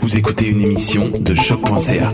Vous 0.00 0.16
écoutez 0.16 0.48
une 0.48 0.60
émission 0.60 1.08
de 1.08 1.34
choc.ca. 1.34 2.12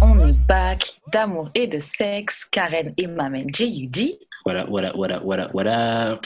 On 0.00 0.28
est 0.28 0.38
back 0.46 1.00
d'amour 1.12 1.50
et 1.54 1.66
de 1.66 1.80
sexe. 1.80 2.44
Karen 2.44 2.92
et 2.96 3.06
ma 3.06 3.28
main 3.28 3.44
J.U.D. 3.52 4.18
Voilà, 4.44 4.64
voilà, 4.68 4.92
voilà, 4.94 5.20
voilà, 5.20 5.50
voilà. 5.52 6.20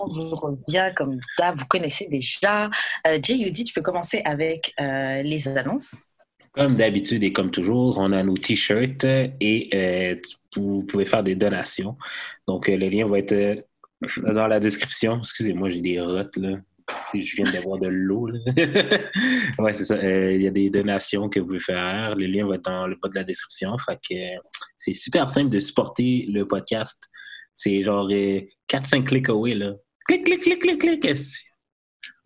On 0.00 0.06
vous 0.08 0.36
revient 0.36 0.92
comme 0.94 1.18
d'hab, 1.38 1.58
vous 1.58 1.66
connaissez 1.66 2.06
déjà. 2.06 2.68
Euh, 3.06 3.18
J.U.D., 3.22 3.64
tu 3.64 3.72
peux 3.72 3.82
commencer 3.82 4.22
avec 4.24 4.74
euh, 4.80 5.22
les 5.22 5.48
annonces. 5.56 6.09
Comme 6.52 6.74
d'habitude 6.74 7.22
et 7.22 7.32
comme 7.32 7.52
toujours, 7.52 7.98
on 7.98 8.10
a 8.12 8.22
nos 8.24 8.36
t-shirts 8.36 9.04
et 9.04 9.70
euh, 9.72 10.16
vous 10.56 10.84
pouvez 10.84 11.04
faire 11.04 11.22
des 11.22 11.36
donations. 11.36 11.96
Donc, 12.48 12.68
euh, 12.68 12.76
le 12.76 12.88
lien 12.88 13.06
va 13.06 13.18
être 13.18 13.32
euh, 13.32 13.54
dans 14.34 14.48
la 14.48 14.58
description. 14.58 15.18
Excusez-moi, 15.18 15.70
j'ai 15.70 15.80
des 15.80 16.00
rottes 16.00 16.36
là. 16.36 16.56
Si 17.08 17.22
je 17.22 17.36
viens 17.36 17.52
d'avoir 17.52 17.78
de 17.78 17.86
l'eau. 17.86 18.28
ouais, 19.58 19.72
c'est 19.72 19.84
ça. 19.84 19.96
Il 20.02 20.42
y 20.42 20.48
a 20.48 20.50
des 20.50 20.70
donations 20.70 21.28
que 21.28 21.38
vous 21.38 21.46
pouvez 21.46 21.60
faire. 21.60 22.16
Le 22.16 22.26
lien 22.26 22.44
va 22.44 22.56
être 22.56 22.64
dans 22.64 22.88
le 22.88 22.96
bas 22.96 23.08
de 23.08 23.14
la 23.14 23.22
description. 23.22 23.78
Fait 23.78 23.96
que 23.96 24.16
c'est 24.76 24.94
super 24.94 25.28
simple 25.28 25.50
de 25.50 25.60
supporter 25.60 26.26
le 26.28 26.48
podcast. 26.48 27.08
C'est 27.54 27.80
genre 27.82 28.10
4-5 28.10 29.04
clics 29.04 29.28
away. 29.28 29.54
Là. 29.54 29.74
Clic, 30.08 30.24
clic, 30.24 30.40
clic, 30.40 30.58
clic, 30.58 30.80
clic. 30.80 31.16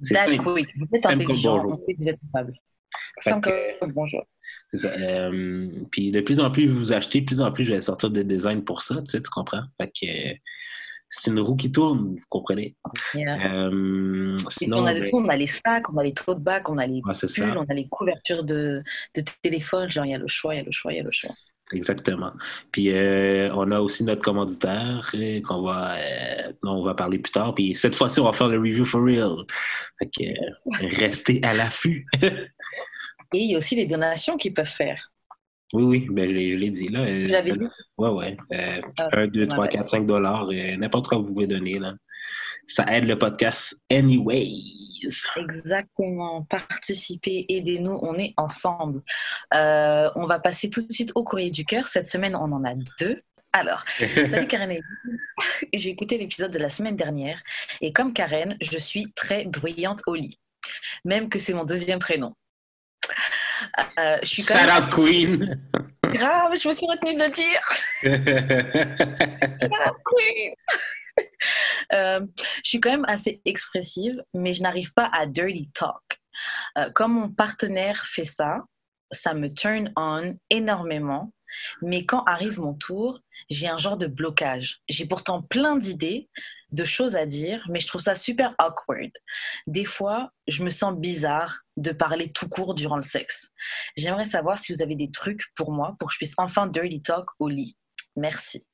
C'est 0.01 0.15
simple. 0.15 0.37
quick. 0.39 0.69
Vous 0.79 0.97
êtes 0.97 1.05
intelligent, 1.05 1.63
vous 1.67 2.09
êtes 2.09 2.19
capable. 2.33 2.55
Que- 3.25 3.87
bonjour. 3.87 4.25
Euh, 4.85 5.69
puis 5.91 6.11
de 6.11 6.21
plus 6.21 6.41
en 6.41 6.51
plus 6.51 6.67
vous 6.67 6.93
achetez, 6.93 7.21
de 7.21 7.27
plus 7.27 7.41
en 7.41 7.53
plus 7.53 7.65
je 7.65 7.73
vais 7.73 7.81
sortir 7.81 8.11
des 8.11 8.25
designs 8.25 8.61
pour 8.63 8.83
ça, 8.83 8.97
tu 8.97 9.11
sais, 9.11 9.21
tu 9.21 9.31
comprends? 9.31 9.63
Fait 9.81 9.89
que 9.89 10.07
euh, 10.07 10.35
c'est 11.09 11.31
une 11.31 11.41
roue 11.41 11.55
qui 11.57 11.71
tourne, 11.71 12.17
vous 12.17 12.27
comprenez? 12.29 12.75
Yeah. 13.15 13.55
Euh, 13.55 14.37
sinon, 14.49 14.79
on 14.79 14.87
a 14.87 14.95
de 14.95 15.01
ben, 15.01 15.11
tout, 15.11 15.19
on 15.19 15.29
a 15.29 15.37
les 15.37 15.47
sacs, 15.49 15.89
on 15.93 15.97
a 15.99 16.03
les 16.03 16.13
tote 16.13 16.43
bags, 16.43 16.69
on 16.69 16.79
a 16.79 16.87
les 16.87 17.03
ouais, 17.05 17.15
pulls, 17.35 17.57
on 17.57 17.65
a 17.65 17.75
les 17.75 17.87
couvertures 17.89 18.43
de, 18.43 18.83
de 19.17 19.25
téléphone. 19.43 19.91
Genre, 19.91 20.05
il 20.07 20.11
y 20.11 20.15
a 20.15 20.19
le 20.19 20.27
choix, 20.27 20.55
il 20.55 20.59
y 20.59 20.61
a 20.61 20.65
le 20.65 20.73
choix, 20.73 20.93
il 20.93 20.97
y 20.97 21.01
a 21.01 21.05
le 21.05 21.11
choix. 21.13 21.31
Exactement. 21.73 22.33
Puis 22.73 22.91
euh, 22.91 23.51
on 23.55 23.71
a 23.71 23.81
aussi 23.81 24.05
notre 24.05 24.23
commanditaire 24.23 25.11
euh, 25.15 25.41
qu'on 25.41 25.63
va, 25.63 25.97
euh, 25.97 26.53
dont 26.63 26.73
on 26.73 26.85
va 26.85 26.95
parler 26.95 27.19
plus 27.19 27.33
tard. 27.33 27.55
Puis 27.55 27.75
cette 27.75 27.95
fois-ci, 27.95 28.21
on 28.21 28.25
va 28.25 28.33
faire 28.33 28.49
le 28.49 28.59
review 28.59 28.85
for 28.85 29.03
real. 29.03 29.45
Fait 29.99 30.11
que 30.11 30.25
euh, 30.25 30.89
restez 30.99 31.41
à 31.43 31.55
l'affût. 31.55 32.07
Et 33.35 33.39
il 33.39 33.51
y 33.51 33.55
a 33.55 33.59
aussi 33.59 33.75
les 33.75 33.87
donations 33.87 34.37
qu'ils 34.37 34.55
peuvent 34.55 34.67
faire. 34.67 35.11
oui, 35.73 35.83
oui, 35.83 36.07
ben, 36.11 36.29
je 36.31 36.35
l'ai 36.35 36.71
dit 36.71 36.89
là. 36.89 37.05
L'avais 37.05 37.53
dit? 37.53 37.67
Ouais, 37.99 38.11
ouais. 38.11 38.37
Euh, 38.53 38.81
Ah, 38.99 39.09
1, 39.13 39.27
2, 39.27 39.47
3, 39.49 39.65
ouais. 39.65 39.69
4, 39.69 39.89
5 39.89 40.07
dollars, 40.07 40.49
euh, 40.51 40.77
n'importe 40.77 41.09
quoi 41.09 41.19
vous 41.19 41.25
pouvez 41.27 41.47
donner. 41.49 41.79
Là. 41.81 41.95
Ça 42.69 42.85
aide 42.95 43.05
le 43.07 43.19
podcast 43.19 43.77
anyways. 43.91 45.09
Exactement. 45.37 46.43
Participez, 46.49 47.45
aidez-nous, 47.49 47.99
on 48.03 48.15
est 48.15 48.35
ensemble. 48.37 49.03
Euh, 49.53 50.09
on 50.15 50.27
va 50.27 50.39
passer 50.39 50.71
tout 50.71 50.87
de 50.87 50.93
suite 50.93 51.11
au 51.17 51.25
courrier 51.25 51.51
du 51.51 51.65
cœur. 51.65 51.87
Cette 51.89 52.07
semaine, 52.07 52.37
on 52.37 52.53
en 52.53 52.65
a 52.65 52.75
deux. 53.01 53.21
Alors, 53.53 53.85
salut 54.31 54.47
Karen. 54.47 54.81
J'ai 55.73 55.91
écouté 55.91 56.19
l'épisode 56.19 56.53
de 56.53 56.59
la 56.59 56.69
semaine 56.71 56.97
dernière 56.97 57.41
et 57.81 57.93
comme 57.93 58.13
Karen, 58.13 58.57
je 58.61 58.79
suis 58.79 59.13
très 59.15 59.45
bruyante 59.45 60.03
au 60.07 60.15
lit. 60.15 60.39
Même 61.05 61.29
que 61.29 61.39
c'est 61.39 61.53
mon 61.53 61.65
deuxième 61.65 61.99
prénom. 61.99 62.33
Euh, 63.99 64.19
je 64.23 64.29
suis 64.29 64.45
quand 64.45 64.57
Shout 64.57 64.67
même 64.67 64.83
out 64.83 64.91
Queen! 64.91 65.61
grave, 66.13 66.53
je 66.61 66.69
me 66.69 66.75
suis 66.75 66.87
retenue 66.87 67.15
de 67.15 67.25
le 67.25 67.31
dire. 67.31 67.61
Shut 69.61 69.73
up, 69.87 69.97
queen. 70.05 70.55
Euh, 71.93 72.21
je 72.65 72.69
suis 72.69 72.81
quand 72.81 72.91
même 72.91 73.05
assez 73.07 73.41
expressive, 73.45 74.23
mais 74.33 74.53
je 74.53 74.63
n'arrive 74.63 74.93
pas 74.95 75.11
à 75.13 75.27
dirty 75.27 75.71
talk. 75.75 76.21
Euh, 76.79 76.91
comme 76.91 77.13
mon 77.13 77.29
partenaire 77.29 78.05
fait 78.07 78.25
ça, 78.25 78.59
ça 79.11 79.35
me 79.35 79.49
turn 79.49 79.93
on 79.97 80.37
énormément. 80.51 81.33
Mais 81.83 82.05
quand 82.05 82.25
arrive 82.25 82.61
mon 82.61 82.75
tour, 82.75 83.21
j'ai 83.51 83.69
un 83.69 83.79
genre 83.79 83.97
de 83.97 84.07
blocage. 84.07 84.81
J'ai 84.89 85.07
pourtant 85.07 85.43
plein 85.43 85.77
d'idées, 85.77 86.29
de 86.71 86.85
choses 86.85 87.15
à 87.15 87.25
dire, 87.25 87.65
mais 87.69 87.81
je 87.81 87.87
trouve 87.87 88.01
ça 88.01 88.15
super 88.15 88.55
awkward. 88.59 89.13
Des 89.67 89.85
fois, 89.85 90.33
je 90.49 90.65
me 90.65 90.71
sens 90.71 90.97
bizarre 90.97 91.61
de 91.77 91.93
parler 91.93 92.31
tout 92.31 92.49
court 92.49 92.75
durant 92.75 92.97
le 92.97 93.03
sexe. 93.03 93.51
J'aimerais 93.97 94.27
savoir 94.27 94.59
si 94.59 94.73
vous 94.73 94.83
avez 94.83 94.97
des 94.97 95.11
trucs 95.11 95.45
pour 95.57 95.73
moi 95.73 95.97
pour 95.99 96.09
que 96.09 96.15
je 96.15 96.19
puisse 96.19 96.35
enfin 96.37 96.67
dirty 96.67 97.03
talk 97.03 97.27
au 97.39 97.49
lit. 97.49 97.77
Merci. 98.17 98.67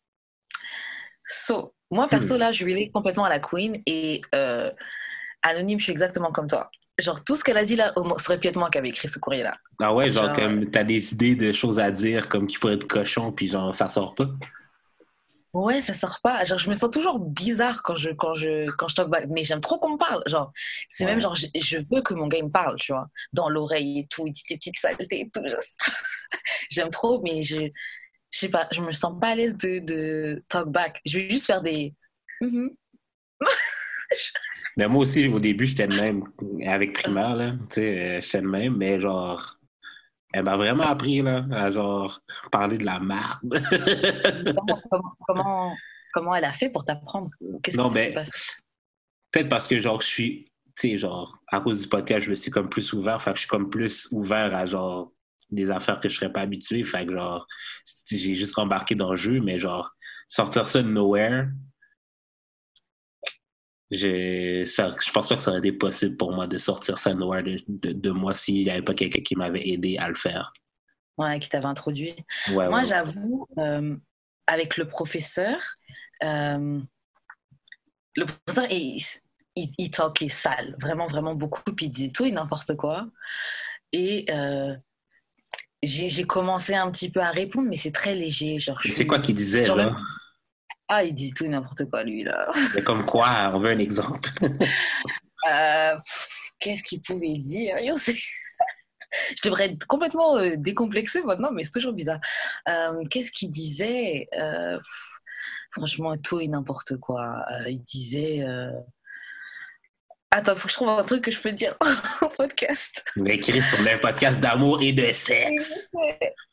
So, 1.26 1.74
moi, 1.90 2.08
perso, 2.08 2.36
là, 2.36 2.52
je 2.52 2.64
relate 2.64 2.92
complètement 2.92 3.24
à 3.24 3.28
la 3.28 3.40
queen 3.40 3.82
et 3.86 4.22
euh, 4.34 4.70
anonyme, 5.42 5.78
je 5.78 5.84
suis 5.84 5.92
exactement 5.92 6.30
comme 6.30 6.48
toi. 6.48 6.70
Genre, 6.98 7.22
tout 7.24 7.36
ce 7.36 7.44
qu'elle 7.44 7.56
a 7.56 7.64
dit 7.64 7.76
là, 7.76 7.92
on- 7.96 8.18
ça 8.18 8.32
aurait 8.32 8.40
pu 8.40 8.48
être 8.48 8.56
moi 8.56 8.70
qui 8.70 8.78
avait 8.78 8.90
écrit 8.90 9.08
ce 9.08 9.18
courrier-là. 9.18 9.56
ah 9.80 9.94
ouais, 9.94 10.10
genre, 10.12 10.26
Genre, 10.26 10.34
comme 10.34 10.70
t'as 10.70 10.84
des 10.84 11.12
idées 11.12 11.34
de 11.34 11.52
choses 11.52 11.78
à 11.78 11.90
dire, 11.90 12.28
comme 12.28 12.46
qui 12.46 12.58
pourraient 12.58 12.74
être 12.74 12.86
cochon, 12.88 13.32
puis 13.32 13.46
genre, 13.48 13.74
ça 13.74 13.88
sort 13.88 14.14
pas. 14.14 14.26
Ouais, 15.52 15.80
ça 15.82 15.94
sort 15.94 16.20
pas. 16.22 16.44
Genre, 16.44 16.58
je 16.58 16.70
me 16.70 16.74
sens 16.76 16.90
toujours 16.92 17.18
bizarre 17.18 17.82
quand 17.82 17.96
je, 17.96 18.10
quand 18.10 18.34
je, 18.34 18.70
quand 18.76 18.86
je 18.86 18.94
talk 18.94 19.08
back. 19.08 19.26
Mais 19.30 19.42
j'aime 19.42 19.60
trop 19.60 19.78
qu'on 19.80 19.94
me 19.94 19.96
parle. 19.98 20.22
Genre, 20.26 20.52
c'est 20.88 21.04
Ouais. 21.04 21.10
même 21.12 21.20
genre, 21.20 21.34
je, 21.34 21.46
je 21.54 21.78
veux 21.90 22.02
que 22.02 22.14
mon 22.14 22.28
gars 22.28 22.42
me 22.42 22.50
parle, 22.50 22.76
tu 22.78 22.92
vois, 22.92 23.08
dans 23.32 23.48
l'oreille 23.48 24.00
et 24.00 24.06
tout, 24.06 24.26
il 24.26 24.32
dit 24.32 24.44
des 24.48 24.56
petites 24.56 24.78
saletés 24.78 25.22
et 25.22 25.30
tout. 25.30 25.42
j'aime 26.70 26.90
trop, 26.90 27.20
mais 27.22 27.42
je, 27.42 27.56
je 28.30 28.38
sais 28.38 28.48
pas, 28.48 28.68
je 28.72 28.80
me 28.80 28.92
sens 28.92 29.18
pas 29.20 29.28
à 29.30 29.34
l'aise 29.34 29.56
de, 29.56 29.80
de 29.80 30.44
talk 30.48 30.68
back. 30.68 31.00
Je 31.04 31.18
vais 31.18 31.30
juste 31.30 31.46
faire 31.46 31.62
des. 31.62 31.94
Mais 34.76 34.88
moi 34.88 35.02
aussi, 35.02 35.26
au 35.28 35.40
début, 35.40 35.66
j'étais 35.66 35.86
le 35.86 36.00
même. 36.00 36.24
Avec 36.66 36.94
primaire, 36.94 37.36
là, 37.36 37.52
tu 37.70 37.76
sais, 37.76 37.98
euh, 37.98 38.20
j'étais 38.20 38.40
le 38.40 38.48
même, 38.48 38.76
mais 38.76 39.00
genre, 39.00 39.58
Elle 40.32 40.44
m'a 40.44 40.56
vraiment 40.56 40.84
appris, 40.84 41.22
là, 41.22 41.44
à 41.50 41.70
genre 41.70 42.20
parler 42.52 42.78
de 42.78 42.84
la 42.84 43.00
merde. 43.00 43.40
comment, 44.56 45.16
comment, 45.26 45.76
comment, 46.12 46.34
elle 46.34 46.44
a 46.44 46.52
fait 46.52 46.70
pour 46.70 46.84
t'apprendre? 46.84 47.30
Qu'est-ce 47.62 47.76
qui 47.76 47.90
s'est 47.90 48.12
passé? 48.12 48.30
Peut-être 49.32 49.48
parce 49.48 49.66
que, 49.66 49.80
genre, 49.80 50.00
je 50.00 50.06
suis, 50.06 50.52
tu 50.76 50.90
sais, 50.90 50.98
genre, 50.98 51.38
à 51.48 51.60
cause 51.60 51.82
du 51.82 51.88
podcast, 51.88 52.26
je 52.26 52.30
me 52.30 52.36
suis 52.36 52.50
comme 52.50 52.68
plus 52.68 52.92
ouvert. 52.92 53.20
Fait 53.20 53.30
que 53.30 53.36
je 53.36 53.40
suis 53.40 53.48
comme 53.48 53.70
plus 53.70 54.08
ouvert 54.12 54.54
à, 54.54 54.66
genre, 54.66 55.12
des 55.50 55.68
affaires 55.70 55.98
que 55.98 56.08
je 56.08 56.16
serais 56.16 56.32
pas 56.32 56.40
habitué. 56.42 56.84
Fait 56.84 57.04
que, 57.06 57.12
genre, 57.12 57.46
j'ai 58.08 58.34
juste 58.34 58.56
embarqué 58.56 58.94
dans 58.94 59.10
le 59.10 59.16
jeu, 59.16 59.40
mais, 59.40 59.58
genre, 59.58 59.90
sortir 60.28 60.66
ça 60.66 60.80
de 60.82 60.88
nowhere, 60.88 61.48
je, 63.90 64.64
ça, 64.64 64.90
je 65.04 65.10
pense 65.10 65.28
pas 65.28 65.36
que 65.36 65.42
ça 65.42 65.50
aurait 65.50 65.58
été 65.58 65.72
possible 65.72 66.16
pour 66.16 66.32
moi 66.32 66.46
de 66.46 66.58
sortir 66.58 66.96
ça 66.98 67.10
noir 67.10 67.42
de, 67.42 67.60
de, 67.66 68.10
moi 68.10 68.34
s'il 68.34 68.64
n'y 68.64 68.70
avait 68.70 68.82
pas 68.82 68.94
quelqu'un 68.94 69.20
qui 69.20 69.36
m'avait 69.36 69.68
aidé 69.68 69.96
à 69.98 70.08
le 70.08 70.14
faire. 70.14 70.52
Ouais, 71.18 71.38
qui 71.38 71.48
t'avait 71.48 71.66
introduit. 71.66 72.14
moi, 72.48 72.84
j'avoue, 72.84 73.46
euh, 73.58 73.96
avec 74.46 74.76
le 74.76 74.88
professeur, 74.88 75.60
euh, 76.22 76.80
le 78.16 78.26
professeur, 78.26 78.70
il, 78.70 79.02
il, 79.56 79.72
il 79.76 79.90
talkait 79.90 80.28
sale, 80.28 80.76
vraiment, 80.80 81.08
vraiment 81.08 81.34
beaucoup, 81.34 81.72
puis 81.76 81.86
il 81.86 81.90
disait 81.90 82.10
tout 82.10 82.24
et 82.24 82.32
n'importe 82.32 82.76
quoi. 82.76 83.06
Et 83.92 84.24
euh, 84.30 84.74
j'ai 85.82 86.24
commencé 86.24 86.74
un 86.74 86.90
petit 86.90 87.10
peu 87.10 87.20
à 87.20 87.30
répondre, 87.30 87.68
mais 87.68 87.76
c'est 87.76 87.92
très 87.92 88.14
léger. 88.14 88.58
C'est 88.84 89.06
quoi 89.06 89.18
qu'il 89.18 89.34
disait, 89.34 89.64
là? 89.64 89.96
Ah, 90.92 91.04
il 91.04 91.14
dit 91.14 91.32
tout 91.32 91.44
et 91.44 91.48
n'importe 91.48 91.88
quoi, 91.88 92.02
lui, 92.02 92.24
là. 92.24 92.48
Mais 92.74 92.82
comme 92.82 93.06
quoi, 93.06 93.52
on 93.54 93.60
veut 93.60 93.70
un 93.70 93.78
exemple. 93.78 94.28
euh, 95.50 95.96
Qu'est-ce 96.58 96.82
qu'il 96.82 97.00
pouvait 97.00 97.38
dire? 97.38 97.76
Je 99.36 99.42
devrais 99.44 99.66
être 99.66 99.86
complètement 99.86 100.36
euh, 100.36 100.56
décomplexée 100.56 101.22
maintenant, 101.22 101.50
mais 101.52 101.64
c'est 101.64 101.72
toujours 101.72 101.92
bizarre. 101.92 102.20
Euh, 102.68 103.04
Qu'est-ce 103.08 103.32
qu'il 103.32 103.50
disait? 103.50 104.28
Euh, 104.38 104.78
Franchement, 105.72 106.16
tout 106.16 106.40
et 106.40 106.48
n'importe 106.48 106.96
quoi. 106.96 107.44
Il 107.68 107.80
disait 107.82 108.44
Attends, 110.32 110.54
faut 110.54 110.68
que 110.68 110.70
je 110.70 110.76
trouve 110.76 110.90
un 110.90 111.02
truc 111.02 111.24
que 111.24 111.32
je 111.32 111.40
peux 111.40 111.50
dire 111.50 111.76
au 112.22 112.28
podcast. 112.28 113.04
Mais 113.16 113.34
écrit 113.34 113.60
sur 113.62 113.82
le 113.82 113.98
podcast 113.98 114.40
d'amour 114.40 114.80
et 114.80 114.92
de 114.92 115.10
sexe. 115.10 115.90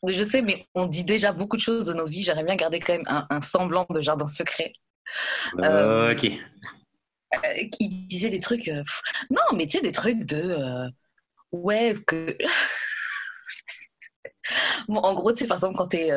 Je 0.04 0.24
sais, 0.24 0.42
mais 0.42 0.66
on 0.74 0.86
dit 0.86 1.04
déjà 1.04 1.32
beaucoup 1.32 1.56
de 1.56 1.62
choses 1.62 1.86
de 1.86 1.92
nos 1.92 2.08
vies. 2.08 2.24
J'aimerais 2.24 2.42
bien 2.42 2.56
garder 2.56 2.80
quand 2.80 2.94
même 2.94 3.26
un, 3.30 3.40
semblant 3.40 3.86
de 3.88 4.00
jardin 4.00 4.26
secret. 4.26 4.72
Euh, 5.60 6.12
ok. 6.12 6.24
Euh, 6.24 7.68
il 7.78 8.08
disait 8.08 8.30
des 8.30 8.40
trucs. 8.40 8.66
Euh, 8.66 8.82
non, 9.30 9.42
mais 9.54 9.68
tu 9.68 9.78
sais, 9.78 9.84
des 9.84 9.92
trucs 9.92 10.24
de. 10.24 10.90
ouais, 11.52 11.94
que. 12.04 12.36
bon, 14.88 14.98
en 14.98 15.14
gros, 15.14 15.32
tu 15.32 15.38
sais, 15.38 15.46
par 15.46 15.58
exemple, 15.58 15.76
quand 15.76 15.88
t'es 15.88 16.10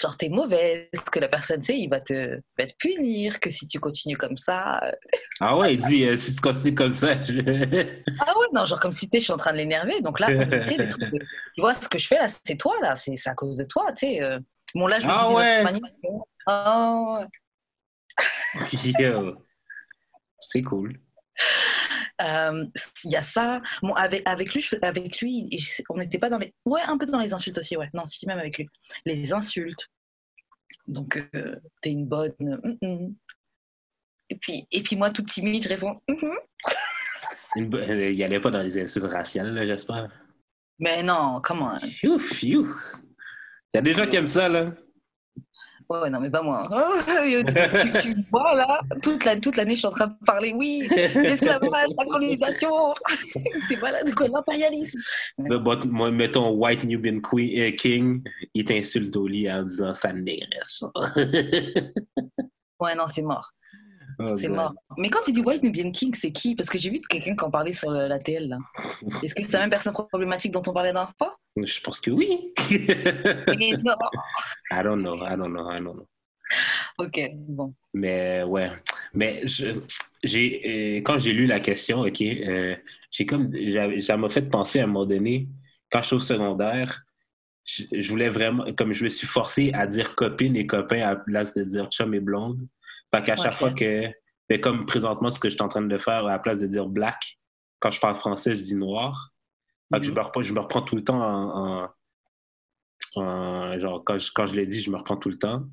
genre 0.00 0.16
t'es 0.16 0.28
mauvaise, 0.28 0.88
que 1.12 1.18
la 1.18 1.28
personne, 1.28 1.60
tu 1.60 1.66
sais, 1.66 1.78
il 1.78 1.88
va 1.88 2.00
te, 2.00 2.40
va 2.58 2.66
te 2.66 2.72
punir, 2.78 3.40
que 3.40 3.50
si 3.50 3.66
tu 3.66 3.80
continues 3.80 4.16
comme 4.16 4.36
ça. 4.36 4.80
Euh, 4.84 4.92
ah 5.40 5.56
ouais, 5.56 5.74
il 5.74 5.84
dit, 5.86 6.04
euh, 6.04 6.16
si 6.16 6.34
tu 6.34 6.40
continues 6.40 6.74
comme 6.74 6.92
ça, 6.92 7.22
je... 7.22 7.32
Ah 8.20 8.38
ouais, 8.38 8.46
non, 8.52 8.64
genre 8.64 8.80
comme 8.80 8.92
si 8.92 9.10
tu 9.10 9.18
je 9.18 9.24
suis 9.24 9.32
en 9.32 9.36
train 9.36 9.52
de 9.52 9.58
l'énerver. 9.58 10.00
Donc 10.00 10.20
là, 10.20 10.28
tu, 10.64 10.76
trucs 10.88 11.10
tu 11.10 11.60
vois, 11.60 11.74
ce 11.74 11.88
que 11.88 11.98
je 11.98 12.06
fais 12.06 12.18
là, 12.18 12.28
c'est 12.28 12.56
toi, 12.56 12.76
là, 12.80 12.94
c'est 12.96 13.14
à 13.26 13.34
cause 13.34 13.58
de 13.58 13.64
toi, 13.64 13.92
tu 13.92 14.06
sais. 14.06 14.22
Euh... 14.22 14.38
Bon, 14.74 14.86
là, 14.86 14.98
je 14.98 15.06
me 15.06 15.12
ah 15.12 15.26
dis, 15.26 15.34
ouais. 15.34 15.64
Ah 16.46 17.20
ouais. 17.20 17.26
c'est 20.40 20.62
cool. 20.62 20.98
Euh, 22.20 22.66
il 23.04 23.10
y 23.10 23.16
a 23.16 23.22
ça. 23.22 23.60
Bon, 23.82 23.94
avec, 23.94 24.22
avec 24.26 24.54
lui, 24.54 24.64
avec 24.82 25.20
lui, 25.20 25.48
on 25.88 25.96
n'était 25.96 26.18
pas 26.18 26.30
dans 26.30 26.38
les. 26.38 26.52
Ouais, 26.64 26.80
un 26.86 26.98
peu 26.98 27.06
dans 27.06 27.20
les 27.20 27.32
insultes 27.32 27.58
aussi, 27.58 27.76
ouais. 27.76 27.88
Non, 27.94 28.06
si, 28.06 28.26
même 28.26 28.38
avec 28.38 28.58
lui. 28.58 28.68
Les 29.04 29.32
insultes. 29.32 29.88
Donc, 30.86 31.28
euh, 31.34 31.56
t'es 31.80 31.90
une 31.90 32.06
bonne. 32.06 32.34
Mm, 32.40 32.76
mm. 32.82 33.14
Et, 34.30 34.36
puis, 34.36 34.66
et 34.70 34.82
puis, 34.82 34.96
moi, 34.96 35.10
toute 35.10 35.26
timide, 35.26 35.62
je 35.62 35.68
réponds. 35.68 36.00
Mm, 36.08 36.34
il 37.56 38.16
n'y 38.16 38.24
allait 38.24 38.40
pas 38.40 38.50
dans 38.50 38.62
les 38.62 38.78
insultes 38.78 39.06
raciales, 39.06 39.66
j'espère. 39.66 40.10
Mais 40.78 41.02
non, 41.02 41.40
comment 41.42 41.74
Ouf, 42.04 42.42
ouf. 42.42 42.42
Il 42.42 43.74
y 43.74 43.78
a 43.78 43.82
des 43.82 43.94
gens 43.94 44.06
qui 44.06 44.16
aiment 44.16 44.26
ça, 44.26 44.48
là. 44.48 44.72
Ouais, 45.90 46.10
non, 46.10 46.20
mais 46.20 46.28
pas 46.28 46.42
moi. 46.42 46.68
tu, 47.06 47.92
tu, 48.02 48.14
vois, 48.30 48.54
là, 48.54 48.80
toute 49.02 49.24
l'année, 49.24 49.40
toute 49.40 49.56
je 49.56 49.74
suis 49.74 49.86
en 49.86 49.90
train 49.90 50.08
de 50.08 50.24
parler, 50.26 50.52
oui, 50.52 50.86
l'esclavage, 51.14 51.88
la 51.96 52.04
colonisation, 52.04 52.94
t'es 53.68 53.76
malade, 53.76 54.14
quoi, 54.14 54.28
l'impérialisme. 54.28 55.00
Moi, 55.38 56.10
mettons, 56.10 56.50
White 56.50 56.84
Nubian 56.84 57.20
Queen, 57.20 57.58
euh, 57.58 57.70
King, 57.70 58.22
il 58.52 58.66
t'insulte 58.66 59.16
au 59.16 59.26
lit 59.26 59.50
en 59.50 59.62
disant 59.62 59.94
ça 59.94 60.12
négresse. 60.12 60.82
ouais, 62.80 62.94
non, 62.94 63.06
c'est 63.06 63.22
mort. 63.22 63.50
Oh, 64.20 64.36
c'est 64.36 64.48
mort. 64.48 64.74
Mais 64.96 65.10
quand 65.10 65.20
tu 65.24 65.32
dis 65.32 65.40
White 65.40 65.62
Nubian 65.62 65.90
King, 65.92 66.14
c'est 66.14 66.32
qui? 66.32 66.56
Parce 66.56 66.68
que 66.68 66.78
j'ai 66.78 66.90
vu 66.90 67.00
quelqu'un 67.00 67.36
qui 67.36 67.44
en 67.44 67.50
parlait 67.50 67.72
sur 67.72 67.90
la 67.90 68.18
TL. 68.18 68.56
Est-ce 69.22 69.34
que 69.34 69.42
c'est 69.42 69.52
la 69.52 69.60
même 69.60 69.70
personne 69.70 69.92
problématique 69.92 70.52
dont 70.52 70.62
on 70.66 70.72
parlait 70.72 70.92
d'un 70.92 71.08
fois? 71.18 71.36
Je 71.56 71.80
pense 71.80 72.00
que 72.00 72.10
oui. 72.10 72.52
non. 73.84 73.94
I 74.72 74.82
don't 74.82 75.00
know, 75.00 75.16
I 75.24 75.36
don't 75.36 75.52
know, 75.52 75.70
I 75.70 75.80
don't 75.80 75.94
know. 75.94 76.08
Ok, 76.98 77.20
bon. 77.34 77.74
Mais 77.94 78.42
ouais. 78.42 78.64
Mais 79.14 79.42
j'ai, 80.24 80.62
euh, 80.64 81.02
quand 81.02 81.18
j'ai 81.18 81.32
lu 81.32 81.46
la 81.46 81.60
question, 81.60 82.00
ok, 82.00 82.20
euh, 82.22 82.74
j'ai 83.10 83.26
comme, 83.26 83.48
ça 84.00 84.16
m'a 84.16 84.28
fait 84.28 84.42
penser 84.42 84.80
à 84.80 84.84
un 84.84 84.86
moment 84.86 85.06
donné, 85.06 85.48
quand 85.90 86.02
je 86.02 86.06
suis 86.06 86.16
au 86.16 86.20
secondaire, 86.20 87.04
je, 87.64 88.08
voulais 88.08 88.30
vraiment, 88.30 88.64
comme 88.76 88.92
je 88.92 89.04
me 89.04 89.08
suis 89.10 89.26
forcé 89.26 89.70
à 89.74 89.86
dire 89.86 90.14
copine 90.14 90.56
et 90.56 90.66
copain 90.66 91.00
à 91.00 91.10
la 91.10 91.16
place 91.16 91.54
de 91.54 91.64
dire 91.64 91.88
chum 91.90 92.14
et 92.14 92.20
blonde. 92.20 92.66
Fait 93.14 93.22
qu'à 93.22 93.36
chaque 93.36 93.54
fois 93.54 93.72
que, 93.72 94.06
mais 94.50 94.60
comme 94.60 94.86
présentement, 94.86 95.30
ce 95.30 95.40
que 95.40 95.48
je 95.48 95.54
suis 95.54 95.62
en 95.62 95.68
train 95.68 95.82
de 95.82 95.98
faire, 95.98 96.26
à 96.26 96.30
la 96.30 96.38
place 96.38 96.58
de 96.58 96.66
dire 96.66 96.86
black, 96.86 97.38
quand 97.80 97.90
je 97.90 98.00
parle 98.00 98.14
français, 98.16 98.52
je 98.52 98.62
dis 98.62 98.74
noir. 98.74 99.32
Fait 99.92 100.00
que 100.00 100.06
je, 100.06 100.10
mm-hmm. 100.10 100.14
me 100.14 100.20
reprends, 100.20 100.42
je 100.42 100.54
me 100.54 100.60
reprends 100.60 100.82
tout 100.82 100.96
le 100.96 101.04
temps 101.04 101.20
en. 101.20 101.88
genre, 103.78 104.02
quand 104.04 104.18
je, 104.18 104.30
quand 104.34 104.46
je 104.46 104.54
l'ai 104.54 104.66
dit, 104.66 104.80
je 104.80 104.90
me 104.90 104.96
reprends 104.96 105.16
tout 105.16 105.30
le 105.30 105.38
temps. 105.38 105.64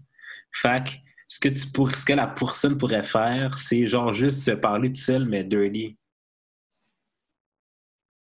Fait 0.51 0.83
que 0.83 0.91
ce 1.27 1.39
que, 1.39 1.49
tu 1.49 1.67
pour, 1.71 1.91
ce 1.91 2.05
que 2.05 2.13
la 2.13 2.27
personne 2.27 2.77
pourrait 2.77 3.03
faire, 3.03 3.57
c'est 3.57 3.85
genre 3.87 4.13
juste 4.13 4.43
se 4.43 4.51
parler 4.51 4.89
tout 4.89 5.01
seul, 5.01 5.25
mais 5.25 5.43
dirty. 5.43 5.97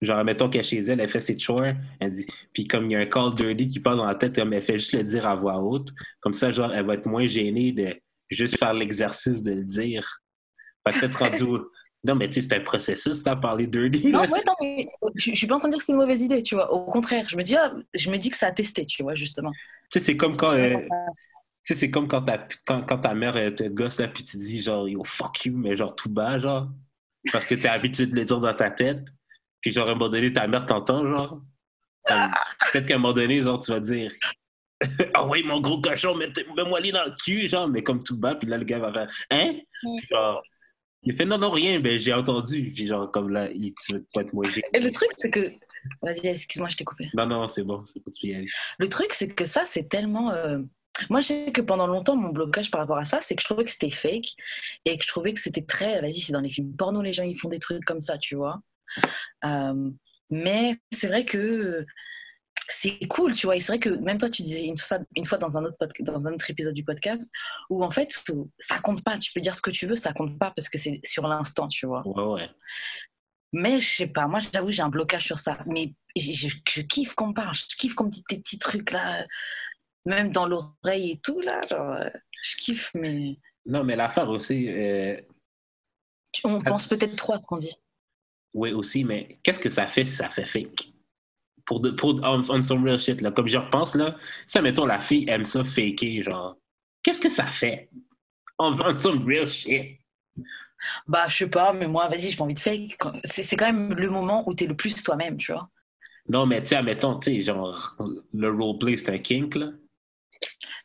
Genre, 0.00 0.24
mettons 0.24 0.48
qu'elle 0.48 0.64
chez 0.64 0.78
elle, 0.78 1.00
elle 1.00 1.08
fait 1.08 1.20
ses 1.20 1.38
chores, 1.38 1.74
elle 2.00 2.14
dit, 2.14 2.26
puis 2.54 2.66
comme 2.66 2.86
il 2.86 2.92
y 2.92 2.96
a 2.96 3.00
un 3.00 3.06
call 3.06 3.34
dirty 3.34 3.68
qui 3.68 3.80
passe 3.80 3.96
dans 3.96 4.06
la 4.06 4.14
tête, 4.14 4.38
elle 4.38 4.62
fait 4.62 4.78
juste 4.78 4.92
le 4.92 5.04
dire 5.04 5.26
à 5.26 5.34
voix 5.34 5.58
haute. 5.58 5.92
Comme 6.20 6.32
ça, 6.32 6.50
genre, 6.50 6.72
elle 6.72 6.86
va 6.86 6.94
être 6.94 7.06
moins 7.06 7.26
gênée 7.26 7.72
de 7.72 7.94
juste 8.30 8.58
faire 8.58 8.72
l'exercice 8.72 9.42
de 9.42 9.52
le 9.52 9.64
dire. 9.64 10.20
peut-être 10.84 11.18
rendu. 11.18 11.44
Non, 12.02 12.14
mais 12.14 12.30
tu 12.30 12.40
sais, 12.40 12.48
c'est 12.48 12.56
un 12.56 12.60
processus, 12.60 13.22
t'as 13.22 13.36
parlé 13.36 13.66
dirty. 13.66 14.08
Non, 14.08 14.20
ouais, 14.20 14.42
non, 14.46 14.54
mais 14.62 14.88
je, 15.16 15.34
suis 15.34 15.46
pas 15.46 15.56
en 15.56 15.58
train 15.58 15.68
de 15.68 15.74
dire 15.74 15.80
que 15.80 15.84
c'est 15.84 15.92
une 15.92 15.98
mauvaise 15.98 16.22
idée, 16.22 16.42
tu 16.42 16.54
vois. 16.54 16.72
Au 16.72 16.90
contraire, 16.90 17.28
je 17.28 17.36
me 17.36 17.42
dis, 17.42 17.54
ah, 17.56 17.74
je 17.94 18.10
me 18.10 18.16
dis 18.16 18.30
que 18.30 18.38
ça 18.38 18.46
a 18.46 18.52
testé, 18.52 18.86
tu 18.86 19.02
vois, 19.02 19.14
justement. 19.14 19.52
Tu 19.90 19.98
sais, 19.98 20.00
c'est 20.00 20.16
comme 20.16 20.34
quand. 20.34 20.54
Euh, 20.54 20.78
tu 20.78 20.86
sais, 21.62 21.74
c'est 21.74 21.90
comme 21.90 22.08
quand 22.08 22.22
ta, 22.22 22.48
quand, 22.66 22.82
quand 22.84 22.98
ta 23.00 23.12
mère 23.12 23.34
te 23.54 23.64
gosse 23.64 24.00
là, 24.00 24.08
puis 24.08 24.24
tu 24.24 24.38
dis 24.38 24.62
genre, 24.62 24.88
yo, 24.88 25.04
fuck 25.04 25.44
you, 25.44 25.54
mais 25.54 25.76
genre 25.76 25.94
tout 25.94 26.08
bas, 26.08 26.38
genre. 26.38 26.70
Parce 27.32 27.46
que 27.46 27.54
t'es 27.54 27.68
habitué 27.68 28.06
de 28.06 28.16
le 28.16 28.24
dire 28.24 28.40
dans 28.40 28.54
ta 28.54 28.70
tête. 28.70 29.04
Puis 29.60 29.70
genre, 29.70 29.86
à 29.86 29.90
un 29.90 29.94
moment 29.94 30.08
donné, 30.08 30.32
ta 30.32 30.46
mère 30.46 30.64
t'entend, 30.64 31.06
genre. 31.06 31.42
Peut-être 32.06 32.86
qu'à 32.86 32.94
un 32.94 32.98
moment 32.98 33.12
donné, 33.12 33.42
genre, 33.42 33.60
tu 33.60 33.72
vas 33.72 33.80
dire, 33.80 34.10
ah 35.14 35.26
oui, 35.26 35.42
mon 35.42 35.60
gros 35.60 35.80
cochon, 35.80 36.16
mets-moi 36.16 36.80
lui 36.80 36.92
dans 36.92 37.04
le 37.04 37.14
cul, 37.22 37.46
genre, 37.48 37.68
mais 37.68 37.82
comme 37.82 38.02
tout 38.02 38.16
bas, 38.16 38.34
puis 38.34 38.48
là, 38.48 38.56
le 38.56 38.64
gars 38.64 38.78
va 38.78 38.92
faire 38.92 39.10
Hein? 39.30 39.56
Genre, 40.10 40.42
il 41.02 41.16
fait 41.16 41.24
non, 41.24 41.38
non, 41.38 41.50
rien, 41.50 41.78
mais 41.80 41.98
j'ai 41.98 42.12
entendu. 42.12 42.72
Puis 42.74 42.86
genre, 42.86 43.10
comme 43.10 43.30
là, 43.30 43.50
il, 43.54 43.74
tu, 43.74 43.94
vas 44.14 44.22
être 44.22 44.32
moins 44.32 44.48
Et 44.72 44.80
le 44.80 44.92
truc, 44.92 45.10
c'est 45.16 45.30
que. 45.30 45.52
Vas-y, 46.02 46.26
excuse-moi, 46.26 46.68
je 46.68 46.76
t'ai 46.76 46.84
coupé. 46.84 47.08
Non, 47.14 47.26
non, 47.26 47.46
c'est 47.46 47.62
bon, 47.62 47.82
c'est 47.86 48.04
pas 48.04 48.10
y 48.22 48.34
aller. 48.34 48.46
Le 48.78 48.88
truc, 48.88 49.14
c'est 49.14 49.28
que 49.28 49.46
ça, 49.46 49.64
c'est 49.64 49.88
tellement. 49.88 50.30
Euh, 50.30 50.58
moi, 51.08 51.20
je 51.20 51.28
sais 51.28 51.52
que 51.52 51.62
pendant 51.62 51.86
longtemps, 51.86 52.16
mon 52.16 52.28
blocage 52.28 52.70
par 52.70 52.80
rapport 52.80 52.98
à 52.98 53.06
ça, 53.06 53.20
c'est 53.22 53.34
que 53.34 53.40
je 53.40 53.46
trouvais 53.46 53.64
que 53.64 53.70
c'était 53.70 53.90
fake 53.90 54.26
et 54.84 54.98
que 54.98 55.04
je 55.04 55.08
trouvais 55.08 55.32
que 55.32 55.40
c'était 55.40 55.64
très. 55.64 56.02
Vas-y, 56.02 56.20
c'est 56.20 56.32
dans 56.34 56.40
les 56.40 56.50
films 56.50 56.76
porno, 56.76 57.00
les 57.00 57.14
gens, 57.14 57.22
ils 57.22 57.38
font 57.38 57.48
des 57.48 57.58
trucs 57.58 57.84
comme 57.84 58.02
ça, 58.02 58.18
tu 58.18 58.34
vois. 58.34 58.60
Euh, 59.44 59.90
mais 60.28 60.76
c'est 60.92 61.08
vrai 61.08 61.24
que 61.24 61.86
c'est 62.70 62.98
cool, 63.08 63.34
tu 63.34 63.46
vois. 63.46 63.56
Et 63.56 63.60
c'est 63.60 63.72
vrai 63.72 63.78
que 63.78 63.90
même 63.90 64.18
toi, 64.18 64.30
tu 64.30 64.42
disais 64.42 64.64
une, 64.64 64.76
une 65.16 65.24
fois 65.24 65.38
dans 65.38 65.58
un, 65.58 65.64
autre 65.64 65.76
dans 66.00 66.28
un 66.28 66.34
autre 66.34 66.48
épisode 66.50 66.74
du 66.74 66.84
podcast, 66.84 67.30
où 67.68 67.84
en 67.84 67.90
fait, 67.90 68.22
ça 68.58 68.78
compte 68.78 69.02
pas. 69.02 69.18
Tu 69.18 69.32
peux 69.32 69.40
dire 69.40 69.54
ce 69.54 69.62
que 69.62 69.70
tu 69.70 69.86
veux, 69.86 69.96
ça 69.96 70.12
compte 70.12 70.38
pas 70.38 70.52
parce 70.56 70.68
que 70.68 70.78
c'est 70.78 71.00
sur 71.04 71.26
l'instant, 71.26 71.68
tu 71.68 71.86
vois. 71.86 72.06
Ouais, 72.06 72.42
ouais. 72.42 72.50
Mais 73.52 73.80
je 73.80 73.88
sais 73.88 74.06
pas, 74.06 74.28
moi 74.28 74.38
j'avoue, 74.38 74.70
j'ai 74.70 74.82
un 74.82 74.88
blocage 74.88 75.24
sur 75.24 75.38
ça. 75.38 75.58
Mais 75.66 75.94
je, 76.16 76.82
kiffe 76.82 77.14
qu'on 77.14 77.32
parle, 77.32 77.54
je 77.54 77.76
kiffe 77.76 77.94
qu'on 77.94 78.04
me 78.04 78.10
dit 78.10 78.22
tes 78.28 78.38
petits 78.38 78.58
trucs 78.58 78.92
là, 78.92 79.26
même 80.04 80.30
dans 80.30 80.46
l'oreille 80.46 81.12
et 81.12 81.20
tout 81.20 81.40
là. 81.40 81.60
je 81.68 82.56
kiffe, 82.56 82.90
mais. 82.94 83.38
Non, 83.66 83.84
mais 83.84 83.96
l'affaire 83.96 84.28
aussi. 84.30 84.68
Euh, 84.68 85.20
on 86.44 86.60
pense 86.60 86.86
peut-être 86.86 87.16
trop 87.16 87.34
à 87.34 87.38
ce 87.38 87.46
qu'on 87.46 87.58
dit. 87.58 87.74
Oui, 88.54 88.72
aussi, 88.72 89.04
mais 89.04 89.38
qu'est-ce 89.42 89.60
que 89.60 89.70
ça 89.70 89.86
fait 89.86 90.04
si 90.04 90.12
ça 90.12 90.30
fait 90.30 90.44
fake? 90.44 90.89
Pour, 91.70 91.78
de, 91.78 91.90
pour 91.90 92.18
on, 92.24 92.42
on 92.48 92.62
some 92.62 92.82
real 92.82 92.98
shit, 92.98 93.20
là. 93.20 93.30
Comme 93.30 93.46
j'y 93.46 93.56
repense, 93.56 93.94
là, 93.94 94.16
ça, 94.44 94.60
mettons, 94.60 94.86
la 94.86 94.98
fille 94.98 95.24
aime 95.28 95.44
ça 95.44 95.62
faker, 95.62 96.20
genre. 96.20 96.56
Qu'est-ce 97.00 97.20
que 97.20 97.28
ça 97.28 97.46
fait? 97.46 97.88
On, 98.58 98.76
on 98.84 98.98
some 98.98 99.24
real 99.24 99.46
shit. 99.46 100.00
Bah, 101.06 101.28
je 101.28 101.36
sais 101.36 101.48
pas, 101.48 101.72
mais 101.72 101.86
moi, 101.86 102.08
vas-y, 102.08 102.32
j'ai 102.32 102.40
envie 102.40 102.54
de 102.54 102.60
fake. 102.60 102.98
C'est 103.22 103.44
c'est 103.44 103.56
quand 103.56 103.66
même 103.66 103.94
le 103.94 104.10
moment 104.10 104.42
où 104.48 104.54
t'es 104.54 104.66
le 104.66 104.74
plus 104.74 105.00
toi-même, 105.00 105.36
tu 105.36 105.52
vois. 105.52 105.70
Non, 106.28 106.44
mais 106.44 106.60
tu 106.60 106.70
sais, 106.70 106.76
admettons, 106.76 107.20
tu 107.20 107.34
sais, 107.34 107.40
genre, 107.42 107.96
le 108.34 108.50
roleplay, 108.50 108.96
c'est 108.96 109.10
un 109.10 109.18
kink, 109.18 109.54
là. 109.54 109.70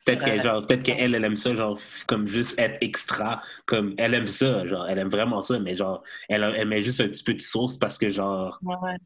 Peut-être 0.06 0.24
qu'elle, 0.24 0.42
genre, 0.42 0.66
peut-être 0.68 0.84
qu'elle, 0.84 1.16
elle 1.16 1.24
aime 1.24 1.36
ça, 1.36 1.56
genre, 1.56 1.80
comme 2.08 2.28
juste 2.28 2.60
être 2.60 2.78
extra. 2.82 3.42
Comme, 3.66 3.96
elle 3.98 4.14
aime 4.14 4.28
ça, 4.28 4.68
genre, 4.68 4.86
elle 4.88 5.00
aime 5.00 5.10
vraiment 5.10 5.42
ça, 5.42 5.58
mais 5.60 5.74
genre, 5.74 6.04
elle, 6.30 6.44
elle 6.56 6.68
met 6.68 6.82
juste 6.84 7.02
un 7.02 7.08
petit 7.08 7.24
peu 7.24 7.34
de 7.34 7.42
sauce 7.42 7.78
parce 7.78 7.98
que, 7.98 8.10
genre, 8.10 8.62
Ouais, 8.62 8.76
ouais. 8.84 8.98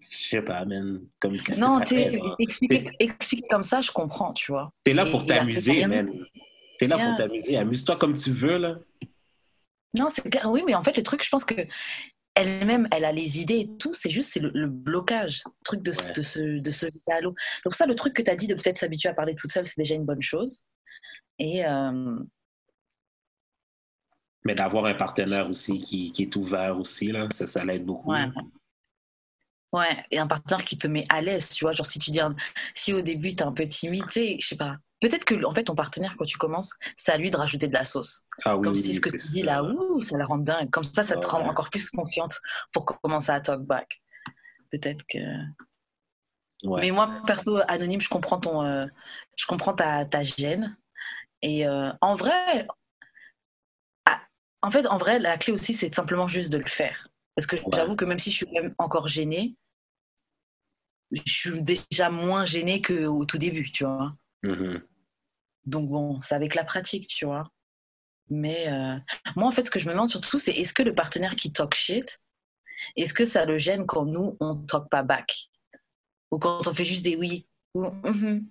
Je 0.00 0.28
sais 0.28 0.42
pas, 0.42 0.64
man. 0.64 1.00
Comme, 1.20 1.36
Non, 1.58 1.80
t'es 1.80 2.18
expliquer, 2.38 2.90
expliquer 2.98 3.46
comme 3.48 3.62
ça, 3.64 3.80
je 3.82 3.90
comprends, 3.90 4.32
tu 4.32 4.52
vois. 4.52 4.72
T'es 4.84 4.92
là 4.94 5.06
pour 5.06 5.26
t'amuser, 5.26 5.86
man. 5.86 6.10
T'es 6.78 6.86
là 6.86 6.98
pour 6.98 7.16
t'amuser. 7.16 7.56
Amuse-toi 7.56 7.96
comme 7.96 8.14
tu 8.14 8.30
veux, 8.32 8.58
là. 8.58 8.78
Non, 9.94 10.08
c'est 10.10 10.28
clair. 10.30 10.50
Oui, 10.50 10.62
mais 10.66 10.74
en 10.74 10.82
fait, 10.82 10.96
le 10.96 11.02
truc, 11.02 11.24
je 11.24 11.28
pense 11.30 11.44
que 11.44 11.54
elle-même, 12.34 12.86
elle 12.92 13.06
a 13.06 13.12
les 13.12 13.40
idées 13.40 13.60
et 13.60 13.76
tout. 13.78 13.94
C'est 13.94 14.10
juste, 14.10 14.30
c'est 14.32 14.40
le, 14.40 14.50
le 14.52 14.66
blocage, 14.66 15.42
le 15.46 15.52
truc 15.64 15.82
de, 15.82 15.92
ce- 15.92 16.08
Ouais. 16.08 16.12
de 16.14 16.22
ce, 16.22 16.40
de 16.60 16.70
ce 16.70 16.86
l'eau. 17.22 17.34
Donc 17.64 17.74
ça, 17.74 17.86
le 17.86 17.94
truc 17.94 18.12
que 18.12 18.20
tu 18.20 18.30
as 18.30 18.36
dit 18.36 18.46
de 18.46 18.54
peut-être 18.54 18.76
s'habituer 18.76 19.08
à 19.08 19.14
parler 19.14 19.34
toute 19.34 19.50
seule, 19.50 19.64
c'est 19.64 19.78
déjà 19.78 19.94
une 19.94 20.04
bonne 20.04 20.20
chose. 20.20 20.64
Et 21.38 21.64
euh, 21.66 22.18
Mais 24.44 24.54
d'avoir 24.54 24.84
un 24.84 24.94
partenaire 24.94 25.48
aussi 25.48 25.78
qui, 25.80 26.12
qui 26.12 26.22
est 26.24 26.36
ouvert 26.36 26.78
aussi, 26.78 27.06
là, 27.08 27.26
ça, 27.30 27.46
ça 27.46 27.64
l'aide 27.64 27.84
beaucoup. 27.86 28.10
ouais. 28.12 28.26
Ouais, 29.72 30.04
et 30.10 30.18
un 30.18 30.26
partenaire 30.26 30.64
qui 30.64 30.76
te 30.78 30.86
met 30.86 31.04
à 31.08 31.20
l'aise, 31.20 31.48
tu 31.50 31.64
vois. 31.64 31.72
Genre, 31.72 31.86
si 31.86 31.98
tu 31.98 32.10
dis, 32.10 32.20
si 32.74 32.92
au 32.92 33.00
début, 33.02 33.30
tu 33.30 33.36
es 33.36 33.42
un 33.42 33.52
peu 33.52 33.68
timide, 33.68 34.04
je 34.14 34.38
sais 34.40 34.56
pas. 34.56 34.76
Peut-être 35.00 35.24
que, 35.26 35.44
en 35.44 35.52
fait, 35.52 35.64
ton 35.64 35.74
partenaire, 35.74 36.14
quand 36.18 36.24
tu 36.24 36.38
commences, 36.38 36.72
c'est 36.96 37.12
à 37.12 37.18
lui 37.18 37.30
de 37.30 37.36
rajouter 37.36 37.66
de 37.68 37.74
la 37.74 37.84
sauce. 37.84 38.22
Ah 38.44 38.56
oui, 38.56 38.62
Comme 38.64 38.72
oui, 38.72 38.82
si 38.82 38.94
ce 38.94 39.00
que 39.00 39.10
tu 39.10 39.18
dis 39.18 39.42
là, 39.42 39.62
ouh, 39.62 40.02
ça 40.06 40.16
la 40.16 40.24
rend 40.24 40.38
dingue. 40.38 40.70
Comme 40.70 40.84
ça, 40.84 41.02
ça 41.02 41.16
te 41.16 41.26
rend 41.26 41.42
Ouais. 41.42 41.48
encore 41.48 41.68
plus 41.68 41.90
confiante 41.90 42.40
pour 42.72 42.86
commencer 42.86 43.30
à 43.30 43.40
talk 43.40 43.60
back. 43.62 44.00
Peut-être 44.70 45.04
que. 45.06 45.18
Ouais. 46.62 46.80
Mais 46.80 46.90
moi, 46.90 47.20
perso, 47.26 47.58
anonyme, 47.68 48.00
je 48.00 48.08
comprends 48.08 48.40
ton, 48.40 48.64
euh, 48.64 48.86
je 49.36 49.44
comprends 49.46 49.74
ta, 49.74 50.06
ta 50.06 50.24
gêne. 50.24 50.76
Et 51.42 51.66
euh, 51.66 51.92
en 52.00 52.14
vrai, 52.14 52.66
ah, 54.06 54.22
en 54.62 54.70
fait, 54.70 54.86
en 54.86 54.96
vrai, 54.96 55.18
la 55.18 55.36
clé 55.36 55.52
aussi, 55.52 55.74
c'est 55.74 55.94
simplement 55.94 56.28
juste 56.28 56.50
de 56.50 56.58
le 56.58 56.66
faire. 56.66 57.06
Parce 57.36 57.46
que 57.46 57.56
j'avoue 57.72 57.96
que 57.96 58.06
même 58.06 58.18
si 58.18 58.30
je 58.30 58.36
suis 58.36 58.50
même 58.50 58.74
encore 58.78 59.08
gênée, 59.08 59.54
je 61.12 61.32
suis 61.32 61.62
déjà 61.62 62.10
moins 62.10 62.44
gênée 62.44 62.82
qu'au 62.82 63.24
tout 63.26 63.38
début, 63.38 63.70
tu 63.70 63.84
vois. 63.84 64.16
Mhm. 64.42 64.82
Donc 65.66 65.88
bon, 65.88 66.20
c'est 66.22 66.34
avec 66.34 66.54
la 66.54 66.64
pratique, 66.64 67.06
tu 67.06 67.26
vois. 67.26 67.52
Mais 68.28 68.68
euh, 68.68 68.96
moi, 69.36 69.48
en 69.48 69.52
fait, 69.52 69.64
ce 69.64 69.70
que 69.70 69.78
je 69.78 69.86
me 69.86 69.92
demande 69.92 70.08
surtout, 70.08 70.38
c'est 70.38 70.52
est-ce 70.52 70.72
que 70.72 70.82
le 70.82 70.94
partenaire 70.94 71.36
qui 71.36 71.52
talk 71.52 71.74
shit, 71.74 72.18
est-ce 72.96 73.14
que 73.14 73.24
ça 73.24 73.44
le 73.44 73.58
gêne 73.58 73.86
quand 73.86 74.06
nous, 74.06 74.36
on 74.40 74.56
talk 74.56 74.88
pas 74.90 75.02
back? 75.02 75.48
Ou 76.30 76.38
quand 76.38 76.66
on 76.66 76.74
fait 76.74 76.84
juste 76.84 77.04
des 77.04 77.16
oui 77.16 77.46
ou 77.74 77.84
mhm. 77.84 78.48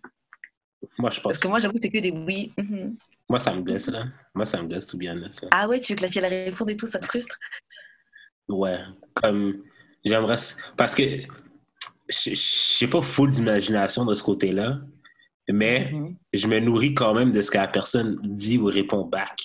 Moi, 0.99 1.09
je 1.09 1.19
pense 1.19 1.23
Parce 1.23 1.39
que 1.39 1.47
moi, 1.47 1.59
j'avoue 1.59 1.73
que 1.73 1.81
c'est 1.81 1.89
que 1.89 1.97
des 1.97 2.11
oui. 2.11 2.53
mhm. 2.57 2.95
Moi, 3.27 3.39
ça 3.39 3.53
me 3.55 3.63
gosse, 3.63 3.87
là. 3.87 4.05
Moi, 4.35 4.45
ça 4.45 4.61
me 4.61 4.67
gosse, 4.67 4.85
tout 4.85 4.97
bien, 4.97 5.15
là. 5.15 5.27
Ah 5.51 5.67
ouais, 5.67 5.79
tu 5.79 5.93
veux 5.93 5.97
que 5.97 6.03
la 6.03 6.11
fille 6.11 6.21
elle 6.23 6.45
réponde 6.45 6.69
et 6.69 6.77
tout, 6.77 6.85
ça 6.85 6.99
te 6.99 7.07
frustre? 7.07 7.39
Ouais. 8.49 8.79
Comme, 9.13 9.63
j'aimerais... 10.03 10.37
Parce 10.77 10.93
que 10.95 11.03
je 12.09 12.35
suis 12.35 12.87
pas 12.87 13.01
full 13.01 13.31
d'imagination 13.31 14.05
de 14.05 14.13
ce 14.13 14.23
côté-là, 14.23 14.79
mais 15.49 15.91
Mhm. 15.91 16.15
je 16.33 16.47
me 16.47 16.59
nourris 16.59 16.93
quand 16.93 17.13
même 17.13 17.31
de 17.31 17.41
ce 17.41 17.49
que 17.51 17.57
la 17.57 17.67
personne 17.67 18.19
dit 18.23 18.57
ou 18.57 18.65
répond 18.65 19.05
back. 19.05 19.41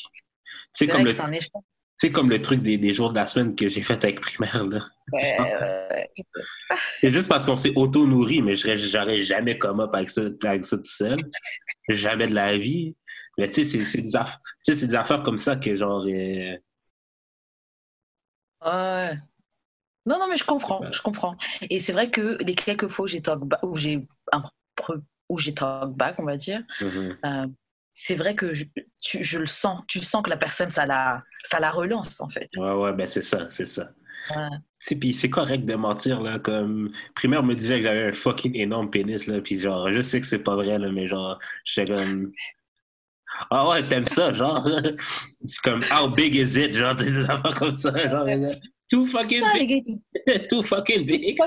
C'est 0.72 0.86
comme, 0.86 1.04
le- 1.04 2.10
comme 2.12 2.30
le 2.30 2.40
truc 2.40 2.62
des, 2.62 2.78
des 2.78 2.92
jours 2.94 3.10
de 3.10 3.16
la 3.16 3.26
semaine 3.26 3.54
que 3.56 3.68
j'ai 3.68 3.82
fait 3.82 4.02
avec 4.04 4.20
primaire, 4.20 4.64
là. 4.66 4.80
Ouais, 5.12 5.36
ouais. 5.40 6.10
C'est 7.00 7.10
juste 7.10 7.28
parce 7.28 7.44
qu'on 7.44 7.56
s'est 7.56 7.72
auto-nourri, 7.74 8.40
mais 8.42 8.54
je 8.54 8.76
j'aurais 8.76 9.20
jamais 9.20 9.58
come 9.58 9.80
up 9.80 9.90
avec 9.94 10.08
ça, 10.10 10.22
avec 10.44 10.64
ça 10.64 10.76
tout 10.76 10.84
seul. 10.84 11.18
Jamais 11.88 12.28
de 12.28 12.34
la 12.34 12.56
vie. 12.56 12.94
Mais 13.38 13.50
tu 13.50 13.64
sais, 13.64 13.84
c'est- 13.84 14.02
des, 14.02 14.12
aff- 14.16 14.38
des 14.66 14.94
affaires 14.94 15.22
comme 15.22 15.38
ça 15.38 15.56
que 15.56 15.74
genre... 15.74 16.04
euh, 16.06 16.56
Ouais. 18.64 19.18
Non, 20.06 20.18
non, 20.18 20.28
mais 20.28 20.36
je 20.36 20.44
comprends, 20.44 20.80
je 20.92 21.02
comprends. 21.02 21.36
Et 21.68 21.80
c'est 21.80 21.92
vrai 21.92 22.10
que 22.10 22.38
les 22.42 22.54
quelques 22.54 22.88
fois 22.88 23.04
où 23.04 23.08
j'ai 23.08 23.20
talk 23.20 23.40
back, 23.40 23.62
où 23.62 23.76
j'ai 23.76 24.06
où 25.28 25.38
j'ai 25.38 25.54
talk 25.54 25.90
back, 25.94 26.18
on 26.18 26.24
va 26.24 26.36
dire, 26.36 26.62
mhm. 26.80 27.16
euh, 27.24 27.46
c'est 27.92 28.14
vrai 28.14 28.34
que 28.34 28.52
je, 28.52 28.64
tu- 28.98 29.22
je 29.22 29.38
le 29.38 29.46
sens. 29.46 29.82
Tu 29.86 30.00
sens 30.00 30.22
que 30.22 30.30
la 30.30 30.36
personne, 30.36 30.70
ça 30.70 30.86
la, 30.86 31.22
ça 31.44 31.60
la 31.60 31.70
relance, 31.70 32.20
en 32.20 32.28
fait. 32.28 32.48
Ouais, 32.56 32.72
ouais, 32.72 32.92
ben 32.94 33.06
c'est 33.06 33.22
ça, 33.22 33.46
c'est 33.50 33.66
ça. 33.66 33.90
Ouais. 34.30 34.48
C'est 34.78 34.96
puis 34.96 35.12
c'est 35.12 35.30
correct 35.30 35.64
de 35.64 35.74
mentir 35.74 36.20
là 36.20 36.38
comme 36.38 36.92
primaire 37.14 37.42
me 37.42 37.54
disait 37.54 37.78
que 37.78 37.86
j'avais 37.86 38.08
un 38.08 38.12
fucking 38.12 38.54
énorme 38.54 38.90
pénis 38.90 39.26
là 39.26 39.40
puis 39.40 39.58
genre 39.58 39.90
je 39.92 40.00
sais 40.00 40.20
que 40.20 40.26
c'est 40.26 40.38
pas 40.38 40.56
vrai 40.56 40.78
là 40.78 40.90
mais 40.92 41.08
genre 41.08 41.38
j'étais 41.64 41.92
comme 41.94 42.32
ah 43.50 43.68
ouais 43.68 43.86
t'aimes 43.88 44.06
ça 44.06 44.32
genre. 44.34 44.68
C'est 45.46 45.60
comme 45.62 45.84
how 45.90 46.08
big 46.08 46.34
is 46.34 46.58
it 46.58 46.74
genre 46.74 46.94
des 46.94 47.18
affaires 47.18 47.54
comme 47.54 47.76
ça 47.76 47.92
genre. 48.08 48.26
Too 48.90 49.06
fucking 49.06 49.44
big. 49.54 50.00
too 50.48 50.62
fucking 50.64 51.06
big. 51.06 51.38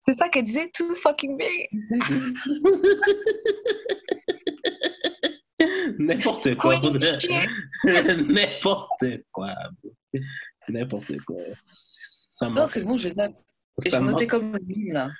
c'est 0.00 0.14
ça 0.14 0.28
qu'elle 0.30 0.44
disait, 0.44 0.70
too 0.70 0.94
fucking 0.96 1.36
big. 1.36 1.68
n'importe 5.98 6.56
quoi. 6.56 6.80
N'importe 7.84 9.04
quoi. 9.30 9.54
N'importe 10.68 11.18
quoi. 11.26 11.42
Ça 11.66 12.48
Non, 12.48 12.66
c'est 12.66 12.82
bon, 12.82 12.96
je 12.96 13.10
note. 13.10 13.36
Et 13.84 13.90
ça 13.90 13.98
je 13.98 14.04
notais 14.04 14.26
comme 14.26 14.58
une 14.66 14.94
là. 14.94 15.10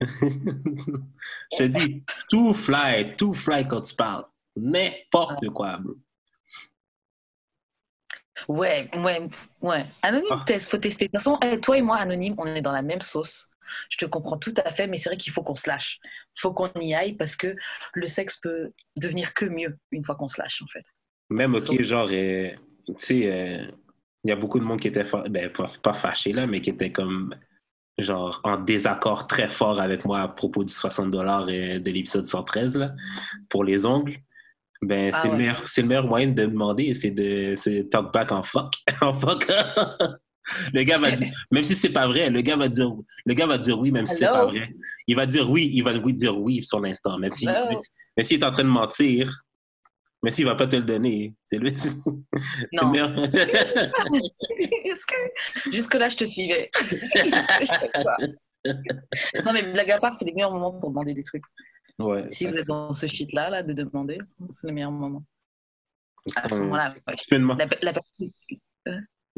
je 0.00 1.58
te 1.58 1.64
dis, 1.64 2.02
tout 2.30 2.54
fly, 2.54 3.14
tout 3.16 3.34
fly 3.34 3.68
quand 3.68 3.82
tu 3.82 3.94
parles. 3.94 4.24
N'importe 4.56 5.48
quoi, 5.50 5.78
bro. 5.78 5.94
Ouais, 8.48 8.90
ouais, 8.96 9.28
ouais. 9.60 9.84
Anonyme, 10.02 10.26
Ah. 10.30 10.44
test, 10.46 10.70
faut 10.70 10.78
tester. 10.78 11.06
De 11.06 11.10
toute 11.10 11.18
façon, 11.20 11.38
eh, 11.42 11.60
toi 11.60 11.78
et 11.78 11.82
moi, 11.82 11.98
Anonyme, 11.98 12.34
on 12.38 12.46
est 12.46 12.62
dans 12.62 12.72
la 12.72 12.82
même 12.82 13.00
sauce. 13.02 13.50
Je 13.88 13.98
te 13.98 14.04
comprends 14.04 14.36
tout 14.36 14.54
à 14.64 14.72
fait, 14.72 14.86
mais 14.86 14.96
c'est 14.96 15.08
vrai 15.10 15.16
qu'il 15.16 15.32
faut 15.32 15.42
qu'on 15.42 15.54
se 15.54 15.68
lâche. 15.68 15.98
Il 16.36 16.40
faut 16.40 16.52
qu'on 16.52 16.70
y 16.80 16.94
aille 16.94 17.14
parce 17.14 17.36
que 17.36 17.54
le 17.94 18.06
sexe 18.06 18.38
peut 18.38 18.72
devenir 18.96 19.32
que 19.34 19.44
mieux 19.44 19.78
une 19.92 20.04
fois 20.04 20.16
qu'on 20.16 20.28
se 20.28 20.40
lâche, 20.40 20.60
en 20.62 20.66
fait. 20.66 20.84
Même, 21.30 21.54
OK, 21.54 21.62
So- 21.62 21.82
genre, 21.82 22.08
euh, 22.12 22.50
tu 22.86 22.94
sais, 22.98 23.26
euh, 23.32 23.66
il 24.24 24.28
y 24.28 24.32
a 24.32 24.36
beaucoup 24.36 24.58
de 24.58 24.64
monde 24.64 24.80
qui 24.80 24.88
était, 24.88 25.04
ben, 25.28 25.50
pas, 25.52 25.66
pas 25.82 25.94
fâché, 25.94 26.32
là, 26.32 26.46
mais 26.46 26.60
qui 26.60 26.70
était 26.70 26.92
comme, 26.92 27.34
genre, 27.96 28.40
en 28.44 28.56
désaccord 28.58 29.26
très 29.26 29.48
fort 29.48 29.80
avec 29.80 30.04
moi 30.04 30.20
à 30.20 30.28
propos 30.28 30.64
du 30.64 30.72
60 30.72 31.10
dollars 31.10 31.46
de 31.46 31.90
l'épisode 31.90 32.26
113, 32.26 32.76
là, 32.76 32.92
pour 33.48 33.62
les 33.64 33.86
ongles. 33.86 34.16
Ben, 34.82 35.10
Ah 35.14 35.20
c'est 35.22 35.28
le 35.28 35.36
meilleur, 35.36 35.66
c'est 35.66 35.82
le 35.82 35.88
meilleur 35.88 36.06
moyen 36.06 36.28
de 36.28 36.44
demander, 36.46 36.92
c'est 36.94 37.10
de, 37.10 37.54
c'est 37.56 37.88
talk 37.88 38.12
back 38.12 38.32
en 38.32 38.42
fuck. 38.42 38.74
en 39.00 39.12
fuck. 39.14 39.46
le 40.74 40.82
gars 40.82 40.98
va 40.98 41.12
dire, 41.12 41.32
même 41.52 41.62
si 41.62 41.74
c'est 41.74 41.90
pas 41.90 42.06
vrai, 42.08 42.28
le 42.30 42.40
gars 42.40 42.56
va 42.56 42.68
dire, 42.68 42.90
le 43.24 43.34
gars 43.34 43.46
va 43.46 43.58
dire 43.58 43.78
oui, 43.78 43.92
même 43.92 44.06
si 44.06 44.16
c'est 44.16 44.26
pas 44.26 44.46
vrai. 44.46 44.74
Il 45.06 45.14
va 45.16 45.26
dire 45.26 45.48
oui, 45.48 45.70
il 45.72 45.82
va 45.84 45.92
oui 45.94 46.12
dire 46.12 46.36
oui 46.38 46.64
sur 46.64 46.80
l'instant, 46.80 47.16
même 47.18 47.32
si, 47.32 47.46
même, 47.46 47.78
même 48.16 48.24
s'il 48.26 48.40
est 48.40 48.44
en 48.44 48.50
train 48.50 48.64
de 48.64 48.68
mentir, 48.68 49.32
même 50.22 50.32
s'il 50.32 50.44
va 50.46 50.56
pas 50.56 50.66
te 50.66 50.74
le 50.76 50.82
donner. 50.82 51.32
C'est 51.46 51.58
le 51.62 51.70
Non. 52.72 52.88
meilleur. 52.90 53.16
Est-ce 54.84 55.06
que 55.06 55.70
jusque-là, 55.72 56.08
je 56.08 56.16
te 56.16 56.24
suivais? 56.24 56.70
Non, 59.44 59.52
mais 59.52 59.62
blague 59.62 59.90
à 59.90 59.98
part, 59.98 60.16
c'est 60.18 60.24
les 60.24 60.32
meilleurs 60.32 60.52
moments 60.52 60.72
pour 60.72 60.90
demander 60.90 61.14
des 61.14 61.24
trucs. 61.24 61.42
Ouais. 61.98 62.28
Si 62.30 62.46
vous 62.46 62.56
êtes 62.56 62.66
dans 62.66 62.94
ce 62.94 63.06
shit-là, 63.06 63.50
là, 63.50 63.62
de 63.62 63.72
demander, 63.72 64.18
c'est 64.50 64.66
le 64.66 64.72
meilleur 64.72 64.90
moment. 64.90 65.22
À 66.36 66.48
ce 66.48 66.56
moment-là, 66.56 66.90
ouais. 67.08 67.14
tu, 67.16 67.26
peux 67.28 67.36
dema- 67.36 67.56
la, 67.56 67.66
la 67.80 67.92
personne 67.92 68.30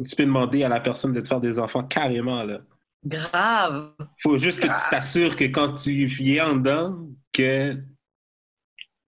tu 0.02 0.16
peux 0.16 0.25
demander 0.25 0.64
à 0.64 0.68
la 0.68 0.80
personne 0.80 1.12
de 1.12 1.20
te 1.20 1.28
faire 1.28 1.40
des 1.40 1.58
enfants 1.58 1.84
carrément. 1.84 2.42
Là. 2.42 2.61
grave. 3.04 3.94
faut 4.23 4.38
juste 4.38 4.61
que 4.61 4.66
tu 4.66 4.90
t'assures 4.90 5.37
que 5.37 5.44
quand 5.44 5.75
tu 5.75 5.92
y 5.92 6.37
es 6.37 6.40
en 6.40 6.56
dedans, 6.56 7.08
que 7.32 7.76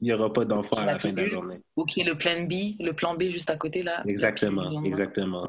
il 0.00 0.04
n'y 0.04 0.12
aura 0.12 0.30
pas 0.30 0.44
d'enfants 0.44 0.76
à 0.76 0.84
la 0.84 0.98
fin 0.98 1.10
de 1.10 1.22
la 1.22 1.28
journée. 1.28 1.60
Ou 1.74 1.84
qu'il 1.86 2.02
y 2.02 2.06
ait 2.06 2.10
le 2.10 2.18
plan 2.18 2.42
B, 2.42 2.78
le 2.78 2.92
plan 2.92 3.14
B 3.14 3.24
juste 3.24 3.48
à 3.48 3.56
côté, 3.56 3.82
là. 3.82 4.02
Exactement, 4.06 4.84
exactement. 4.84 5.48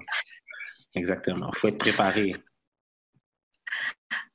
Exactement. 0.96 1.52
faut 1.52 1.68
être 1.68 1.78
préparé. 1.78 2.36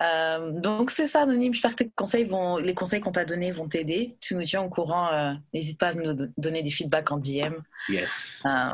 Euh, 0.03 0.51
donc 0.53 0.91
c'est 0.91 1.07
ça, 1.07 1.23
Anonyme. 1.23 1.53
J'espère 1.55 1.73
que 1.73 1.85
tes 1.85 1.91
conseils 1.91 2.25
vont, 2.25 2.57
les 2.57 2.75
conseils 2.75 3.01
qu'on 3.01 3.13
t'a 3.13 3.25
donnés 3.25 3.53
vont 3.53 3.69
t'aider. 3.69 4.17
Tu 4.21 4.35
nous 4.35 4.45
tiens 4.45 4.63
au 4.63 4.69
courant. 4.69 5.13
euh, 5.13 5.33
N'hésite 5.55 5.79
pas 5.79 5.89
à 5.89 5.95
nous 5.95 6.13
do- 6.13 6.27
donner 6.37 6.63
des 6.63 6.71
feedbacks 6.71 7.11
en 7.13 7.19
DM. 7.19 7.55
Yes. 7.89 8.43
Euh, 8.47 8.73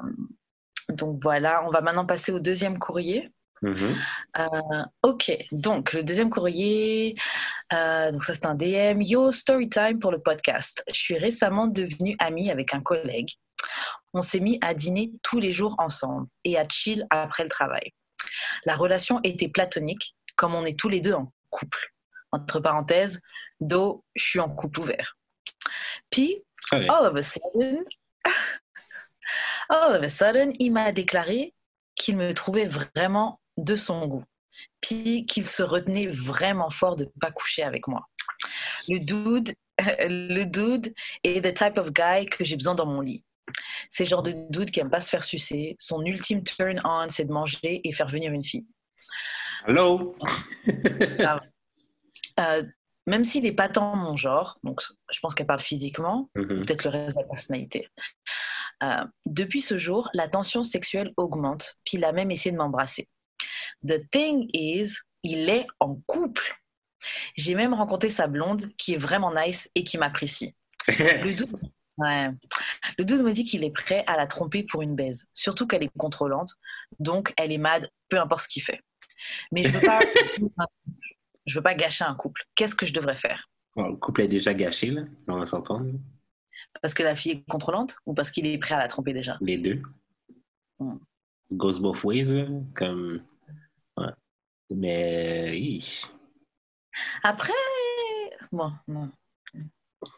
donc 0.91 1.21
voilà, 1.23 1.65
on 1.67 1.71
va 1.71 1.81
maintenant 1.83 2.07
passer 2.07 2.33
au 2.33 2.39
deuxième 2.41 2.79
courrier. 2.79 3.31
Mhm. 3.61 3.97
Euh, 4.39 4.83
ok, 5.03 5.37
donc 5.51 5.93
le 5.93 6.05
deuxième 6.05 6.31
courrier, 6.31 7.15
donc 7.73 8.25
ça 8.25 8.33
c'est 8.33 8.47
un 8.47 8.55
DM. 8.55 9.03
Yo, 9.03 9.33
story 9.33 9.69
time 9.69 9.99
pour 9.99 10.13
le 10.13 10.21
podcast. 10.21 10.85
Je 10.89 10.99
suis 10.99 11.19
récemment 11.19 11.67
devenue 11.67 12.15
amie 12.21 12.51
avec 12.53 12.73
un 12.73 12.81
collègue. 12.81 13.31
On 14.15 14.23
s'est 14.23 14.39
mis 14.41 14.59
à 14.63 14.75
dîner 14.75 15.11
tous 15.23 15.41
les 15.41 15.53
jours 15.53 15.75
ensemble 15.79 16.29
et 16.45 16.57
à 16.57 16.67
chill 16.69 17.05
après 17.11 17.43
le 17.43 17.49
travail. 17.51 17.91
La 18.65 18.77
relation 18.77 19.21
était 19.25 19.49
platonique, 19.49 20.15
comme 20.39 20.55
on 20.55 20.65
est 20.65 20.79
tous 20.79 20.89
les 20.89 21.03
deux 21.03 21.13
en 21.13 21.31
couple. 21.51 21.93
Entre 22.31 22.61
parenthèses, 22.61 23.21
do, 23.61 24.05
je 24.15 24.25
suis 24.25 24.41
en 24.41 24.49
couple 24.49 24.81
ouvert. 24.81 25.17
Puis, 26.11 26.43
all 26.73 27.07
of 27.07 27.17
a 27.17 27.23
sudden, 27.23 27.85
all 29.69 29.97
of 29.97 30.03
a 30.03 30.09
sudden, 30.09 30.53
il 30.61 30.73
m'a 30.73 30.93
déclaré 30.93 31.55
qu'il 31.97 32.17
me 32.17 32.33
trouvait 32.33 32.67
vraiment 32.67 33.41
de 33.57 33.75
son 33.75 34.07
goût. 34.07 34.25
Puis 34.81 35.27
qu'il 35.27 35.45
se 35.45 35.63
retenait 35.63 36.07
vraiment 36.07 36.71
fort 36.71 36.95
de 36.95 37.05
ne 37.05 37.11
pas 37.21 37.33
coucher 37.33 37.65
avec 37.65 37.89
moi. 37.89 38.09
Le 38.89 38.99
dude, 39.01 39.55
le 39.79 40.45
dude 40.45 40.95
est 41.25 41.45
the 41.45 41.53
type 41.53 41.79
of 41.79 41.93
guy 41.93 42.27
que 42.27 42.45
j'ai 42.45 42.57
besoin 42.57 42.77
dans 42.77 42.87
mon 42.87 43.01
lit. 43.01 43.25
C'est 43.91 44.05
le 44.05 44.11
genre 44.11 44.23
de 44.23 44.35
dude 44.51 44.71
qui 44.71 44.79
aime 44.79 44.91
pas 44.91 45.01
se 45.01 45.11
faire 45.11 45.25
sucer. 45.25 45.75
Son 45.81 46.05
ultime 46.05 46.45
turn 46.45 46.81
on, 46.85 47.09
c'est 47.09 47.25
de 47.25 47.33
manger 47.33 47.81
et 47.83 47.93
faire 47.93 48.09
venir 48.09 48.33
une 48.33 48.45
fille. 48.45 48.67
Allô? 49.65 50.17
Euh, 52.41 52.63
même 53.09 53.25
s'il 53.25 53.43
n'est 53.43 53.53
pas 53.53 53.69
tant 53.69 53.97
mon 53.97 54.17
genre, 54.17 54.61
donc 54.63 54.81
je 55.11 55.19
pense 55.19 55.35
qu'elle 55.35 55.47
parle 55.49 55.59
physiquement, 55.61 56.31
Mhm. 56.37 56.65
peut-être 56.65 56.85
le 56.85 56.91
reste 56.91 57.17
de 57.17 57.21
la 57.23 57.27
personnalité. 57.27 57.89
Euh, 58.85 59.05
depuis 59.27 59.61
ce 59.61 59.77
jour, 59.77 60.09
la 60.15 60.29
tension 60.29 60.63
sexuelle 60.63 61.13
augmente, 61.17 61.75
puis 61.85 61.97
il 61.99 62.05
a 62.05 62.13
même 62.13 62.31
essayé 62.31 62.53
de 62.53 62.57
m'embrasser. 62.59 63.09
The 63.85 64.09
thing 64.13 64.49
is, 64.53 64.99
il 65.25 65.51
est 65.51 65.67
en 65.81 65.97
couple. 66.07 66.61
J'ai 67.37 67.57
même 67.57 67.75
rencontré 67.75 68.09
sa 68.11 68.29
blonde 68.29 68.69
qui 68.77 68.95
est 68.95 68.99
vraiment 68.99 69.35
nice 69.35 69.69
et 69.75 69.83
qui 69.83 69.99
m'apprécie. 69.99 70.55
Le 70.89 71.35
dude, 71.35 71.51
ouais. 71.97 72.31
le 72.99 73.05
dude 73.05 73.23
me 73.23 73.33
dit 73.33 73.43
qu'il 73.43 73.65
est 73.65 73.73
prêt 73.73 74.05
à 74.07 74.17
la 74.17 74.29
tromper 74.29 74.63
pour 74.63 74.83
une 74.83 74.95
baise, 74.95 75.27
surtout 75.35 75.67
qu'elle 75.67 75.83
est 75.83 75.91
contrôlante, 75.99 76.53
donc 77.01 77.35
elle 77.37 77.51
est 77.51 77.59
mad, 77.59 77.91
peu 78.09 78.21
importe 78.21 78.43
ce 78.45 78.49
qu'il 78.49 78.63
fait. 78.63 78.81
Mais 79.53 79.63
je 79.63 79.69
veux 79.69 79.81
pas, 79.81 79.99
je 81.47 81.55
veux 81.55 81.63
pas 81.63 81.75
gâcher 81.75 82.05
un 82.05 82.15
couple. 82.15 82.43
Qu'est-ce 82.55 82.75
que 82.75 82.87
je 82.87 82.93
devrais 82.93 83.17
faire? 83.17 83.45
Bon, 83.77 83.89
le 83.89 83.97
couple 83.97 84.23
est 84.23 84.29
déjà 84.29 84.55
gâché, 84.55 84.91
là. 84.91 85.03
On 85.29 85.39
va 85.39 85.47
s'entendre. 85.47 85.93
Parce 86.83 86.95
que 86.95 87.03
la 87.03 87.17
fille 87.17 87.33
est 87.33 87.45
contrôlante 87.49 87.97
ou 88.07 88.15
parce 88.15 88.31
qu'il 88.31 88.47
est 88.47 88.59
prêt 88.59 88.75
à 88.75 88.79
la 88.79 88.89
tromper 88.89 89.13
déjà? 89.13 89.39
Les 89.41 89.59
deux. 89.59 89.83
Mm. 90.79 90.97
Goes 91.53 91.79
both 91.79 92.03
ways, 92.05 92.25
là. 92.25 92.47
Comme. 92.75 93.21
Ouais. 93.97 94.13
Mais. 94.75 95.79
Après, 97.23 97.53
bon, 98.53 98.73
non. 98.87 99.11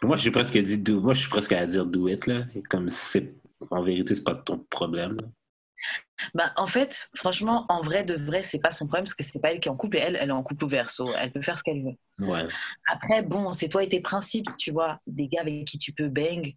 Moi, 0.03 0.17
je 0.17 0.23
suis 0.23 0.31
presque 0.31 0.59
dit 0.59 0.79
do... 0.79 1.01
Moi, 1.01 1.15
je 1.15 1.21
suis 1.21 1.31
presque 1.31 1.53
à 1.53 1.65
dire 1.67 1.87
do 1.87 2.09
it, 2.09 2.27
là. 2.27 2.45
Comme 2.69 2.89
c'est. 2.89 3.35
En 3.71 3.83
vérité, 3.83 4.15
c'est 4.15 4.25
pas 4.25 4.35
ton 4.35 4.59
problème. 4.59 5.17
là. 5.21 5.29
Bah, 6.35 6.53
en 6.57 6.67
fait, 6.67 7.11
franchement, 7.15 7.65
en 7.69 7.81
vrai 7.83 8.05
de 8.05 8.15
vrai, 8.15 8.43
c'est 8.43 8.59
pas 8.59 8.73
son 8.73 8.87
problème 8.87 9.05
parce 9.05 9.15
que 9.15 9.25
c'est 9.25 9.41
pas 9.41 9.53
elle 9.53 9.61
qui 9.61 9.69
est 9.69 9.71
en 9.71 9.77
couple 9.77 9.97
et 9.97 10.01
elle, 10.01 10.19
elle 10.21 10.29
est 10.29 10.33
en 10.33 10.43
couple 10.43 10.65
ouvert, 10.65 10.91
so 10.91 11.13
elle 11.15 11.33
peut 11.33 11.43
faire 11.43 11.59
ce 11.59 11.63
qu'elle 11.63 11.83
veut. 11.83 12.27
Ouais. 12.27 12.47
Après, 12.89 13.23
bon, 13.23 13.53
c'est 13.53 13.69
toi 13.69 13.83
et 13.83 13.89
tes 13.89 14.01
principes, 14.01 14.49
tu 14.59 14.71
vois. 14.71 15.01
Des 15.07 15.29
gars 15.29 15.41
avec 15.41 15.65
qui 15.65 15.79
tu 15.79 15.93
peux 15.93 16.09
bang 16.09 16.55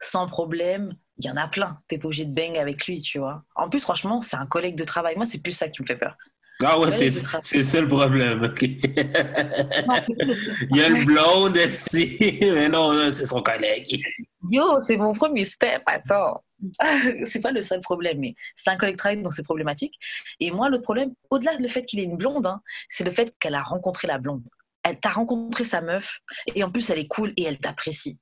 sans 0.00 0.26
problème, 0.26 0.96
il 1.18 1.26
y 1.26 1.30
en 1.30 1.36
a 1.36 1.46
plein. 1.46 1.78
T'es 1.86 1.96
pas 1.96 2.06
obligé 2.06 2.24
de 2.24 2.34
bang 2.34 2.58
avec 2.58 2.86
lui, 2.86 3.00
tu 3.00 3.20
vois. 3.20 3.44
En 3.54 3.68
plus, 3.68 3.80
franchement, 3.80 4.20
c'est 4.20 4.36
un 4.36 4.46
collègue 4.46 4.74
de 4.74 4.84
travail. 4.84 5.14
Moi, 5.16 5.26
c'est 5.26 5.40
plus 5.40 5.52
ça 5.52 5.68
qui 5.68 5.80
me 5.80 5.86
fait 5.86 5.96
peur. 5.96 6.16
Ah 6.64 6.78
ouais, 6.78 6.90
c'est 7.42 7.64
ça 7.64 7.80
le 7.80 7.88
problème, 7.88 8.44
OK. 8.44 8.62
Il 8.62 8.78
y 10.76 10.80
a 10.80 10.88
le 10.88 11.04
blonde 11.04 11.56
ici, 11.56 12.38
mais 12.40 12.68
non, 12.68 13.10
c'est 13.10 13.26
son 13.26 13.42
collègue. 13.42 14.00
Yo, 14.48 14.80
c'est 14.82 14.96
mon 14.96 15.12
premier 15.12 15.44
step, 15.44 15.82
attends. 15.86 16.44
c'est 17.26 17.40
pas 17.40 17.50
le 17.52 17.62
seul 17.62 17.80
problème, 17.80 18.18
mais 18.20 18.34
c'est 18.54 18.70
un 18.70 18.76
collègue 18.76 18.96
travail, 18.96 19.22
donc 19.22 19.34
c'est 19.34 19.42
problématique. 19.42 19.94
Et 20.40 20.50
moi, 20.50 20.68
l'autre 20.68 20.82
problème, 20.84 21.12
au-delà 21.30 21.56
du 21.56 21.68
fait 21.68 21.84
qu'il 21.84 22.00
est 22.00 22.04
une 22.04 22.16
blonde, 22.16 22.46
hein, 22.46 22.62
c'est 22.88 23.04
le 23.04 23.10
fait 23.10 23.34
qu'elle 23.38 23.54
a 23.54 23.62
rencontré 23.62 24.06
la 24.08 24.18
blonde. 24.18 24.42
Elle 24.84 24.98
t'a 24.98 25.10
rencontré 25.10 25.64
sa 25.64 25.80
meuf, 25.80 26.20
et 26.54 26.62
en 26.64 26.70
plus, 26.70 26.90
elle 26.90 26.98
est 26.98 27.06
cool 27.08 27.32
et 27.36 27.44
elle 27.44 27.58
t'apprécie. 27.58 28.18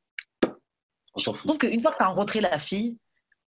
On 1.15 1.19
s'en 1.21 1.33
fout. 1.35 1.47
Donc, 1.47 1.63
une 1.65 1.81
fois 1.81 1.93
que 1.93 1.99
t'as 1.99 2.07
rencontré 2.07 2.41
la 2.41 2.59
fille, 2.59 2.99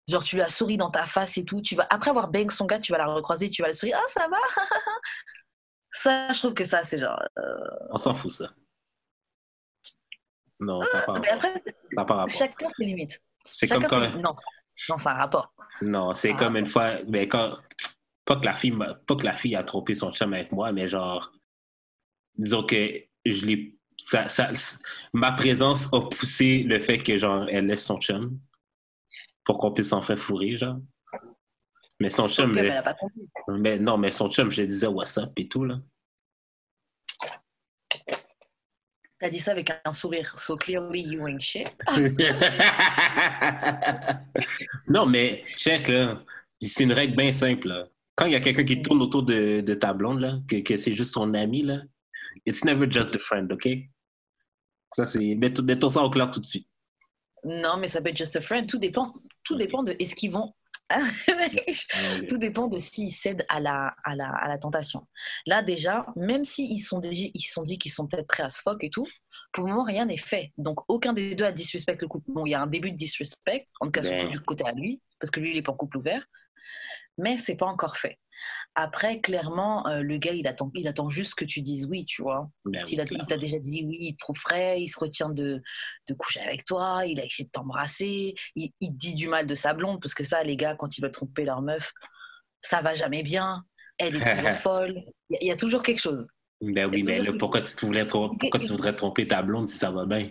genre, 0.09 0.25
tu 0.25 0.37
lui 0.37 0.43
as 0.43 0.49
souri 0.51 0.77
dans 0.77 0.91
ta 0.91 1.07
face 1.07 1.37
et 1.39 1.45
tout, 1.45 1.61
tu 1.63 1.75
vas, 1.77 1.87
après 1.91 2.11
avoir 2.11 2.29
bang 2.29 2.51
son 2.51 2.67
gars, 2.67 2.79
tu 2.79 2.93
vas 2.93 2.99
la 2.99 3.07
recroiser, 3.07 3.51
tu 3.51 3.63
vas 3.63 3.69
la 3.69 3.75
sourire, 3.75 3.99
ah, 4.03 4.09
ça 4.09 4.27
va 4.29 4.39
Ça, 5.91 6.33
je 6.33 6.39
trouve 6.41 6.55
que 6.55 6.65
ça, 6.65 6.83
c'est 6.83 6.99
genre. 6.99 7.23
euh, 7.39 7.57
On 7.91 7.97
s'en 7.97 8.15
fout, 8.15 8.33
ça. 8.33 8.51
Non, 10.61 10.81
ça 10.83 10.99
n'a 10.99 11.03
pas 11.05 11.19
Mais 11.21 11.29
rapport. 11.31 11.51
après, 11.51 11.63
Ça 11.93 12.01
a 12.01 12.05
pas 12.05 12.15
rapport. 12.15 12.35
chacun 12.35 12.69
ses 12.77 12.85
limites. 12.85 13.23
C'est 13.45 13.69
comme 13.69 13.85
quand... 13.85 14.01
Non, 14.21 14.35
non, 14.89 14.99
c'est 14.99 15.09
un 15.09 15.15
rapport. 15.15 15.55
Non, 15.83 16.15
c'est 16.15 16.35
comme 16.35 16.57
une 16.57 16.67
fois, 16.67 16.99
mais 17.09 17.29
quand 17.29 17.57
pas 18.25 18.37
que 18.37 18.45
la 18.45 18.55
fille 18.55 18.75
pas 19.07 19.17
que 19.17 19.25
la 19.25 19.35
fille 19.35 19.55
a 19.57 19.63
trompé 19.65 19.95
son 19.95 20.13
chum 20.13 20.33
avec 20.33 20.51
moi, 20.53 20.73
mais 20.73 20.89
genre 20.89 21.33
disons 22.37 22.63
que 22.65 22.77
je 23.27 23.45
l'ai 23.47 23.77
ça, 23.99 24.29
ça- 24.29 24.51
ma 25.13 25.33
présence 25.33 25.89
a 25.93 26.01
poussé 26.01 26.63
le 26.65 26.79
fait 26.81 26.99
que 26.99 27.17
genre 27.17 27.47
elle 27.49 27.67
laisse 27.67 27.85
son 27.85 27.99
chum 28.01 28.39
pour 29.45 29.59
qu'on 29.59 29.73
puisse 29.73 29.89
s'en 29.91 30.03
faire 30.03 30.19
fourrer 30.19 30.57
genre. 30.57 30.79
Mais 32.01 32.11
son 32.11 32.29
chum 32.29 32.51
Ok, 32.51 32.57
mais, 32.57 32.83
mais 33.59 33.71
elle 33.71 33.83
non, 33.85 33.97
mais 33.99 34.11
son 34.11 34.31
chum, 34.31 34.51
je 34.51 34.63
lui 34.63 34.69
disais 34.69 34.87
what's 34.89 35.17
up 35.19 35.31
et 35.37 35.49
tout 35.49 35.65
là. 35.65 35.79
T'as 39.19 39.31
dit 39.31 39.39
ça 39.39 39.53
avec 39.53 39.71
un 39.85 39.93
sourire. 39.93 40.35
So 40.39 40.57
clearly 40.57 41.03
you 41.03 41.27
ain't 41.27 41.41
shit. 41.41 41.73
non, 44.89 45.07
mais 45.07 45.45
check 45.57 45.89
là, 45.89 46.23
c'est 46.61 46.85
une 46.85 46.93
règle 46.93 47.17
bien 47.17 47.33
simple 47.33 47.69
là. 47.69 47.89
Quand 48.17 48.27
il 48.27 48.33
y 48.33 48.37
a 48.37 48.41
quelqu'un 48.41 48.65
qui 48.65 48.83
tourne 48.83 49.03
autour 49.03 49.23
de, 49.23 49.61
de 49.61 49.75
ta 49.75 49.93
blonde 49.93 50.21
là, 50.21 50.39
que, 50.49 50.61
que 50.61 50.77
c'est 50.77 50.95
juste 50.95 51.13
son 51.13 51.35
ami 51.35 51.63
là, 51.63 51.81
it's 52.47 52.65
never 52.65 52.91
just 52.91 53.15
a 53.15 53.19
friend, 53.19 53.51
ok? 53.53 53.69
Ça 54.93 55.07
c'est 55.07 55.35
mettons, 55.37 55.63
mettons 55.63 55.91
ça 55.91 56.03
au 56.03 56.11
clair 56.11 56.31
tout 56.31 56.41
de 56.41 56.45
suite. 56.45 56.69
Non, 57.45 57.77
mais 57.79 57.89
ça 57.89 58.01
peut 58.01 58.09
être 58.09 58.17
just 58.17 58.37
a 58.37 58.41
friend. 58.41 58.69
Tout 58.69 58.79
dépend. 58.79 59.15
Tout 59.43 59.57
dépend 59.57 59.83
de 59.83 59.95
est-ce 59.99 60.15
qu'ils 60.15 60.33
vont. 60.33 60.55
Tout 62.29 62.39
dépend 62.39 62.69
de 62.69 62.79
s'ils 62.79 63.11
cèdent 63.11 63.45
à 63.49 63.59
la, 63.61 63.95
à, 64.05 64.15
la, 64.15 64.29
à 64.29 64.49
la 64.49 64.59
tentation. 64.59 65.07
Là, 65.47 65.63
déjà, 65.63 66.07
même 66.17 66.45
s'ils 66.45 66.83
sont, 66.83 66.99
déjà- 66.99 67.31
ils 67.33 67.41
sont 67.41 67.63
dit 67.63 67.79
qu'ils 67.79 67.93
sont 67.93 68.07
peut-être 68.07 68.27
prêts 68.29 68.43
à 68.43 68.49
se 68.49 68.61
fuck 68.61 68.83
et 68.85 68.91
tout, 68.91 69.07
pour 69.53 69.65
le 69.65 69.71
moment, 69.73 69.85
rien 69.85 70.07
n'est 70.07 70.17
fait. 70.17 70.53
Donc, 70.59 70.81
aucun 70.89 71.13
des 71.13 71.35
deux 71.35 71.45
a 71.45 71.53
disrespect 71.53 71.99
le 72.01 72.09
couple. 72.09 72.31
Bon, 72.33 72.47
il 72.47 72.51
y 72.51 72.55
a 72.55 72.61
un 72.63 72.67
début 72.67 72.91
de 72.93 72.97
disrespect, 72.97 73.67
en 73.81 73.87
tout 73.87 73.93
cas, 73.93 74.03
surtout 74.03 74.29
du 74.31 74.41
côté 74.41 74.65
à 74.67 74.73
lui, 74.73 75.01
parce 75.19 75.31
que 75.31 75.41
lui, 75.41 75.51
il 75.53 75.57
est 75.57 75.63
pas 75.63 75.73
en 75.73 75.77
couple 75.77 75.99
ouvert. 75.99 76.25
Mais 77.19 77.39
c'est 77.39 77.57
pas 77.57 77.67
encore 77.67 77.97
fait. 77.97 78.19
Après, 78.75 79.21
clairement, 79.21 79.87
euh, 79.89 80.03
le 80.03 80.17
gars, 80.19 80.33
il 80.33 80.47
attend, 80.47 80.71
il 80.75 80.89
attend 80.89 81.09
juste 81.11 81.35
que 81.35 81.45
tu 81.45 81.63
dises 81.63 81.87
oui, 81.87 82.05
tu 82.05 82.23
vois. 82.23 82.51
Ben 82.65 82.85
S'il 82.85 83.01
oui, 83.01 83.19
t'a 83.29 83.37
déjà 83.37 83.59
dit 83.59 83.85
oui, 83.87 83.97
il 84.01 84.13
te 84.15 84.19
trouve 84.19 84.37
frais, 84.39 84.81
il 84.83 84.89
se 84.89 84.99
retient 84.99 85.29
de, 85.29 85.63
de 86.09 86.15
coucher 86.15 86.41
avec 86.41 86.65
toi, 86.65 87.05
il 87.07 87.21
a 87.21 87.25
essayé 87.25 87.47
de 87.47 87.51
t'embrasser, 87.53 88.35
il, 88.57 88.73
il 88.81 88.91
dit 88.97 89.15
du 89.15 89.29
mal 89.29 89.47
de 89.47 89.55
sa 89.55 89.75
blonde, 89.75 90.01
parce 90.01 90.15
que 90.15 90.25
ça, 90.25 90.43
les 90.43 90.57
gars, 90.57 90.75
quand 90.75 90.99
ils 90.99 91.01
veulent 91.03 91.13
tromper 91.13 91.45
leur 91.45 91.63
meuf, 91.63 91.93
ça 92.61 92.83
va 92.83 92.95
jamais 92.95 93.23
bien, 93.23 93.65
elle 93.99 94.17
est 94.17 94.27
toujours 94.27 94.53
folle, 94.63 95.03
il 95.31 95.35
y, 95.35 95.37
a- 95.37 95.43
il 95.43 95.49
y 95.49 95.53
a 95.53 95.57
toujours 95.57 95.83
quelque 95.83 96.01
chose. 96.01 96.27
Ben 96.61 96.89
oui, 96.91 97.03
mais 97.03 97.15
quelque 97.21 97.39
pourquoi 97.39 97.61
tu, 97.63 97.87
voulais 97.87 98.07
pourquoi 98.07 98.59
tu 98.61 98.69
voudrais 98.73 98.97
tromper 98.97 99.29
ta 99.29 99.43
blonde 99.43 99.69
si 99.69 99.77
ça 99.79 99.91
va 99.91 100.07
bien? 100.07 100.31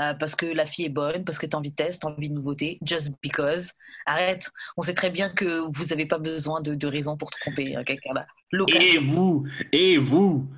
Euh, 0.00 0.14
parce 0.14 0.34
que 0.34 0.46
la 0.46 0.64
fille 0.64 0.86
est 0.86 0.90
bonne, 0.90 1.24
parce 1.24 1.38
que 1.38 1.46
tu 1.46 1.54
as 1.54 1.58
envie 1.58 1.70
de 1.70 1.74
test, 1.74 2.00
tu 2.00 2.06
as 2.06 2.10
envie 2.10 2.30
de 2.30 2.34
nouveauté, 2.34 2.78
just 2.82 3.12
because. 3.22 3.72
Arrête, 4.06 4.48
on 4.76 4.82
sait 4.82 4.94
très 4.94 5.10
bien 5.10 5.28
que 5.28 5.60
vous 5.70 5.84
n'avez 5.86 6.06
pas 6.06 6.18
besoin 6.18 6.62
de, 6.62 6.74
de 6.74 6.86
raison 6.86 7.16
pour 7.16 7.30
tromper 7.30 7.76
hein, 7.76 7.84
quelqu'un 7.84 8.14
là. 8.14 8.26
Et 8.68 8.98
vous? 8.98 9.46
Et 9.72 9.98
vous? 9.98 10.48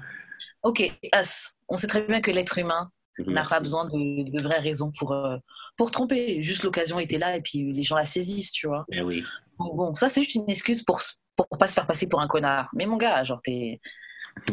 Ok, 0.62 0.80
us, 1.14 1.54
on 1.68 1.76
sait 1.76 1.88
très 1.88 2.02
bien 2.02 2.20
que 2.20 2.30
l'être 2.30 2.56
humain 2.58 2.90
n'a 3.26 3.42
pas 3.42 3.58
besoin 3.58 3.86
de, 3.86 4.30
de 4.30 4.42
vraies 4.42 4.60
raisons 4.60 4.92
pour, 4.96 5.12
euh, 5.12 5.36
pour 5.76 5.90
tromper. 5.90 6.40
Juste 6.42 6.62
l'occasion 6.62 7.00
était 7.00 7.18
là 7.18 7.36
et 7.36 7.40
puis 7.40 7.72
les 7.72 7.82
gens 7.82 7.96
la 7.96 8.06
saisissent, 8.06 8.52
tu 8.52 8.68
vois. 8.68 8.84
Ben 8.90 9.02
oui. 9.02 9.24
Bon, 9.58 9.74
bon, 9.74 9.94
ça 9.96 10.08
c'est 10.08 10.22
juste 10.22 10.36
une 10.36 10.48
excuse 10.48 10.82
pour, 10.82 11.00
pour 11.36 11.48
pas 11.58 11.66
se 11.66 11.74
faire 11.74 11.86
passer 11.86 12.06
pour 12.06 12.20
un 12.20 12.28
connard. 12.28 12.68
Mais 12.74 12.86
mon 12.86 12.96
gars, 12.96 13.24
genre, 13.24 13.40
t'es. 13.42 13.80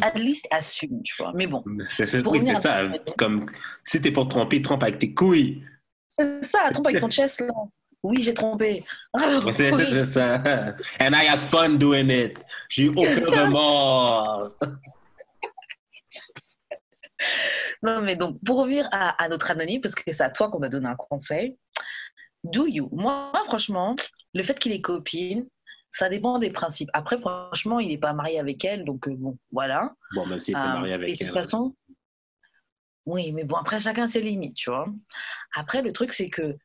At 0.02 0.14
least 0.20 0.48
assume, 0.52 1.02
tu 1.04 1.16
vois. 1.18 1.32
Mais 1.36 1.48
bon, 1.48 1.64
C'est 1.96 2.06
ça, 2.06 2.22
Pour 2.22 2.34
oui, 2.34 2.40
revenir 2.40 2.58
c'est 2.58 2.64
ça. 2.68 2.84
Comme 3.18 3.46
si 3.84 4.00
t'es 4.02 4.12
pour 4.12 4.28
tromper, 4.28 4.62
trompe 4.62 4.84
avec 4.84 5.00
tes 5.00 5.14
couilles. 5.14 5.64
c'est 6.08 6.44
ça, 6.44 6.70
trompe 6.72 6.88
avec 6.88 7.02
ton 7.02 7.10
chest 7.12 7.42
là. 7.42 7.54
Oui, 8.02 8.22
j'ai 8.24 8.34
trompé. 8.34 8.84
Ah, 9.14 9.40
C'est 9.54 9.74
oui. 9.74 9.84
c'est 9.90 10.06
ça. 10.06 10.36
And 11.02 11.12
I 11.14 11.28
had 11.28 11.42
fun 11.42 11.72
doing 11.78 12.10
it. 12.10 12.40
J'ai 12.70 12.84
eu 12.86 12.90
aucun 12.96 13.26
remords. 13.46 14.52
Non, 17.84 18.02
mais 18.02 18.16
donc, 18.16 18.38
pour 18.46 18.60
revenir 18.60 18.88
à, 18.92 19.22
à 19.22 19.28
notre 19.28 19.52
anonyme, 19.52 19.82
parce 19.82 19.96
que 19.96 20.10
c'est 20.12 20.24
à 20.24 20.30
toi 20.30 20.50
qu'on 20.50 20.62
a 20.62 20.70
donné 20.70 20.88
un 20.88 20.96
conseil, 20.96 21.58
do 22.44 22.66
you? 22.68 22.90
Moi, 22.92 23.32
franchement, 23.48 23.96
le 24.34 24.44
fait 24.44 24.58
qu'il 24.58 24.72
ait 24.72 24.82
copine, 24.82 25.46
Ça 25.92 26.08
dépend 26.10 26.38
des 26.40 26.52
principes. 26.52 26.90
Après, 26.94 27.18
franchement, 27.20 27.80
il 27.80 27.88
n'est 27.90 27.98
pas 27.98 28.14
marié 28.14 28.40
avec 28.40 28.64
elle, 28.64 28.86
donc 28.86 29.08
euh, 29.08 29.16
bon, 29.18 29.38
voilà. 29.52 29.94
Bon, 30.14 30.26
même 30.28 30.40
s'il 30.40 30.56
n'est 30.56 30.62
pas 30.62 30.68
Euh, 30.70 30.74
marié 30.74 30.92
et 30.92 30.96
avec 30.96 31.12
de 31.20 31.26
toute 31.26 31.28
elle. 31.36 31.44
façon, 31.44 31.76
oui, 33.06 33.32
mais 33.32 33.44
bon, 33.44 33.56
après, 33.56 33.80
chacun 33.80 34.08
ses 34.08 34.22
limites, 34.22 34.56
tu 34.56 34.70
vois. 34.70 34.88
Après, 35.56 35.82
le 35.82 35.92
truc, 35.92 36.14
c'est 36.14 36.30
que 36.30 36.56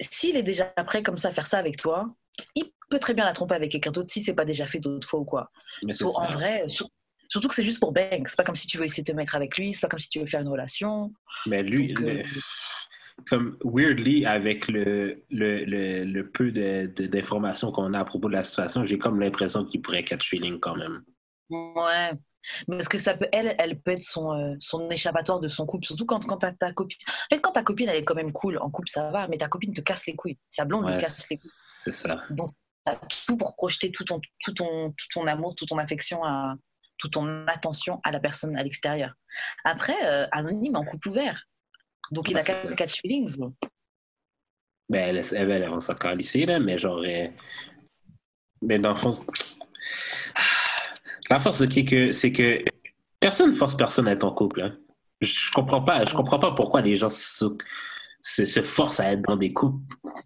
s'il 0.00 0.36
est 0.36 0.42
déjà 0.44 0.66
prêt 0.66 1.02
comme 1.02 1.18
ça 1.18 1.28
à 1.28 1.32
faire 1.32 1.46
ça 1.46 1.58
avec 1.58 1.76
toi, 1.76 2.14
il 2.54 2.70
peut 2.88 3.00
très 3.00 3.14
bien 3.14 3.24
la 3.24 3.32
tromper 3.32 3.54
avec 3.56 3.72
quelqu'un 3.72 3.90
d'autre 3.90 4.10
si 4.10 4.22
c'est 4.22 4.34
pas 4.34 4.44
déjà 4.44 4.66
fait 4.66 4.78
d'autres 4.78 5.08
fois 5.08 5.20
ou 5.20 5.24
quoi. 5.24 5.50
Mais 5.82 5.92
So, 5.92 6.16
en 6.16 6.30
vrai, 6.30 6.64
sur- 6.68 6.88
surtout 7.28 7.48
que 7.48 7.54
c'est 7.54 7.64
juste 7.64 7.80
pour 7.80 7.92
bang. 7.92 8.26
C'est 8.28 8.36
pas 8.36 8.44
comme 8.44 8.54
si 8.54 8.68
tu 8.68 8.78
veux 8.78 8.84
essayer 8.84 9.02
de 9.02 9.10
te 9.10 9.16
mettre 9.16 9.34
avec 9.34 9.58
lui, 9.58 9.74
c'est 9.74 9.80
pas 9.80 9.88
comme 9.88 9.98
si 9.98 10.08
tu 10.08 10.20
veux 10.20 10.26
faire 10.26 10.40
une 10.40 10.48
relation. 10.48 11.12
Mais 11.46 11.62
lui, 11.64 11.92
Donc, 11.92 12.04
euh, 12.04 12.22
comme 13.28 13.58
weirdly, 13.64 14.24
avec 14.26 14.68
le, 14.68 15.24
le, 15.30 15.64
le, 15.64 16.04
le 16.04 16.30
peu 16.30 16.50
de- 16.52 16.86
de- 16.94 17.06
d'informations 17.06 17.72
qu'on 17.72 17.92
a 17.94 18.00
à 18.00 18.04
propos 18.04 18.28
de 18.28 18.34
la 18.34 18.44
situation, 18.44 18.84
j'ai 18.84 18.98
comme 18.98 19.20
l'impression 19.20 19.64
qu'il 19.64 19.82
pourrait 19.82 20.04
catch 20.04 20.28
feeling 20.28 20.58
quand 20.60 20.76
même. 20.76 21.02
Ouais. 21.50 22.12
Parce 22.66 22.88
que 22.88 22.98
ça 22.98 23.14
peut, 23.14 23.26
elle, 23.32 23.54
elle 23.58 23.80
peut 23.80 23.90
être 23.90 24.02
son, 24.02 24.32
euh, 24.32 24.54
son 24.60 24.88
échappatoire 24.90 25.40
de 25.40 25.48
son 25.48 25.66
couple. 25.66 25.86
Surtout 25.86 26.06
quand, 26.06 26.24
quand 26.24 26.38
ta, 26.38 26.52
ta 26.52 26.72
copine. 26.72 26.98
En 27.08 27.34
fait, 27.34 27.40
quand 27.40 27.52
ta 27.52 27.62
copine, 27.62 27.88
elle 27.88 27.96
est 27.96 28.04
quand 28.04 28.14
même 28.14 28.32
cool, 28.32 28.58
en 28.58 28.70
couple, 28.70 28.88
ça 28.88 29.10
va, 29.10 29.28
mais 29.28 29.36
ta 29.36 29.48
copine 29.48 29.74
te 29.74 29.80
casse 29.82 30.06
les 30.06 30.14
couilles. 30.14 30.38
Sa 30.48 30.64
blonde 30.64 30.84
Ouais, 30.84 30.92
lui 30.94 31.00
casse 31.00 31.28
les 31.30 31.36
couilles. 31.36 31.50
c'est 31.52 31.90
ça. 31.90 32.22
Donc, 32.30 32.52
t'as 32.84 32.96
tout 33.26 33.36
pour 33.36 33.54
projeter 33.56 33.90
tout 33.92 34.04
ton, 34.04 34.20
tout, 34.42 34.52
ton, 34.52 34.90
tout 34.92 35.06
ton 35.12 35.26
amour, 35.26 35.54
toute 35.56 35.68
ton 35.68 35.78
affection, 35.78 36.24
à, 36.24 36.54
toute 36.96 37.12
ton 37.12 37.46
attention 37.48 38.00
à 38.04 38.12
la 38.12 38.20
personne 38.20 38.56
à 38.56 38.62
l'extérieur. 38.62 39.12
Après, 39.64 39.96
euh, 40.04 40.26
anonyme 40.32 40.76
en 40.76 40.84
couple 40.84 41.08
ouvert. 41.10 41.44
Donc, 42.10 42.28
il 42.30 42.36
a 42.36 42.42
catch 42.42 43.00
feelings. 43.00 43.36
Ben, 44.88 45.16
elle, 45.16 45.22
elle, 45.32 45.50
elle, 45.50 45.68
on 45.70 45.80
s'en 45.80 45.94
là, 45.94 46.58
mais 46.58 46.78
genre. 46.78 47.02
euh, 47.04 47.28
Mais 48.62 48.78
dans 48.78 48.90
le 48.90 48.96
fond. 48.96 49.10
La 51.30 51.40
force, 51.40 51.58
c'est 51.58 51.84
que, 51.84 52.12
c'est 52.12 52.32
que 52.32 52.64
personne 53.20 53.50
ne 53.50 53.54
force 53.56 53.76
personne 53.76 54.08
à 54.08 54.12
être 54.12 54.24
en 54.24 54.32
couple. 54.32 54.62
hein. 54.62 54.78
Je 55.20 55.50
comprends 55.50 55.82
pas. 55.82 56.04
Je 56.04 56.14
comprends 56.14 56.38
pas 56.38 56.52
pourquoi 56.52 56.80
les 56.80 56.96
gens 56.96 57.10
se, 57.10 57.44
se, 58.20 58.46
se 58.46 58.62
forcent 58.62 59.00
à 59.00 59.12
être 59.12 59.22
dans 59.22 59.36
des 59.36 59.52
couples 59.52 59.82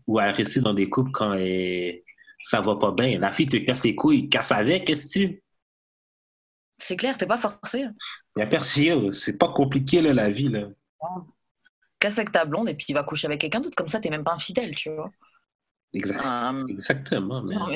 ou 0.06 0.18
à 0.20 0.26
rester 0.30 0.60
dans 0.60 0.74
des 0.74 0.88
couples 0.88 1.10
quand 1.10 1.32
euh, 1.36 1.92
ça 2.40 2.60
va 2.60 2.76
pas 2.76 2.92
bien. 2.92 3.18
La 3.18 3.32
fille 3.32 3.46
te 3.46 3.56
casse 3.56 3.84
les 3.84 3.96
couilles, 3.96 4.28
casse 4.28 4.52
avec, 4.52 4.86
qu'est-ce 4.86 5.06
que 5.06 5.26
tu. 5.26 5.42
C'est 6.78 6.96
clair, 6.96 7.16
t'es 7.18 7.26
pas 7.26 7.38
forcé. 7.38 7.86
Y 8.36 8.42
a 8.42 8.46
personne, 8.46 8.82
yo, 8.84 9.12
c'est 9.12 9.38
pas 9.38 9.48
compliqué, 9.48 10.02
là, 10.02 10.12
la 10.12 10.30
vie, 10.30 10.48
là. 10.48 10.68
Casse 12.02 12.18
avec 12.18 12.32
ta 12.32 12.44
blonde 12.44 12.68
et 12.68 12.74
puis 12.74 12.86
il 12.88 12.94
va 12.94 13.04
coucher 13.04 13.26
avec 13.26 13.40
quelqu'un 13.40 13.60
d'autre. 13.60 13.76
Comme 13.76 13.88
ça, 13.88 14.00
t'es 14.00 14.10
même 14.10 14.24
pas 14.24 14.32
infidèle, 14.34 14.74
tu 14.74 14.90
vois. 14.90 15.10
Exact- 15.94 16.24
Euh, 16.26 16.66
Exactement, 16.68 17.42
mais. 17.42 17.54
non, 17.54 17.66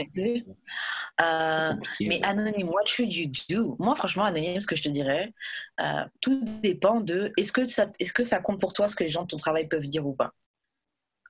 euh, 1.20 1.72
Mais 2.00 2.20
anonyme, 2.24 2.68
what 2.68 2.86
should 2.86 3.12
you 3.12 3.30
do? 3.48 3.76
Moi, 3.78 3.94
franchement, 3.94 4.24
anonyme, 4.24 4.60
ce 4.60 4.66
que 4.66 4.74
je 4.74 4.82
te 4.82 4.88
dirais, 4.88 5.32
euh, 5.80 6.04
tout 6.20 6.42
dépend 6.62 7.00
de 7.00 7.32
est-ce 7.36 7.52
que, 7.52 7.68
ça, 7.68 7.86
est-ce 8.00 8.12
que 8.12 8.24
ça 8.24 8.40
compte 8.40 8.60
pour 8.60 8.72
toi 8.72 8.88
ce 8.88 8.96
que 8.96 9.04
les 9.04 9.10
gens 9.10 9.22
de 9.22 9.28
ton 9.28 9.36
travail 9.36 9.68
peuvent 9.68 9.86
dire 9.86 10.06
ou 10.06 10.14
pas? 10.14 10.32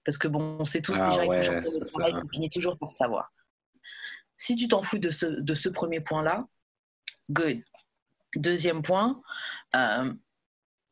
Parce 0.04 0.16
que 0.16 0.28
bon, 0.28 0.56
on 0.61 0.64
sait 0.64 0.80
tous 0.80 0.96
Ah 0.96 1.09
les 1.09 1.42
gens 1.42 1.59
c'est 1.61 1.66
au 1.66 1.85
travail, 1.85 2.14
finit 2.32 2.50
toujours 2.50 2.78
par 2.78 2.92
savoir. 2.92 3.32
Si 4.38 4.56
tu 4.56 4.68
t'en 4.68 4.82
fous 4.82 4.98
de 4.98 5.11
ce, 5.11 5.26
de 5.26 5.54
ce 5.54 5.68
premier 5.68 6.00
point-là, 6.00 6.46
good. 7.30 7.61
Deuxième 8.37 8.82
point, 8.82 9.20
euh, 9.74 10.12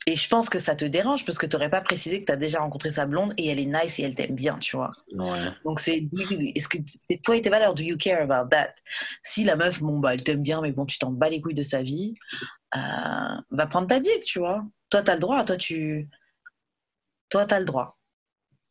et 0.07 0.17
je 0.17 0.29
pense 0.29 0.49
que 0.51 0.59
ça 0.59 0.75
te 0.77 0.85
dérange 0.85 1.25
parce 1.25 1.39
que 1.39 1.47
tu 1.47 1.57
n'aurais 1.57 1.71
pas 1.71 1.81
précisé 1.81 2.21
que 2.21 2.27
tu 2.27 2.33
as 2.33 2.37
déjà 2.37 2.61
rencontré 2.61 2.91
sa 2.91 3.07
blonde 3.07 3.33
et 3.39 3.49
elle 3.49 3.59
est 3.59 3.65
nice 3.67 3.99
et 3.99 4.03
elle 4.03 4.15
t'aime 4.15 4.35
bien, 4.35 4.59
tu 4.59 4.77
vois. 4.77 4.91
Ouais. 5.13 5.49
Donc 5.65 5.81
c'est 5.81 6.07
est-ce 6.55 6.69
que 6.69 6.79
c'est 6.87 7.23
toi 7.23 7.37
et 7.37 7.43
tes 7.43 7.51
valeurs, 7.51 7.75
do 7.75 7.83
you 7.83 7.97
care 7.97 8.21
about 8.31 8.49
that? 8.51 8.75
Si 9.23 9.45
la 9.45 9.57
meuf, 9.57 9.81
bon 9.81 9.99
bah 10.01 10.13
elle 10.15 10.23
t'aime 10.23 10.43
bien, 10.43 10.61
mais 10.61 10.73
bon 10.73 10.85
tu 10.87 10.99
t'en 10.99 11.11
bats 11.11 11.31
les 11.31 11.41
couilles 11.41 11.55
de 11.55 11.63
sa 11.63 11.83
vie, 11.83 12.15
euh, 12.77 12.81
va 13.51 13.67
prendre 13.67 13.87
ta 13.87 14.01
dick, 14.01 14.23
tu 14.23 14.39
vois. 14.41 14.65
Toi 14.91 15.03
t'as 15.03 15.15
le 15.15 15.21
droit, 15.21 15.43
toi 15.45 15.57
tu, 15.57 16.09
toi 17.31 17.47
t'as 17.47 17.59
le 17.61 17.65
droit. 17.65 17.99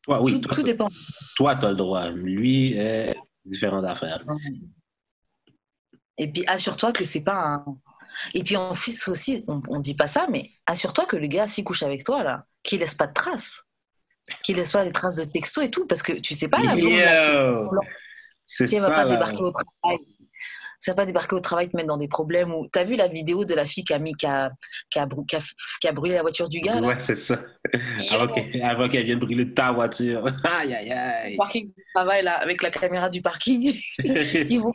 Toi, 0.04 0.22
oui, 0.22 0.34
tout, 0.34 0.39
toi, 0.39 0.54
tout 0.56 0.62
t'as- 0.62 0.67
dépend. 0.67 0.89
toi, 1.38 1.56
t'as 1.56 1.69
le 1.69 1.76
droit. 1.78 2.10
Lui, 2.10 2.78
euh, 2.78 3.13
différentes 3.46 3.86
affaires. 3.86 4.22
Et 6.17 6.30
puis 6.32 6.43
assure-toi 6.46 6.91
que 6.91 7.06
c'est 7.06 7.22
pas 7.22 7.36
un. 7.65 7.65
Et 8.34 8.43
puis 8.43 8.56
en 8.58 8.73
fils 8.73 9.08
aussi, 9.08 9.43
on, 9.47 9.62
on 9.67 9.80
dit 9.80 9.95
pas 9.95 10.08
ça, 10.08 10.28
mais 10.30 10.49
assure-toi 10.65 11.06
que 11.06 11.15
le 11.15 11.28
gars 11.28 11.47
s'il 11.47 11.63
couche 11.63 11.84
avec 11.84 12.04
toi 12.04 12.23
là, 12.23 12.45
qu'il 12.63 12.80
laisse 12.80 12.95
pas 12.95 13.08
de 13.08 13.13
traces, 13.13 13.63
qu'il 14.43 14.58
laisse 14.58 14.71
pas 14.71 14.84
des 14.84 14.91
traces 14.91 15.15
de 15.15 15.26
texto 15.26 15.62
et 15.62 15.69
tout, 15.69 15.86
parce 15.88 16.04
que 16.04 16.13
tu 16.13 16.36
sais 16.36 16.47
pas 16.47 16.60
la! 16.60 16.76
C'est 18.45 18.67
qui 18.67 18.78
va 18.80 18.88
ça, 18.88 18.93
pas 18.93 19.06
débarquer 19.06 19.41
au 19.41 19.52
travail. 19.52 19.99
Ça 20.80 20.91
va 20.91 20.95
pas 20.97 21.06
débarquer 21.06 21.36
au 21.36 21.39
travail, 21.39 21.69
te 21.69 21.78
mettre 21.78 21.88
dans 21.88 21.97
des 21.97 22.10
problèmes. 22.10 22.54
Ou... 22.54 22.67
T'as 22.67 22.84
vu 22.84 22.95
la 22.95 23.08
vidéo 23.08 23.45
de 23.45 23.54
la 23.54 23.65
fille 23.65 23.86
qui 23.86 23.93
a, 23.93 23.99
mis, 23.99 24.13
qui, 24.15 24.26
a, 24.26 24.52
qui, 24.89 24.99
a, 24.99 25.06
brû- 25.06 25.26
qui, 25.26 25.38
a, 25.38 25.39
qui 25.80 25.88
a 25.88 25.93
brûlé 25.93 26.15
la 26.15 26.21
voiture 26.21 26.49
du 26.49 26.60
gars 26.60 26.82
là? 26.82 26.88
Ouais, 26.89 26.99
c'est 26.99 27.15
ça. 27.15 27.39
Avant 28.12 28.88
qu'elle 28.89 29.06
vienne 29.06 29.19
brûler 29.19 29.54
ta 29.54 29.71
voiture. 29.71 30.26
Aïe, 30.43 30.73
aïe, 30.73 30.91
aïe. 30.91 31.38
Parking 31.38 31.67
du 31.67 31.84
travail 31.95 32.23
là, 32.23 32.34
avec 32.34 32.62
la 32.62 32.69
caméra 32.69 33.10
du 33.10 33.21
parking. 33.21 33.73
Ils 33.99 34.60
vont 34.60 34.73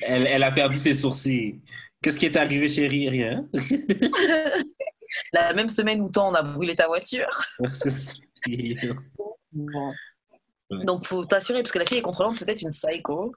elle, 0.00 0.26
elle 0.26 0.42
a 0.42 0.50
perdu 0.50 0.78
ses 0.78 0.94
sourcils. 0.94 1.60
Qu'est-ce 2.02 2.18
qui 2.18 2.26
est 2.26 2.36
arrivé, 2.36 2.68
chérie? 2.68 3.08
Rien. 3.08 3.48
la 5.32 5.52
même 5.54 5.70
semaine 5.70 6.00
où 6.00 6.10
toi 6.10 6.24
on 6.28 6.34
a 6.34 6.42
brûlé 6.42 6.74
ta 6.74 6.86
voiture. 6.86 7.28
Ouais. 9.54 10.84
Donc 10.84 11.06
faut 11.06 11.26
t'assurer 11.26 11.62
parce 11.62 11.72
que 11.72 11.78
la 11.78 11.84
fille 11.84 11.98
est 11.98 12.02
contrôlante, 12.02 12.38
c'est 12.38 12.46
peut-être 12.46 12.62
une 12.62 12.70
psycho. 12.70 13.32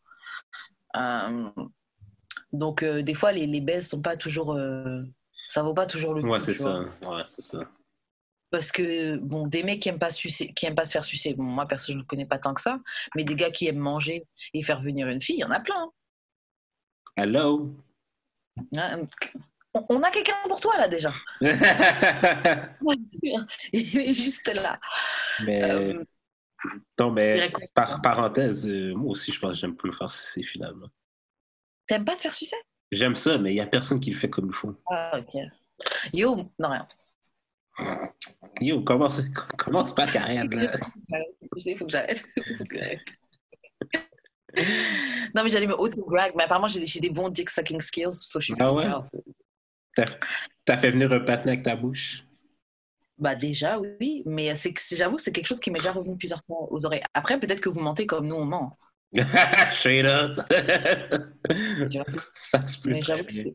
Euh, 0.96 1.50
donc 2.54 2.82
euh, 2.82 3.04
des 3.04 3.14
fois 3.14 3.34
les, 3.34 3.46
les 3.46 3.60
baises 3.60 3.90
sont 3.90 4.02
pas 4.02 4.16
toujours, 4.16 4.54
euh, 4.54 5.04
ça 5.48 5.62
vaut 5.62 5.74
pas 5.74 5.86
toujours 5.86 6.14
le 6.14 6.22
coup. 6.22 6.30
Ouais, 6.30 6.40
c'est 6.40 6.54
ça. 6.54 6.80
Ouais, 7.02 7.24
c'est 7.28 7.42
ça. 7.42 7.60
Parce 8.52 8.72
que, 8.72 9.18
bon, 9.18 9.48
des 9.48 9.64
mecs 9.64 9.82
qui 9.82 9.90
aiment 9.90 10.00
pas, 10.00 10.12
sucer, 10.12 10.54
qui 10.54 10.66
aiment 10.66 10.76
pas 10.76 10.86
se 10.86 10.94
faire 10.94 11.04
sucer, 11.04 11.34
bon, 11.34 11.44
moi, 11.44 11.66
perso, 11.66 11.92
je 11.92 11.98
ne 11.98 12.04
connais 12.04 12.26
pas 12.26 12.40
tant 12.40 12.54
que 12.54 12.62
ça, 12.62 12.80
mais 13.16 13.26
des 13.26 13.36
gars 13.36 13.52
qui 13.52 13.68
aiment 13.68 13.80
manger 13.80 14.24
et 14.54 14.64
faire 14.64 14.82
venir 14.82 15.10
une 15.10 15.22
fille, 15.22 15.36
il 15.36 15.42
y 15.42 15.44
en 15.44 15.52
a 15.52 15.60
plein. 15.60 15.92
Hello? 17.18 17.76
On- 19.90 20.02
a 20.04 20.12
quelqu'un 20.12 20.34
pour 20.48 20.62
toi, 20.62 20.78
là, 20.78 20.88
déjà. 20.88 21.12
Il 23.74 23.98
est 23.98 24.14
juste 24.14 24.48
là. 24.54 24.80
mais, 25.44 25.64
Euh, 25.64 26.04
non, 27.00 27.12
mais 27.12 27.52
par 27.74 28.02
parenthèse, 28.02 28.66
euh, 28.68 28.94
moi 28.96 29.12
aussi, 29.12 29.32
je 29.32 29.40
pense 29.40 29.52
que 29.52 29.58
j'aime 29.58 29.76
pas 29.76 29.88
me 29.88 29.94
faire 29.94 30.10
sucer 30.10 30.44
finalement. 30.44 30.88
T'aimes 31.88 32.06
pas 32.06 32.16
te 32.16 32.22
faire 32.22 32.34
sucer? 32.34 32.56
J'aime 32.92 33.16
ça, 33.16 33.38
mais 33.38 33.52
il 33.54 33.58
y 33.58 33.62
a 33.62 33.68
personne 33.68 34.00
qui 34.00 34.12
le 34.12 34.18
fait 34.18 34.30
comme 34.30 34.48
il 34.48 34.54
faut. 34.54 34.74
Ah, 34.90 35.20
ok. 35.20 35.42
Yo, 36.14 36.36
non, 36.58 36.70
rien. 36.70 36.88
Yo, 38.62 38.82
commence, 38.82 39.22
commence 39.58 39.94
pas 39.94 40.08
carrière, 40.08 40.46
là. 40.50 40.72
Il 41.58 41.78
faut 41.78 41.86
que 41.86 41.92
j'arrête. 41.92 42.26
Faut 42.58 42.66
que 42.66 42.78
j'arrête. 42.78 43.04
Non, 45.36 45.44
mais 45.44 45.50
j'allais 45.50 45.68
me 45.68 45.76
auto-brag, 45.76 46.34
mais 46.36 46.44
apparemment, 46.44 46.68
j'ai 46.68 47.00
des, 47.00 47.10
bons 47.10 47.30
dick 47.30 47.50
sucking 47.50 47.82
skills, 47.82 48.14
so 48.14 48.40
je 48.40 48.46
suis 48.46 48.56
Ah 48.60 48.74
ouais? 48.74 48.88
T'as 50.66 50.78
fait 50.78 50.92
venir 50.92 51.12
un 51.12 51.20
patin 51.20 51.50
avec 51.50 51.64
ta 51.64 51.76
bouche? 51.76 52.24
Bah 53.18 53.36
déjà, 53.36 53.80
oui, 53.80 54.24
mais 54.26 54.54
c'est 54.56 54.74
j'avoue, 54.92 55.18
c'est 55.18 55.32
quelque 55.32 55.48
chose 55.48 55.62
qui 55.62 55.72
m'est 55.72 55.80
déjà 55.80 55.94
revenu 55.94 56.18
plusieurs 56.18 56.44
fois 56.46 56.68
aux 56.70 56.86
oreilles. 56.86 57.04
Après, 57.14 57.40
peut-être 57.40 57.62
que 57.62 57.70
vous 57.70 57.80
mentez 57.80 58.06
comme 58.06 58.28
nous, 58.28 58.36
on 58.36 58.46
ment. 58.46 58.78
Straight 59.72 60.06
up. 60.06 60.40
Ça 62.36 62.68
se 62.68 62.82
peut 62.82 62.90
Mais 62.90 63.00
très 63.00 63.24
bien. 63.24 63.46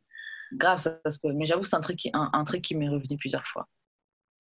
grave, 0.55 0.81
ça, 0.81 0.99
ça 1.05 1.11
se 1.11 1.19
peut. 1.19 1.33
Mais 1.35 1.45
j'avoue, 1.45 1.65
c'est 1.65 1.77
un 1.77 1.81
truc, 1.81 1.99
qui, 1.99 2.11
un, 2.15 2.31
un 2.33 2.45
truc 2.45 2.63
qui 2.63 2.75
m'est 2.75 2.89
revenu 2.89 3.19
plusieurs 3.19 3.47
fois. 3.47 3.69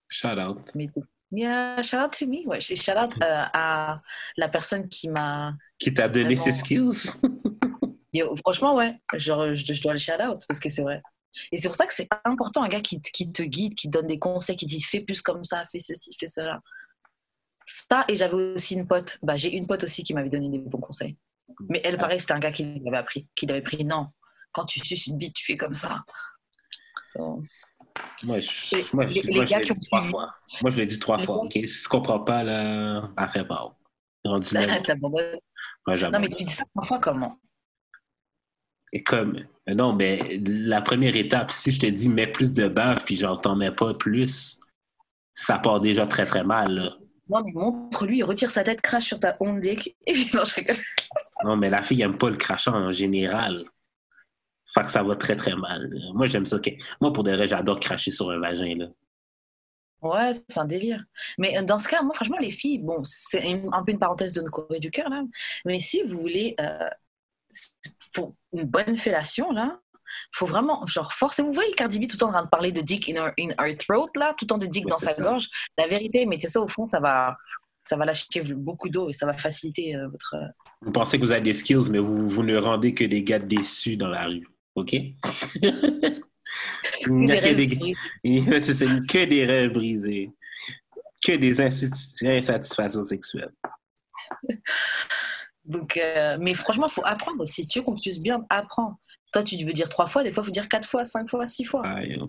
Shout 0.08 0.38
out. 0.38 0.70
Mais 0.74 0.88
yeah, 1.30 1.82
shout 1.82 1.98
out 1.98 2.12
to 2.18 2.26
me. 2.26 2.46
Ouais, 2.46 2.60
shout 2.60 2.92
out 2.96 3.12
euh, 3.22 3.44
à 3.52 4.00
la 4.36 4.48
personne 4.48 4.88
qui 4.88 5.08
m'a. 5.08 5.54
Qui 5.78 5.92
t'a 5.94 6.08
donné 6.08 6.34
Vraiment. 6.34 6.44
ses 6.56 6.60
skills? 6.60 7.10
Yo, 8.12 8.34
franchement, 8.36 8.74
ouais, 8.74 9.00
genre, 9.14 9.54
je, 9.54 9.72
je 9.72 9.82
dois 9.82 9.92
le 9.92 9.98
shout 9.98 10.12
out 10.20 10.44
parce 10.48 10.58
que 10.58 10.68
c'est 10.68 10.82
vrai. 10.82 11.00
Et 11.52 11.58
c'est 11.58 11.68
pour 11.68 11.76
ça 11.76 11.86
que 11.86 11.94
c'est 11.94 12.08
important, 12.24 12.62
un 12.62 12.68
gars 12.68 12.80
qui, 12.80 13.00
te- 13.00 13.10
qui 13.12 13.30
te 13.30 13.42
guide, 13.42 13.76
qui 13.76 13.88
donne 13.88 14.08
des 14.08 14.18
conseils, 14.18 14.56
qui 14.56 14.66
dit 14.66 14.82
fais 14.82 15.00
plus 15.00 15.22
comme 15.22 15.44
ça, 15.44 15.64
fais 15.70 15.78
ceci, 15.78 16.16
fais 16.18 16.26
cela. 16.26 16.60
Ça, 17.66 18.04
et 18.08 18.16
j'avais 18.16 18.34
aussi 18.34 18.74
une 18.74 18.88
pote, 18.88 19.18
bah, 19.22 19.36
j'ai 19.36 19.52
une 19.52 19.68
pote 19.68 19.84
aussi 19.84 20.02
qui 20.02 20.12
m'avait 20.12 20.28
donné 20.28 20.48
des 20.48 20.58
bons 20.58 20.80
conseils. 20.80 21.16
Mais 21.68 21.80
elle, 21.84 21.98
pareil, 21.98 22.18
c'était 22.20 22.32
un 22.32 22.40
gars 22.40 22.50
qui 22.50 22.80
l'avait 22.84 22.96
appris, 22.96 23.28
qui 23.36 23.46
l'avait 23.46 23.62
pris. 23.62 23.84
Non, 23.84 24.08
quand 24.50 24.64
tu 24.64 24.80
suces 24.80 25.06
une 25.06 25.16
bite, 25.18 25.34
tu 25.34 25.44
fais 25.44 25.56
comme 25.56 25.76
ça. 25.76 26.04
So, 27.04 27.42
Moi, 28.24 28.40
je, 28.40 28.76
Les- 28.76 28.86
moi, 28.92 29.06
je, 29.06 29.14
les- 29.14 29.22
moi, 29.32 29.40
les 29.44 29.46
je 29.46 29.50
gars 29.50 29.58
l'ai 29.58 29.64
qui 29.64 29.72
dit 29.72 29.78
ont 29.78 29.82
trois 29.86 30.02
fois. 30.02 30.34
Moi, 30.62 30.70
je 30.70 30.76
l'ai 30.76 30.86
dit 30.86 30.98
trois 30.98 31.16
Les 31.18 31.24
fois. 31.26 31.36
OK? 31.36 31.52
Si 31.52 31.82
tu 31.82 31.88
comprends 31.88 32.20
pas, 32.20 32.42
là, 32.42 33.10
fait 33.28 33.44
pas. 33.44 33.76
Rendu 34.24 34.54
là, 34.54 34.60
non, 36.10 36.20
mais 36.20 36.28
tu 36.28 36.44
dis 36.44 36.52
ça 36.52 36.64
parfois 36.74 36.98
comment? 36.98 37.38
Et 38.92 39.02
comme, 39.02 39.36
non, 39.68 39.92
mais 39.92 40.38
la 40.44 40.82
première 40.82 41.14
étape, 41.16 41.50
si 41.52 41.70
je 41.70 41.78
te 41.80 41.86
dis 41.86 42.08
mets 42.08 42.26
plus 42.26 42.54
de 42.54 42.68
beurre, 42.68 43.04
puis 43.04 43.16
genre 43.16 43.40
t'en 43.40 43.54
mets 43.56 43.70
pas 43.70 43.94
plus, 43.94 44.60
ça 45.32 45.58
part 45.58 45.80
déjà 45.80 46.06
très 46.06 46.26
très 46.26 46.42
mal. 46.42 46.74
Là. 46.74 46.96
Non, 47.28 47.42
mais 47.44 47.52
montre-lui, 47.52 48.18
il 48.18 48.24
retire 48.24 48.50
sa 48.50 48.64
tête, 48.64 48.80
crache 48.80 49.04
sur 49.04 49.20
ta 49.20 49.36
onde 49.38 49.60
dick, 49.60 49.96
et 50.06 50.12
puis 50.12 50.28
non, 50.34 50.44
je 50.44 50.56
rigole. 50.56 50.76
Non, 51.44 51.56
mais 51.56 51.70
la 51.70 51.82
fille 51.82 52.02
aime 52.02 52.18
pas 52.18 52.30
le 52.30 52.36
crachant 52.36 52.74
en 52.74 52.90
général. 52.92 53.64
Fait 54.74 54.82
que 54.82 54.90
ça 54.90 55.02
va 55.02 55.16
très 55.16 55.36
très 55.36 55.54
mal. 55.54 55.92
Moi, 56.14 56.26
j'aime 56.26 56.46
ça. 56.46 56.56
ok. 56.56 56.72
Moi, 57.00 57.12
pour 57.12 57.24
des 57.24 57.32
raisons, 57.34 57.56
j'adore 57.56 57.80
cracher 57.80 58.10
sur 58.10 58.30
un 58.30 58.38
vagin. 58.38 58.74
Là. 58.76 58.86
Ouais, 60.02 60.32
c'est 60.48 60.58
un 60.58 60.64
délire. 60.64 61.04
Mais 61.38 61.58
euh, 61.58 61.62
dans 61.62 61.78
ce 61.78 61.88
cas, 61.88 62.02
moi, 62.02 62.14
franchement, 62.14 62.38
les 62.40 62.50
filles, 62.50 62.78
bon, 62.78 63.02
c'est 63.04 63.60
un 63.72 63.84
peu 63.84 63.92
une 63.92 63.98
parenthèse 63.98 64.32
de 64.32 64.40
nos 64.40 64.50
Corée 64.50 64.80
du 64.80 64.90
cœur, 64.90 65.10
là. 65.10 65.22
Mais 65.64 65.80
si 65.80 66.02
vous 66.02 66.18
voulez, 66.18 66.54
euh, 66.60 66.88
pour 68.14 68.34
une 68.52 68.64
bonne 68.64 68.96
fellation, 68.96 69.52
là, 69.52 69.78
faut 70.32 70.46
vraiment, 70.46 70.86
genre, 70.86 71.12
forcez-vous. 71.12 71.48
Vous 71.48 71.54
voyez 71.54 71.72
Cardi 71.72 71.98
B 71.98 72.02
tout 72.02 72.16
le 72.16 72.18
temps 72.18 72.28
en 72.28 72.32
train 72.32 72.44
de 72.44 72.48
parler 72.48 72.72
de 72.72 72.80
dick 72.80 73.08
in 73.08 73.14
her, 73.14 73.32
in 73.38 73.50
her 73.64 73.76
throat, 73.76 74.10
là, 74.16 74.34
tout 74.36 74.44
le 74.44 74.48
temps 74.48 74.58
de 74.58 74.66
dick 74.66 74.84
Oui, 74.86 74.90
dans 74.90 74.98
sa 74.98 75.14
ça. 75.14 75.22
gorge. 75.22 75.48
La 75.76 75.86
vérité, 75.86 76.26
mettez 76.26 76.48
ça 76.48 76.60
au 76.60 76.68
fond, 76.68 76.88
ça 76.88 76.98
va, 76.98 77.36
ça 77.86 77.96
va 77.96 78.04
lâcher 78.06 78.42
beaucoup 78.54 78.88
d'eau 78.88 79.10
et 79.10 79.12
ça 79.12 79.26
va 79.26 79.34
faciliter 79.34 79.94
euh, 79.94 80.08
votre. 80.08 80.34
Vous 80.80 80.92
pensez 80.92 81.18
que 81.18 81.24
vous 81.24 81.30
avez 81.32 81.42
des 81.42 81.54
skills, 81.54 81.90
mais 81.90 81.98
vous, 81.98 82.28
vous 82.28 82.42
ne 82.42 82.56
rendez 82.56 82.94
que 82.94 83.04
des 83.04 83.22
gars 83.22 83.38
déçus 83.38 83.96
dans 83.96 84.08
la 84.08 84.26
rue. 84.26 84.48
OK? 84.80 84.92
Il 87.06 87.12
n'y 87.14 87.32
a 87.32 87.40
que 87.40 87.54
des 87.54 87.68
que 89.06 89.24
des 89.24 89.46
rêves 89.46 89.72
brisés. 89.72 90.30
Que 91.24 91.32
des 91.32 91.58
insatis- 91.60 92.26
insatisfactions 92.26 93.04
sexuelles. 93.04 93.52
Donc, 95.64 95.96
euh, 95.96 96.36
mais 96.40 96.54
franchement, 96.54 96.88
faut 96.88 97.04
apprendre. 97.04 97.44
Si 97.46 97.66
tu 97.66 97.78
veux 97.78 97.84
qu'on 97.84 97.94
puisse 97.96 98.20
bien 98.20 98.44
apprendre. 98.50 98.96
Toi, 99.32 99.44
tu 99.44 99.56
veux 99.64 99.72
dire 99.72 99.88
trois 99.88 100.08
fois, 100.08 100.24
des 100.24 100.32
fois, 100.32 100.42
il 100.42 100.46
faut 100.46 100.50
dire 100.50 100.68
quatre 100.68 100.88
fois, 100.88 101.04
cinq 101.04 101.30
fois, 101.30 101.46
six 101.46 101.64
fois. 101.64 101.82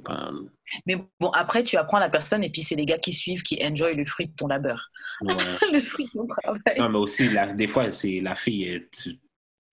Parle. 0.05 0.51
Mais 0.85 0.97
bon, 1.19 1.31
après, 1.31 1.63
tu 1.63 1.75
apprends 1.75 1.97
la 1.97 2.11
personne 2.11 2.43
et 2.43 2.49
puis 2.51 2.61
c'est 2.61 2.75
les 2.75 2.85
gars 2.85 2.99
qui 2.99 3.11
suivent, 3.11 3.41
qui 3.41 3.57
enjoy 3.65 3.95
le 3.95 4.05
fruit 4.05 4.27
de 4.27 4.33
ton 4.35 4.45
labeur, 4.45 4.91
Ouais. 5.21 5.33
le 5.73 5.79
fruit 5.79 6.05
de 6.05 6.11
ton 6.19 6.27
travail. 6.27 6.61
Non, 6.77 6.89
mais 6.89 6.99
aussi, 6.99 7.27
la- 7.29 7.53
des 7.53 7.65
fois, 7.67 7.91
c'est 7.91 8.19
la 8.21 8.35
fille, 8.35 8.87
tu 8.91 9.17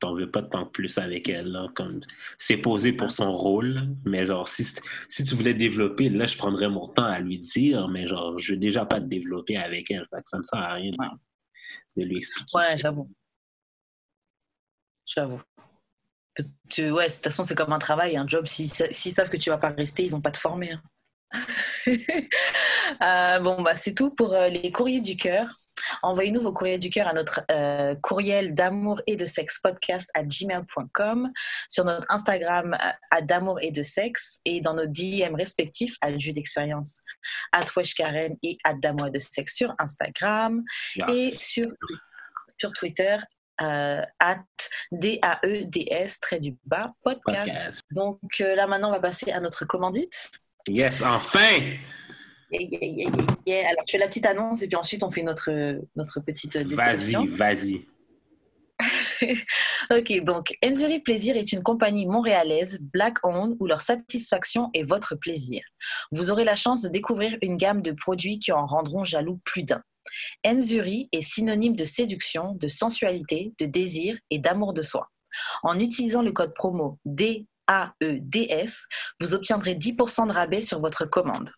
t'en 0.01 0.15
veux 0.15 0.31
pas 0.31 0.43
tant 0.43 0.67
plus 0.67 0.99
avec 0.99 1.29
elle. 1.29 1.49
là, 1.53 1.69
comme 1.75 2.01
C'est 2.39 2.57
posé 2.59 2.93
pour 2.93 3.11
son 3.11 3.33
rôle, 3.33 3.89
mais 4.05 4.25
genre, 4.27 4.47
si, 4.49 4.67
si 5.09 5.25
tu 5.25 5.35
voulais 5.35 5.55
développer, 5.55 6.09
là, 6.09 6.27
je 6.27 6.37
prendrais 6.37 6.69
mon 6.69 6.87
temps 6.89 7.05
à 7.05 7.19
lui 7.21 7.39
dire, 7.39 7.89
mais 7.89 8.07
genre, 8.07 8.39
je 8.39 8.53
veux 8.55 8.59
déjà 8.59 8.87
pas 8.87 9.01
te 9.01 9.07
développer 9.07 9.57
avec 9.57 9.91
elle. 9.91 10.07
Fait 10.15 10.23
que 10.23 10.29
ça 10.29 10.39
me 10.39 10.43
sert 10.43 10.59
à 10.61 10.75
rien 10.75 10.93
de, 11.97 12.05
lui 12.05 12.19
expliquer. 12.19 12.57
Ouais, 12.57 12.79
j'avoue. 12.79 13.11
J'avoue. 15.07 15.41
Que 16.35 16.43
tu- 16.71 16.91
ouais, 16.91 17.09
de 17.09 17.13
toute 17.13 17.25
façon, 17.25 17.45
c'est 17.45 17.55
comme 17.55 17.73
un 17.73 17.79
travail, 17.79 18.17
un 18.17 18.27
job. 18.27 18.47
S'ils 18.47 18.73
sa- 18.73 18.93
s'ils 18.93 19.13
savent 19.13 19.31
que 19.31 19.37
tu 19.37 19.51
vas 19.51 19.59
pas 19.59 19.71
rester, 19.71 20.05
ils 20.05 20.11
vont 20.11 20.21
pas 20.21 20.31
te 20.31 20.39
former. 20.39 20.73
hein. 20.73 20.83
Euh, 23.03 23.39
bon, 23.41 23.63
bah, 23.63 23.75
c'est 23.77 23.95
tout 23.95 24.15
pour 24.15 24.33
euh, 24.33 24.49
les 24.49 24.73
courriers 24.73 25.03
du 25.03 25.17
cœur. 25.17 25.47
Envoyez-nous 26.03 26.41
vos 26.41 26.53
courriers 26.53 26.79
du 26.79 26.91
cœur 26.91 27.09
à 27.09 27.12
notre 27.12 27.43
euh, 27.51 27.95
courriel 28.03 28.55
d'amour 28.55 29.01
et 29.07 29.17
de 29.17 29.27
sexe 29.27 29.61
podcast 29.61 30.11
à 30.14 30.23
gmail.com, 30.23 31.31
sur 31.69 31.85
notre 31.85 32.07
Instagram 32.11 32.75
euh, 32.75 32.91
à 33.11 33.23
d'amour 33.23 33.59
et 33.62 33.71
de 33.71 33.83
sexe 33.83 34.41
et 34.45 34.61
dans 34.61 34.75
nos 34.75 34.87
DM 34.87 35.35
respectifs 35.35 35.97
à 36.01 36.17
Jus 36.17 36.33
d'expérience 36.33 37.03
à 37.53 37.64
Karen 37.97 38.37
et 38.43 38.59
à 38.64 38.75
d'amour 38.75 39.09
et 39.09 39.11
de 39.11 39.19
sexe 39.19 39.55
sur 39.55 39.75
Instagram 39.79 40.62
Yes. 40.97 41.11
et 41.11 41.31
sur, 41.31 41.69
sur 42.59 42.73
Twitter 42.73 43.19
euh, 43.61 44.03
at 44.21 44.45
D-A-E-D-S, 44.93 46.21
trait 46.21 46.38
du 46.38 46.57
bas, 46.64 46.93
podcast. 47.03 47.47
Podcast. 47.47 47.83
Donc 47.91 48.21
euh, 48.41 48.55
là 48.55 48.67
maintenant, 48.67 48.88
on 48.88 48.93
va 48.93 49.01
passer 49.01 49.33
à 49.33 49.41
notre 49.41 49.64
commandite. 49.64 50.31
Yes, 50.69 51.03
enfin! 51.03 51.75
Yeah, 52.51 52.63
yeah, 52.71 52.79
yeah, 52.81 53.11
yeah, 53.11 53.27
yeah. 53.47 53.69
Alors, 53.69 53.85
je 53.87 53.93
fais 53.93 53.99
la 53.99 54.09
petite 54.09 54.27
annonce 54.27 54.63
et 54.63 54.69
puis 54.69 54.77
ensuite, 54.77 55.03
on 55.03 55.11
fait 55.11 55.23
notre, 55.23 55.51
notre 55.97 56.21
petite 56.21 56.57
euh, 56.57 56.65
Vas-y, 56.65 56.97
description. 56.97 57.27
vas-y. 57.37 57.87
Ok, 59.91 60.23
donc 60.23 60.57
Enzuri 60.65 61.01
Plaisir 61.01 61.37
est 61.37 61.53
une 61.53 61.63
compagnie 61.63 62.07
montréalaise, 62.07 62.79
black 62.81 63.25
owned, 63.25 63.57
où 63.59 63.67
leur 63.67 63.81
satisfaction 63.81 64.71
est 64.75 64.83
votre 64.83 65.17
plaisir. 65.17 65.63
Vous 66.13 66.31
aurez 66.31 66.45
la 66.45 66.57
chance 66.57 66.83
de 66.83 66.89
découvrir 66.89 67.37
une 67.43 67.57
gamme 67.57 67.83
de 67.83 67.93
produits 67.93 68.39
qui 68.39 68.53
en 68.53 68.67
rendront 68.67 69.05
jaloux 69.05 69.41
plus 69.45 69.65
d'un. 69.65 69.83
Enzuri 70.47 71.09
est 71.13 71.23
synonyme 71.23 71.75
de 71.75 71.85
séduction, 71.85 72.55
de 72.55 72.69
sensualité, 72.69 73.55
de 73.59 73.67
désir 73.67 74.19
et 74.31 74.39
d'amour 74.39 74.75
de 74.75 74.83
soi. 74.83 75.09
En 75.63 75.79
utilisant 75.79 76.23
le 76.23 76.33
code 76.33 76.55
promo 76.55 76.99
DAEDS, 77.05 77.43
vous 79.21 79.35
obtiendrez 79.35 79.75
10% 79.75 80.29
de 80.29 80.33
rabais 80.33 80.63
sur 80.63 80.81
votre 80.81 81.07
commande. 81.07 81.51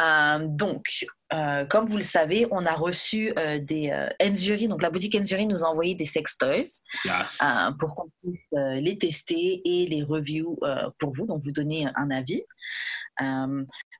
Euh, 0.00 0.38
donc, 0.46 1.06
euh, 1.32 1.64
comme 1.66 1.88
vous 1.88 1.96
le 1.96 2.02
savez, 2.02 2.46
on 2.50 2.64
a 2.64 2.72
reçu 2.72 3.32
euh, 3.38 3.58
des 3.58 3.92
Enzuri, 4.22 4.68
donc 4.68 4.82
la 4.82 4.90
boutique 4.90 5.14
Enzuri 5.14 5.46
nous 5.46 5.64
a 5.64 5.68
envoyé 5.68 5.94
des 5.94 6.06
sex 6.06 6.36
toys 6.38 6.80
Yes. 7.04 7.38
pour 7.78 7.94
qu'on 7.94 8.10
puisse 8.22 8.40
les 8.52 8.98
tester 8.98 9.62
et 9.64 9.86
les 9.86 10.02
review 10.02 10.58
pour 10.98 11.14
vous, 11.14 11.26
donc 11.26 11.42
vous 11.44 11.52
donner 11.52 11.86
un 11.94 12.10
avis. 12.10 12.42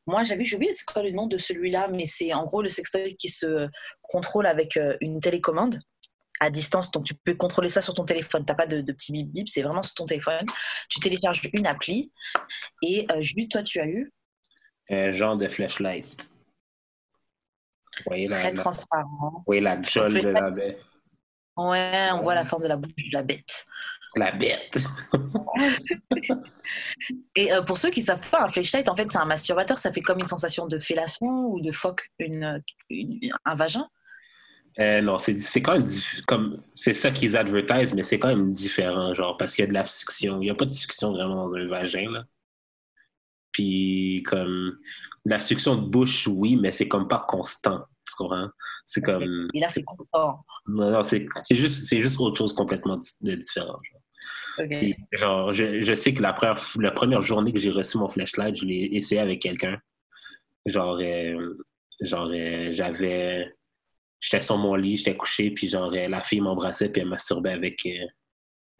Moi, 0.06 0.24
j'avais, 0.24 0.44
j'ai 0.44 0.56
oublié 0.56 0.72
quoi 0.86 1.02
le 1.02 1.12
nom 1.12 1.26
de 1.26 1.38
celui-là, 1.38 1.88
mais 1.88 2.06
c'est 2.06 2.32
en 2.32 2.44
gros 2.44 2.60
le 2.60 2.68
sextoy 2.68 3.16
qui 3.16 3.28
se 3.28 3.68
contrôle 4.00 4.46
avec 4.46 4.78
une 5.00 5.20
télécommande 5.20 5.78
à 6.40 6.50
distance. 6.50 6.90
Donc, 6.90 7.04
tu 7.04 7.14
peux 7.14 7.34
contrôler 7.34 7.68
ça 7.68 7.82
sur 7.82 7.94
ton 7.94 8.04
téléphone. 8.04 8.44
Tu 8.44 8.50
n'as 8.50 8.56
pas 8.56 8.66
de, 8.66 8.80
de 8.80 8.92
petit 8.92 9.12
bip 9.12 9.30
bip, 9.30 9.48
c'est 9.48 9.62
vraiment 9.62 9.82
sur 9.84 9.94
ton 9.94 10.06
téléphone. 10.06 10.44
Tu 10.88 10.98
télécharges 10.98 11.40
une 11.52 11.68
appli 11.68 12.10
et 12.82 13.06
euh, 13.12 13.22
Julie, 13.22 13.48
toi, 13.48 13.62
tu 13.62 13.78
as 13.78 13.86
eu 13.86 14.12
Un 14.90 15.12
genre 15.12 15.36
de 15.36 15.48
flashlight. 15.48 16.30
Vous 17.98 18.02
voyez 18.06 18.28
la, 18.28 18.38
très 18.38 18.52
la, 18.52 18.60
transparent. 18.62 19.32
vous 19.32 19.42
voyez 19.46 19.60
la 19.60 19.80
jolle 19.82 20.20
de 20.20 20.28
la 20.28 20.50
bête. 20.50 20.80
Ouais, 21.56 22.08
on 22.14 22.22
voit 22.22 22.34
la 22.34 22.44
forme 22.44 22.62
de 22.62 22.68
la 22.68 22.76
bouche 22.76 22.92
de 22.96 23.12
la 23.12 23.22
bête. 23.22 23.66
La 24.16 24.32
bête. 24.32 24.78
Et 27.36 27.52
euh, 27.52 27.62
pour 27.62 27.78
ceux 27.78 27.90
qui 27.90 28.00
ne 28.00 28.06
savent 28.06 28.28
pas, 28.30 28.44
un 28.44 28.48
flashlight, 28.48 28.88
en 28.88 28.96
fait, 28.96 29.10
c'est 29.10 29.18
un 29.18 29.24
masturbateur. 29.24 29.78
Ça 29.78 29.92
fait 29.92 30.00
comme 30.00 30.20
une 30.20 30.26
sensation 30.26 30.66
de 30.66 30.78
fellation 30.78 31.26
ou 31.46 31.60
de 31.60 31.72
phoque 31.72 32.08
une, 32.18 32.62
une- 32.90 33.20
un 33.44 33.54
vagin. 33.54 33.88
Euh, 34.78 35.02
non, 35.02 35.18
c'est 35.18 35.60
quand 35.60 35.72
même 35.78 35.86
comme 36.26 36.62
c'est 36.74 36.94
ça 36.94 37.10
qu'ils 37.10 37.36
advertisent, 37.36 37.92
mais 37.92 38.02
c'est 38.04 38.18
quand 38.18 38.28
même 38.28 38.52
différent, 38.52 39.12
genre 39.14 39.36
parce 39.36 39.54
qu'il 39.54 39.64
y 39.64 39.66
a 39.66 39.68
de 39.68 39.74
la 39.74 39.84
succion. 39.84 40.36
Il 40.40 40.44
n'y 40.46 40.50
a 40.50 40.54
pas 40.54 40.64
de 40.64 40.72
succion 40.72 41.12
vraiment 41.12 41.46
dans 41.46 41.54
un 41.54 41.66
vagin 41.68 42.10
là. 42.10 42.24
Puis 43.52 44.22
comme 44.26 44.78
la 45.24 45.40
succion 45.40 45.76
de 45.76 45.86
bouche, 45.88 46.26
oui, 46.26 46.56
mais 46.56 46.72
c'est 46.72 46.88
comme 46.88 47.08
pas 47.08 47.24
constant. 47.28 47.84
Tu 48.06 48.14
comprends? 48.16 48.48
C'est 48.84 49.00
comme 49.00 49.48
Et 49.54 49.60
là, 49.60 49.68
c'est 49.68 49.84
content. 49.84 50.40
non, 50.66 50.90
non, 50.90 51.02
c'est 51.02 51.28
juste 51.52 51.94
juste 51.94 52.20
autre 52.20 52.36
chose 52.36 52.54
complètement 52.54 52.98
de 53.20 53.34
différent. 53.34 53.78
genre. 53.78 54.02
Puis, 54.68 54.96
genre, 55.12 55.52
je, 55.52 55.80
je 55.80 55.94
sais 55.94 56.12
que 56.12 56.22
la 56.22 56.32
première, 56.32 56.60
la 56.78 56.90
première 56.90 57.22
journée 57.22 57.52
que 57.52 57.58
j'ai 57.58 57.70
reçu 57.70 57.98
mon 57.98 58.08
flashlight, 58.08 58.54
je 58.56 58.66
l'ai 58.66 58.88
essayé 58.92 59.20
avec 59.20 59.40
quelqu'un. 59.40 59.78
Genre, 60.66 60.98
euh, 61.00 61.54
genre 62.00 62.30
euh, 62.32 62.68
j'avais. 62.72 63.50
J'étais 64.20 64.42
sur 64.42 64.56
mon 64.58 64.74
lit, 64.74 64.96
j'étais 64.96 65.16
couché, 65.16 65.50
puis 65.50 65.68
genre, 65.68 65.92
euh, 65.92 66.08
la 66.08 66.22
fille 66.22 66.40
m'embrassait, 66.40 66.90
puis 66.90 67.02
elle 67.02 67.08
masturbait 67.08 67.52
avec, 67.52 67.88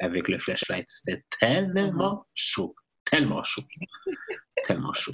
avec 0.00 0.28
le 0.28 0.38
flashlight. 0.38 0.84
C'était 0.88 1.22
tellement 1.40 2.24
chaud. 2.34 2.74
Tellement 3.04 3.42
chaud. 3.42 3.62
tellement 4.66 4.92
chaud. 4.92 5.12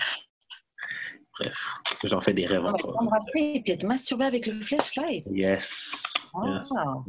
Bref, 1.38 1.74
j'en 2.04 2.20
fais 2.20 2.34
des 2.34 2.46
rêves 2.46 2.64
encore. 2.64 2.94
t'embrasser 2.98 3.52
et 3.56 3.62
puis 3.62 3.72
être 3.72 3.84
masturbé 3.84 4.24
avec 4.24 4.46
le 4.46 4.60
flashlight. 4.60 5.24
Yes. 5.30 6.02
yes. 6.44 6.70
Wow. 6.72 7.04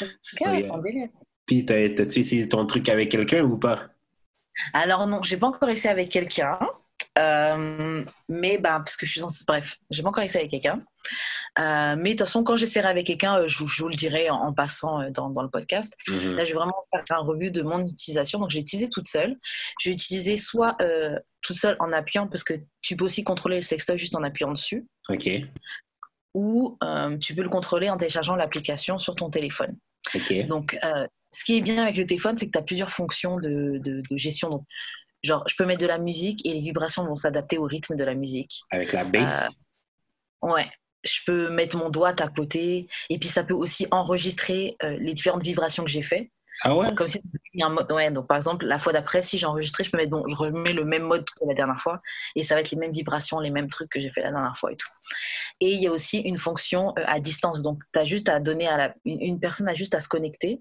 So, 0.00 0.04
Ok, 0.04 0.08
yeah. 0.40 0.60
c'est 0.60 0.70
un 0.70 0.78
délire. 0.78 1.08
Puis, 1.46 1.64
t'as- 1.64 1.90
t'as-tu 1.90 2.20
essayé 2.20 2.48
ton 2.48 2.64
truc 2.66 2.88
avec 2.88 3.10
quelqu'un 3.10 3.44
ou 3.44 3.58
pas? 3.58 3.88
Alors 4.72 5.06
non, 5.06 5.22
j'ai 5.22 5.36
pas 5.36 5.46
encore 5.48 5.68
essayé 5.68 5.90
avec 5.90 6.10
quelqu'un. 6.10 6.58
Euh, 7.18 8.04
mais 8.28 8.58
bah, 8.58 8.76
parce 8.78 8.96
que 8.96 9.04
je 9.04 9.10
suis 9.10 9.20
censée... 9.20 9.44
Bref, 9.46 9.76
j'ai 9.90 10.02
pas 10.02 10.08
encore 10.10 10.22
essayé 10.22 10.40
avec 10.40 10.50
quelqu'un. 10.52 10.82
Euh, 11.58 11.96
mais 11.98 12.10
de 12.10 12.18
toute 12.18 12.26
façon, 12.26 12.44
quand 12.44 12.56
j'essaierai 12.56 12.88
avec 12.88 13.06
quelqu'un, 13.06 13.36
euh, 13.38 13.48
je, 13.48 13.66
je 13.66 13.82
vous 13.82 13.88
le 13.88 13.96
dirai 13.96 14.30
en, 14.30 14.36
en 14.36 14.52
passant 14.52 15.10
dans, 15.10 15.28
dans 15.28 15.42
le 15.42 15.50
podcast. 15.50 15.94
Mhm. 16.08 16.34
Là, 16.36 16.44
je 16.44 16.50
vais 16.50 16.58
vraiment 16.58 16.74
faire 16.92 17.18
un 17.18 17.22
revue 17.22 17.50
de 17.50 17.62
mon 17.62 17.84
utilisation. 17.84 18.38
Donc, 18.38 18.50
j'ai 18.50 18.60
utilisé 18.60 18.88
toute 18.88 19.06
seule. 19.06 19.36
J'ai 19.80 19.90
utilisé 19.90 20.38
soit 20.38 20.76
euh, 20.80 21.18
toute 21.42 21.56
seule 21.56 21.76
en 21.80 21.92
appuyant, 21.92 22.28
parce 22.28 22.44
que 22.44 22.54
tu 22.80 22.96
peux 22.96 23.04
aussi 23.04 23.24
contrôler 23.24 23.56
le 23.56 23.62
sextoy 23.62 23.98
juste 23.98 24.14
en 24.14 24.22
appuyant 24.22 24.52
dessus, 24.52 24.86
OK. 25.08 25.28
ou 26.34 26.78
tu 27.20 27.34
peux 27.34 27.42
le 27.42 27.48
contrôler 27.48 27.90
en 27.90 27.96
téléchargeant 27.96 28.36
l'application 28.36 28.98
sur 28.98 29.14
ton 29.16 29.30
téléphone. 29.30 29.76
OK. 30.14 30.46
Donc, 30.46 30.78
ce 31.32 31.44
qui 31.44 31.56
est 31.56 31.60
bien 31.60 31.82
avec 31.82 31.96
le 31.96 32.06
téléphone, 32.06 32.36
c'est 32.38 32.46
que 32.46 32.52
tu 32.52 32.58
as 32.58 32.62
plusieurs 32.62 32.90
fonctions 32.90 33.36
de, 33.36 33.78
de- 33.78 34.02
de 34.08 34.16
gestion. 34.16 34.50
Donc, 34.50 34.64
genre, 35.22 35.44
je 35.46 35.54
peux 35.56 35.66
mettre 35.66 35.80
de 35.80 35.86
la 35.86 35.98
musique 35.98 36.44
et 36.46 36.52
les 36.52 36.60
vibrations 36.60 37.04
vont 37.04 37.16
s'adapter 37.16 37.58
au 37.58 37.64
rythme 37.64 37.96
de 37.96 38.04
la 38.04 38.14
musique. 38.14 38.60
Avec 38.70 38.92
la 38.92 39.04
bass. 39.04 39.48
Ouais. 40.42 40.66
Je 41.02 41.18
peux 41.24 41.48
mettre 41.48 41.78
mon 41.78 41.88
doigt 41.88 42.12
tapoter 42.12 42.86
et 43.08 43.18
puis 43.18 43.28
ça 43.28 43.42
peut 43.42 43.54
aussi 43.54 43.86
enregistrer 43.90 44.76
euh, 44.82 44.96
les 44.98 45.14
différentes 45.14 45.42
vibrations 45.42 45.84
que 45.84 45.90
j'ai 45.90 46.02
fait. 46.02 46.30
Ah 46.62 46.76
ouais? 46.76 46.94
Comme 46.94 47.08
si 47.08 47.22
un 47.62 47.70
mode. 47.70 47.90
Ouais, 47.90 48.10
donc 48.10 48.26
par 48.26 48.36
exemple, 48.36 48.66
la 48.66 48.78
fois 48.78 48.92
d'après, 48.92 49.22
si 49.22 49.38
j'ai 49.38 49.46
enregistré, 49.46 49.82
je 49.82 49.90
peux 49.90 49.96
mettre, 49.96 50.10
bon, 50.10 50.24
je 50.28 50.34
remets 50.34 50.74
le 50.74 50.84
même 50.84 51.04
mode 51.04 51.24
que 51.24 51.46
la 51.46 51.54
dernière 51.54 51.80
fois 51.80 52.02
et 52.36 52.44
ça 52.44 52.54
va 52.54 52.60
être 52.60 52.70
les 52.70 52.76
mêmes 52.76 52.92
vibrations, 52.92 53.40
les 53.40 53.50
mêmes 53.50 53.70
trucs 53.70 53.88
que 53.88 53.98
j'ai 53.98 54.10
fait 54.10 54.20
la 54.20 54.30
dernière 54.30 54.56
fois 54.58 54.72
et 54.72 54.76
tout. 54.76 54.90
Et 55.60 55.72
il 55.72 55.80
y 55.80 55.86
a 55.86 55.90
aussi 55.90 56.18
une 56.18 56.36
fonction 56.36 56.92
euh, 56.98 57.04
à 57.06 57.18
distance. 57.18 57.62
Donc, 57.62 57.80
tu 57.94 57.98
as 57.98 58.04
juste 58.04 58.28
à 58.28 58.40
donner 58.40 58.68
à 58.68 58.76
la, 58.76 58.94
une, 59.06 59.22
une 59.22 59.40
personne 59.40 59.68
a 59.68 59.74
juste 59.74 59.94
à 59.94 60.00
se 60.00 60.08
connecter. 60.08 60.60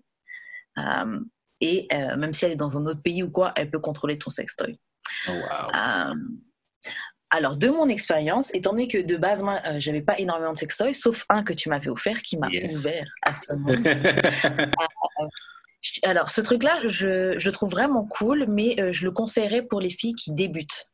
Euh, 0.77 1.19
et 1.61 1.87
euh, 1.93 2.15
même 2.15 2.33
si 2.33 2.45
elle 2.45 2.51
est 2.51 2.55
dans 2.57 2.77
un 2.77 2.85
autre 2.85 3.01
pays 3.01 3.23
ou 3.23 3.29
quoi, 3.29 3.53
elle 3.55 3.69
peut 3.69 3.79
contrôler 3.79 4.17
ton 4.17 4.29
sextoy. 4.29 4.79
Oh, 5.27 5.31
wow. 5.31 5.71
Euh, 5.75 6.13
alors, 7.31 7.57
de 7.57 7.67
mon 7.67 7.87
expérience, 7.89 8.53
étant 8.55 8.71
donné 8.71 8.87
que 8.87 8.97
de 8.97 9.15
base, 9.15 9.43
moi, 9.43 9.59
euh, 9.65 9.75
j'avais 9.79 10.01
pas 10.01 10.17
énormément 10.17 10.53
de 10.53 10.57
sextoys, 10.57 10.93
sauf 10.95 11.25
un 11.29 11.43
que 11.43 11.53
tu 11.53 11.69
m'avais 11.69 11.89
offert 11.89 12.21
qui 12.23 12.37
m'a 12.37 12.49
Yes. 12.49 12.75
ouvert 12.75 13.05
à 13.21 13.35
ce 13.35 13.53
monde. 13.55 13.87
Alors, 16.03 16.29
ce 16.29 16.41
truc-là, 16.41 16.81
je, 16.87 17.37
je 17.37 17.49
trouve 17.51 17.69
vraiment 17.69 18.05
cool, 18.05 18.45
mais 18.49 18.79
euh, 18.81 18.91
je 18.91 19.05
le 19.05 19.11
conseillerais 19.11 19.61
pour 19.61 19.79
les 19.79 19.89
filles 19.89 20.15
qui 20.15 20.33
débutent. 20.33 20.87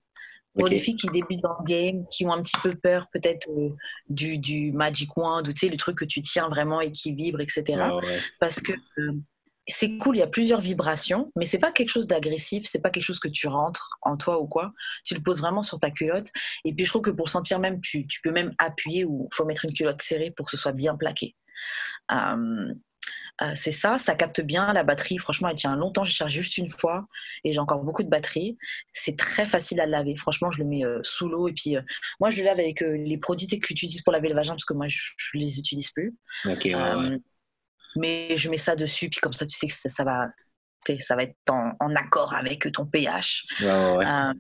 Pour 0.58 0.67
les 0.67 0.80
filles 0.80 0.95
qui 0.95 1.08
débutent 1.08 1.41
dans 1.41 1.58
le 1.60 1.65
game, 1.65 2.06
qui 2.10 2.25
ont 2.25 2.32
un 2.32 2.41
petit 2.41 2.56
peu 2.63 2.73
peur 2.75 3.08
peut-être 3.12 3.49
euh, 3.49 3.69
du, 4.08 4.38
du 4.38 4.71
Magic 4.71 5.15
Wand, 5.17 5.41
ou 5.45 5.51
tu 5.51 5.60
sais, 5.65 5.69
le 5.69 5.75
truc 5.75 5.97
que 5.97 6.06
tu 6.06 6.21
tiens 6.21 6.47
vraiment 6.47 6.80
et 6.80 6.93
qui 6.93 7.13
vibre, 7.13 7.41
etc. 7.41 7.63
Ouais. 7.67 8.19
Parce 8.39 8.62
que 8.62 8.71
euh, 8.99 9.12
c'est 9.67 9.97
cool, 9.97 10.17
il 10.17 10.19
y 10.19 10.23
a 10.23 10.28
plusieurs 10.28 10.62
vibrations, 10.62 11.32
mais 11.36 11.45
c'est 11.45 11.60
pas 11.60 11.71
quelque 11.71 11.89
chose 11.89 12.08
d'agressif, 12.08 12.65
c'est 12.65 12.82
pas 12.82 12.91
quelque 12.91 13.04
chose 13.04 13.19
que 13.19 13.28
tu 13.28 13.47
rentres 13.47 13.97
en 14.01 14.15
toi 14.15 14.39
ou 14.39 14.47
quoi. 14.47 14.73
Tu 15.04 15.15
le 15.15 15.21
poses 15.21 15.41
vraiment 15.41 15.63
sur 15.63 15.80
ta 15.80 15.91
culotte. 15.91 16.30
Et 16.65 16.73
puis 16.73 16.86
je 16.86 16.91
trouve 16.91 17.01
que 17.01 17.12
pour 17.12 17.30
sentir 17.30 17.60
même, 17.60 17.82
tu, 17.82 18.06
tu 18.08 18.21
peux 18.21 18.32
même 18.32 18.54
appuyer 18.60 19.06
ou 19.06 19.28
faut 19.34 19.45
mettre 19.45 19.65
une 19.65 19.73
culotte 19.73 20.01
serrée 20.01 20.32
pour 20.32 20.45
que 20.45 20.51
ce 20.51 20.58
soit 20.58 20.71
bien 20.71 20.95
plaqué. 20.95 21.36
Euh, 22.12 22.73
euh, 23.41 23.51
c'est 23.56 23.71
ça, 23.71 23.97
ça 23.97 24.15
capte 24.15 24.41
bien 24.41 24.71
la 24.71 24.84
batterie. 24.84 25.17
Franchement, 25.17 25.49
elle 25.49 25.58
tient 25.58 25.75
longtemps. 25.75 26.04
J'ai 26.04 26.13
chargé 26.13 26.41
juste 26.41 26.58
une 26.58 26.69
fois 26.69 27.08
et 27.43 27.51
j'ai 27.51 27.60
encore 27.60 27.84
beaucoup 27.84 28.04
de 28.04 28.10
batterie. 28.10 28.58
C'est 28.93 29.17
très 29.17 29.45
facile 29.45 29.82
à 29.82 29.86
laver. 29.86 30.15
Franchement, 30.15 30.51
je 30.51 30.60
le 30.60 30.65
mets 30.65 30.86
euh, 30.86 30.99
sous 31.04 31.28
l'eau 31.28 31.47
et 31.47 31.54
puis 31.54 31.75
euh, 31.75 31.82
moi, 32.19 32.30
je 32.30 32.38
le 32.38 32.43
lave 32.43 32.60
avec 32.60 32.82
les 32.82 33.17
produits 33.17 33.47
que 33.47 33.67
tu 33.67 33.73
utilises 33.73 34.01
pour 34.04 34.13
laver 34.13 34.30
le 34.30 34.36
vagin 34.36 34.54
parce 34.54 34.65
que 34.65 34.73
moi, 34.73 34.88
je, 34.88 34.99
je 35.17 35.38
les 35.38 35.60
utilise 35.60 35.89
plus. 35.89 36.15
Ouais. 36.45 36.58
Mais 37.95 38.36
je 38.38 38.49
mets 38.49 38.58
ça 38.58 38.75
dessus, 38.75 39.10
puis 39.10 39.19
comme 39.19 39.34
ça, 39.34 39.45
tu 39.45 39.58
sais 39.58 39.67
que 39.67 39.73
ça, 39.73 39.89
ça 39.89 40.03
va, 40.03 40.27
ça 40.99 41.15
va 41.15 41.23
être 41.23 41.36
en, 41.49 41.73
en 41.79 41.95
accord 41.95 42.34
avec 42.34 42.71
ton 42.71 42.86
pH. 42.86 43.45
Ouais. 43.62 43.67
Euh, 43.67 44.34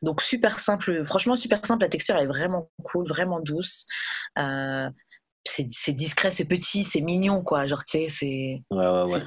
donc 0.00 0.22
super 0.22 0.58
simple, 0.58 1.04
franchement 1.04 1.36
super 1.36 1.64
simple. 1.66 1.82
La 1.82 1.88
texture 1.88 2.16
elle 2.16 2.24
est 2.24 2.26
vraiment 2.26 2.70
cool, 2.84 3.06
vraiment 3.06 3.40
douce. 3.40 3.86
Euh, 4.38 4.88
c'est 5.44 5.92
discret, 5.92 6.30
c'est 6.30 6.44
petit, 6.44 6.84
c'est 6.84 7.00
mignon 7.00 7.42
quoi. 7.42 7.66
Genre 7.66 7.82
tu 7.84 7.98
sais, 7.98 8.08
c'est. 8.08 8.62
Ouais, 8.70 9.02
ouais. 9.04 9.22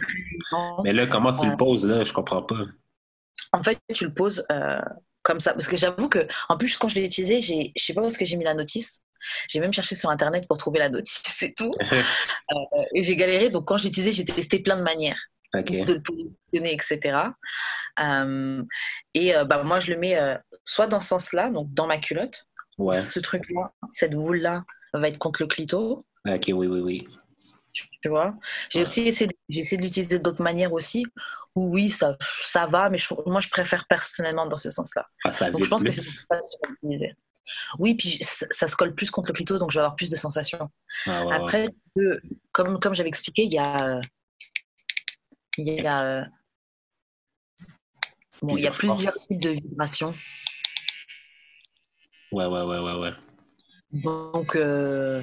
Mais 0.83 0.93
là, 0.93 1.07
comment 1.07 1.33
tu 1.33 1.49
le 1.49 1.57
poses, 1.57 1.85
là? 1.85 2.03
Je 2.03 2.13
comprends 2.13 2.43
pas. 2.43 2.63
En 3.53 3.63
fait, 3.63 3.79
tu 3.93 4.05
le 4.05 4.13
poses 4.13 4.45
euh, 4.51 4.81
comme 5.23 5.39
ça, 5.39 5.53
parce 5.53 5.67
que 5.67 5.77
j'avoue 5.77 6.09
que, 6.09 6.27
en 6.47 6.57
plus, 6.57 6.77
quand 6.77 6.87
je 6.87 6.95
l'ai 6.95 7.05
utilisé, 7.05 7.41
je 7.41 7.83
sais 7.83 7.93
pas 7.93 8.01
où 8.01 8.07
est-ce 8.07 8.17
que 8.17 8.25
j'ai 8.25 8.37
mis 8.37 8.45
la 8.45 8.53
notice. 8.53 9.01
J'ai 9.49 9.59
même 9.59 9.73
cherché 9.73 9.95
sur 9.95 10.09
internet 10.09 10.47
pour 10.47 10.57
trouver 10.57 10.79
la 10.79 10.89
notice, 10.89 11.21
c'est 11.25 11.53
tout. 11.55 11.73
Euh, 12.53 12.83
et 12.95 13.03
j'ai 13.03 13.15
galéré, 13.15 13.49
donc 13.49 13.65
quand 13.65 13.77
j'ai 13.77 13.87
utilisé, 13.87 14.11
j'ai 14.11 14.25
testé 14.25 14.59
plein 14.59 14.75
de 14.77 14.83
manières. 14.83 15.19
De 15.53 15.93
le 15.93 16.01
positionner, 16.01 16.73
etc. 16.73 17.17
Euh, 17.99 18.61
et 19.13 19.35
euh, 19.35 19.45
bah, 19.45 19.63
moi, 19.63 19.79
je 19.79 19.91
le 19.93 19.97
mets 19.99 20.17
euh, 20.17 20.37
soit 20.65 20.87
dans 20.87 20.99
ce 20.99 21.07
sens-là, 21.09 21.49
donc 21.49 21.73
dans 21.73 21.87
ma 21.87 21.97
culotte. 21.97 22.45
Ouais. 22.77 23.01
Ce 23.01 23.19
truc-là, 23.19 23.71
cette 23.91 24.13
boule-là, 24.13 24.63
va 24.93 25.07
être 25.07 25.17
contre 25.17 25.41
le 25.41 25.47
clito, 25.47 26.05
Ok, 26.27 26.45
oui, 26.49 26.67
oui, 26.67 26.79
oui. 26.81 27.07
tu 28.01 28.09
vois? 28.09 28.35
J'ai 28.69 28.79
Ouais. 28.79 28.83
aussi 28.83 29.01
essayé, 29.07 29.29
essayé 29.49 29.77
de 29.77 29.83
l'utiliser 29.83 30.19
d'autres 30.19 30.43
manières 30.43 30.73
aussi, 30.73 31.05
oui, 31.55 31.89
ça, 31.91 32.17
ça 32.43 32.65
va, 32.67 32.89
mais 32.89 32.97
je- 32.97 33.13
moi, 33.25 33.39
je 33.41 33.49
préfère 33.49 33.85
personnellement 33.87 34.45
dans 34.45 34.57
ce 34.57 34.71
sens-là. 34.71 35.05
Ah, 35.25 35.51
Donc, 35.51 35.63
je 35.63 35.69
pense 35.69 35.83
que 35.83 35.91
c'est 35.91 36.01
ça 36.01 36.37
que 36.37 36.43
je 36.51 36.67
vais 36.67 36.73
l'utiliser. 36.81 37.15
Oui, 37.79 37.95
puis 37.95 38.19
ça, 38.23 38.45
ça 38.51 38.67
se 38.67 38.75
colle 38.75 38.95
plus 38.95 39.11
contre 39.11 39.29
le 39.29 39.33
clito, 39.33 39.57
donc 39.57 39.71
je 39.71 39.75
vais 39.77 39.81
avoir 39.81 39.95
plus 39.95 40.09
de 40.09 40.15
sensations. 40.15 40.69
Ah, 41.07 41.25
ouais. 41.25 41.35
Après, 41.35 41.69
peux- 41.95 42.21
comme, 42.51 42.79
comme 42.79 42.95
j'avais 42.95 43.09
expliqué, 43.09 43.43
il 43.43 43.53
y 43.53 43.57
a. 43.59 43.97
euh, 43.97 44.01
Il 45.57 45.67
y 45.69 45.87
a. 45.87 46.03
euh, 46.21 46.25
Bon, 48.41 48.57
il 48.57 48.63
y 48.63 48.67
a 48.67 48.71
Plusieurs 48.71 49.13
types 49.13 49.39
de 49.41 49.49
vibrations. 49.51 50.13
Ouais, 52.31 52.45
ouais, 52.45 52.61
ouais, 52.63 52.79
ouais, 52.79 52.99
ouais. 52.99 53.11
Donc, 53.91 54.55
euh, 54.55 55.21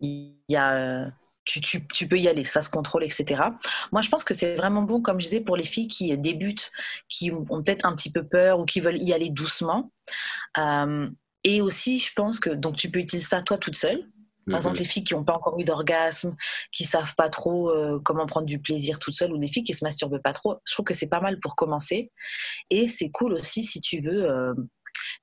il 0.00 0.36
y 0.48 0.56
a. 0.56 1.10
Tu, 1.50 2.08
peux 2.08 2.18
y 2.18 2.28
aller, 2.28 2.44
ça 2.44 2.62
se 2.62 2.70
contrôle, 2.70 3.04
etc. 3.04 3.42
Moi, 3.92 4.02
je 4.02 4.08
pense 4.08 4.22
que 4.22 4.34
c'est 4.34 4.56
vraiment 4.56 4.82
bon, 4.82 5.00
comme 5.00 5.20
je 5.20 5.26
disais, 5.26 5.40
pour 5.40 5.56
les 5.56 5.64
filles 5.64 5.88
qui 5.88 6.16
débutent, 6.16 6.70
qui 7.08 7.32
ont 7.32 7.44
peut-être 7.44 7.84
un 7.84 7.94
petit 7.96 8.12
peu 8.12 8.26
peur 8.26 8.60
ou 8.60 8.64
qui 8.64 8.80
veulent 8.80 9.00
y 9.00 9.12
aller 9.12 9.30
doucement. 9.30 9.90
Euh, 10.58 11.08
et 11.42 11.60
aussi, 11.60 11.98
je 11.98 12.12
pense 12.14 12.38
que 12.38 12.50
donc 12.50 12.76
tu 12.76 12.90
peux 12.90 13.00
utiliser 13.00 13.26
ça 13.26 13.42
toi 13.42 13.58
toute 13.58 13.76
seule. 13.76 14.04
Par 14.46 14.56
exemple, 14.56 14.78
les 14.78 14.84
filles 14.84 15.04
qui 15.04 15.14
n'ont 15.14 15.24
pas 15.24 15.34
encore 15.34 15.58
eu 15.60 15.64
d'orgasme, 15.64 16.34
qui 16.72 16.84
savent 16.84 17.14
pas 17.14 17.28
trop 17.28 17.70
euh, 17.70 18.00
comment 18.02 18.26
prendre 18.26 18.46
du 18.46 18.58
plaisir 18.58 18.98
toute 18.98 19.14
seule, 19.14 19.32
ou 19.32 19.38
des 19.38 19.46
filles 19.46 19.64
qui 19.64 19.74
se 19.74 19.84
masturbent 19.84 20.20
pas 20.22 20.32
trop, 20.32 20.56
je 20.66 20.72
trouve 20.74 20.84
que 20.84 20.94
c'est 20.94 21.06
pas 21.06 21.20
mal 21.20 21.38
pour 21.38 21.56
commencer. 21.56 22.10
Et 22.68 22.88
c'est 22.88 23.10
cool 23.10 23.34
aussi 23.34 23.64
si 23.64 23.80
tu 23.80 24.00
veux 24.00 24.28
euh, 24.28 24.52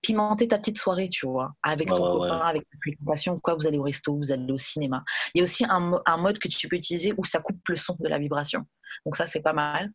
pimenter 0.01 0.47
ta 0.47 0.57
petite 0.57 0.77
soirée, 0.77 1.09
tu 1.09 1.25
vois, 1.25 1.53
avec 1.63 1.89
ton 1.89 1.95
ouais, 1.95 2.29
copain, 2.29 2.39
avec 2.39 2.63
ta 2.63 2.77
fréquentation, 2.81 3.35
quoi, 3.37 3.55
vous 3.55 3.67
allez 3.67 3.77
au 3.77 3.83
resto, 3.83 4.15
vous 4.15 4.31
allez 4.31 4.51
au 4.51 4.57
cinéma. 4.57 5.03
Il 5.33 5.39
y 5.39 5.41
a 5.41 5.43
aussi 5.43 5.65
un, 5.65 6.01
un 6.05 6.17
mode 6.17 6.39
que 6.39 6.47
tu 6.47 6.67
peux 6.67 6.75
utiliser 6.75 7.13
où 7.17 7.23
ça 7.23 7.39
coupe 7.39 7.59
le 7.67 7.75
son 7.75 7.95
de 7.99 8.07
la 8.07 8.19
vibration. 8.19 8.65
Donc 9.05 9.15
ça, 9.15 9.27
c'est 9.27 9.41
pas 9.41 9.53
mal. 9.53 9.91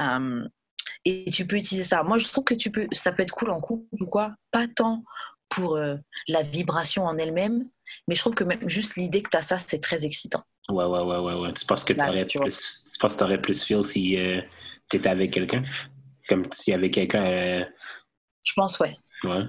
Euh, 0.00 0.46
et 1.04 1.30
tu 1.30 1.46
peux 1.46 1.56
utiliser 1.56 1.86
ça. 1.86 2.02
Moi, 2.02 2.18
je 2.18 2.28
trouve 2.28 2.44
que 2.44 2.54
tu 2.54 2.70
peux, 2.70 2.86
ça 2.92 3.12
peut 3.12 3.22
être 3.22 3.34
cool 3.34 3.50
en 3.50 3.60
couple 3.60 3.86
ou 4.00 4.06
quoi, 4.06 4.34
pas 4.50 4.68
tant 4.68 5.04
pour 5.48 5.76
euh, 5.76 5.96
la 6.28 6.42
vibration 6.42 7.04
en 7.04 7.18
elle-même, 7.18 7.68
mais 8.08 8.14
je 8.14 8.20
trouve 8.20 8.34
que 8.34 8.44
même 8.44 8.66
juste 8.68 8.96
l'idée 8.96 9.22
que 9.22 9.28
tu 9.30 9.36
as 9.36 9.42
ça, 9.42 9.58
c'est 9.58 9.80
très 9.80 10.04
excitant. 10.04 10.42
Ouais, 10.68 10.84
ouais, 10.84 11.02
ouais, 11.02 11.18
ouais, 11.18 11.34
ouais. 11.34 11.52
Tu 11.52 11.66
penses 11.66 11.84
que 11.84 11.92
tu 11.92 11.98
tu 11.98 12.38
que 12.38 13.16
t'aurais 13.16 13.40
plus 13.40 13.62
feel 13.62 13.84
si 13.84 14.16
euh, 14.16 14.40
t'étais 14.88 15.10
avec 15.10 15.32
quelqu'un? 15.32 15.62
Comme 16.28 16.50
s'il 16.52 16.72
y 16.72 16.74
avait 16.74 16.90
quelqu'un, 16.90 17.24
euh, 17.24 17.64
Je 18.42 18.52
pense, 18.54 18.78
ouais. 18.78 18.94
Ouais. 19.24 19.44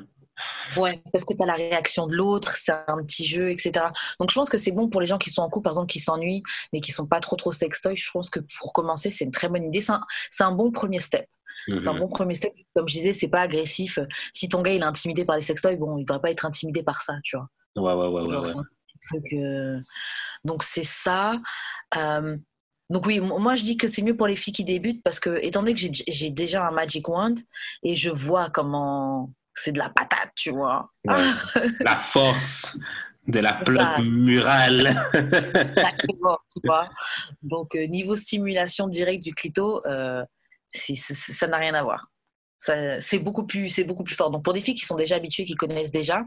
Ouais, 0.78 1.02
parce 1.12 1.24
que 1.26 1.34
tu 1.36 1.44
as 1.44 1.46
la 1.46 1.54
réaction 1.54 2.08
de 2.08 2.16
l'autre, 2.16 2.56
c'est 2.58 2.72
un 2.88 3.04
petit 3.04 3.24
jeu, 3.24 3.52
etc. 3.52 3.72
Donc 4.20 4.32
je 4.32 4.36
pense 4.36 4.50
que 4.50 4.58
c'est 4.58 4.72
bon 4.72 4.90
pour 4.90 5.00
les 5.00 5.06
gens 5.06 5.20
qui 5.20 5.30
sont 5.30 5.44
en 5.44 5.50
couple, 5.50 5.66
par 5.66 5.74
exemple, 5.74 5.92
qui 5.92 6.00
s'ennuient, 6.00 6.42
mais 6.74 6.82
qui 6.82 6.92
sont 6.92 7.06
pas 7.06 7.20
trop 7.20 7.36
trop 7.36 7.52
sextoy. 7.52 7.96
Je 7.96 8.10
pense 8.12 8.32
que 8.32 8.40
pour 8.60 8.74
commencer, 8.74 9.12
c'est 9.12 9.26
une 9.26 9.32
très 9.32 9.48
bonne 9.48 9.64
idée. 9.66 9.82
C'est 9.82 9.92
un, 9.94 10.48
un 10.48 10.52
bon 10.52 10.72
premier 10.72 11.00
step. 11.00 11.28
C'est 11.68 11.88
un 11.88 11.94
Mhm. 11.94 12.00
bon 12.00 12.08
premier 12.08 12.34
step. 12.34 12.52
Comme 12.76 12.90
je 12.90 12.94
disais, 12.96 13.14
c'est 13.14 13.28
pas 13.28 13.42
agressif. 13.42 14.00
Si 14.34 14.50
ton 14.50 14.64
gars 14.64 14.74
il 14.74 14.82
est 14.82 14.86
intimidé 14.86 15.24
par 15.24 15.36
les 15.36 15.44
sextoys, 15.44 15.76
bon, 15.78 15.98
il 15.98 16.04
devrait 16.06 16.20
pas 16.20 16.32
être 16.32 16.46
intimidé 16.46 16.82
par 16.82 17.02
ça, 17.04 17.14
tu 17.24 17.38
vois. 17.38 17.48
Ouais, 17.76 17.94
ouais, 17.94 18.08
ouais, 18.08 18.36
ouais, 18.38 18.54
ouais. 18.54 19.38
euh, 19.40 19.80
Donc 20.44 20.64
c'est 20.64 20.84
ça. 20.84 21.40
Euh, 21.96 22.36
Donc 22.90 23.06
oui, 23.06 23.20
moi 23.20 23.54
je 23.56 23.64
dis 23.64 23.78
que 23.78 23.88
c'est 23.88 24.02
mieux 24.02 24.18
pour 24.18 24.28
les 24.28 24.36
filles 24.36 24.54
qui 24.54 24.64
débutent 24.66 25.04
parce 25.04 25.20
que 25.20 25.40
étant 25.44 25.62
donné 25.62 25.74
que 25.76 25.82
j'ai 26.08 26.30
déjà 26.32 26.68
un 26.68 26.72
Magic 26.72 27.08
Wand 27.08 27.36
et 27.84 27.96
je 27.96 28.10
vois 28.10 28.50
comment 28.50 29.32
c'est 29.54 29.72
de 29.72 29.80
la 29.80 29.90
patate, 29.90 30.32
tu 30.36 30.52
vois. 30.52 30.90
Ouais. 31.06 31.24
La 31.82 31.96
force 31.98 32.78
de 33.28 33.40
la 33.40 33.54
plate 33.54 34.04
murale. 34.06 34.88
Exactement, 35.14 36.38
tu 36.52 36.62
vois. 36.66 36.90
Donc, 37.42 37.76
euh, 37.76 37.86
niveau 37.88 38.16
stimulation 38.16 38.88
directe 38.88 39.24
du 39.24 39.34
clito, 39.34 39.82
euh, 39.86 40.24
ça 40.74 41.48
n'a 41.48 41.58
rien 41.58 41.74
à 41.74 41.84
voir. 41.84 42.08
C'est 43.00 43.20
beaucoup, 43.20 43.46
plus- 43.46 43.78
beaucoup 43.86 44.04
plus 44.06 44.16
fort. 44.16 44.32
Donc, 44.32 44.44
pour 44.44 44.54
des 44.54 44.62
filles 44.62 44.76
qui 44.76 44.86
sont 44.86 44.96
déjà 44.96 45.16
habituées, 45.18 45.44
qui 45.44 45.56
connaissent 45.56 45.92
déjà, 45.92 46.24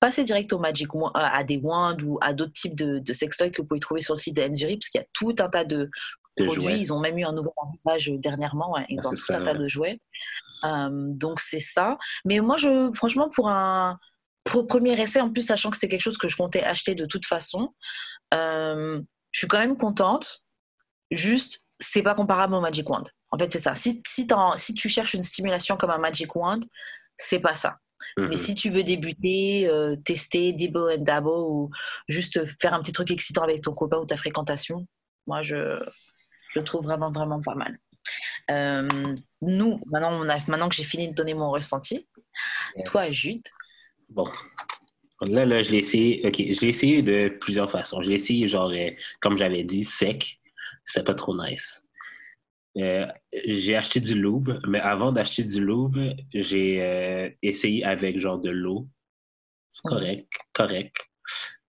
passez 0.00 0.24
direct 0.24 0.50
au 0.54 0.58
Magic 0.58 0.94
Wand- 0.94 1.12
à 1.14 1.44
des 1.44 1.58
wands 1.58 1.96
ou 2.02 2.18
à 2.22 2.32
d'autres 2.32 2.52
types 2.54 2.74
de, 2.74 2.98
de 3.00 3.12
sextoys 3.12 3.50
que 3.50 3.60
vous 3.60 3.68
pouvez 3.68 3.80
trouver 3.80 4.00
sur 4.00 4.14
le 4.14 4.18
site 4.18 4.34
de 4.36 4.48
Mzuri, 4.48 4.78
parce 4.78 4.88
qu'il 4.88 5.00
y 5.00 5.04
a 5.04 5.06
tout 5.12 5.34
un 5.38 5.48
tas 5.50 5.64
de 5.64 5.90
produits. 6.36 6.54
jouets. 6.54 6.80
Ils 6.80 6.92
ont 6.92 7.00
même 7.00 7.18
eu 7.18 7.24
un 7.24 7.32
nouvel 7.32 7.52
arrivage 7.84 8.10
dernièrement. 8.18 8.76
Ils 8.88 9.06
ont 9.06 9.10
C'est 9.10 9.16
tout 9.16 9.24
ça, 9.26 9.36
un 9.38 9.44
tas 9.44 9.54
de 9.54 9.68
jouets. 9.68 10.00
Euh, 10.64 10.88
donc, 10.92 11.40
c'est 11.40 11.60
ça. 11.60 11.98
Mais 12.24 12.40
moi, 12.40 12.56
je, 12.56 12.90
franchement, 12.94 13.28
pour 13.28 13.48
un 13.50 13.98
pour 14.44 14.66
premier 14.66 15.00
essai, 15.00 15.20
en 15.20 15.30
plus, 15.32 15.42
sachant 15.42 15.70
que 15.70 15.76
c'était 15.76 15.88
quelque 15.88 16.02
chose 16.02 16.18
que 16.18 16.28
je 16.28 16.36
comptais 16.36 16.62
acheter 16.62 16.94
de 16.94 17.06
toute 17.06 17.24
façon, 17.26 17.74
euh, 18.34 19.00
je 19.30 19.38
suis 19.38 19.48
quand 19.48 19.58
même 19.58 19.76
contente. 19.76 20.42
Juste, 21.10 21.66
c'est 21.78 22.02
pas 22.02 22.14
comparable 22.14 22.54
au 22.54 22.60
Magic 22.60 22.88
Wand. 22.88 23.04
En 23.30 23.38
fait, 23.38 23.52
c'est 23.52 23.58
ça. 23.58 23.74
Si, 23.74 24.02
si, 24.06 24.26
t'en- 24.26 24.56
si 24.56 24.74
tu 24.74 24.88
cherches 24.88 25.14
une 25.14 25.22
stimulation 25.22 25.76
comme 25.76 25.90
un 25.90 25.98
Magic 25.98 26.34
Wand, 26.36 26.60
c'est 27.16 27.40
pas 27.40 27.54
ça. 27.54 27.78
Mhm. 28.18 28.28
Mais 28.28 28.36
si 28.36 28.54
tu 28.54 28.70
veux 28.70 28.84
débuter, 28.84 29.66
euh, 29.68 29.96
tester, 30.04 30.52
dibble 30.52 30.92
and 30.92 31.02
dabble, 31.02 31.28
ou 31.28 31.70
juste 32.08 32.40
faire 32.60 32.74
un 32.74 32.82
petit 32.82 32.92
truc 32.92 33.10
excitant 33.10 33.42
avec 33.42 33.62
ton 33.62 33.72
copain 33.72 33.98
ou 33.98 34.04
ta 34.06 34.16
fréquentation, 34.16 34.86
moi, 35.26 35.42
je, 35.42 35.82
je 36.52 36.58
le 36.58 36.64
trouve 36.64 36.84
vraiment, 36.84 37.10
vraiment 37.10 37.40
pas 37.40 37.54
mal. 37.54 37.78
Euh, 38.50 38.88
nous, 39.40 39.80
maintenant, 39.86 40.12
on 40.12 40.28
a, 40.28 40.38
maintenant 40.48 40.68
que 40.68 40.74
j'ai 40.74 40.84
fini 40.84 41.08
de 41.08 41.14
donner 41.14 41.34
mon 41.34 41.50
ressenti, 41.50 42.06
Yes. 42.76 42.90
toi, 42.90 43.08
Jude, 43.10 43.46
Bon. 44.08 44.30
Là, 45.22 45.44
là, 45.46 45.60
je 45.60 45.70
l'ai 45.70 45.78
essayé. 45.78 46.26
OK, 46.26 46.36
je 46.36 46.60
l'ai 46.60 46.68
essayé 46.68 47.02
de 47.02 47.28
plusieurs 47.40 47.70
façons. 47.70 48.02
Je 48.02 48.08
l'ai 48.08 48.16
essayé, 48.16 48.48
genre, 48.48 48.70
euh, 48.70 48.90
comme 49.20 49.38
j'avais 49.38 49.64
dit, 49.64 49.84
sec. 49.84 50.40
C'était 50.84 51.04
pas 51.04 51.14
trop 51.14 51.34
nice. 51.36 51.84
Euh, 52.76 53.06
j'ai 53.46 53.76
acheté 53.76 54.00
du 54.00 54.14
lube, 54.14 54.50
mais 54.66 54.80
avant 54.80 55.12
d'acheter 55.12 55.44
du 55.44 55.64
lube, 55.64 55.96
j'ai 56.32 56.82
euh, 56.82 57.30
essayé 57.42 57.84
avec 57.84 58.18
genre 58.18 58.38
de 58.38 58.50
l'eau. 58.50 58.88
C'est 59.70 59.88
correct, 59.88 60.28
correct. 60.52 60.96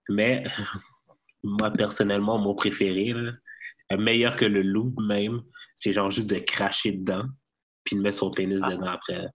Mais 0.09 0.43
moi, 1.43 1.71
personnellement, 1.71 2.39
mon 2.39 2.55
préféré, 2.55 3.13
meilleur 3.91 4.35
que 4.35 4.45
le 4.45 4.61
lube 4.61 4.99
même, 5.01 5.41
c'est 5.75 5.93
genre 5.93 6.09
juste 6.09 6.29
de 6.29 6.39
cracher 6.39 6.91
dedans, 6.91 7.25
puis 7.83 7.95
de 7.95 8.01
mettre 8.01 8.17
son 8.17 8.31
pénis 8.31 8.61
ah. 8.63 8.71
dedans 8.71 8.87
après. 8.87 9.27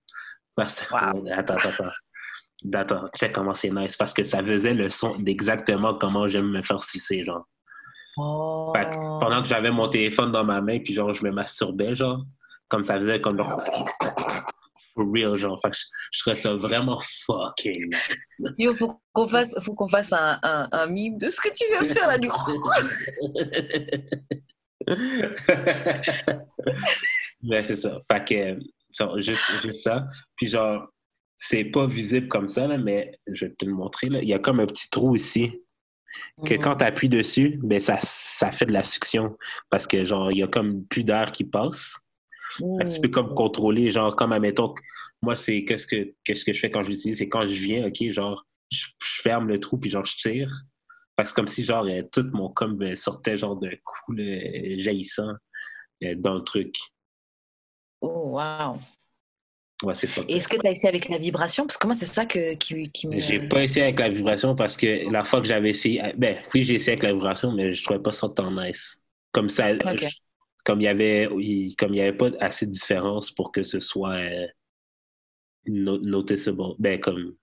Attends, 0.56 1.28
attends, 1.30 1.56
attends. 1.56 1.90
Attends, 2.74 3.08
check 3.18 3.32
comment 3.32 3.54
c'est 3.54 3.70
nice. 3.70 3.96
Parce 3.96 4.12
que 4.12 4.22
ça 4.22 4.44
faisait 4.44 4.74
le 4.74 4.90
son 4.90 5.16
d'exactement 5.16 5.94
comment 5.94 6.28
j'aime 6.28 6.50
me 6.50 6.62
faire 6.62 6.80
sucer, 6.80 7.24
genre. 7.24 7.46
Oh. 8.16 8.72
pendant 9.20 9.40
que 9.40 9.48
j'avais 9.48 9.70
mon 9.70 9.88
téléphone 9.88 10.32
dans 10.32 10.44
ma 10.44 10.60
main, 10.60 10.80
puis 10.80 10.92
genre, 10.92 11.14
je 11.14 11.24
me 11.24 11.30
masturbais, 11.30 11.94
genre, 11.94 12.24
comme 12.68 12.82
ça 12.82 12.98
faisait 12.98 13.20
comme 13.20 13.40
For 15.00 15.12
real, 15.12 15.36
genre. 15.36 15.60
Fait 15.62 15.70
que 15.70 15.76
je, 16.12 16.20
trouvais 16.20 16.36
ça 16.36 16.52
vraiment 16.54 17.00
fucking 17.26 17.88
nice. 17.88 18.40
Yo, 18.58 18.74
faut 18.74 19.00
qu'on 19.12 19.28
fasse, 19.28 19.54
faut 19.62 19.74
qu'on 19.74 19.88
fasse 19.88 20.12
un, 20.12 20.38
un, 20.42 20.68
un, 20.72 20.86
mime 20.86 21.18
de 21.18 21.30
ce 21.30 21.40
que 21.40 21.48
tu 21.54 21.64
viens 21.70 21.84
de 21.88 21.92
faire 21.92 22.08
là, 22.08 22.18
du 22.18 22.28
coup. 22.28 22.60
Mais 27.42 27.62
c'est 27.62 27.76
ça. 27.76 28.00
Fait 28.10 28.24
que, 28.24 28.58
juste, 29.20 29.42
juste 29.62 29.82
ça. 29.82 30.06
Puis 30.36 30.48
genre, 30.48 30.88
c'est 31.36 31.64
pas 31.64 31.86
visible 31.86 32.28
comme 32.28 32.48
ça, 32.48 32.66
là, 32.66 32.76
mais 32.76 33.18
je 33.26 33.46
vais 33.46 33.54
te 33.54 33.64
le 33.64 33.72
montrer. 33.72 34.10
Là. 34.10 34.20
Il 34.20 34.28
y 34.28 34.34
a 34.34 34.38
comme 34.38 34.60
un 34.60 34.66
petit 34.66 34.90
trou 34.90 35.16
ici 35.16 35.50
que 36.44 36.54
quand 36.54 36.76
tu 36.76 36.84
appuies 36.84 37.08
dessus, 37.08 37.58
ben 37.62 37.80
ça, 37.80 37.96
ça 38.02 38.52
fait 38.52 38.66
de 38.66 38.72
la 38.72 38.82
succion 38.82 39.36
parce 39.70 39.86
que 39.86 40.04
genre 40.04 40.32
il 40.32 40.38
y 40.38 40.42
a 40.42 40.48
comme 40.48 40.84
plus 40.86 41.04
d'air 41.04 41.32
qui 41.32 41.44
passe. 41.44 42.00
Tu 42.56 43.00
peux 43.00 43.08
comme 43.08 43.34
contrôler, 43.34 43.90
genre 43.90 44.14
comme 44.16 44.32
admettons, 44.32 44.74
moi 45.22 45.36
c'est 45.36 45.64
qu'est-ce 45.64 45.86
que 45.86 46.14
qu'est-ce 46.24 46.44
que 46.44 46.52
je 46.52 46.60
fais 46.60 46.70
quand 46.70 46.82
je 46.82 46.90
l'utilise, 46.90 47.18
c'est 47.18 47.28
quand 47.28 47.44
je 47.44 47.60
viens, 47.60 47.86
ok, 47.86 48.10
genre 48.10 48.46
je, 48.70 48.86
ferme 49.00 49.48
le 49.48 49.60
trou 49.60 49.78
puis 49.78 49.90
genre 49.90 50.04
je 50.04 50.16
tire. 50.16 50.52
Parce 51.16 51.30
que 51.30 51.36
comme 51.36 51.48
si 51.48 51.64
genre 51.64 51.86
euh, 51.86 52.02
tout 52.10 52.26
mon 52.32 52.48
com 52.48 52.76
ben, 52.76 52.96
sortait 52.96 53.36
genre 53.36 53.56
de 53.56 53.70
coups 53.84 54.18
jaillissant 54.82 55.34
euh, 56.04 56.14
dans 56.16 56.34
le 56.34 56.40
truc. 56.42 56.74
Oh 58.00 58.38
wow. 58.38 58.76
Est-ce 59.88 60.48
que 60.48 60.56
tu 60.56 60.66
as 60.66 60.72
essayé 60.72 60.88
avec 60.88 61.08
la 61.08 61.16
vibration? 61.16 61.66
Parce 61.66 61.78
que 61.78 61.86
moi, 61.86 61.94
c'est 61.94 62.06
ça 62.06 62.26
que, 62.26 62.54
qui, 62.54 62.90
qui 62.90 63.08
me. 63.08 63.18
J'ai 63.18 63.40
pas 63.40 63.62
essayé 63.62 63.84
avec 63.84 63.98
la 63.98 64.10
vibration 64.10 64.54
parce 64.54 64.76
que 64.76 65.10
la 65.10 65.24
fois 65.24 65.40
que 65.40 65.46
j'avais 65.46 65.70
essayé. 65.70 66.02
Ben, 66.18 66.36
oui, 66.54 66.62
j'ai 66.62 66.74
essayé 66.74 66.92
avec 66.92 67.02
la 67.02 67.14
vibration, 67.14 67.52
mais 67.52 67.72
je 67.72 67.82
trouvais 67.82 68.00
pas 68.00 68.12
ça 68.12 68.28
tant 68.28 68.50
nice. 68.50 69.02
Comme 69.32 69.48
ça. 69.48 69.72
Comme 70.64 70.80
il 70.80 70.84
y 70.84 70.88
avait 70.88 71.28
comme 71.78 71.94
il 71.94 71.98
y 71.98 72.00
avait 72.00 72.16
pas 72.16 72.30
assez 72.40 72.66
de 72.66 72.70
différence 72.70 73.30
pour 73.30 73.52
que 73.52 73.62
ce 73.62 73.80
soit 73.80 74.16
euh, 74.16 74.46
noticeable. 75.66 76.74
Ben, 76.78 77.00
comme. 77.00 77.36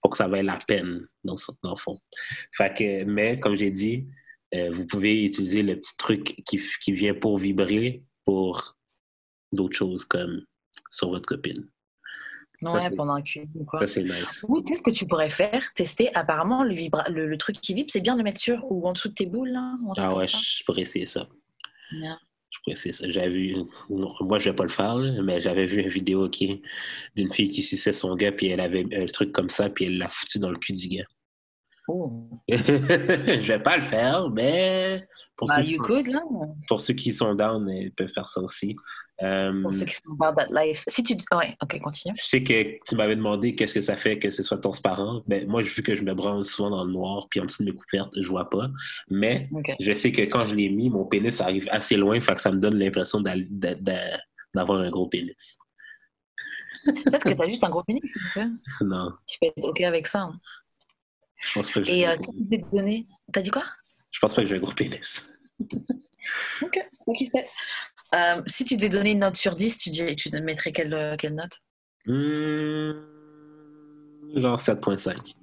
Pour 0.00 0.12
que 0.12 0.16
ça 0.16 0.28
vaille 0.28 0.46
la 0.46 0.58
peine, 0.66 1.06
dans, 1.24 1.36
dans 1.62 1.72
le 1.72 1.76
fond. 1.76 1.98
Fait 2.52 2.72
que, 2.74 3.04
mais, 3.04 3.38
comme 3.38 3.54
j'ai 3.54 3.70
dit, 3.70 4.06
euh, 4.54 4.70
vous 4.70 4.86
pouvez 4.86 5.24
utiliser 5.24 5.62
le 5.62 5.74
petit 5.76 5.94
truc 5.98 6.34
qui, 6.46 6.58
qui 6.82 6.92
vient 6.92 7.12
pour 7.12 7.36
vibrer 7.36 8.02
pour 8.24 8.78
d'autres 9.52 9.76
choses 9.76 10.06
comme 10.06 10.42
sur 10.88 11.10
votre 11.10 11.26
copine. 11.26 11.68
Ouais, 12.62 12.90
pendant 12.90 13.14
un 13.14 13.22
cul 13.22 13.46
quoi. 13.66 13.80
Ça, 13.80 13.88
c'est 13.88 14.04
nice. 14.04 14.44
Ou 14.48 14.62
qu'est-ce 14.62 14.82
que 14.82 14.90
tu 14.90 15.06
pourrais 15.06 15.30
faire? 15.30 15.62
Tester, 15.74 16.14
apparemment, 16.14 16.62
le, 16.62 16.72
vibra... 16.72 17.08
le, 17.08 17.36
truc 17.36 17.60
qui 17.60 17.74
vibre, 17.74 17.90
c'est 17.90 18.00
bien 18.00 18.14
de 18.14 18.18
le 18.18 18.24
mettre 18.24 18.40
sur 18.40 18.64
ou 18.70 18.86
en 18.86 18.92
dessous 18.92 19.08
de 19.08 19.14
tes 19.14 19.26
boules. 19.26 19.50
Là, 19.50 19.74
ah 19.98 20.14
ouais, 20.16 20.26
je 20.26 20.64
pourrais 20.64 20.82
essayer 20.82 21.06
ça. 21.06 21.28
Je 21.90 22.06
J'avais 23.02 23.28
vu, 23.28 23.56
moi, 23.88 24.38
je 24.38 24.50
vais 24.50 24.56
pas 24.56 24.64
le 24.64 24.70
faire, 24.70 24.96
mais 24.96 25.40
j'avais 25.40 25.66
vu 25.66 25.80
une 25.82 25.88
vidéo 25.88 26.28
d'une 26.28 27.32
fille 27.32 27.50
qui 27.50 27.62
suçait 27.62 27.92
son 27.92 28.14
gars, 28.16 28.32
puis 28.32 28.48
elle 28.48 28.60
avait 28.60 28.86
un 28.94 29.06
truc 29.06 29.32
comme 29.32 29.48
ça, 29.50 29.68
puis 29.68 29.86
elle 29.86 29.98
l'a 29.98 30.08
foutu 30.08 30.38
dans 30.38 30.50
le 30.50 30.58
cul 30.58 30.72
du 30.72 30.88
gars. 30.88 31.04
Oh. 31.86 32.30
je 32.48 33.46
vais 33.46 33.62
pas 33.62 33.76
le 33.76 33.82
faire, 33.82 34.30
mais 34.30 35.06
pour, 35.36 35.48
bah, 35.48 35.56
ceux, 35.56 35.64
qui 35.64 35.76
sont, 35.76 36.12
là. 36.12 36.20
pour 36.66 36.80
ceux 36.80 36.94
qui 36.94 37.12
sont 37.12 37.34
down, 37.34 37.68
ils 37.68 37.92
peuvent 37.92 38.08
faire 38.08 38.26
ça 38.26 38.40
aussi. 38.40 38.74
Euh, 39.22 39.62
pour 39.62 39.74
ceux 39.74 39.84
qui 39.84 39.94
sont 39.94 40.14
about 40.18 40.34
that 40.40 40.48
life. 40.50 40.82
Si 40.88 41.02
tu... 41.02 41.14
Ouais, 41.34 41.54
ok, 41.62 41.78
continue. 41.80 42.14
Je 42.16 42.24
sais 42.24 42.42
que 42.42 42.78
tu 42.88 42.96
m'avais 42.96 43.16
demandé 43.16 43.54
qu'est-ce 43.54 43.74
que 43.74 43.82
ça 43.82 43.96
fait 43.96 44.18
que 44.18 44.30
ce 44.30 44.42
soit 44.42 44.58
transparent. 44.58 45.22
Ben, 45.26 45.46
moi, 45.46 45.62
vu 45.62 45.82
que 45.82 45.94
je 45.94 46.02
me 46.02 46.14
branle 46.14 46.44
souvent 46.46 46.70
dans 46.70 46.84
le 46.84 46.92
noir, 46.92 47.28
puis 47.28 47.40
en 47.40 47.44
dessous 47.44 47.64
de 47.64 47.70
mes 47.70 47.76
couvertes, 47.76 48.18
je 48.18 48.26
vois 48.26 48.48
pas. 48.48 48.70
Mais 49.10 49.50
je 49.78 49.92
sais 49.92 50.10
que 50.10 50.22
quand 50.22 50.46
je 50.46 50.54
l'ai 50.54 50.70
mis, 50.70 50.88
mon 50.88 51.04
pénis 51.04 51.38
arrive 51.42 51.68
assez 51.70 51.96
loin, 51.96 52.18
fait 52.20 52.34
que 52.34 52.40
ça 52.40 52.50
me 52.50 52.58
donne 52.58 52.78
l'impression 52.78 53.20
d'avoir 53.20 54.80
un 54.80 54.88
gros 54.88 55.06
pénis. 55.06 55.58
Peut-être 56.84 57.24
que 57.24 57.32
tu 57.32 57.42
as 57.42 57.48
juste 57.48 57.64
un 57.64 57.70
gros 57.70 57.82
pénis, 57.82 58.02
c'est 58.04 58.40
ça? 58.40 58.46
Non. 58.80 59.12
Tu 59.26 59.38
peux 59.40 59.46
être 59.46 59.68
OK 59.68 59.80
avec 59.80 60.06
ça. 60.06 60.20
Hein. 60.20 60.38
Je 61.44 61.52
pense 61.54 61.70
pas 61.70 61.82
que 61.82 61.90
Et 61.90 62.08
euh, 62.08 62.16
si 62.20 62.32
tu 62.32 62.44
devais 62.44 62.62
te 62.62 62.76
donner? 62.76 63.06
T'as 63.32 63.42
dit 63.42 63.50
quoi? 63.50 63.64
Je 64.10 64.18
pense 64.18 64.34
pas 64.34 64.42
que 64.42 64.48
j'ai 64.48 64.56
un 64.56 64.60
gros 64.60 64.72
pénis. 64.72 65.32
ok, 65.60 66.78
c'est 66.92 67.12
qui. 67.16 67.28
Euh, 68.14 68.42
si 68.46 68.64
tu 68.64 68.76
devais 68.76 68.88
donner 68.88 69.12
une 69.12 69.20
note 69.20 69.36
sur 69.36 69.54
10, 69.54 69.78
tu, 69.78 69.90
dis, 69.90 70.16
tu 70.16 70.30
mettrais 70.30 70.72
quelle, 70.72 70.94
euh, 70.94 71.16
quelle 71.16 71.34
note? 71.34 71.58
Mmh, 72.06 72.92
Genre 74.36 74.58
7.5. 74.58 75.34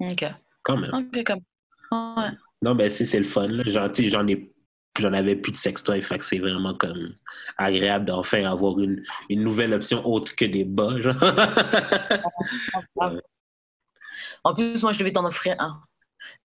Ok. 0.00 0.24
Quand 0.62 0.76
même. 0.76 0.92
Ok, 0.92 1.24
comme. 1.24 1.40
Ouais. 1.92 2.30
Non, 2.62 2.74
ben 2.74 2.90
c'est 2.90 3.18
le 3.18 3.24
fun. 3.24 3.48
Genre, 3.64 3.88
j'en 3.94 4.26
ai 4.26 4.52
j'en 4.98 5.12
avais 5.12 5.36
plus 5.36 5.52
de 5.52 5.56
sextoy, 5.56 6.00
fait 6.00 6.18
que 6.18 6.24
c'est 6.24 6.38
vraiment 6.38 6.74
comme 6.74 7.14
agréable 7.58 8.06
d'enfin 8.06 8.50
avoir 8.50 8.78
une, 8.80 9.02
une 9.28 9.42
nouvelle 9.42 9.74
option 9.74 10.04
autre 10.06 10.34
que 10.34 10.46
des 10.46 10.64
bas. 10.64 10.98
Genre. 11.00 11.14
En 14.46 14.54
plus, 14.54 14.80
moi, 14.80 14.92
je 14.92 15.00
devais 15.00 15.10
t'en 15.10 15.24
offrir 15.24 15.56
un. 15.58 15.82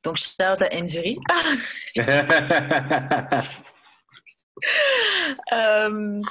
Donc, 0.04 0.18
shout 0.18 0.42
à 0.42 0.58
Injury. 0.74 1.20
euh, 5.54 6.22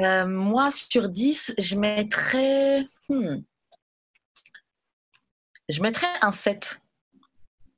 euh, 0.00 0.26
moi, 0.26 0.70
sur 0.70 1.08
10, 1.08 1.56
je 1.58 1.74
mettrais. 1.74 2.86
Hmm, 3.08 3.38
je 5.68 5.82
mettrais 5.82 6.06
un 6.22 6.30
7. 6.30 6.80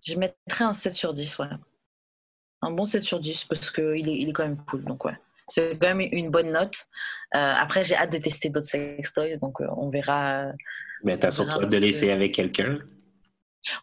Je 0.06 0.16
mettrais 0.16 0.64
un 0.64 0.74
7 0.74 0.94
sur 0.94 1.14
10, 1.14 1.38
ouais. 1.38 1.46
Un 2.60 2.72
bon 2.72 2.84
7 2.84 3.02
sur 3.02 3.20
10 3.20 3.46
parce 3.46 3.70
qu'il 3.70 4.06
est, 4.06 4.18
il 4.18 4.28
est 4.28 4.32
quand 4.34 4.44
même 4.44 4.62
cool. 4.66 4.84
Donc, 4.84 5.06
ouais. 5.06 5.18
C'est 5.48 5.78
quand 5.78 5.94
même 5.94 6.06
une 6.12 6.28
bonne 6.28 6.52
note. 6.52 6.76
Euh, 7.34 7.54
après, 7.56 7.84
j'ai 7.84 7.96
hâte 7.96 8.12
de 8.12 8.18
tester 8.18 8.50
d'autres 8.50 8.68
sextoys, 8.68 9.38
donc 9.38 9.62
euh, 9.62 9.66
on 9.78 9.88
verra. 9.88 10.52
Mais 11.04 11.18
t'as 11.18 11.30
surtout 11.30 11.58
hâte 11.58 11.70
de 11.70 11.78
laisser 11.78 12.10
avec 12.10 12.34
quelqu'un 12.34 12.80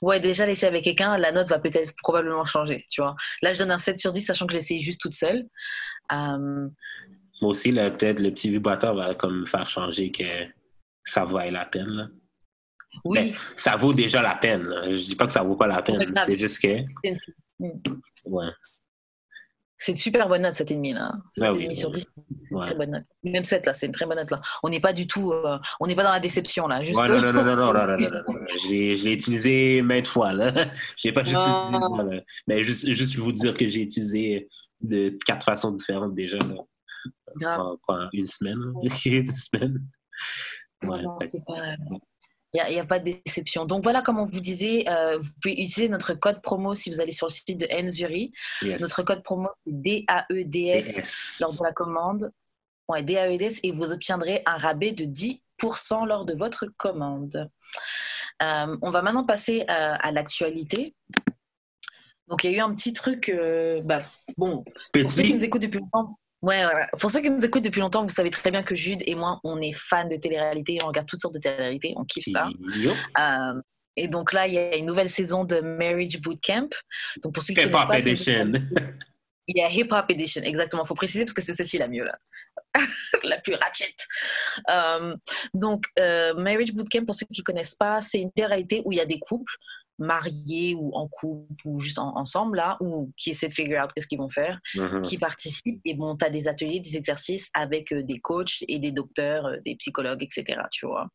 Ouais, 0.01 0.19
déjà 0.19 0.45
laisser 0.45 0.65
avec 0.65 0.83
quelqu'un, 0.83 1.17
la 1.17 1.31
note 1.31 1.49
va 1.49 1.59
peut-être 1.59 1.93
probablement 2.01 2.45
changer, 2.45 2.85
tu 2.89 3.01
vois. 3.01 3.15
Là, 3.41 3.53
je 3.53 3.59
donne 3.59 3.71
un 3.71 3.77
7 3.77 3.99
sur 3.99 4.13
10, 4.13 4.21
sachant 4.21 4.47
que 4.47 4.53
j'ai 4.53 4.59
essayé 4.59 4.81
juste 4.81 5.01
toute 5.01 5.13
seule. 5.13 5.45
Euh, 6.11 6.67
Moi 7.41 7.51
aussi, 7.51 7.71
peut-être 7.71 8.19
le 8.19 8.31
petit 8.31 8.49
vibrateur 8.49 8.95
va 8.95 9.15
comme 9.15 9.45
faire 9.45 9.69
changer 9.69 10.11
que 10.11 10.23
ça 11.03 11.25
vaut 11.25 11.39
la 11.39 11.65
peine. 11.65 12.11
Oui. 13.05 13.31
Ben, 13.31 13.37
ça 13.55 13.75
vaut 13.75 13.93
déjà 13.93 14.21
la 14.21 14.35
peine. 14.35 14.67
Je 14.85 15.03
dis 15.03 15.15
pas 15.15 15.25
que 15.25 15.31
ça 15.31 15.43
vaut 15.43 15.55
pas 15.55 15.67
la 15.67 15.81
peine. 15.81 16.11
C'est 16.25 16.37
juste 16.37 16.59
que. 16.59 16.83
Ouais. 18.25 18.47
C'est 19.77 19.91
une 19.91 19.97
super 19.97 20.27
bonne 20.27 20.41
note, 20.41 20.55
cette 20.55 20.71
ennemie 20.71 20.93
là. 20.93 21.13
Ah 21.39 21.53
sur 21.73 21.91
10, 21.91 22.05
c'est 22.35 22.55
une 22.55 22.61
très 22.61 22.75
bonne 22.75 22.91
note. 22.91 23.03
Même 23.23 23.43
7 23.43 23.65
là, 23.65 23.73
c'est 23.73 23.85
une 23.85 23.91
très 23.91 24.05
bonne 24.05 24.17
note 24.17 24.31
là. 24.31 24.41
On 24.63 24.69
n'est 24.69 24.79
pas 24.79 24.93
du 24.93 25.05
tout, 25.05 25.31
euh, 25.31 25.59
on 25.79 25.87
n'est 25.87 25.95
pas 25.95 26.03
dans 26.03 26.11
la 26.11 26.19
déception 26.19 26.67
là. 26.67 26.83
Juste... 26.83 26.97
non, 26.99 27.07
non, 27.07 27.33
non, 27.33 27.43
non, 27.43 27.55
non, 27.55 27.73
non, 27.73 27.73
non, 27.73 27.97
non, 27.97 28.39
Je 28.63 28.69
l'ai 28.69 29.13
utilisé 29.13 29.81
maintes 29.83 30.07
fois 30.07 30.33
là. 30.33 30.51
Je 30.97 31.07
n'ai 31.07 31.13
pas 31.13 31.23
juste 31.23 31.37
utilisé, 31.37 32.23
mais 32.47 32.63
juste, 32.63 32.91
juste 32.91 33.15
vous 33.17 33.31
dire 33.31 33.55
que 33.55 33.67
j'ai 33.67 33.81
utilisé 33.81 34.47
de 34.81 35.15
quatre 35.25 35.45
façons 35.45 35.71
différentes 35.71 36.15
déjà 36.15 36.39
là. 36.39 37.75
Une 38.13 38.25
semaine, 38.25 38.73
une 39.05 39.35
semaine. 39.35 39.83
Ouais, 40.83 41.01
non, 41.01 41.17
c'est 41.23 41.43
pas. 41.45 41.75
Il 42.53 42.63
n'y 42.69 42.79
a, 42.79 42.85
pas 42.85 42.99
de 42.99 43.19
déception. 43.25 43.65
Donc 43.65 43.83
voilà, 43.83 44.01
comme 44.01 44.19
on 44.19 44.25
vous 44.25 44.39
disait, 44.39 44.85
euh, 44.87 45.17
vous 45.17 45.29
pouvez 45.41 45.53
utiliser 45.53 45.89
notre 45.89 46.13
code 46.13 46.41
promo 46.41 46.75
si 46.75 46.89
vous 46.89 47.01
allez 47.01 47.11
sur 47.11 47.27
le 47.27 47.31
site 47.31 47.59
de 47.59 47.67
Enzuri. 47.71 48.31
Notre 48.79 49.03
code 49.03 49.21
promo, 49.21 49.49
c'est 49.65 49.73
DAEDS 49.73 51.39
lors 51.41 51.53
de 51.53 51.63
la 51.63 51.73
commande. 51.73 52.31
Ouais, 52.87 53.03
DAEDS 53.03 53.59
et 53.63 53.71
vous 53.71 53.91
obtiendrez 53.91 54.43
un 54.45 54.57
rabais 54.57 54.93
de 54.93 55.03
10% 55.03 56.07
lors 56.07 56.23
de 56.23 56.33
votre 56.33 56.67
commande. 56.77 57.49
Euh, 58.41 58.77
on 58.81 58.91
va 58.91 59.01
maintenant 59.01 59.25
passer 59.25 59.61
euh, 59.69 59.95
à, 59.99 60.11
l'actualité. 60.11 60.95
Donc 62.29 62.45
il 62.45 62.51
y 62.51 62.53
a 62.53 62.57
eu 62.57 62.61
un 62.61 62.73
petit 62.73 62.93
truc, 62.93 63.31
bah, 63.83 63.99
bon, 64.37 64.63
pour 64.93 65.11
ceux 65.11 65.23
qui 65.23 65.33
nous 65.33 65.43
écoutent 65.43 65.61
depuis 65.61 65.79
longtemps, 65.79 66.17
Ouais, 66.41 66.63
voilà. 66.63 66.87
Pour 66.99 67.09
ceux 67.09 67.21
qui 67.21 67.29
nous 67.29 67.43
écoutent 67.43 67.63
depuis 67.63 67.81
longtemps, 67.81 68.03
vous 68.03 68.11
savez 68.11 68.29
très 68.29 68.51
bien 68.51 68.61
que 68.61 68.75
Jude 68.75 69.01
et 69.05 69.15
moi, 69.15 69.39
on 69.43 69.59
est 69.59 69.73
fans 69.73 70.07
de 70.07 70.15
télé-réalité, 70.15 70.77
on 70.83 70.87
regarde 70.87 71.07
toutes 71.07 71.19
sortes 71.19 71.33
de 71.33 71.39
télé-réalité, 71.39 71.93
on 71.97 72.05
kiffe 72.05 72.25
ça. 72.31 72.47
Euh, 73.19 73.61
et 73.95 74.07
donc 74.07 74.33
là, 74.33 74.47
il 74.47 74.53
y 74.53 74.59
a 74.59 74.75
une 74.75 74.85
nouvelle 74.85 75.09
saison 75.09 75.43
de 75.43 75.59
Marriage 75.59 76.21
Bootcamp. 76.21 76.69
Donc 77.23 77.33
pour 77.33 77.43
ceux 77.43 77.55
qui 77.55 77.61
Edition. 77.61 78.53
Il 79.47 79.57
y 79.57 79.61
a 79.61 79.69
Hip 79.69 79.87
Hop 79.91 80.05
Edition, 80.09 80.43
exactement. 80.43 80.83
Il 80.83 80.87
faut 80.87 80.95
préciser 80.95 81.25
parce 81.25 81.33
que 81.33 81.41
c'est 81.41 81.55
celle-ci 81.55 81.77
la 81.77 81.87
mieux, 81.87 82.03
là. 82.03 82.17
la 83.23 83.39
plus 83.39 83.55
ratchet. 83.55 83.95
Euh, 84.69 85.15
donc, 85.53 85.85
euh, 85.97 86.33
Marriage 86.35 86.73
Bootcamp, 86.73 87.05
pour 87.05 87.15
ceux 87.15 87.25
qui 87.25 87.41
ne 87.41 87.43
connaissent 87.43 87.75
pas, 87.75 88.01
c'est 88.01 88.19
une 88.19 88.31
réalité 88.37 88.81
où 88.85 88.91
il 88.91 88.97
y 88.97 89.01
a 89.01 89.05
des 89.05 89.19
couples 89.19 89.53
mariés 89.99 90.75
ou 90.75 90.91
en 90.93 91.07
couple 91.07 91.53
ou 91.65 91.79
juste 91.79 91.97
ensemble, 91.99 92.57
là, 92.57 92.77
ou 92.81 93.11
qui 93.17 93.31
essaient 93.31 93.47
de 93.47 93.53
figure 93.53 93.83
out 93.83 93.91
qu'est-ce 93.93 94.07
qu'ils 94.07 94.19
vont 94.19 94.29
faire, 94.29 94.59
Mhm. 94.75 95.01
qui 95.01 95.17
participent. 95.17 95.81
Et 95.85 95.93
bon, 95.95 96.15
tu 96.15 96.25
as 96.25 96.29
des 96.29 96.47
ateliers, 96.47 96.79
des 96.79 96.97
exercices 96.97 97.49
avec 97.53 97.91
euh, 97.91 98.03
des 98.03 98.19
coachs 98.19 98.63
et 98.67 98.79
des 98.79 98.91
docteurs, 98.91 99.45
euh, 99.47 99.57
des 99.65 99.75
psychologues, 99.75 100.23
etc., 100.23 100.59
tu 100.71 100.85
vois, 100.85 101.07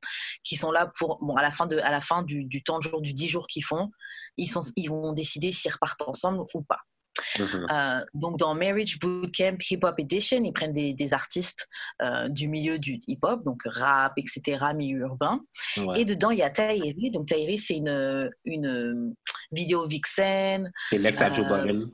qui 0.45 0.57
sont 0.57 0.73
là 0.73 0.91
pour, 0.99 1.19
bon, 1.23 1.37
à 1.37 1.43
la 1.43 1.51
fin, 1.51 1.67
de, 1.67 1.79
à 1.79 1.91
la 1.91 2.01
fin 2.01 2.23
du, 2.23 2.45
du 2.45 2.63
temps 2.63 2.79
de 2.79 2.85
jour, 2.85 3.01
du 3.01 3.13
10 3.15 3.29
jours 3.29 3.47
qu'ils 3.47 3.65
font, 3.65 3.91
ils, 4.37 4.49
sont, 4.49 4.63
ils 4.77 4.89
vont 4.89 5.13
décider 5.13 5.53
s'ils 5.53 5.73
repartent 5.73 6.03
ensemble 6.03 6.45
ou 6.55 6.63
pas. 6.63 6.81
Mhm. 7.39 7.67
Euh, 7.71 8.05
donc 8.15 8.39
dans 8.39 8.55
Marriage 8.55 8.99
Bootcamp 8.99 9.57
Hip 9.71 9.81
Hop 9.83 9.95
Edition, 9.99 10.43
ils 10.45 10.53
prennent 10.53 10.73
des, 10.73 10.95
des 10.95 11.15
artistes 11.15 11.69
euh, 12.01 12.29
du 12.29 12.49
milieu 12.49 12.79
du 12.79 13.01
hip 13.07 13.19
hop, 13.23 13.45
donc 13.45 13.63
rap, 13.67 14.15
etc., 14.17 14.59
milieu 14.75 15.01
urbain. 15.01 15.41
Ouais. 15.77 16.01
Et 16.01 16.05
dedans, 16.05 16.31
il 16.31 16.39
y 16.39 16.43
a 16.43 16.51
Tahiri. 16.51 17.11
Donc 17.11 17.29
Tahiri, 17.29 17.59
c'est 17.59 17.77
une, 17.77 18.31
une 18.45 19.15
vidéo 19.53 19.87
vixen, 19.87 20.73
C'est 20.89 20.99
l'ex 20.99 21.21
à 21.21 21.31
Joe 21.31 21.47
euh, 21.51 21.63
Budden. 21.63 21.87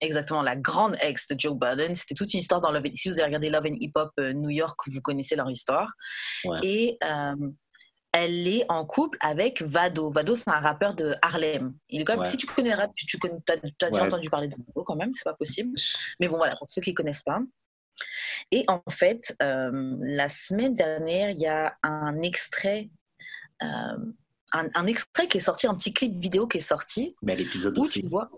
exactement 0.00 0.42
la 0.42 0.56
grande 0.56 0.96
ex 1.00 1.28
de 1.28 1.38
Joe 1.38 1.54
Budden. 1.56 1.94
C'était 1.94 2.14
toute 2.14 2.32
une 2.34 2.40
histoire 2.40 2.60
dans 2.60 2.72
Love. 2.72 2.84
Si 2.94 3.08
vous 3.08 3.14
avez 3.18 3.26
regardé 3.26 3.48
Love 3.50 3.66
and 3.66 3.76
Hip 3.80 3.92
Hop 3.94 4.10
euh, 4.18 4.32
New 4.32 4.50
York, 4.50 4.78
vous 4.88 5.00
connaissez 5.00 5.36
leur 5.36 5.50
histoire. 5.50 5.92
Ouais. 6.44 6.58
Et 6.64 6.98
euh, 7.04 7.34
elle 8.16 8.48
est 8.48 8.64
en 8.70 8.84
couple 8.86 9.18
avec 9.20 9.60
Vado. 9.62 10.10
Vado, 10.10 10.34
c'est 10.34 10.48
un 10.50 10.60
rappeur 10.60 10.94
de 10.94 11.14
Harlem. 11.22 11.74
Il 11.88 12.00
est 12.00 12.04
quand 12.04 12.14
même, 12.14 12.22
Ouais. 12.22 12.30
Si 12.30 12.36
tu 12.36 12.46
connais 12.46 12.70
le 12.70 12.76
rap, 12.76 12.90
tu, 12.94 13.06
tu 13.06 13.18
connais, 13.18 13.34
as, 13.48 13.56
déjà 13.56 13.70
Ouais. 13.90 14.00
entendu 14.00 14.30
parler 14.30 14.48
de 14.48 14.54
Vado 14.56 14.82
quand 14.84 14.96
même, 14.96 15.12
c'est 15.14 15.24
pas 15.24 15.34
possible. 15.34 15.76
Mais 16.20 16.28
bon, 16.28 16.36
voilà, 16.36 16.56
pour 16.56 16.68
ceux 16.70 16.80
qui 16.80 16.90
ne 16.90 16.94
connaissent 16.96 17.22
pas. 17.22 17.40
Et 18.50 18.64
en 18.68 18.82
fait, 18.90 19.34
euh, 19.42 19.96
la 20.00 20.28
semaine 20.28 20.74
dernière, 20.74 21.30
il 21.30 21.38
y 21.38 21.46
a 21.46 21.76
un 21.82 22.20
extrait, 22.22 22.90
euh, 23.62 23.66
un, 24.52 24.68
un 24.74 24.86
extrait 24.86 25.28
qui 25.28 25.38
est 25.38 25.40
sorti, 25.40 25.66
un 25.66 25.74
petit 25.74 25.92
clip 25.92 26.18
vidéo 26.18 26.46
qui 26.46 26.58
est 26.58 26.60
sorti, 26.60 27.14
Ben, 27.22 27.36
l'épisode 27.38 27.78
où 27.78 27.82
aussi. 27.82 28.02
tu 28.02 28.08
vois. 28.08 28.30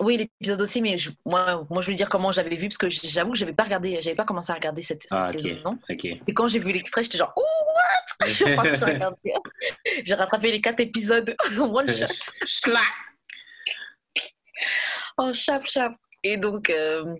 Oui, 0.00 0.16
l'épisode 0.16 0.60
aussi, 0.62 0.80
mais 0.80 0.96
je- 0.98 1.10
moi, 1.26 1.66
moi, 1.70 1.82
je 1.82 1.90
veux 1.90 1.94
dire 1.96 2.08
comment 2.08 2.32
j'avais 2.32 2.56
vu, 2.56 2.68
parce 2.68 2.78
que 2.78 2.88
j'avoue 2.90 3.32
que 3.32 3.38
j'avais 3.38 3.52
pas 3.52 3.64
regardé, 3.64 4.00
j'avais 4.00 4.16
pas 4.16 4.24
commencé 4.24 4.50
à 4.50 4.54
regarder 4.54 4.82
cette, 4.82 5.02
cette 5.02 5.12
Ah, 5.12 5.30
saison. 5.30 5.78
Et 6.26 6.34
quand 6.34 6.48
j'ai 6.48 6.58
vu 6.58 6.72
l'extrait, 6.72 7.02
j'étais 7.02 7.18
genre, 7.18 7.32
oh, 7.36 7.42
what? 7.42 8.26
Je 8.26 8.32
suis 8.32 8.56
partie 8.56 8.84
regarder. 8.84 9.32
J'ai 10.04 10.14
rattrapé 10.14 10.50
les 10.50 10.60
quatre 10.60 10.80
épisodes 10.80 11.34
en 11.58 11.74
one 11.74 11.88
shot. 11.88 12.06
Oh, 15.18 15.32
chap, 15.34 15.64
chap. 15.66 15.94
Et 16.24 16.36
donc, 16.36 16.70
euh, 16.70 17.16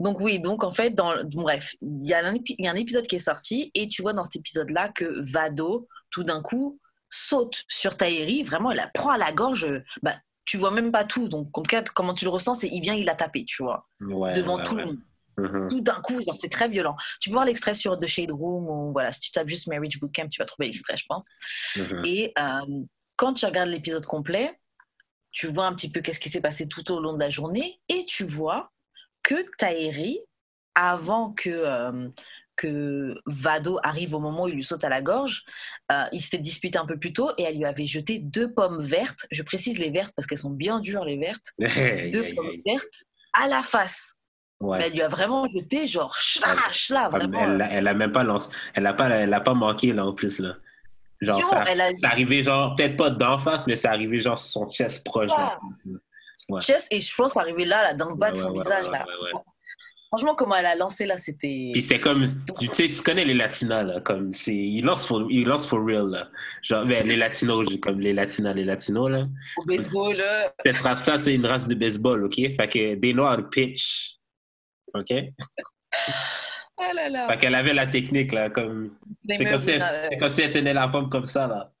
donc 0.00 0.18
oui, 0.20 0.38
donc 0.40 0.64
en 0.64 0.72
fait, 0.72 0.90
dans, 0.90 1.22
bref, 1.24 1.74
il 1.82 2.06
y, 2.06 2.14
a 2.14 2.24
un 2.24 2.34
épi- 2.34 2.54
il 2.58 2.64
y 2.64 2.68
a 2.68 2.72
un 2.72 2.76
épisode 2.76 3.06
qui 3.06 3.16
est 3.16 3.20
sorti 3.20 3.70
et 3.74 3.88
tu 3.88 4.00
vois 4.00 4.14
dans 4.14 4.24
cet 4.24 4.36
épisode-là 4.36 4.88
que 4.88 5.04
Vado, 5.30 5.86
tout 6.10 6.24
d'un 6.24 6.40
coup, 6.40 6.80
saute 7.10 7.62
sur 7.68 7.96
Tahiri, 7.96 8.42
vraiment, 8.42 8.70
il 8.70 8.76
la 8.76 8.88
prend 8.88 9.10
à 9.10 9.18
la 9.18 9.32
gorge. 9.32 9.66
Bah, 10.02 10.16
tu 10.44 10.56
vois 10.58 10.70
même 10.70 10.90
pas 10.92 11.04
tout. 11.04 11.28
Donc, 11.28 11.56
en 11.56 11.62
cas, 11.62 11.82
comment 11.82 12.14
tu 12.14 12.24
le 12.24 12.30
ressens, 12.30 12.56
c'est 12.56 12.68
il 12.68 12.80
vient, 12.80 12.94
il 12.94 13.04
l'a 13.04 13.14
tapé, 13.14 13.44
tu 13.44 13.62
vois, 13.62 13.86
Ouais, 14.00 14.34
devant 14.34 14.56
ouais, 14.58 14.64
tout 14.64 14.74
ouais. 14.74 14.82
le 14.82 14.86
monde. 14.88 14.98
Mhm. 15.38 15.68
Tout 15.68 15.80
d'un 15.80 16.00
coup, 16.02 16.20
genre, 16.22 16.36
c'est 16.38 16.50
très 16.50 16.68
violent. 16.68 16.96
Tu 17.20 17.30
peux 17.30 17.34
voir 17.34 17.46
l'extrait 17.46 17.74
sur 17.74 17.98
The 17.98 18.06
Shade 18.06 18.30
Room 18.32 18.68
ou 18.68 18.92
voilà, 18.92 19.12
si 19.12 19.20
tu 19.20 19.30
tapes 19.32 19.48
juste 19.48 19.66
Marriage 19.66 19.98
Bootcamp, 19.98 20.28
tu 20.28 20.38
vas 20.38 20.44
trouver 20.44 20.66
l'extrait, 20.66 20.96
je 20.96 21.06
pense. 21.08 21.34
Mhm. 21.76 22.02
Et 22.04 22.32
euh, 22.38 22.82
quand 23.16 23.32
tu 23.34 23.46
regardes 23.46 23.70
l'épisode 23.70 24.04
complet, 24.04 24.58
tu 25.30 25.46
vois 25.46 25.64
un 25.66 25.74
petit 25.74 25.90
peu 25.90 26.00
qu'est-ce 26.02 26.20
qui 26.20 26.28
s'est 26.28 26.42
passé 26.42 26.68
tout 26.68 26.92
au 26.92 27.00
long 27.00 27.14
de 27.14 27.18
la 27.18 27.30
journée 27.30 27.80
et 27.88 28.04
tu 28.04 28.24
vois 28.24 28.70
que 29.22 29.46
Tahiri, 29.56 30.18
avant 30.74 31.32
que, 31.32 31.48
euh, 31.48 32.08
que 32.56 33.14
Vado 33.26 33.78
arrive 33.82 34.14
au 34.14 34.18
moment 34.18 34.44
où 34.44 34.48
il 34.48 34.54
lui 34.54 34.62
saute 34.62 34.84
à 34.84 34.88
la 34.88 35.02
gorge, 35.02 35.42
euh, 35.90 36.04
il 36.12 36.20
s'était 36.20 36.38
disputé 36.38 36.78
un 36.78 36.86
peu 36.86 36.98
plus 36.98 37.12
tôt 37.12 37.30
et 37.38 37.42
elle 37.44 37.56
lui 37.56 37.64
avait 37.64 37.86
jeté 37.86 38.18
deux 38.18 38.52
pommes 38.52 38.82
vertes. 38.82 39.26
Je 39.30 39.42
précise 39.42 39.78
les 39.78 39.90
vertes 39.90 40.12
parce 40.16 40.26
qu'elles 40.26 40.38
sont 40.38 40.50
bien 40.50 40.80
dures, 40.80 41.04
les 41.04 41.16
vertes. 41.18 41.52
Deux 41.58 42.34
pommes 42.34 42.50
vertes 42.66 43.04
à 43.32 43.48
la 43.48 43.62
face. 43.62 44.16
Ouais. 44.60 44.78
Mais 44.78 44.86
elle 44.86 44.92
lui 44.92 45.02
a 45.02 45.08
vraiment 45.08 45.46
jeté 45.48 45.86
genre 45.86 46.14
chla, 46.16 46.54
chla, 46.72 47.08
Elle, 47.12 47.18
vraiment. 47.18 47.40
elle, 47.40 47.68
elle 47.70 47.88
a 47.88 47.94
même 47.94 48.12
pas 48.12 48.22
lancé. 48.22 48.48
Elle 48.74 48.86
a 48.86 48.94
pas, 48.94 49.08
elle 49.08 49.34
a 49.34 49.40
pas 49.40 49.54
manqué, 49.54 49.92
là, 49.92 50.06
en 50.06 50.12
plus, 50.12 50.38
là. 50.38 50.54
Genre, 51.20 51.40
Yo, 51.40 51.48
ça, 51.48 51.64
elle 51.68 51.80
a 51.80 51.94
c'est 51.94 52.06
arrivé, 52.06 52.42
genre, 52.42 52.74
peut-être 52.76 52.96
pas 52.96 53.10
d'en 53.10 53.38
face, 53.38 53.66
mais 53.66 53.74
c'est 53.76 53.88
arrivé, 53.88 54.20
genre, 54.20 54.38
sur 54.38 54.60
son 54.62 54.70
chest 54.70 55.04
proche. 55.04 55.30
là. 55.30 55.58
Ouais. 56.48 56.60
chest 56.60 56.88
et 56.92 57.00
je 57.00 57.14
pense 57.14 57.36
arrivé 57.36 57.64
là, 57.64 57.82
là, 57.82 57.94
dans 57.94 58.10
le 58.10 58.14
bas 58.16 58.30
de 58.32 58.36
son 58.36 58.52
visage. 58.52 58.88
là. 58.90 59.04
Franchement, 60.12 60.34
comment 60.34 60.56
elle 60.56 60.66
a 60.66 60.74
lancé 60.74 61.06
là, 61.06 61.16
c'était. 61.16 61.70
Puis 61.72 61.80
c'était 61.80 61.98
comme, 61.98 62.26
tu 62.60 62.68
sais, 62.74 62.90
tu 62.90 63.00
connais 63.00 63.24
les 63.24 63.32
latinas, 63.32 63.82
là, 63.82 64.00
comme, 64.02 64.34
c'est, 64.34 64.54
ils 64.54 64.82
lancent 64.82 65.06
for, 65.06 65.26
ils 65.30 65.46
lancent 65.46 65.66
for 65.66 65.82
real, 65.82 66.06
là. 66.10 66.28
Genre, 66.62 66.84
ben, 66.84 67.06
les 67.06 67.16
latinos, 67.16 67.66
comme 67.80 67.98
les 67.98 68.12
latinas, 68.12 68.52
les 68.52 68.64
latinos, 68.64 69.10
là. 69.10 69.26
Au 69.56 69.64
baseball, 69.64 70.14
là. 70.14 70.52
Cette 70.66 70.76
race-là, 70.76 71.18
c'est 71.18 71.34
une 71.34 71.46
race 71.46 71.66
de 71.66 71.74
baseball, 71.74 72.26
OK? 72.26 72.34
Fait 72.34 72.68
que 72.68 72.94
des 72.96 73.14
noirs 73.14 73.48
pitch. 73.48 74.18
OK? 74.92 75.14
Ah 76.76 76.92
là 76.94 77.08
là. 77.08 77.28
Fait 77.28 77.38
qu'elle 77.38 77.54
avait 77.54 77.72
la 77.72 77.86
technique, 77.86 78.32
là, 78.32 78.50
comme, 78.50 78.90
c'est 79.26 79.46
comme, 79.46 79.60
si, 79.60 79.70
euh, 79.70 80.08
c'est 80.10 80.18
comme 80.18 80.28
si 80.28 80.42
elle 80.42 80.50
tenait 80.50 80.74
la 80.74 80.88
pomme 80.88 81.08
comme 81.08 81.24
ça, 81.24 81.46
là, 81.46 81.71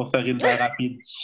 pour 0.00 0.10
faire 0.10 0.26
une 0.26 0.38
balle 0.38 0.58
rapide. 0.58 0.98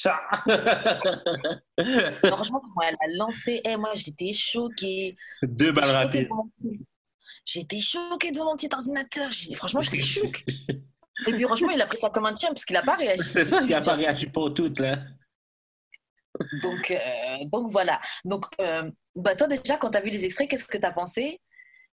Franchement, 2.27 2.63
elle 2.87 2.97
a 3.01 3.09
lancé. 3.17 3.63
Eh, 3.65 3.79
moi, 3.79 3.93
j'étais 3.95 4.35
choquée. 4.35 5.17
Deux 5.43 5.73
balles 5.73 5.93
rapides. 5.93 6.29
J'étais 7.47 7.79
choquée 7.79 8.33
devant 8.33 8.51
mon 8.51 8.57
petit 8.57 8.69
ordinateur. 8.71 9.31
Franchement, 9.55 9.81
j'étais 9.81 10.03
choquée. 10.03 10.45
Et 11.27 11.33
puis, 11.33 11.45
franchement, 11.45 11.71
il 11.71 11.81
a 11.81 11.87
pris 11.87 11.99
ça 11.99 12.11
comme 12.11 12.27
un 12.27 12.37
champ 12.37 12.49
parce 12.49 12.67
qu'il 12.67 12.77
a 12.77 12.83
pas 12.83 12.97
réagi. 12.97 13.25
C'est 13.25 13.47
ça, 13.47 13.63
il 13.63 13.71
n'a 13.71 13.81
pas 13.81 13.95
réagi 13.95 14.27
pour 14.27 14.53
toutes, 14.53 14.79
là. 14.79 14.99
Donc, 16.63 16.91
euh, 16.91 16.99
donc 17.51 17.73
voilà. 17.73 17.99
Donc, 18.27 18.45
euh, 18.61 18.91
bah, 19.15 19.35
toi, 19.35 19.49
déjà, 19.49 19.79
quand 19.79 19.91
tu 19.91 19.97
as 19.97 20.03
vu 20.03 20.11
les 20.11 20.27
extraits, 20.27 20.51
qu'est-ce 20.51 20.67
que 20.67 20.77
tu 20.77 20.85
as 20.85 20.93
pensé? 20.93 21.41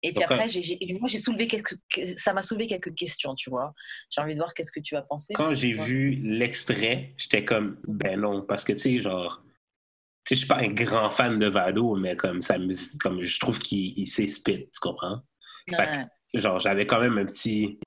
Et 0.04 0.08
puis 0.10 0.14
Donc, 0.14 0.24
après, 0.32 0.48
j'ai, 0.48 0.78
moi, 0.98 1.08
j'ai 1.08 1.18
soulevé 1.18 1.46
quelques, 1.46 1.76
ça 2.16 2.32
m'a 2.32 2.42
soulevé 2.42 2.66
quelques 2.66 2.92
questions, 2.94 3.34
tu 3.36 3.50
vois. 3.50 3.72
J'ai 4.10 4.20
envie 4.20 4.34
de 4.34 4.38
voir 4.40 4.52
qu'est-ce 4.52 4.72
que 4.72 4.80
tu 4.80 4.96
as 4.96 5.02
pensé. 5.02 5.32
Quand 5.34 5.54
j'ai 5.54 5.72
vu 5.74 6.16
l'extrait, 6.24 7.14
j'étais 7.16 7.44
comme, 7.44 7.78
ben 7.86 8.20
non, 8.20 8.42
parce 8.42 8.64
que, 8.64 8.72
tu 8.72 8.78
sais, 8.78 9.00
genre, 9.00 9.42
tu 10.24 10.30
sais, 10.30 10.34
je 10.34 10.38
suis 10.40 10.48
pas 10.48 10.58
un 10.58 10.68
grand 10.68 11.10
fan 11.10 11.38
de 11.38 11.46
Vado, 11.46 11.94
mais 11.96 12.16
comme 12.16 12.42
ça 12.42 12.58
me, 12.58 12.74
comme 12.98 13.22
je 13.22 13.38
trouve 13.38 13.60
qu'il 13.60 14.06
spit, 14.08 14.32
tu 14.42 14.80
comprends? 14.80 15.20
Fait 15.70 15.76
Ouais. 15.76 16.04
que, 16.34 16.40
genre, 16.40 16.58
j'avais 16.58 16.86
quand 16.86 17.00
même 17.00 17.18
un 17.18 17.24
petit, 17.26 17.78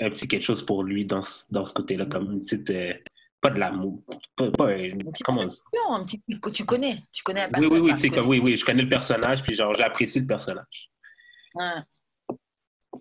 un 0.00 0.10
petit 0.10 0.28
quelque 0.28 0.44
chose 0.44 0.64
pour 0.64 0.84
lui 0.84 1.04
dans, 1.06 1.22
ce- 1.22 1.44
dans 1.50 1.64
ce 1.64 1.72
côté-là, 1.74 2.06
comme 2.06 2.30
une 2.32 2.40
petite, 2.42 2.70
euh, 2.70 2.94
pas 3.40 3.50
de 3.50 3.58
l'amour, 3.58 4.04
pas, 4.36 4.48
pas 4.52 4.66
un- 4.68 4.78
Une 4.78 5.10
petite 5.10 5.24
comment 5.24 5.42
Non, 5.74 5.94
un 5.96 6.04
petit 6.04 6.22
tu 6.54 6.64
connais. 6.64 7.02
Tu 7.12 7.24
connais 7.24 7.40
la 7.40 7.46
Oui, 7.48 7.52
personne. 7.68 7.80
oui, 7.82 7.92
oui, 8.00 8.10
comme, 8.10 8.28
oui, 8.28 8.38
oui, 8.40 8.56
je 8.56 8.64
connais 8.64 8.82
le 8.82 8.88
personnage, 8.88 9.42
puis 9.42 9.56
genre, 9.56 9.74
j'apprécie 9.74 10.20
le 10.20 10.26
personnage. 10.26 10.88
Ouais. 11.58 12.36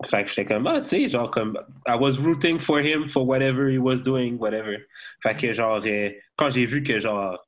Fait 0.09 0.23
que 0.23 0.29
j'étais 0.29 0.45
comme, 0.45 0.67
ah, 0.67 0.81
tu 0.81 0.87
sais, 0.89 1.09
genre, 1.09 1.31
comme, 1.31 1.57
I 1.87 1.95
was 1.99 2.17
rooting 2.19 2.59
for 2.59 2.79
him 2.79 3.07
for 3.07 3.25
whatever 3.27 3.71
he 3.73 3.77
was 3.79 3.97
doing, 4.03 4.37
whatever. 4.37 4.85
Fait 5.23 5.35
que, 5.35 5.53
genre, 5.53 5.81
euh, 5.85 6.09
quand 6.35 6.49
j'ai 6.51 6.65
vu 6.65 6.83
que, 6.83 6.99
genre, 6.99 7.39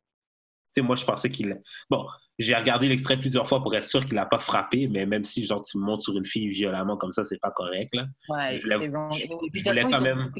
tu 0.75 0.81
sais, 0.81 0.87
moi, 0.87 0.95
je 0.95 1.05
pensais 1.05 1.29
qu'il. 1.29 1.61
Bon, 1.89 2.07
j'ai 2.39 2.55
regardé 2.55 2.87
l'extrait 2.87 3.19
plusieurs 3.19 3.47
fois 3.47 3.61
pour 3.61 3.75
être 3.75 3.85
sûr 3.85 4.03
qu'il 4.05 4.15
n'a 4.15 4.25
pas 4.25 4.39
frappé, 4.39 4.87
mais 4.87 5.05
même 5.05 5.23
si, 5.25 5.45
genre, 5.45 5.61
tu 5.63 5.77
montes 5.77 6.01
sur 6.01 6.17
une 6.17 6.25
fille 6.25 6.47
violemment 6.47 6.97
comme 6.97 7.11
ça, 7.11 7.23
c'est 7.23 7.39
pas 7.39 7.51
correct, 7.51 7.89
là. 7.93 8.07
Ouais, 8.29 8.55
Je 8.55 8.61
voulais- 8.63 8.87
bon. 8.89 9.11
je- 9.11 9.23
je 9.53 9.63
façon, 9.63 9.89
quand 9.91 10.01
même- 10.01 10.31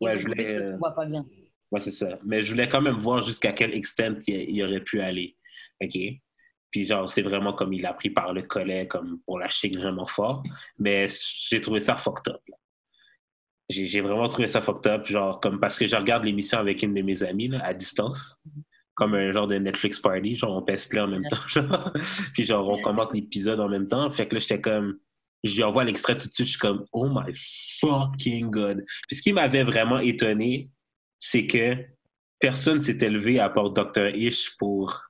Ouais, 0.00 0.18
je 0.18 0.26
voulais, 0.28 0.58
euh, 0.58 0.78
pas 0.78 1.04
bien. 1.04 1.26
Ouais, 1.72 1.80
c'est 1.80 1.90
ça. 1.90 2.18
Mais 2.24 2.40
je 2.42 2.50
voulais 2.52 2.68
quand 2.68 2.80
même 2.80 2.96
voir 2.96 3.22
jusqu'à 3.22 3.52
quel 3.52 3.74
extent 3.74 4.16
il, 4.26 4.48
il 4.50 4.62
aurait 4.64 4.80
pu 4.80 5.00
aller. 5.00 5.36
OK? 5.82 5.94
Puis, 6.70 6.84
genre, 6.84 7.08
c'est 7.08 7.22
vraiment 7.22 7.52
comme 7.52 7.72
il 7.72 7.84
a 7.84 7.92
pris 7.92 8.10
par 8.10 8.32
le 8.32 8.42
collet, 8.42 8.86
comme 8.86 9.20
pour 9.26 9.38
la 9.38 9.48
chic 9.48 9.76
vraiment 9.76 10.04
fort. 10.04 10.42
Mais 10.78 11.06
j'ai 11.48 11.60
trouvé 11.60 11.80
ça 11.80 11.96
fucked 11.96 12.32
up. 12.32 12.40
J'ai 13.68 14.00
vraiment 14.00 14.28
trouvé 14.28 14.48
ça 14.48 14.62
fucked 14.62 14.90
up, 14.90 15.06
genre, 15.06 15.40
comme 15.40 15.60
parce 15.60 15.78
que 15.78 15.86
je 15.86 15.96
regarde 15.96 16.24
l'émission 16.24 16.58
avec 16.58 16.82
une 16.82 16.94
de 16.94 17.02
mes 17.02 17.22
amies, 17.22 17.48
là, 17.48 17.60
à 17.64 17.74
distance. 17.74 18.36
Comme 18.94 19.14
un 19.14 19.32
genre 19.32 19.46
de 19.46 19.56
Netflix 19.56 19.98
party, 19.98 20.36
genre, 20.36 20.56
on 20.56 20.62
pèse 20.62 20.86
play 20.86 21.00
en 21.00 21.08
même 21.08 21.24
temps. 21.28 21.38
Puis, 22.34 22.44
genre, 22.44 22.68
on 22.68 22.80
commente 22.82 23.14
l'épisode 23.14 23.60
en 23.60 23.68
même 23.68 23.88
temps. 23.88 24.10
Fait 24.10 24.26
que 24.26 24.34
là, 24.34 24.40
j'étais 24.40 24.60
comme. 24.60 24.98
Je 25.42 25.56
lui 25.56 25.62
envoie 25.62 25.84
l'extrait 25.84 26.18
tout 26.18 26.28
de 26.28 26.32
suite, 26.32 26.48
je 26.48 26.50
suis 26.50 26.58
comme, 26.58 26.84
oh 26.92 27.08
my 27.08 27.32
fucking 27.80 28.50
god. 28.50 28.84
Puis, 29.08 29.16
ce 29.16 29.22
qui 29.22 29.32
m'avait 29.32 29.64
vraiment 29.64 29.98
étonné, 29.98 30.68
c'est 31.18 31.46
que 31.46 31.76
personne 32.38 32.80
s'est 32.80 32.98
élevé 33.00 33.40
à 33.40 33.48
part 33.48 33.70
Dr. 33.70 34.08
Ish 34.14 34.56
pour, 34.58 35.09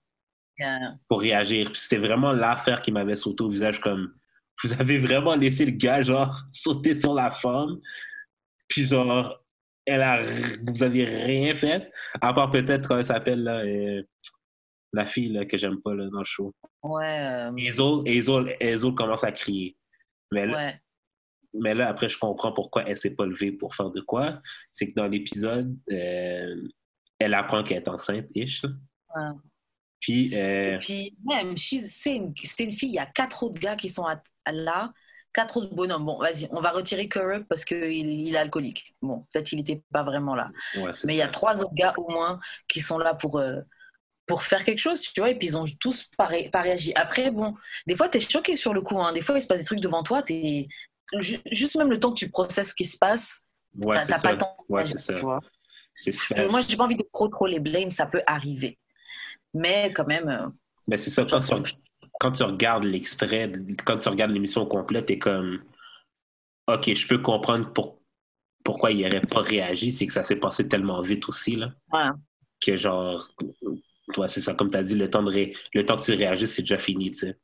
Pour 1.08 1.20
réagir. 1.20 1.70
Puis 1.70 1.80
c'était 1.80 1.98
vraiment 1.98 2.32
l'affaire 2.32 2.80
qui 2.82 2.92
m'avait 2.92 3.16
sauté 3.16 3.42
au 3.42 3.50
visage 3.50 3.80
comme 3.80 4.14
vous 4.62 4.72
avez 4.74 4.98
vraiment 4.98 5.34
laissé 5.34 5.64
le 5.64 5.72
gars 5.72 6.02
genre 6.02 6.36
sauter 6.52 6.94
sur 6.98 7.14
la 7.14 7.30
femme. 7.30 7.78
Puis 8.68 8.86
genre 8.86 9.42
elle 9.86 10.02
a 10.02 10.22
vous 10.66 10.82
avez 10.82 11.04
rien 11.04 11.54
fait 11.54 11.90
à 12.20 12.32
part 12.32 12.50
peut-être 12.50 12.86
comment 12.86 13.00
elle 13.00 13.06
s'appelle 13.06 13.42
là 13.42 13.60
euh, 13.64 14.02
La 14.92 15.06
fille 15.06 15.30
là, 15.30 15.44
que 15.44 15.56
j'aime 15.56 15.80
pas 15.80 15.94
là, 15.94 16.08
dans 16.12 16.18
le 16.18 16.24
show. 16.24 16.52
Ouais. 16.82 17.18
euh, 17.20 17.50
commence 18.92 19.24
à 19.24 19.32
crier. 19.32 19.76
Mais 20.32 20.46
là, 20.46 20.56
ouais. 20.56 20.80
mais 21.54 21.74
là, 21.74 21.88
après, 21.88 22.08
je 22.08 22.18
comprends 22.18 22.52
pourquoi 22.52 22.84
elle 22.88 22.96
s'est 22.96 23.14
pas 23.14 23.26
levée 23.26 23.52
pour 23.52 23.74
faire 23.74 23.90
de 23.90 24.00
quoi. 24.00 24.40
C'est 24.70 24.86
que 24.86 24.94
dans 24.94 25.08
l'épisode, 25.08 25.76
euh, 25.90 26.68
elle 27.18 27.34
apprend 27.34 27.62
qu'elle 27.62 27.78
est 27.78 27.88
enceinte, 27.88 28.26
ish. 28.34 28.62
Ouais. 28.64 29.22
Puis, 30.00 30.34
euh, 30.34 30.74
Et 30.74 30.78
puis, 30.78 31.16
même, 31.26 31.56
c'est 31.56 32.16
une, 32.16 32.34
une 32.58 32.70
fille, 32.70 32.88
il 32.90 32.94
y 32.94 32.98
a 32.98 33.06
quatre 33.06 33.42
autres 33.42 33.58
gars 33.58 33.76
qui 33.76 33.88
sont 33.88 34.04
à- 34.06 34.22
à 34.44 34.52
là, 34.52 34.92
quatre 35.32 35.58
autres 35.58 35.74
bonhommes. 35.74 36.04
Bon, 36.04 36.18
vas-y, 36.18 36.48
on 36.52 36.60
va 36.60 36.70
retirer 36.70 37.08
Curry 37.08 37.44
parce 37.44 37.64
qu'il 37.64 37.78
il 37.92 38.34
est 38.34 38.38
alcoolique. 38.38 38.94
Bon, 39.02 39.26
peut-être 39.32 39.52
il 39.52 39.56
n'était 39.56 39.82
pas 39.92 40.02
vraiment 40.02 40.34
là. 40.34 40.50
ouais, 40.76 40.90
Mais 41.04 41.14
il 41.14 41.18
y 41.18 41.22
a 41.22 41.28
trois 41.28 41.60
autres 41.62 41.74
gars 41.74 41.94
au 41.96 42.10
moins 42.10 42.40
qui 42.68 42.80
sont 42.80 42.98
là 42.98 43.14
pour, 43.14 43.38
euh, 43.38 43.60
pour 44.26 44.42
faire 44.44 44.64
quelque 44.64 44.78
chose, 44.78 45.02
tu 45.02 45.20
vois, 45.20 45.30
et 45.30 45.36
puis 45.38 45.48
ils 45.48 45.56
ont 45.58 45.66
tous 45.80 46.08
pas, 46.16 46.26
ré- 46.26 46.50
pas 46.50 46.62
réagi. 46.62 46.92
Après, 46.94 47.30
bon, 47.30 47.54
des 47.86 47.96
fois, 47.96 48.08
tu 48.08 48.18
es 48.18 48.20
choqué 48.20 48.56
sur 48.56 48.74
le 48.74 48.82
coup. 48.82 49.00
hein. 49.00 49.12
Des 49.12 49.22
fois, 49.22 49.38
il 49.38 49.42
se 49.42 49.48
passe 49.48 49.58
des 49.60 49.64
trucs 49.64 49.80
devant 49.80 50.02
toi. 50.04 50.22
Ju- 51.18 51.40
Juste 51.50 51.76
même 51.76 51.90
le 51.90 51.98
temps 51.98 52.10
que 52.10 52.18
tu 52.18 52.30
processes 52.30 52.68
ce 52.70 52.74
qui 52.74 52.84
se 52.84 52.96
passe, 52.98 53.44
Ouais, 53.76 53.98
t'as 54.06 54.18
pas 54.20 54.32
le 54.32 54.38
temps. 54.38 54.56
Ouais, 54.68 54.84
c'est 54.86 54.98
ça. 54.98 55.14
moi, 56.48 56.60
j'ai 56.62 56.76
pas 56.76 56.84
envie 56.84 56.96
de 56.96 57.04
trop, 57.12 57.28
trop 57.28 57.46
les 57.46 57.60
blâmes, 57.60 57.90
ça 57.90 58.06
peut 58.06 58.22
arriver. 58.26 58.78
Mais 59.54 59.92
quand 59.92 60.06
même, 60.06 60.28
euh, 60.28 60.48
Mais 60.88 60.96
c'est 60.96 61.10
ça, 61.10 61.24
quand 61.24 61.40
tu, 61.40 61.72
quand 62.18 62.32
tu 62.32 62.42
regardes 62.42 62.84
l'extrait, 62.84 63.50
quand 63.84 63.98
tu 63.98 64.08
regardes 64.08 64.30
l'émission 64.32 64.66
complète, 64.66 65.06
t'es 65.06 65.18
comme 65.18 65.60
OK, 66.66 66.94
je 66.94 67.06
peux 67.08 67.18
comprendre 67.18 67.72
pour, 67.72 68.00
pourquoi 68.64 68.92
il 68.92 69.02
n'aurait 69.02 69.20
pas 69.22 69.40
réagi, 69.42 69.92
c'est 69.92 70.06
que 70.06 70.12
ça 70.12 70.22
s'est 70.22 70.36
passé 70.36 70.68
tellement 70.68 71.02
vite 71.02 71.28
aussi, 71.28 71.56
là, 71.56 71.72
ouais. 71.92 72.10
que 72.60 72.76
genre, 72.76 73.28
toi, 74.12 74.28
c'est 74.28 74.40
ça, 74.40 74.54
comme 74.54 74.70
tu 74.70 74.76
as 74.76 74.82
dit, 74.82 74.94
le 74.94 75.10
temps, 75.10 75.22
de 75.22 75.30
ré- 75.30 75.56
le 75.74 75.84
temps 75.84 75.96
que 75.96 76.02
tu 76.04 76.12
réagisses, 76.12 76.54
c'est 76.54 76.62
déjà 76.62 76.78
fini, 76.78 77.10
tu 77.12 77.18
sais. 77.20 77.38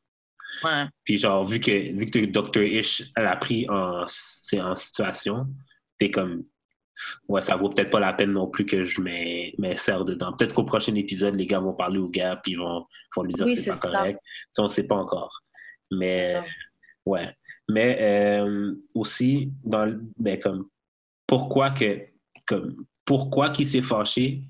Ouais. 0.65 0.85
Puis 1.05 1.17
genre, 1.19 1.45
vu 1.45 1.61
que, 1.61 1.71
vu 1.71 2.07
que 2.07 2.25
Dr. 2.27 2.63
Ish 2.63 3.03
elle 3.17 3.27
a 3.27 3.37
pris 3.37 3.69
en, 3.69 4.05
en 4.05 4.75
situation, 4.77 5.47
t'es 5.99 6.11
comme, 6.11 6.45
ouais, 7.29 7.43
ça 7.43 7.57
vaut 7.57 7.69
peut-être 7.69 7.91
pas 7.91 8.01
la 8.01 8.13
peine 8.13 8.33
non 8.33 8.49
plus 8.49 8.67
que 8.67 8.85
je 8.85 9.01
m'insère 9.59 10.05
dedans. 10.05 10.33
Peut-être 10.33 10.55
qu'au 10.55 10.65
prochain 10.65 10.95
épisode, 10.95 11.37
les 11.37 11.47
gars 11.47 11.61
vont 11.61 11.75
parler 11.75 11.99
au 11.99 12.09
gars, 12.09 12.37
puis 12.43 12.53
ils 12.53 12.59
vont, 12.59 12.87
vont 13.15 13.23
lui 13.23 13.33
dire 13.33 13.47
Oui, 13.47 13.57
que 13.57 13.63
c'est 13.63 13.71
pas 13.71 13.77
ça. 13.77 13.89
correct. 13.89 14.21
Sais, 14.53 14.63
on 14.63 14.69
sait 14.69 14.87
pas 14.87 14.97
encore. 14.97 15.43
Mais, 15.91 16.43
ouais. 17.05 17.35
Mais 17.69 17.99
euh, 18.01 18.75
aussi, 18.95 19.53
dans, 19.65 19.99
ben, 20.19 20.39
comme, 20.39 20.69
pourquoi 21.27 21.71
que, 21.71 22.07
comme, 22.47 22.87
pourquoi 23.05 23.51
qu'il 23.51 23.67
s'est 23.67 23.83
fâché, 23.83 24.43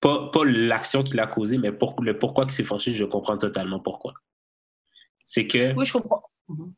pas, 0.00 0.30
pas 0.30 0.44
l'action 0.44 1.02
qu'il 1.02 1.18
a 1.20 1.26
causée, 1.26 1.56
mais 1.56 1.72
pour, 1.72 2.02
le 2.02 2.18
pourquoi 2.18 2.44
qu'il 2.44 2.54
s'est 2.54 2.64
fâché, 2.64 2.92
je 2.92 3.04
comprends 3.04 3.38
totalement 3.38 3.80
pourquoi. 3.80 4.14
C'est 5.24 5.46
que 5.46 5.74
Oui, 5.74 5.86
je 5.86 5.92
comprends. 5.94 6.22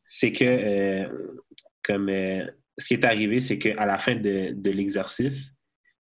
C'est 0.03 0.31
que 0.31 0.45
euh, 0.45 1.43
comme 1.83 2.07
euh, 2.07 2.45
ce 2.77 2.87
qui 2.87 2.93
est 2.93 3.05
arrivé, 3.05 3.39
c'est 3.39 3.57
qu'à 3.57 3.85
la 3.85 3.97
fin 3.97 4.15
de, 4.15 4.53
de 4.53 4.71
l'exercice, 4.71 5.53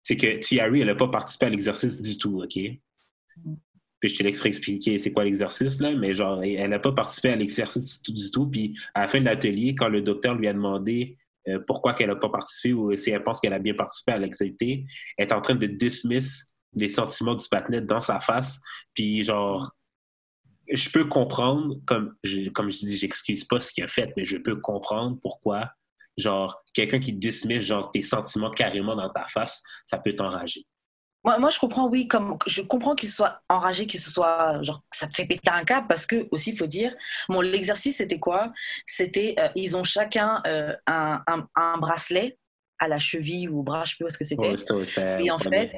c'est 0.02 0.18
que 0.18 0.38
Thierry, 0.38 0.82
elle 0.82 0.88
n'a 0.88 0.96
pas 0.96 1.08
participé 1.08 1.48
à 1.48 1.50
l'exercice 1.50 2.02
du 2.02 2.18
tout, 2.18 2.42
OK? 2.42 2.60
Puis 4.00 4.10
je 4.10 4.18
te 4.18 4.24
laisserai 4.24 4.50
expliquer 4.50 4.98
c'est 4.98 5.12
quoi 5.12 5.24
l'exercice, 5.24 5.80
là, 5.80 5.92
mais 5.96 6.14
genre, 6.14 6.44
elle 6.44 6.70
n'a 6.70 6.80
pas 6.80 6.92
participé 6.92 7.30
à 7.30 7.36
l'exercice 7.36 8.02
du 8.02 8.04
tout, 8.04 8.14
du 8.14 8.32
tout. 8.32 8.48
Puis 8.48 8.78
à 8.94 9.02
la 9.02 9.08
fin 9.08 9.20
de 9.20 9.26
l'atelier, 9.26 9.74
quand 9.74 9.90
le 9.90 10.02
docteur 10.02 10.36
lui 10.36 10.48
a 10.48 10.54
demandé 10.54 11.18
euh, 11.48 11.60
pourquoi 11.66 11.94
qu'elle 11.94 12.10
n'a 12.10 12.16
pas 12.16 12.30
participé 12.30 12.74
ou 12.74 12.96
si 12.96 13.12
elle 13.12 13.24
pense 13.24 13.40
qu'elle 13.40 13.54
a 13.54 13.60
bien 13.60 13.74
participé 13.74 14.12
à 14.12 14.20
l'activité, 14.20 14.86
elle 15.18 15.28
est 15.28 15.34
en 15.34 15.42
train 15.42 15.56
de 15.56 15.66
dismiss 15.66 16.46
les 16.74 16.90
sentiments 16.90 17.36
du 17.36 17.48
patinet 17.48 17.82
dans 17.82 18.02
sa 18.02 18.20
face. 18.20 18.60
Puis 18.94 19.24
genre, 19.24 19.72
je 20.70 20.90
peux 20.90 21.06
comprendre, 21.06 21.78
comme 21.86 22.16
je, 22.24 22.50
comme 22.50 22.70
je 22.70 22.80
dis, 22.80 22.98
j'excuse 22.98 23.44
pas 23.46 23.62
ce 23.62 23.72
qu'il 23.72 23.84
a 23.84 23.88
fait, 23.88 24.12
mais 24.18 24.26
je 24.26 24.38
peux 24.38 24.56
comprendre 24.56 25.18
pourquoi, 25.22 25.72
genre, 26.18 26.64
quelqu'un 26.74 27.00
qui 27.00 27.14
dismiss, 27.14 27.64
genre, 27.64 27.92
tes 27.92 28.04
sentiments 28.04 28.52
carrément 28.52 28.96
dans 28.96 29.10
ta 29.10 29.28
face, 29.28 29.64
ça 29.86 29.98
peut 29.98 30.14
t'enrager. 30.14 30.66
Moi, 31.24 31.40
moi, 31.40 31.50
je 31.50 31.60
comprends, 31.60 31.88
oui, 31.88 32.08
comme 32.08 32.38
je 32.46 32.62
comprends 32.62 32.94
qu'il 32.94 33.10
soit 33.10 33.42
enragé, 33.50 33.88
qu'il 33.88 34.00
se 34.00 34.12
soit 34.12 34.62
genre 34.62 34.84
ça 34.92 35.08
te 35.08 35.16
fait 35.16 35.26
péter 35.26 35.50
un 35.50 35.64
câble 35.64 35.88
parce 35.88 36.06
que 36.06 36.28
aussi 36.30 36.52
il 36.52 36.58
faut 36.58 36.68
dire, 36.68 36.96
bon, 37.30 37.42
l'exercice 37.42 37.98
c'était 37.98 38.20
quoi? 38.20 38.54
C'était 38.86 39.34
euh, 39.40 39.50
ils 39.56 39.76
ont 39.76 39.84
chacun 39.84 40.44
euh, 40.46 40.76
un, 40.86 41.24
un, 41.26 41.48
un 41.56 41.78
bracelet 41.80 42.38
à 42.78 42.88
la 42.88 43.00
cheville 43.00 43.50
ou 43.50 43.62
au 43.62 43.64
bras, 43.64 43.86
je 43.86 43.92
sais 43.92 43.96
plus 43.96 44.06
où 44.06 44.08
est-ce 44.08 44.18
que 44.20 44.24
c'était. 44.24 44.56
C'était 44.58 45.24
Et 45.24 45.32
en 45.32 45.40
fait, 45.40 45.72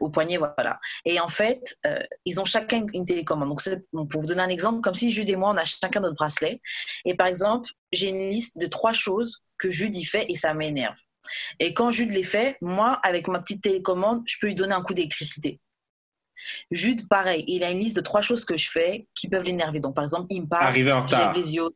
au 0.00 0.10
poignet, 0.10 0.36
voilà. 0.36 0.78
Et 1.04 1.20
en 1.20 1.28
fait, 1.28 1.76
euh, 1.86 2.02
ils 2.24 2.40
ont 2.40 2.44
chacun 2.44 2.86
une, 2.92 3.06
télécommande. 3.06 3.48
Donc, 3.48 3.62
bon, 3.92 4.06
pour 4.06 4.20
vous 4.20 4.26
donner 4.26 4.42
un 4.42 4.48
exemple, 4.48 4.80
comme 4.80 4.94
si 4.94 5.10
Jude 5.10 5.28
et 5.28 5.36
moi, 5.36 5.50
on 5.50 5.56
a 5.56 5.64
chacun 5.64 6.00
notre 6.00 6.16
bracelet. 6.16 6.60
Et 7.04 7.14
par 7.14 7.26
exemple, 7.26 7.70
j'ai 7.92 8.08
une 8.08 8.28
liste 8.28 8.58
de 8.58 8.66
trois 8.66 8.92
choses 8.92 9.42
que 9.58 9.70
Jude 9.70 9.96
y 9.96 10.04
fait 10.04 10.26
et 10.30 10.36
ça 10.36 10.54
m'énerve. 10.54 10.96
Et 11.60 11.74
quand 11.74 11.90
Jude 11.90 12.12
les 12.12 12.24
fait, 12.24 12.58
moi, 12.60 12.94
avec 13.04 13.28
ma 13.28 13.40
petite 13.40 13.62
télécommande, 13.62 14.22
je 14.26 14.36
peux 14.40 14.48
lui 14.48 14.54
donner 14.56 14.74
un 14.74 14.82
coup 14.82 14.94
d'électricité. 14.94 15.60
Jude, 16.70 17.08
pareil, 17.08 17.44
il 17.48 17.64
a 17.64 17.70
une 17.70 17.80
liste 17.80 17.96
de 17.96 18.00
trois 18.00 18.22
choses 18.22 18.44
que 18.44 18.56
je 18.56 18.70
fais 18.70 19.06
qui 19.14 19.28
peuvent 19.28 19.44
l'énerver. 19.44 19.80
Donc, 19.80 19.94
par 19.94 20.04
exemple, 20.04 20.26
il 20.30 20.42
me 20.42 20.46
parle, 20.48 20.66
Arrivé 20.66 20.92
en 20.92 21.02
retard. 21.02 21.34
les 21.34 21.54
yeux, 21.54 21.68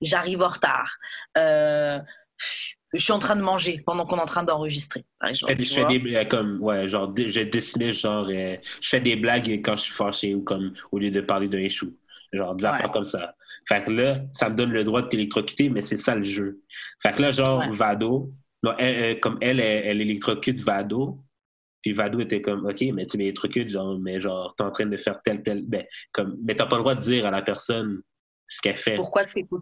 j'arrive 0.00 0.42
en 0.42 0.48
retard. 0.48 0.96
Euh, 1.38 1.98
je 2.92 2.98
suis 3.02 3.12
en 3.12 3.18
train 3.18 3.36
de 3.36 3.42
manger 3.42 3.82
pendant 3.84 4.06
qu'on 4.06 4.18
est 4.18 4.22
en 4.22 4.26
train 4.26 4.44
d'enregistrer, 4.44 5.04
par 5.18 5.28
Je 5.28 5.30
exemple. 5.30 5.52
fais, 5.52 5.56
des- 5.56 5.64
tu 5.64 5.70
je 5.70 5.74
fais 5.74 5.80
vois. 5.80 5.88
des 5.88 5.98
blagues 5.98 6.28
comme, 6.28 6.62
ouais, 6.62 6.88
genre, 6.88 7.08
dé- 7.08 7.28
je 7.28 7.40
dismiss, 7.40 8.00
genre, 8.00 8.26
euh, 8.30 8.56
je 8.80 8.88
fais 8.88 9.00
des 9.00 9.16
blagues 9.16 9.48
quand 9.64 9.76
je 9.76 9.82
suis 9.84 9.92
fâché 9.94 10.34
ou 10.34 10.42
comme, 10.42 10.72
au 10.92 10.98
lieu 10.98 11.10
de 11.10 11.20
parler 11.20 11.48
d'un 11.48 11.58
échou. 11.58 11.96
Genre, 12.32 12.54
des 12.54 12.64
Ouais. 12.64 12.70
affaires 12.70 12.90
comme 12.90 13.04
ça. 13.04 13.34
Fait 13.68 13.82
que 13.84 13.90
là, 13.90 14.20
ça 14.32 14.48
me 14.48 14.56
donne 14.56 14.70
le 14.72 14.84
droit 14.84 15.02
de 15.02 15.08
t'électrocuter, 15.08 15.68
mais 15.68 15.82
c'est 15.82 15.96
ça 15.96 16.14
le 16.14 16.22
jeu. 16.22 16.60
Fait 17.02 17.12
que 17.12 17.22
là, 17.22 17.32
genre, 17.32 17.58
Ouais. 17.60 17.70
Vado, 17.72 18.32
non, 18.62 18.74
elle- 18.78 18.94
elle- 18.96 19.20
comme 19.20 19.38
elle, 19.40 19.60
elle, 19.60 19.84
elle 19.86 20.00
électrocute 20.00 20.60
Vado, 20.60 21.20
puis 21.82 21.92
Vado 21.92 22.20
était 22.20 22.40
comme, 22.40 22.66
OK, 22.66 22.82
mais 22.94 23.06
tu 23.06 23.18
m'électrocutes, 23.18 23.68
genre, 23.70 23.98
mais 23.98 24.20
genre, 24.20 24.54
t'es 24.56 24.64
en 24.64 24.70
train 24.70 24.86
de 24.86 24.96
faire 24.96 25.20
tel, 25.22 25.42
tel, 25.42 25.62
ben, 25.62 25.84
comme, 26.12 26.36
mais 26.42 26.54
t'as 26.54 26.66
pas 26.66 26.76
le 26.76 26.82
droit 26.82 26.94
de 26.94 27.00
dire 27.00 27.26
à 27.26 27.30
la 27.30 27.42
personne 27.42 28.00
ce 28.46 28.60
qu'elle 28.60 28.76
fait. 28.76 28.94
Pourquoi 28.94 29.24
tu 29.24 29.44
pas 29.44 29.56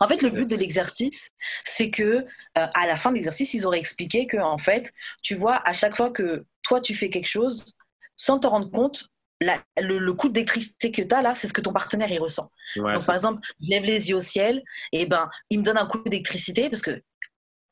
En 0.00 0.08
fait, 0.08 0.22
le 0.22 0.30
but 0.30 0.48
de 0.48 0.56
l'exercice, 0.56 1.30
c'est 1.64 1.90
que 1.90 2.02
euh, 2.02 2.24
à 2.54 2.86
la 2.86 2.96
fin 2.96 3.10
de 3.10 3.16
l'exercice, 3.16 3.52
ils 3.54 3.66
auraient 3.66 3.78
expliqué 3.80 4.26
que 4.26 4.36
en 4.36 4.58
fait, 4.58 4.92
tu 5.22 5.34
vois, 5.34 5.56
à 5.68 5.72
chaque 5.72 5.96
fois 5.96 6.10
que 6.10 6.44
toi 6.62 6.80
tu 6.80 6.94
fais 6.94 7.10
quelque 7.10 7.26
chose, 7.28 7.64
sans 8.16 8.38
te 8.38 8.46
rendre 8.46 8.70
compte, 8.70 9.08
la- 9.40 9.62
le, 9.80 9.98
le 9.98 10.12
coup 10.14 10.28
d'électricité 10.28 10.90
que 10.90 11.02
tu 11.02 11.14
as 11.14 11.22
là, 11.22 11.34
c'est 11.34 11.48
ce 11.48 11.52
que 11.52 11.60
ton 11.60 11.72
partenaire 11.72 12.10
il 12.10 12.18
ressent. 12.20 12.50
Ouais, 12.76 12.94
Donc 12.94 13.06
par 13.06 13.14
exemple, 13.14 13.40
je 13.60 13.68
lève 13.68 13.84
les 13.84 14.10
yeux 14.10 14.16
au 14.16 14.20
ciel, 14.20 14.62
et 14.92 15.06
ben, 15.06 15.30
il 15.50 15.60
me 15.60 15.64
donne 15.64 15.78
un 15.78 15.86
coup 15.86 16.02
d'électricité 16.04 16.68
parce 16.70 16.82
que 16.82 17.02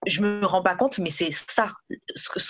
je 0.07 0.21
me 0.23 0.45
rends 0.47 0.63
pas 0.63 0.77
compte, 0.77 0.99
mais 0.99 1.11
c'est 1.11 1.31
ça, 1.33 1.73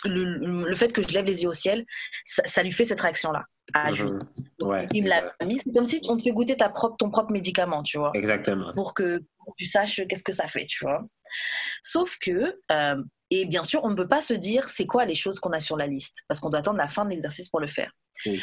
le, 0.04 0.64
le 0.68 0.74
fait 0.74 0.92
que 0.92 1.00
je 1.02 1.08
lève 1.14 1.24
les 1.24 1.42
yeux 1.42 1.48
au 1.48 1.54
ciel, 1.54 1.86
ça, 2.24 2.42
ça 2.44 2.62
lui 2.62 2.72
fait 2.72 2.84
cette 2.84 3.00
réaction-là. 3.00 3.44
Ouais, 4.60 4.86
il 4.92 5.04
me 5.04 5.08
l'a 5.08 5.32
mis. 5.44 5.58
C'est 5.58 5.72
comme 5.72 5.88
si 5.88 6.00
on 6.08 6.16
te 6.16 6.22
fait 6.22 6.30
goûter 6.32 6.56
ta 6.56 6.68
propre, 6.68 6.96
ton 6.98 7.10
propre 7.10 7.32
médicament, 7.32 7.82
tu 7.82 7.98
vois 7.98 8.12
Exactement. 8.14 8.72
pour 8.74 8.94
que 8.94 9.22
tu 9.58 9.66
saches 9.66 10.02
qu'est-ce 10.08 10.22
que 10.22 10.32
ça 10.32 10.48
fait, 10.48 10.66
tu 10.66 10.84
vois. 10.84 11.00
Sauf 11.82 12.16
que, 12.20 12.60
euh, 12.70 13.02
et 13.30 13.44
bien 13.44 13.64
sûr, 13.64 13.82
on 13.84 13.90
ne 13.90 13.94
peut 13.96 14.06
pas 14.08 14.22
se 14.22 14.34
dire 14.34 14.68
c'est 14.68 14.86
quoi 14.86 15.04
les 15.04 15.14
choses 15.16 15.40
qu'on 15.40 15.52
a 15.52 15.60
sur 15.60 15.76
la 15.76 15.86
liste, 15.86 16.18
parce 16.28 16.40
qu'on 16.40 16.50
doit 16.50 16.60
attendre 16.60 16.78
la 16.78 16.88
fin 16.88 17.04
de 17.04 17.10
l'exercice 17.10 17.48
pour 17.48 17.60
le 17.60 17.66
faire. 17.66 17.90
Oui. 18.24 18.42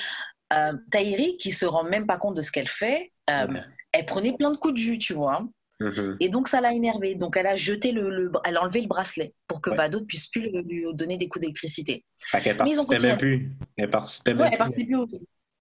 Euh, 0.53 0.73
Tahiri, 0.91 1.37
qui 1.37 1.51
se 1.51 1.65
rend 1.65 1.83
même 1.83 2.05
pas 2.05 2.17
compte 2.17 2.35
de 2.35 2.41
ce 2.41 2.51
qu'elle 2.51 2.67
fait, 2.67 3.11
euh, 3.29 3.47
elle 3.91 4.05
prenait 4.05 4.33
plein 4.33 4.51
de 4.51 4.57
coups 4.57 4.73
de 4.75 4.79
jus, 4.79 4.99
tu 4.99 5.13
vois. 5.13 5.47
Mhm. 5.79 6.17
Et 6.19 6.29
donc, 6.29 6.47
ça 6.47 6.61
l'a 6.61 6.73
énervée. 6.73 7.15
Donc, 7.15 7.35
elle 7.37 7.47
a 7.47 7.55
jeté 7.55 7.91
le, 7.91 8.09
le- 8.09 8.31
elle 8.45 8.57
a 8.57 8.61
enlevé 8.63 8.81
le 8.81 8.87
bracelet 8.87 9.33
pour 9.47 9.61
que 9.61 9.69
Ouais. 9.71 9.75
Vado 9.77 9.99
ne 9.99 10.05
puisse 10.05 10.27
plus 10.27 10.49
lui, 10.49 10.85
donner 10.93 11.17
des 11.17 11.27
coups 11.27 11.41
d'électricité. 11.41 12.05
Ils 12.33 12.79
ont 12.79 12.85
participait 12.85 12.99
même 13.07 13.17
plus. 13.17 13.49
Elle 13.77 13.89
participait 13.89 14.33
Ouais, 14.33 14.49
même 14.51 14.59
elle 14.67 14.71
plus. 14.73 14.85
plus 14.85 15.19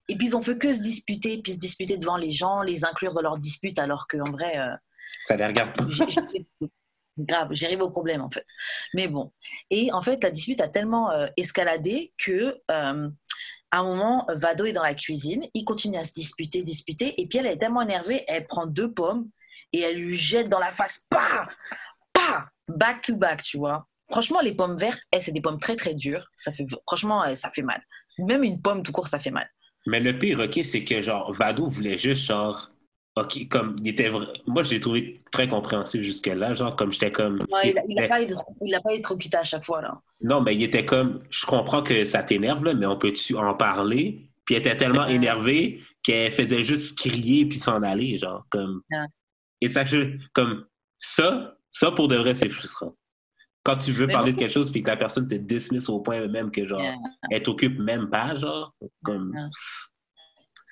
Et 0.09 0.15
puis, 0.15 0.27
ils 0.27 0.35
ont 0.37 0.41
fait 0.41 0.57
que 0.57 0.73
se 0.73 0.81
disputer, 0.81 1.41
puis 1.41 1.53
se 1.53 1.59
disputer 1.59 1.97
devant 1.97 2.17
les 2.17 2.31
gens, 2.31 2.61
les 2.61 2.85
inclure 2.85 3.13
dans 3.13 3.21
leur 3.21 3.37
dispute, 3.37 3.79
alors 3.79 4.07
qu'en 4.07 4.29
vrai, 4.31 4.57
euh, 4.59 4.75
Ça 5.25 5.35
les 5.35 5.45
regarde 5.47 5.73
pas. 5.75 5.85
grave, 7.17 7.49
j'arrive 7.51 7.81
au 7.81 7.89
problème 7.89 8.21
en 8.21 8.29
fait. 8.31 8.45
Mais 8.93 9.07
bon, 9.07 9.31
et 9.69 9.91
en 9.91 10.01
fait 10.01 10.23
la 10.23 10.31
dispute 10.31 10.59
a 10.61 10.67
tellement 10.67 11.11
euh, 11.11 11.27
escaladé 11.37 12.11
que 12.17 12.57
euh, 12.71 13.09
à 13.73 13.79
un 13.79 13.83
moment 13.83 14.27
Vado 14.29 14.65
est 14.65 14.71
dans 14.71 14.83
la 14.83 14.93
cuisine, 14.93 15.47
il 15.55 15.65
continue 15.65 15.97
à 15.97 16.03
se 16.03 16.13
disputer, 16.13 16.61
disputer, 16.61 17.19
et 17.19 17.25
puis 17.25 17.39
elle 17.39 17.47
est 17.47 17.57
tellement 17.57 17.81
énervée, 17.81 18.23
elle 18.27 18.45
prend 18.45 18.67
deux 18.67 18.93
pommes 18.93 19.27
et 19.73 19.79
elle 19.79 19.97
lui 19.97 20.15
jette 20.15 20.47
dans 20.47 20.59
la 20.59 20.71
face, 20.71 21.07
pas, 21.09 21.47
pas, 22.13 22.45
back 22.67 23.01
to 23.01 23.15
back, 23.15 23.41
tu 23.41 23.57
vois. 23.57 23.87
Franchement, 24.11 24.41
les 24.41 24.53
pommes 24.53 24.77
vertes, 24.77 25.01
eh, 25.11 25.19
c'est 25.19 25.31
des 25.31 25.41
pommes 25.41 25.59
très 25.59 25.75
très 25.75 25.95
dures. 25.95 26.27
Ça 26.35 26.51
fait 26.51 26.67
franchement, 26.85 27.25
eh, 27.25 27.35
ça 27.35 27.49
fait 27.49 27.63
mal. 27.63 27.81
Même 28.19 28.43
une 28.43 28.61
pomme 28.61 28.83
tout 28.83 28.91
court, 28.91 29.07
ça 29.07 29.17
fait 29.17 29.31
mal. 29.31 29.49
Mais 29.87 29.99
le 29.99 30.19
pire, 30.19 30.39
OK, 30.39 30.59
c'est 30.63 30.83
que 30.83 31.01
genre, 31.01 31.33
Vado 31.33 31.67
voulait 31.67 31.97
juste 31.97 32.25
genre. 32.25 32.69
OK, 33.15 33.47
comme 33.47 33.75
il 33.79 33.89
était 33.89 34.09
vra- 34.09 34.27
Moi, 34.47 34.63
je 34.63 34.71
l'ai 34.71 34.79
trouvé 34.79 35.19
très 35.31 35.47
compréhensif 35.47 36.01
jusque-là. 36.01 36.55
Genre, 36.55 36.75
comme 36.75 36.91
j'étais 36.91 37.11
comme. 37.11 37.39
Ouais, 37.51 37.69
il, 37.69 37.77
a, 37.77 37.83
il 37.87 38.07
pas 38.09 38.21
été, 38.21 38.33
il 38.61 38.79
pas 38.83 38.91
électrocuté 38.91 39.37
à 39.37 39.43
chaque 39.43 39.63
fois 39.63 39.81
là. 39.81 40.01
Non, 40.21 40.41
mais 40.41 40.55
il 40.55 40.63
était 40.63 40.83
comme. 40.85 41.21
Je 41.29 41.45
comprends 41.45 41.83
que 41.83 42.05
ça 42.05 42.23
t'énerve, 42.23 42.63
là, 42.63 42.73
mais 42.73 42.87
on 42.87 42.97
peut-tu 42.97 43.35
en 43.37 43.53
parler? 43.53 44.29
Puis 44.45 44.55
elle 44.55 44.61
était 44.61 44.75
tellement 44.75 45.05
énervée 45.05 45.81
qu'elle 46.01 46.31
faisait 46.31 46.63
juste 46.63 46.97
crier 46.97 47.45
puis 47.45 47.59
s'en 47.59 47.83
aller, 47.83 48.17
genre, 48.17 48.45
comme. 48.49 48.81
Et 49.61 49.69
ça, 49.69 49.83
comme, 50.33 50.65
ça, 50.99 51.55
ça 51.71 51.91
pour 51.91 52.07
de 52.07 52.15
vrai, 52.15 52.33
c'est 52.35 52.49
frustrant. 52.49 52.95
Quand 53.63 53.77
tu 53.77 53.91
veux 53.93 54.07
parler 54.07 54.33
de 54.33 54.37
quelque 54.39 54.51
chose 54.51 54.69
puis 54.71 54.83
que 54.83 54.89
la 54.89 54.97
personne 54.97 55.25
te 55.25 55.35
dismiss 55.35 55.87
au 55.87 56.01
point 56.01 56.27
même 56.27 56.51
que, 56.51 56.65
genre, 56.67 56.81
elle 57.31 57.41
t'occupe 57.43 57.79
même 57.79 58.09
pas, 58.09 58.33
genre, 58.35 58.73
comme. 59.03 59.31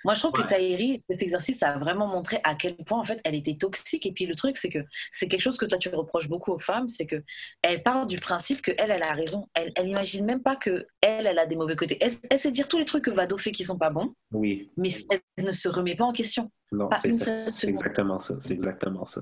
Moi, 0.03 0.13
je 0.13 0.19
trouve 0.19 0.31
que 0.31 0.41
Tahiri, 0.41 1.03
cet 1.09 1.21
exercice 1.21 1.61
a 1.63 1.77
vraiment 1.77 2.07
montré 2.07 2.39
à 2.43 2.55
quel 2.55 2.75
point, 2.77 2.99
en 2.99 3.03
fait, 3.03 3.19
elle 3.23 3.35
était 3.35 3.55
toxique. 3.55 4.05
Et 4.05 4.11
puis, 4.11 4.25
le 4.25 4.35
truc, 4.35 4.57
c'est 4.57 4.69
que 4.69 4.79
c'est 5.11 5.27
quelque 5.27 5.41
chose 5.41 5.57
que 5.57 5.65
toi, 5.65 5.77
tu 5.77 5.89
reproches 5.89 6.27
beaucoup 6.27 6.51
aux 6.51 6.59
femmes, 6.59 6.87
c'est 6.87 7.05
que 7.05 7.23
elle 7.61 7.83
part 7.83 8.07
du 8.07 8.19
principe 8.19 8.61
que 8.61 8.71
elle, 8.77 8.91
elle 8.91 9.03
a 9.03 9.13
raison. 9.13 9.47
Elle, 9.53 9.71
elle 9.75 9.87
imagine 9.87 10.25
même 10.25 10.41
pas 10.41 10.55
que 10.55 10.87
elle, 11.01 11.27
elle 11.27 11.39
a 11.39 11.45
des 11.45 11.55
mauvais 11.55 11.75
côtés. 11.75 11.99
Elle, 12.01 12.39
sait 12.39 12.51
dire 12.51 12.67
tous 12.67 12.77
les 12.77 12.85
trucs 12.85 13.05
que 13.05 13.11
Vado 13.11 13.37
fait 13.37 13.51
qui 13.51 13.63
sont 13.63 13.77
pas 13.77 13.89
bons. 13.89 14.13
Oui. 14.31 14.71
Mais 14.77 14.89
elle 15.09 15.45
ne 15.45 15.51
se 15.51 15.69
remet 15.69 15.95
pas 15.95 16.05
en 16.05 16.13
question. 16.13 16.51
Non, 16.71 16.89
c'est 17.01 17.67
exactement 17.67 18.19
ça. 18.19 18.35
C'est 18.39 18.53
exactement 18.53 19.05
ça. 19.05 19.21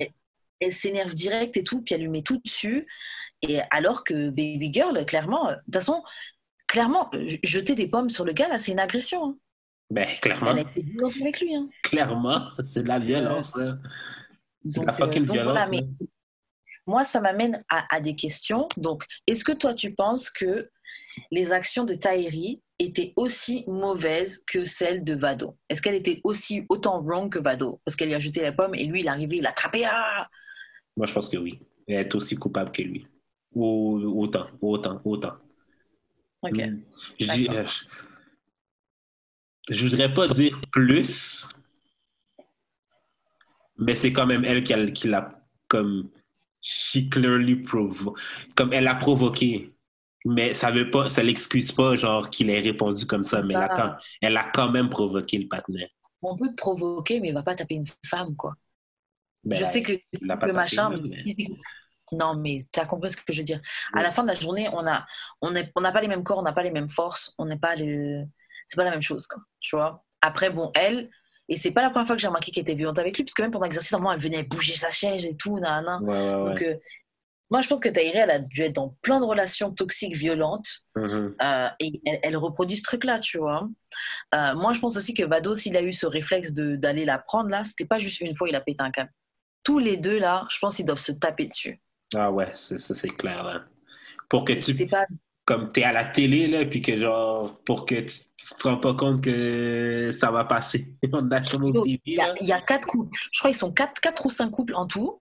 Elle, 0.60 0.74
s'énerve 0.74 1.14
direct 1.14 1.56
et 1.58 1.64
tout, 1.64 1.82
puis 1.82 1.96
elle 1.96 2.02
lui 2.02 2.10
met 2.10 2.22
tout 2.22 2.40
dessus. 2.44 2.88
Et 3.42 3.60
alors 3.72 4.04
que 4.04 4.30
Baby 4.30 4.72
Girl, 4.74 5.06
clairement, 5.06 5.48
de 5.50 5.56
toute 5.56 5.74
façon, 5.74 6.04
clairement, 6.68 7.10
jeter 7.44 7.76
des 7.76 7.88
pommes 7.88 8.10
sur 8.10 8.26
le 8.26 8.34
gars, 8.34 8.48
là, 8.48 8.60
c'est 8.60 8.74
une 8.74 8.80
agression. 8.80 9.26
Hein. 9.26 9.38
Ben, 9.90 10.08
clairement. 10.22 10.52
Elle 10.52 10.60
a 10.60 10.62
été 10.62 11.22
avec 11.22 11.42
lui. 11.42 11.56
Hein. 11.56 11.70
Clairement, 11.84 12.50
c'est 12.64 12.84
de 12.84 12.88
la 12.88 13.00
violence. 13.00 13.54
C'est 14.70 14.82
de 14.82 14.86
la 14.86 14.94
fucking 14.94 15.28
euh, 15.30 15.34
violence. 15.34 15.70
moi, 16.86 17.04
ça 17.04 17.22
m'amène 17.22 17.64
à, 17.70 18.00
des 18.00 18.16
questions. 18.16 18.68
Donc, 18.78 19.06
est-ce 19.26 19.44
que 19.44 19.52
toi, 19.52 19.74
tu 19.74 19.96
penses 19.96 20.30
que 20.30 20.70
les 21.32 21.52
actions 21.52 21.86
de 21.86 21.96
Tahiri 21.96 22.62
étaient 22.78 23.14
aussi 23.16 23.64
mauvaises 23.68 24.44
que 24.46 24.64
celles 24.66 25.04
de 25.04 25.16
Vado? 25.16 25.58
Est-ce 25.70 25.82
qu'elle 25.82 25.96
était 25.96 26.22
aussi 26.24 26.66
autant 26.70 27.02
wrong 27.02 27.32
que 27.32 27.40
Vado? 27.40 27.82
Parce 27.84 27.96
qu'elle 27.96 28.10
lui 28.10 28.16
a 28.16 28.20
jeté 28.20 28.42
la 28.42 28.52
pomme 28.52 28.76
et 28.76 28.86
lui, 28.86 29.02
il 29.02 29.08
est 29.08 29.10
arrivé, 29.10 29.38
il 29.38 29.44
l'a 29.44 29.50
attrapé. 29.50 29.86
Ah 29.86 30.28
moi, 30.96 31.06
je 31.06 31.14
pense 31.14 31.30
que 31.30 31.38
oui. 31.38 31.60
Elle 31.88 31.96
est 31.96 32.16
aussi 32.16 32.36
coupable 32.36 32.72
que 32.72 32.82
lui. 32.82 33.08
Autant, 33.56 34.48
autant, 34.62 35.02
autant. 35.04 35.34
Ok. 36.42 36.58
Hmm. 36.58 36.82
Je, 37.20 37.64
je 39.70 39.86
voudrais 39.86 40.14
pas 40.14 40.28
dire 40.28 40.60
plus, 40.72 41.48
mais 43.78 43.96
c'est 43.96 44.12
quand 44.12 44.26
même 44.26 44.44
elle 44.46 44.64
qui, 44.64 45.08
l'a 45.08 45.42
comme 45.68 46.10
she 46.62 47.10
clearly 47.10 47.56
provo 47.56 48.16
comme 48.56 48.74
elle 48.74 48.84
l'a 48.86 48.96
provoqué. 48.96 49.74
Mais 50.26 50.54
ça 50.54 50.70
veut 50.70 50.92
pas, 50.92 51.10
ça 51.10 51.24
l'excuse 51.24 51.72
pas, 51.72 51.96
genre, 51.96 52.30
qu'il 52.30 52.50
ait 52.50 52.60
répondu 52.60 53.06
comme 53.06 53.24
ça, 53.24 53.42
mais 53.42 53.54
elle 54.22 54.36
a, 54.36 54.52
quand, 54.54 54.70
même 54.70 54.90
provoqué 54.90 55.38
le 55.38 55.48
partenaire. 55.48 55.88
On 56.22 56.36
peut 56.36 56.50
te 56.50 56.56
provoquer, 56.56 57.22
mais 57.22 57.30
il 57.30 57.34
va 57.34 57.42
pas 57.42 57.56
taper 57.56 57.76
une 57.76 57.86
femme, 58.06 58.36
quoi. 58.36 58.54
Ben, 59.46 59.58
je 59.58 59.64
sais 59.64 59.82
que 59.82 59.94
le 60.20 60.52
machin, 60.52 60.92
non, 62.12 62.36
mais 62.36 62.66
tu 62.70 62.80
as 62.82 62.86
compris 62.86 63.12
ce 63.12 63.16
que 63.16 63.32
je 63.32 63.38
veux 63.38 63.46
dire. 63.46 63.62
À 63.94 64.02
la 64.02 64.12
fin 64.12 64.24
de 64.24 64.28
la 64.28 64.36
journée, 64.36 64.68
on 64.74 64.84
n'a 64.84 65.08
on 65.42 65.54
on 65.56 65.82
pas 65.82 66.02
les 66.02 66.10
mêmes 66.10 66.24
corps, 66.24 66.40
on 66.40 66.44
n'a 66.44 66.52
pas 66.52 66.64
les 66.64 66.72
mêmes 66.72 66.90
forces, 66.90 67.34
on 67.38 67.46
n'est 67.46 67.58
pas 67.58 67.78
le 67.78 68.26
c'est 68.70 68.78
pas 68.78 68.84
la 68.84 68.92
même 68.92 69.02
chose, 69.02 69.28
quoi, 69.28 69.42
tu 69.60 69.76
vois. 69.76 70.06
Après, 70.22 70.50
bon, 70.50 70.72
elle, 70.76 71.10
et 71.50 71.58
c'est 71.58 71.72
pas 71.72 71.82
la 71.82 71.90
première 71.90 72.06
fois 72.06 72.16
que 72.16 72.22
j'ai 72.22 72.28
remarqué 72.28 72.52
qu'elle 72.52 72.62
était 72.62 72.76
violente 72.76 73.00
avec 73.00 73.18
lui, 73.18 73.24
parce 73.24 73.34
que 73.34 73.42
même 73.42 73.52
pendant 73.52 73.66
l'exercice, 73.66 73.92
normalement, 73.92 74.14
elle 74.14 74.22
venait 74.22 74.44
bouger 74.44 74.76
sa 74.76 74.92
chaise 74.92 75.26
et 75.26 75.36
tout, 75.36 75.60
nan, 75.60 75.84
Donc, 76.06 76.62
euh, 76.62 76.76
moi, 77.50 77.62
je 77.62 77.68
pense 77.68 77.80
que 77.80 77.90
Tahiri, 77.90 78.20
elle 78.20 78.30
a 78.30 78.38
dû 78.38 78.62
être 78.62 78.76
dans 78.76 78.96
plein 79.02 79.20
de 79.20 79.26
relations 79.26 79.72
toxiques, 79.72 80.16
violentes, 80.16 80.86
mm-hmm. 80.96 81.34
euh, 81.42 81.70
et 81.80 82.00
elle, 82.22 82.38
reproduit 82.38 82.78
ce 82.78 82.84
truc-là, 82.84 83.18
tu 83.18 83.40
vois. 83.40 83.68
Euh, 84.36 84.54
moi, 84.54 84.74
je 84.74 84.80
pense 84.80 84.96
aussi 84.96 85.16
que 85.16 85.24
Vado, 85.24 85.56
s'il 85.56 85.76
a 85.76 85.82
eu 85.82 85.92
ce 85.92 86.06
réflexe 86.06 86.54
d'aller 86.54 87.06
la 87.06 87.18
prendre, 87.18 87.50
là, 87.50 87.64
c'était 87.64 87.86
pas 87.86 87.98
juste 87.98 88.22
une 88.22 88.36
fois, 88.36 88.48
il 88.48 88.56
a 88.56 88.62
pété 88.62 88.84
un 88.84 88.92
câble. 88.92 89.12
Tous 89.64 89.80
les 89.80 89.98
deux, 89.98 90.20
là, 90.20 90.46
je 90.52 90.60
pense 90.60 90.76
qu'ils 90.76 90.86
doivent 90.86 91.00
se 91.00 91.12
taper 91.12 91.48
dessus. 91.48 91.82
Ah 92.16 92.32
ouais, 92.32 92.52
ça, 92.54 92.78
c'est 92.78 93.10
clair, 93.10 93.44
là. 93.44 93.64
Pour 94.30 94.46
que 94.46 94.54
tu... 94.54 94.76
Pas 94.86 95.08
comme 95.50 95.72
tu 95.72 95.80
es 95.80 95.84
à 95.84 95.92
la 95.92 96.06
télé, 96.06 96.46
là, 96.46 96.64
puis 96.64 96.80
que 96.80 96.96
genre, 96.96 97.60
pour 97.66 97.88
que 97.88 97.96
tu, 97.96 98.20
ne 98.52 98.56
te 98.56 98.68
rends 98.68 98.78
pas 98.78 98.94
compte 98.94 99.24
que 99.24 100.12
ça 100.14 100.30
va 100.30 100.46
passer. 100.46 100.94
il, 101.02 102.00
y 102.06 102.52
a, 102.52 102.62
quatre 102.62 102.88
couples. 102.88 103.18
Je 103.32 103.40
crois 103.40 103.50
qu'ils 103.50 103.58
sont 103.58 103.72
quatre, 103.72 104.00
quatre 104.00 104.28
ou 104.28 104.30
cinq 104.30 104.52
couples 104.52 104.76
en 104.76 104.86
tout. 104.86 105.20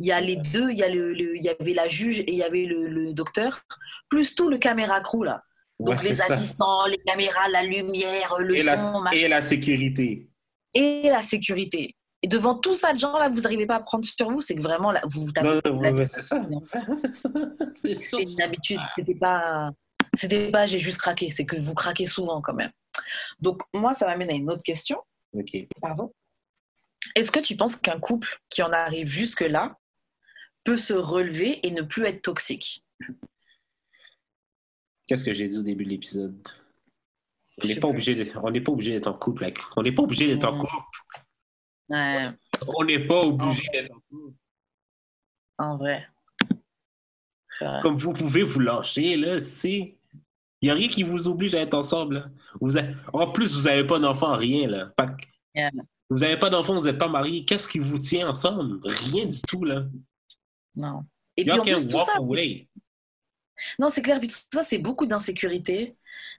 Il 0.00 0.06
y 0.06 0.10
a 0.10 0.20
les 0.20 0.34
deux, 0.34 0.72
il 0.72 0.78
y, 0.78 0.82
a 0.82 0.88
le, 0.88 1.16
il 1.16 1.44
y 1.44 1.48
avait 1.48 1.74
la 1.74 1.86
juge 1.86 2.18
et 2.18 2.32
il 2.32 2.38
y 2.38 2.42
avait 2.42 2.64
le, 2.64 3.12
docteur, 3.12 3.60
plus 4.08 4.34
tout 4.34 4.50
le 4.50 4.58
caméra 4.58 5.00
crew, 5.00 5.22
là. 5.22 5.44
Donc 5.78 6.02
les 6.02 6.20
assistants, 6.20 6.86
les 6.86 6.98
caméras, 6.98 7.48
la 7.48 7.62
lumière, 7.62 8.34
le 8.40 8.56
et 8.56 8.62
son, 8.62 9.02
la, 9.02 9.14
Et 9.14 9.28
la 9.28 9.42
sécurité. 9.42 10.28
Et 10.74 11.02
la 11.04 11.22
sécurité. 11.22 11.94
Et 12.22 12.28
devant 12.28 12.56
tout 12.56 12.74
ça 12.74 12.92
de 12.92 12.98
gens-là, 12.98 13.28
vous 13.28 13.42
n'arrivez 13.42 13.66
pas 13.66 13.76
à 13.76 13.80
prendre 13.80 14.04
sur 14.04 14.30
vous, 14.30 14.40
c'est 14.40 14.56
que 14.56 14.60
vraiment, 14.60 14.90
là, 14.90 15.00
vous 15.04 15.26
vous 15.26 15.32
tapez. 15.32 15.60
Non, 15.70 16.06
c'est 16.08 16.22
ça. 16.22 16.40
C'est 17.76 18.22
une 18.22 18.42
habitude. 18.42 18.80
C'était 18.96 19.14
pas, 19.14 19.70
c'était 20.14 20.50
pas 20.50 20.66
j'ai 20.66 20.80
juste 20.80 20.98
craqué, 20.98 21.30
c'est 21.30 21.46
que 21.46 21.56
vous 21.56 21.74
craquez 21.74 22.06
souvent 22.06 22.40
quand 22.40 22.54
même. 22.54 22.72
Donc, 23.38 23.62
moi, 23.72 23.94
ça 23.94 24.06
m'amène 24.06 24.30
à 24.30 24.34
une 24.34 24.50
autre 24.50 24.62
question. 24.64 25.00
Ok. 25.32 25.56
Pardon. 25.80 26.12
Est-ce 27.14 27.30
que 27.30 27.38
tu 27.38 27.56
penses 27.56 27.76
qu'un 27.76 28.00
couple 28.00 28.40
qui 28.48 28.62
en 28.62 28.72
arrive 28.72 29.06
jusque-là 29.06 29.76
peut 30.64 30.76
se 30.76 30.94
relever 30.94 31.64
et 31.66 31.70
ne 31.70 31.82
plus 31.82 32.04
être 32.04 32.22
toxique? 32.22 32.84
Qu'est-ce 35.06 35.24
que 35.24 35.32
j'ai 35.32 35.48
dit 35.48 35.58
au 35.58 35.62
début 35.62 35.84
de 35.84 35.90
l'épisode? 35.90 36.36
On 37.62 37.66
n'est 37.66 37.76
pas, 37.76 37.88
obligé 37.88 38.14
d'être 38.14 38.36
en 39.08 39.14
couple. 39.14 39.50
On 39.76 39.82
n'est 39.82 39.92
pas 39.92 40.02
obligé 40.02 40.28
d'être 40.28 40.44
en 40.44 40.56
hmm. 40.56 40.66
On 41.90 42.84
n'est 42.84 43.06
pas 43.06 43.22
obligé 43.22 43.62
d'être 43.72 43.92
en 45.58 45.76
vrai. 45.76 46.06
Comme 47.82 47.96
vous 47.96 48.12
pouvez 48.12 48.42
vous 48.42 48.60
lâcher, 48.60 49.16
là, 49.16 49.42
si. 49.42 49.94
Il 50.60 50.66
n'y 50.66 50.70
a 50.70 50.74
rien 50.74 50.88
qui 50.88 51.04
vous 51.04 51.28
oblige 51.28 51.54
à 51.54 51.60
être 51.60 51.74
ensemble. 51.74 52.32
Vous 52.60 52.76
En 53.12 53.30
plus, 53.30 53.56
vous 53.56 53.62
n'avez 53.68 53.86
pas 53.86 54.00
d'enfant, 54.00 54.34
rien, 54.34 54.66
là. 54.68 54.92
Vous 56.10 56.18
n'avez 56.18 56.36
pas 56.36 56.50
d'enfant, 56.50 56.76
vous 56.76 56.84
n'êtes 56.84 56.98
pas 56.98 57.08
marié. 57.08 57.44
Qu'est-ce 57.44 57.68
qui 57.68 57.78
vous 57.78 57.98
tient 57.98 58.28
ensemble? 58.28 58.80
Rien 58.84 59.26
du 59.26 59.40
tout, 59.42 59.64
là. 59.64 59.84
Non. 60.76 61.04
Et 61.36 61.44
puis, 61.44 61.52
en 61.52 61.62
plus, 61.62 61.88
tout 61.88 61.98
ça... 61.98 62.18
Non, 63.78 63.90
c'est 63.90 64.02
clair. 64.02 64.18
Puis 64.18 64.28
tout 64.28 64.36
ça, 64.52 64.62
c'est 64.64 64.78
beaucoup 64.78 65.06
d'insécurité 65.06 65.96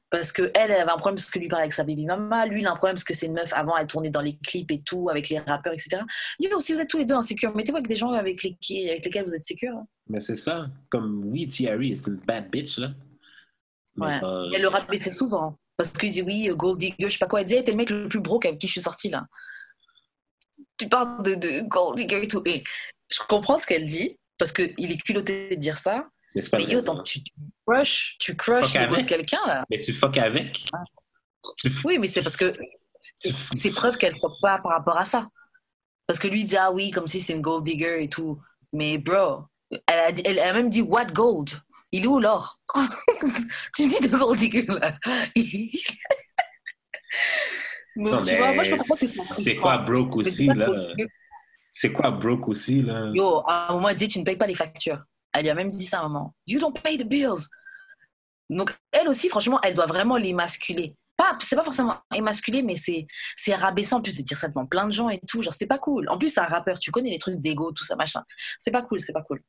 parce 0.10 0.32
que 0.32 0.52
elle, 0.56 0.72
avait 0.72 0.92
un 0.92 0.98
problème 0.98 1.16
parce 1.16 1.30
que 1.30 1.40
lui 1.40 1.48
parlait 1.48 1.64
avec 1.64 1.74
sa 1.74 1.84
baby 1.84 2.06
mama, 2.06 2.46
lui 2.46 2.62
il 2.62 2.68
a 2.68 2.72
un 2.72 2.76
problème 2.76 2.96
parce 2.96 3.04
que 3.04 3.14
c'est 3.14 3.28
une 3.28 3.34
meuf 3.34 3.54
avant 3.54 3.78
elle 3.78 3.88
tournait 3.88 4.10
dans 4.10 4.22
les 4.22 4.38
clips 4.38 4.72
et 4.72 4.82
tout 4.82 5.10
avec 5.10 5.30
les 5.30 5.40
rappeurs 5.40 5.74
etc. 5.74 6.02
Yo, 6.40 6.60
si 6.62 6.74
vous 6.74 6.80
êtes 6.80 6.90
tous 6.90 6.98
les 6.98 7.06
deux 7.06 7.16
insécures, 7.16 7.56
mettez-vous 7.56 7.78
avec 7.78 7.88
des 7.88 7.96
gens 7.96 8.12
avec, 8.12 8.44
les, 8.44 8.90
avec 8.90 9.06
lesquels 9.06 9.26
vous 9.26 9.36
êtes 9.36 9.46
sécures. 9.46 9.76
Hein. 9.76 9.88
Mais 10.08 10.22
c'est 10.22 10.36
ça, 10.36 10.68
comme 10.90 11.26
oui 11.26 11.48
Thierry 11.48 11.96
c'est 11.96 12.12
une 12.12 12.18
bad 12.18 12.50
bitch 12.50 12.78
là. 12.80 12.92
ouais. 13.98 14.20
Euh, 14.24 14.50
elle 14.54 14.62
le 14.64 14.70
c'est 14.98 15.12
souvent 15.12 15.58
parce 15.78 15.92
qu'il 15.92 16.12
dit 16.12 16.24
oui 16.24 16.50
Gold 16.50 16.80
Digger, 16.80 16.96
je 17.00 17.10
sais 17.10 17.18
pas 17.20 17.28
quoi, 17.28 17.42
elle 17.42 17.48
dit 17.48 17.64
t'es 17.64 17.72
le 17.72 17.78
mec 17.78 17.90
le 17.90 18.10
plus 18.10 18.20
broke 18.20 18.46
avec 18.46 18.60
qui 18.60 18.68
je 18.68 18.74
suis 18.74 18.82
sortie 18.82 19.10
là. 19.10 19.26
Tu 20.78 20.90
parles 20.90 21.24
de, 21.24 21.36
de 21.36 21.62
Gold 21.62 21.98
Digger 21.98 22.24
et 22.24 22.28
tout 22.28 22.42
et 22.46 22.64
je 23.10 23.20
comprends 23.28 23.60
ce 23.60 23.68
qu'elle 23.68 23.86
dit 23.86 24.18
parce 24.40 24.52
qu'il 24.52 24.92
est 24.92 25.02
culotté 25.02 25.50
de 25.50 25.56
dire 25.56 25.78
ça 25.78 26.08
mais, 26.36 26.42
pas 26.50 26.60
yo, 26.60 26.82
tu, 27.04 27.24
tu 27.24 27.34
crush, 27.66 28.16
tu 28.20 28.36
crush 28.36 28.74
quelqu'un 29.08 29.46
là. 29.48 29.66
Mais 29.70 29.80
tu 29.80 29.94
fuck 29.94 30.18
avec. 30.18 30.66
Ah. 30.74 30.84
Oui, 31.84 31.98
mais 31.98 32.08
c'est 32.08 32.22
parce 32.22 32.38
que 32.38 32.54
c'est 33.16 33.72
preuve 33.72 33.98
qu'elle 33.98 34.14
ne 34.14 34.42
pas 34.42 34.60
par 34.60 34.72
rapport 34.74 34.98
à 34.98 35.06
ça. 35.06 35.28
Parce 36.06 36.20
que 36.20 36.28
lui 36.28 36.42
il 36.42 36.48
dit 36.48 36.58
ah 36.58 36.72
oui, 36.72 36.92
comme 36.92 37.08
si 37.08 37.22
c'est 37.22 37.34
une 37.34 37.42
gold 37.42 37.64
digger 37.64 38.04
et 38.04 38.10
tout. 38.10 38.40
Mais 38.74 38.98
bro, 38.98 39.44
elle 39.72 39.80
a, 39.88 40.10
elle 40.26 40.40
a 40.40 40.54
même 40.54 40.70
dit 40.70 40.82
what 40.82 41.08
gold? 41.08 41.50
Il 41.92 42.04
est 42.04 42.08
où 42.08 42.20
l'or? 42.20 42.60
Tu 43.76 43.88
dis 43.88 44.00
de 44.00 44.16
gold 44.16 44.38
digger 44.38 44.66
là. 44.68 44.98
non, 47.96 48.18
tu 48.24 48.38
vois, 48.38 48.54
moi 48.54 48.64
je 48.64 48.76
comprends 48.76 48.96
que 48.96 49.08
c'est 49.08 49.56
quoi 49.56 49.80
broke 49.80 50.16
aussi 50.18 50.46
là? 50.48 50.68
C'est 51.74 51.92
quoi 51.92 52.12
broke 52.12 52.48
aussi 52.48 52.82
là? 52.84 53.10
Yo, 53.14 53.44
à 53.48 53.70
un 53.70 53.74
moment, 53.74 53.90
elle 53.90 53.98
dit 53.98 54.08
tu 54.08 54.20
ne 54.20 54.24
payes 54.24 54.38
pas 54.38 54.48
les 54.48 54.56
factures. 54.56 55.04
Elle 55.34 55.44
lui 55.44 55.50
a 55.50 55.56
même 55.56 55.70
dit 55.70 55.86
ça 55.86 56.00
à 56.00 56.04
un 56.04 56.08
moment. 56.08 56.36
You 56.48 56.60
don't 56.60 56.74
pay 56.74 56.98
the 56.98 57.08
bills. 57.08 57.48
Donc, 58.50 58.76
elle 58.92 59.08
aussi, 59.08 59.30
franchement, 59.30 59.60
elle 59.62 59.74
doit 59.74 59.86
vraiment 59.86 60.18
l'émasculer. 60.18 60.96
Pas, 61.16 61.38
c'est 61.42 61.56
pas 61.56 61.64
forcément 61.64 61.98
émasculer, 62.16 62.62
mais 62.62 62.78
c'est, 62.78 63.06
c'est 63.36 63.54
rabaissant 63.54 63.98
en 63.98 64.02
plus 64.02 64.18
de 64.18 64.24
dire 64.24 64.38
ça 64.38 64.48
devant 64.48 64.66
plein 64.66 64.88
de 64.88 64.92
gens 64.92 65.10
et 65.10 65.20
tout. 65.28 65.42
Genre, 65.42 65.54
c'est 65.54 65.68
pas 65.68 65.78
cool. 65.78 66.10
En 66.10 66.18
plus, 66.18 66.30
c'est 66.30 66.40
un 66.40 66.46
rappeur, 66.46 66.80
tu 66.80 66.92
connais 66.92 67.12
les 67.12 67.20
trucs 67.20 67.40
d'ego, 67.40 67.72
tout 67.72 67.84
ça, 67.84 67.96
machin. 67.96 68.24
C'est 68.58 68.72
pas 68.72 68.82
cool, 68.82 69.02
c'est 69.02 69.14
pas 69.14 69.24
cool. 69.24 69.42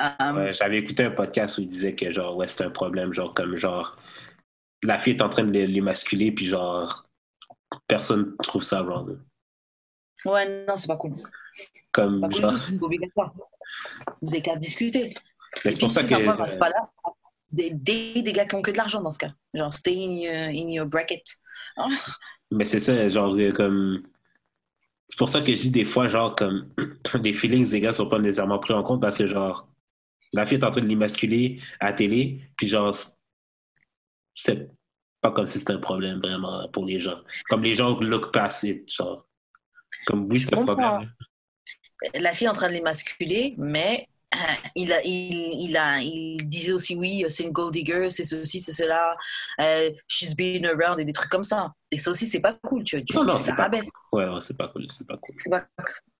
Euh, 0.00 0.52
j'avais 0.52 0.78
écouté 0.78 1.04
un 1.04 1.10
podcast 1.10 1.58
où 1.58 1.62
il 1.62 1.68
disait 1.68 1.94
que, 1.94 2.12
genre, 2.12 2.36
ouais, 2.36 2.46
c'était 2.46 2.64
un 2.64 2.70
problème, 2.70 3.12
genre, 3.12 3.34
comme, 3.34 3.56
genre, 3.56 3.96
la 4.82 4.98
fille 4.98 5.14
est 5.14 5.22
en 5.22 5.28
train 5.28 5.44
de 5.44 5.50
l'émasculer, 5.50 6.30
puis, 6.30 6.46
genre, 6.46 7.08
personne 7.88 8.36
trouve 8.42 8.62
ça 8.62 8.82
wrong. 8.82 9.18
Ouais, 10.24 10.64
non, 10.66 10.76
c'est 10.76 10.86
pas 10.86 10.96
cool. 10.96 11.14
Comme, 11.90 12.20
pas 12.20 12.28
Vous 14.20 14.28
n'avez 14.28 14.42
qu'à 14.42 14.56
discuter. 14.56 15.14
C'est 15.64 15.78
pour 15.78 15.90
ça 15.90 16.02
que. 16.02 16.58
pas 16.58 16.68
là, 16.68 16.90
des, 17.50 17.70
des, 17.70 18.22
des 18.22 18.32
gars 18.32 18.46
qui 18.46 18.54
ont 18.54 18.62
que 18.62 18.70
de 18.70 18.76
l'argent 18.76 19.02
dans 19.02 19.10
ce 19.10 19.18
cas. 19.18 19.32
Genre, 19.54 19.72
stay 19.72 19.92
in 19.92 20.12
your, 20.16 20.32
in 20.32 20.68
your 20.70 20.86
bracket. 20.86 21.22
Hein? 21.76 21.90
Mais 22.50 22.64
c'est 22.64 22.80
ça, 22.80 23.08
genre, 23.08 23.34
euh, 23.34 23.52
comme. 23.52 24.02
C'est 25.06 25.18
pour 25.18 25.28
ça 25.28 25.42
que 25.42 25.54
je 25.54 25.60
dis 25.60 25.70
des 25.70 25.84
fois, 25.84 26.08
genre, 26.08 26.34
comme. 26.34 26.72
les 27.22 27.32
feelings 27.32 27.70
des 27.70 27.80
gars 27.80 27.92
sont 27.92 28.08
pas 28.08 28.18
nécessairement 28.18 28.58
pris 28.58 28.72
en 28.72 28.82
compte 28.82 29.00
parce 29.00 29.18
que, 29.18 29.26
genre, 29.26 29.68
la 30.32 30.46
fille 30.46 30.58
est 30.58 30.64
en 30.64 30.70
train 30.70 30.80
de 30.80 30.86
l'immasculer 30.86 31.60
à 31.80 31.86
la 31.86 31.92
télé, 31.92 32.40
puis, 32.56 32.66
genre, 32.66 32.94
c'est 34.34 34.70
pas 35.20 35.30
comme 35.30 35.46
si 35.46 35.58
c'était 35.58 35.74
un 35.74 35.78
problème 35.78 36.20
vraiment 36.20 36.68
pour 36.68 36.86
les 36.86 36.98
gens. 36.98 37.20
Comme 37.48 37.62
les 37.62 37.74
gens 37.74 37.98
look 38.00 38.32
past 38.32 38.62
it, 38.64 38.92
genre. 38.92 39.26
Comme 40.06 40.26
oui, 40.30 40.40
c'est 40.40 40.54
un 40.54 40.64
problème. 40.64 41.12
La 42.14 42.32
fille 42.32 42.46
est 42.46 42.50
en 42.50 42.54
train 42.54 42.68
de 42.68 42.74
l'émasculer, 42.74 43.54
mais 43.58 44.08
il, 44.74 44.92
a, 44.92 45.02
il, 45.04 45.76
a, 45.76 46.00
il 46.00 46.48
disait 46.48 46.72
aussi 46.72 46.96
oui, 46.96 47.24
c'est 47.28 47.44
une 47.44 47.50
gold 47.52 47.72
digger, 47.72 48.08
c'est 48.10 48.24
ceci, 48.24 48.60
c'est 48.60 48.72
cela, 48.72 49.16
euh, 49.60 49.90
she's 50.08 50.34
been 50.34 50.66
around 50.66 50.98
et 51.00 51.04
des 51.04 51.12
trucs 51.12 51.30
comme 51.30 51.44
ça. 51.44 51.72
Et 51.92 51.98
ça 51.98 52.10
aussi, 52.10 52.26
c'est 52.26 52.40
pas 52.40 52.54
cool. 52.54 52.82
Tu, 52.84 53.04
tu, 53.04 53.14
non, 53.14 53.22
non, 53.24 53.38
c'est 53.38 53.54
pas, 53.54 53.64
rabaisses. 53.64 53.88
ouais, 54.12 54.26
ouais, 54.26 54.40
c'est 54.40 54.56
pas 54.56 54.68
cool. 54.68 54.86
C'est 54.90 55.06
pas 55.06 55.16
cool. 55.18 55.36
C'est 55.38 55.50
pas- 55.50 55.66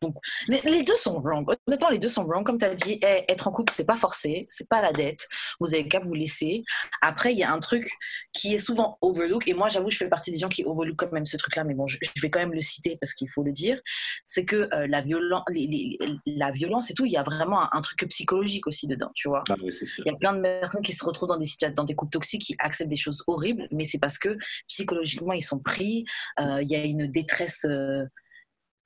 Donc, 0.02 0.14
les, 0.48 0.60
les 0.64 0.82
deux 0.82 0.96
sont 0.96 1.18
wrong. 1.20 1.46
Honnêtement, 1.66 1.88
les 1.88 1.98
deux 1.98 2.08
sont 2.08 2.24
wrong. 2.24 2.44
Comme 2.44 2.58
tu 2.58 2.64
as 2.64 2.74
dit, 2.74 2.98
être 3.02 3.48
en 3.48 3.52
couple, 3.52 3.72
c'est 3.74 3.84
pas 3.86 3.96
forcé, 3.96 4.46
c'est 4.48 4.68
pas 4.68 4.82
la 4.82 4.92
dette. 4.92 5.26
Vous 5.60 5.72
avez 5.74 5.88
qu'à 5.88 6.00
vous 6.00 6.12
laisser. 6.14 6.62
Après, 7.00 7.32
il 7.32 7.38
y 7.38 7.42
a 7.42 7.50
un 7.52 7.58
truc 7.60 7.88
qui 8.32 8.54
est 8.54 8.58
souvent 8.58 8.98
overlook. 9.00 9.48
Et 9.48 9.54
moi, 9.54 9.68
j'avoue, 9.68 9.90
je 9.90 9.96
fais 9.96 10.08
partie 10.08 10.30
des 10.30 10.38
gens 10.38 10.48
qui 10.50 10.62
overlook 10.64 10.96
quand 10.98 11.12
même 11.12 11.24
ce 11.26 11.36
truc-là. 11.38 11.64
Mais 11.64 11.74
bon, 11.74 11.86
je, 11.86 11.96
je 12.02 12.20
vais 12.20 12.28
quand 12.30 12.40
même 12.40 12.52
le 12.52 12.60
citer 12.62 12.96
parce 13.00 13.14
qu'il 13.14 13.30
faut 13.30 13.42
le 13.42 13.52
dire. 13.52 13.80
C'est 14.26 14.44
que 14.44 14.68
euh, 14.74 14.86
la, 14.86 15.00
violen- 15.02 15.42
les- 15.50 15.66
les- 15.66 15.98
la 16.26 16.50
violence 16.50 16.90
et 16.90 16.94
tout, 16.94 17.06
il 17.06 17.12
y 17.12 17.16
a 17.16 17.22
vraiment 17.22 17.62
un, 17.62 17.68
un 17.72 17.80
truc 17.80 18.06
psychologique 18.10 18.66
aussi 18.66 18.86
dedans, 18.88 19.10
tu 19.14 19.28
vois. 19.28 19.42
Ah 19.48 19.54
oui, 19.62 19.72
c'est 19.72 19.86
sûr. 19.86 20.04
Il 20.06 20.10
y 20.10 20.14
a 20.14 20.18
plein 20.18 20.34
de 20.34 20.42
personnes 20.42 20.82
qui 20.82 20.92
se 20.92 21.04
retrouvent 21.04 21.28
dans 21.30 21.38
des 21.38 21.46
situations, 21.46 21.74
dans 21.74 21.84
des 21.84 21.94
couples 21.94 22.12
toxiques, 22.12 22.42
qui 22.42 22.56
acceptent 22.58 22.90
des 22.90 22.96
choses 22.96 23.22
horribles, 23.26 23.68
mais 23.70 23.84
c'est 23.84 23.98
parce 23.98 24.18
que 24.18 24.36
psychologiquement 24.68 25.32
ils 25.32 25.42
sont 25.42 25.60
pris. 25.62 26.04
euh, 26.40 26.62
Il 26.62 26.68
y 26.70 26.76
a 26.76 26.84
une 26.84 27.06
détresse, 27.10 27.64
euh, 27.64 28.04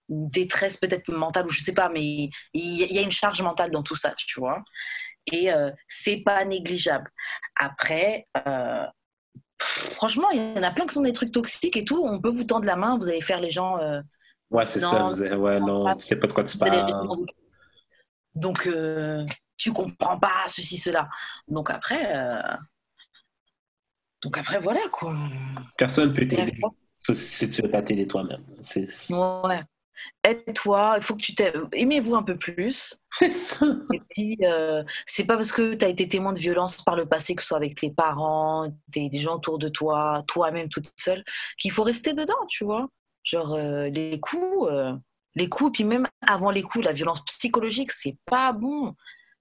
une 0.09 0.29
détresse 0.31 0.77
peut-être 0.77 1.11
mentale 1.11 1.47
ou 1.47 1.51
je 1.51 1.61
sais 1.61 1.73
pas, 1.75 1.89
mais 1.89 2.31
il 2.55 2.93
y, 2.93 2.99
a 2.99 3.03
une 3.03 3.11
charge 3.11 3.43
mentale 3.43 3.71
dans 3.71 3.83
tout 3.83 3.97
ça, 3.97 4.15
tu 4.17 4.39
vois. 4.41 4.63
Et 5.33 5.53
euh, 5.53 5.71
c'est 5.89 6.19
pas 6.19 6.45
négligeable. 6.45 7.11
Après. 7.57 8.27
euh, 8.47 8.87
pff, 9.59 9.95
Franchement, 9.95 10.31
il 10.33 10.55
y 10.55 10.59
en 10.59 10.63
a 10.63 10.71
plein 10.71 10.87
qui 10.87 10.95
sont 10.95 11.03
des 11.03 11.13
trucs 11.13 11.33
toxiques 11.33 11.77
et 11.77 11.85
tout. 11.85 12.03
On 12.05 12.21
peut 12.21 12.31
vous 12.31 12.45
tendre 12.45 12.67
la 12.67 12.77
main, 12.77 12.97
vous 12.99 13.09
allez 13.09 13.21
faire 13.21 13.41
les 13.41 13.51
gens. 13.51 13.79
euh, 13.79 14.01
Ouais, 14.51 14.65
c'est 14.67 14.81
ça. 14.81 15.03
vous 15.09 15.23
avez- 15.23 15.35
ouais, 15.35 15.59
non, 15.59 15.93
tu 15.97 16.07
sais 16.07 16.17
pas 16.17 16.27
de 16.29 16.33
quoi 16.33 16.45
tu 16.45 16.57
parles. 16.59 16.93
Donc, 18.35 18.69
tu 19.57 19.73
comprends 19.73 20.19
pas 20.19 20.45
ceci, 20.49 20.77
cela. 20.79 21.09
Donc 21.49 21.71
après, 21.71 22.15
donc 24.27 24.39
après 24.39 24.59
voilà 24.59 24.81
quoi. 24.91 25.17
Personne 25.79 26.13
peut 26.13 26.27
t'aider. 26.27 26.53
Si 27.01 27.49
tu 27.49 27.63
veux 27.63 27.71
pas 27.71 27.81
t'aider 27.83 28.09
toi-même. 28.09 28.43
Ouais. 29.09 29.63
Aide-toi, 30.25 30.95
il 30.97 31.03
faut 31.05 31.15
que 31.15 31.23
tu 31.23 31.37
t'aimes. 31.37 31.69
Aimez-vous 31.73 32.17
un 32.17 32.25
peu 32.25 32.37
plus. 32.37 32.99
c'est 33.09 33.31
ça. 33.31 33.65
Et 33.95 34.01
puis, 34.11 34.37
euh, 34.43 34.83
c'est 35.07 35.25
pas 35.25 35.37
parce 35.37 35.53
que 35.53 35.75
tu 35.75 35.85
as 35.85 35.89
été 35.89 36.09
témoin 36.09 36.33
de 36.33 36.41
violence 36.41 36.83
par 36.83 36.97
le 36.97 37.07
passé, 37.07 37.37
que 37.37 37.43
ce 37.43 37.49
soit 37.49 37.57
avec 37.57 37.77
tes 37.77 37.93
parents, 37.93 38.69
des, 38.89 39.09
des 39.09 39.21
gens 39.21 39.37
autour 39.37 39.61
de 39.61 39.69
toi, 39.69 40.25
toi-même 40.27 40.69
toute 40.69 40.93
seule, 40.97 41.23
qu'il 41.57 41.71
faut 41.71 41.85
rester 41.85 42.13
dedans, 42.13 42.35
tu 42.49 42.65
vois. 42.65 42.89
Genre, 43.23 43.55
euh, 43.55 43.89
les 43.89 44.19
coups, 44.19 44.69
euh, 44.69 44.93
les 45.37 45.49
coups, 45.49 45.71
puis 45.73 45.85
même 45.85 46.09
avant 46.27 46.51
les 46.51 46.63
coups, 46.63 46.85
la 46.85 46.93
violence 46.93 47.25
psychologique, 47.25 47.93
c'est 47.93 48.17
pas 48.27 48.53
bon. 48.53 48.97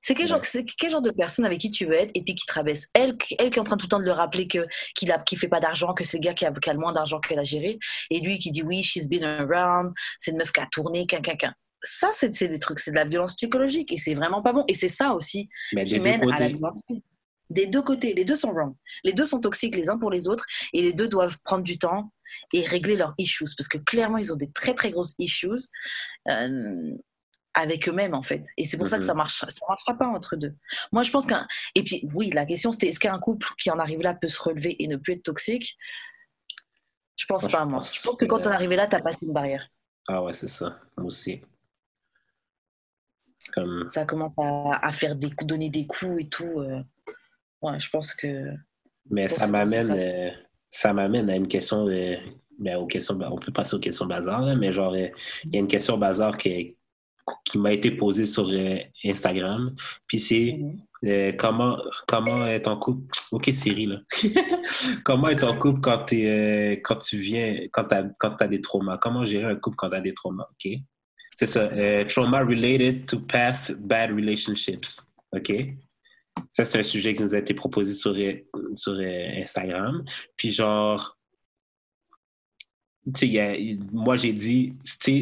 C'est 0.07 0.13
quel, 0.13 0.27
genre, 0.27 0.41
quel 0.77 0.91
genre 0.91 1.01
de 1.01 1.09
personne 1.09 1.45
avec 1.45 1.59
qui 1.59 1.71
tu 1.71 1.87
veux 1.87 1.95
être 1.95 2.11
et 2.13 2.21
puis 2.21 2.35
qui 2.35 2.45
te 2.45 2.53
rabaisse? 2.53 2.89
Elle, 2.93 3.17
qui- 3.17 3.35
elle 3.39 3.49
qui 3.49 3.57
est 3.57 3.59
en 3.59 3.63
train 3.63 3.75
tout 3.75 3.87
le 3.87 3.89
temps 3.89 3.99
de 3.99 4.05
le 4.05 4.11
rappeler 4.11 4.47
que 4.47 4.67
qu'il 4.93 5.11
qui 5.25 5.35
fait 5.35 5.47
pas 5.47 5.59
d'argent, 5.59 5.95
que 5.95 6.03
c'est 6.03 6.17
le 6.17 6.21
gars 6.21 6.35
qui 6.35 6.45
a, 6.45 6.51
qui 6.51 6.69
a 6.69 6.73
le 6.73 6.79
moins 6.79 6.93
d'argent 6.93 7.19
qu'elle 7.19 7.39
a 7.39 7.43
géré 7.43 7.79
et 8.11 8.19
lui 8.19 8.37
qui 8.37 8.51
dit 8.51 8.61
oui, 8.61 8.83
she's 8.83 9.09
been 9.09 9.23
around, 9.23 9.93
c'est 10.19 10.29
une 10.29 10.37
meuf 10.37 10.51
qui 10.51 10.61
a 10.61 10.67
tourné, 10.71 11.07
qu'un, 11.07 11.21
qu'un, 11.21 11.35
qu'un. 11.35 11.55
Ça, 11.81 12.11
c'est 12.13 12.29
des 12.47 12.59
trucs, 12.59 12.77
c'est 12.77 12.91
de 12.91 12.97
la 12.97 13.05
violence 13.05 13.35
psychologique 13.35 13.91
et 13.93 13.97
c'est 13.97 14.13
vraiment 14.13 14.43
pas 14.43 14.53
bon. 14.53 14.63
Et 14.67 14.75
c'est 14.75 14.89
ça 14.89 15.15
aussi 15.15 15.49
Mais 15.73 15.85
qui 15.85 15.99
mène 15.99 16.21
à 16.21 16.39
la 16.39 16.49
violence 16.49 16.81
physique. 16.87 17.05
Des 17.49 17.65
deux 17.65 17.81
côtés, 17.81 18.13
les 18.13 18.25
deux 18.25 18.35
sont 18.35 18.51
wrong. 18.51 18.75
Les 19.03 19.13
deux 19.13 19.25
sont 19.25 19.39
toxiques 19.39 19.75
les 19.75 19.89
uns 19.89 19.97
pour 19.97 20.11
les 20.11 20.27
autres 20.27 20.45
et 20.73 20.83
les 20.83 20.93
deux 20.93 21.07
doivent 21.07 21.39
prendre 21.43 21.63
du 21.63 21.79
temps 21.79 22.11
et 22.53 22.63
régler 22.63 22.95
leurs 22.95 23.15
issues 23.17 23.45
parce 23.57 23.67
que 23.67 23.79
clairement 23.79 24.19
ils 24.19 24.31
ont 24.31 24.35
des 24.35 24.51
très 24.51 24.75
très 24.75 24.91
grosses 24.91 25.15
issues 25.17 25.49
euh, 26.29 26.95
avec 27.55 27.87
eux-mêmes 27.89 28.13
en 28.13 28.21
fait. 28.21 28.43
Et 28.57 28.65
c'est 28.65 28.77
pour 28.77 28.87
ça 28.87 28.97
que 28.97 29.03
Mhm. 29.03 29.07
ça 29.07 29.13
marchera, 29.13 29.49
ça 29.49 29.65
marchera 29.67 29.97
pas 29.97 30.07
entre 30.07 30.35
deux. 30.35 30.53
Moi 30.91 31.03
je 31.03 31.11
pense 31.11 31.25
qu'un 31.25 31.47
et 31.73 31.83
puis 31.83 32.07
oui 32.13 32.29
la 32.31 32.45
question 32.45 32.71
c'était 32.71 32.89
est-ce 32.89 32.99
qu'un 32.99 33.17
couple 33.19 33.47
qui 33.57 33.71
en 33.71 33.79
arrive 33.79 34.01
là 34.01 34.13
peut 34.13 34.27
se 34.27 34.41
relever 34.41 34.75
et 34.83 34.87
ne 34.87 34.97
plus 34.97 35.13
être 35.13 35.23
toxique? 35.23 35.77
Je 37.17 37.25
pense 37.25 37.43
Moi, 37.43 37.49
je 37.49 37.55
pas 37.57 37.65
moi. 37.65 37.79
pense 37.79 37.95
Je 37.95 38.01
pense 38.01 38.17
que 38.17 38.25
quand 38.25 38.41
on 38.41 38.51
est 38.51 38.53
arrivé 38.53 38.75
là 38.75 38.87
t'as 38.87 39.01
passé 39.01 39.25
une 39.25 39.33
barrière. 39.33 39.67
Ah 40.07 40.21
ouais, 40.21 40.33
c'est 40.33 40.47
ça. 40.47 40.79
Moi 40.97 41.07
aussi. 41.07 41.41
Comme... 43.53 43.87
Ça 43.87 44.05
commence 44.05 44.37
à, 44.39 44.79
à 44.85 44.91
faire 44.91 45.15
des 45.15 45.29
donner 45.43 45.69
des 45.69 45.85
coups 45.85 46.21
et 46.23 46.27
tout. 46.29 46.59
euh. 46.59 46.81
Ouais, 47.61 47.79
je 47.79 47.89
pense 47.89 48.13
que 48.13 48.51
Mais 49.09 49.27
pense 49.27 49.37
ça 49.37 49.47
m'amène, 49.47 49.91
euh, 49.91 50.31
ça 50.69 50.93
m'amène 50.93 51.29
à 51.29 51.35
une 51.35 51.47
question, 51.47 51.87
euh, 51.87 52.15
ben, 52.59 52.77
aux 52.77 52.87
questions, 52.87 53.17
on 53.21 53.37
peut 53.37 53.51
passer 53.51 53.75
aux 53.75 53.79
questions 53.79 54.05
bazar, 54.05 54.41
là, 54.41 54.55
mais 54.55 54.71
genre, 54.71 54.93
euh, 54.93 55.07
il 55.45 55.53
y 55.53 55.57
a 55.57 55.59
une 55.59 55.67
question 55.67 55.97
bazar 55.97 56.37
qui, 56.37 56.75
qui 57.43 57.57
m'a 57.57 57.73
été 57.73 57.91
posée 57.91 58.25
sur 58.25 58.47
euh, 58.49 58.77
Instagram, 59.03 59.75
puis 60.07 60.19
c'est 60.19 60.57
Mhm. 60.59 60.77
euh, 61.05 61.31
comment, 61.33 61.77
comment 62.07 62.45
être 62.47 62.67
en 62.67 62.77
couple, 62.77 63.15
ok 63.31 63.49
Siri, 63.51 63.85
là, 63.87 64.01
comment 65.03 65.29
être 65.29 65.43
en 65.43 65.57
couple 65.57 65.79
quand, 65.81 66.11
euh, 66.13 66.75
quand 66.83 66.97
tu 66.97 67.17
viens, 67.19 67.67
quand 67.71 67.85
tu 67.85 67.95
as, 68.43 68.47
des 68.47 68.61
traumas, 68.61 68.97
comment 68.97 69.25
gérer 69.25 69.45
un 69.45 69.55
couple 69.55 69.75
quand 69.77 69.89
tu 69.89 69.95
as 69.95 70.01
des 70.01 70.13
traumas, 70.13 70.47
ok? 70.51 70.73
C'est 71.37 71.47
ça, 71.47 71.69
trauma 72.05 72.39
related 72.39 73.05
to 73.07 73.19
past 73.19 73.73
bad 73.73 74.11
relationships, 74.11 75.01
ok? 75.33 75.51
Ça, 76.49 76.63
c'est 76.65 76.79
un 76.79 76.83
sujet 76.83 77.13
qui 77.15 77.23
nous 77.23 77.35
a 77.35 77.39
été 77.39 77.53
proposé 77.53 77.93
sur, 77.93 78.15
sur 78.75 78.93
Instagram. 78.93 80.03
Puis 80.37 80.51
genre, 80.51 81.17
tu 83.05 83.11
sais, 83.19 83.27
il 83.27 83.33
y 83.33 83.39
a- 83.39 83.55
moi 83.91 84.15
j'ai 84.17 84.33
dit, 84.33 84.73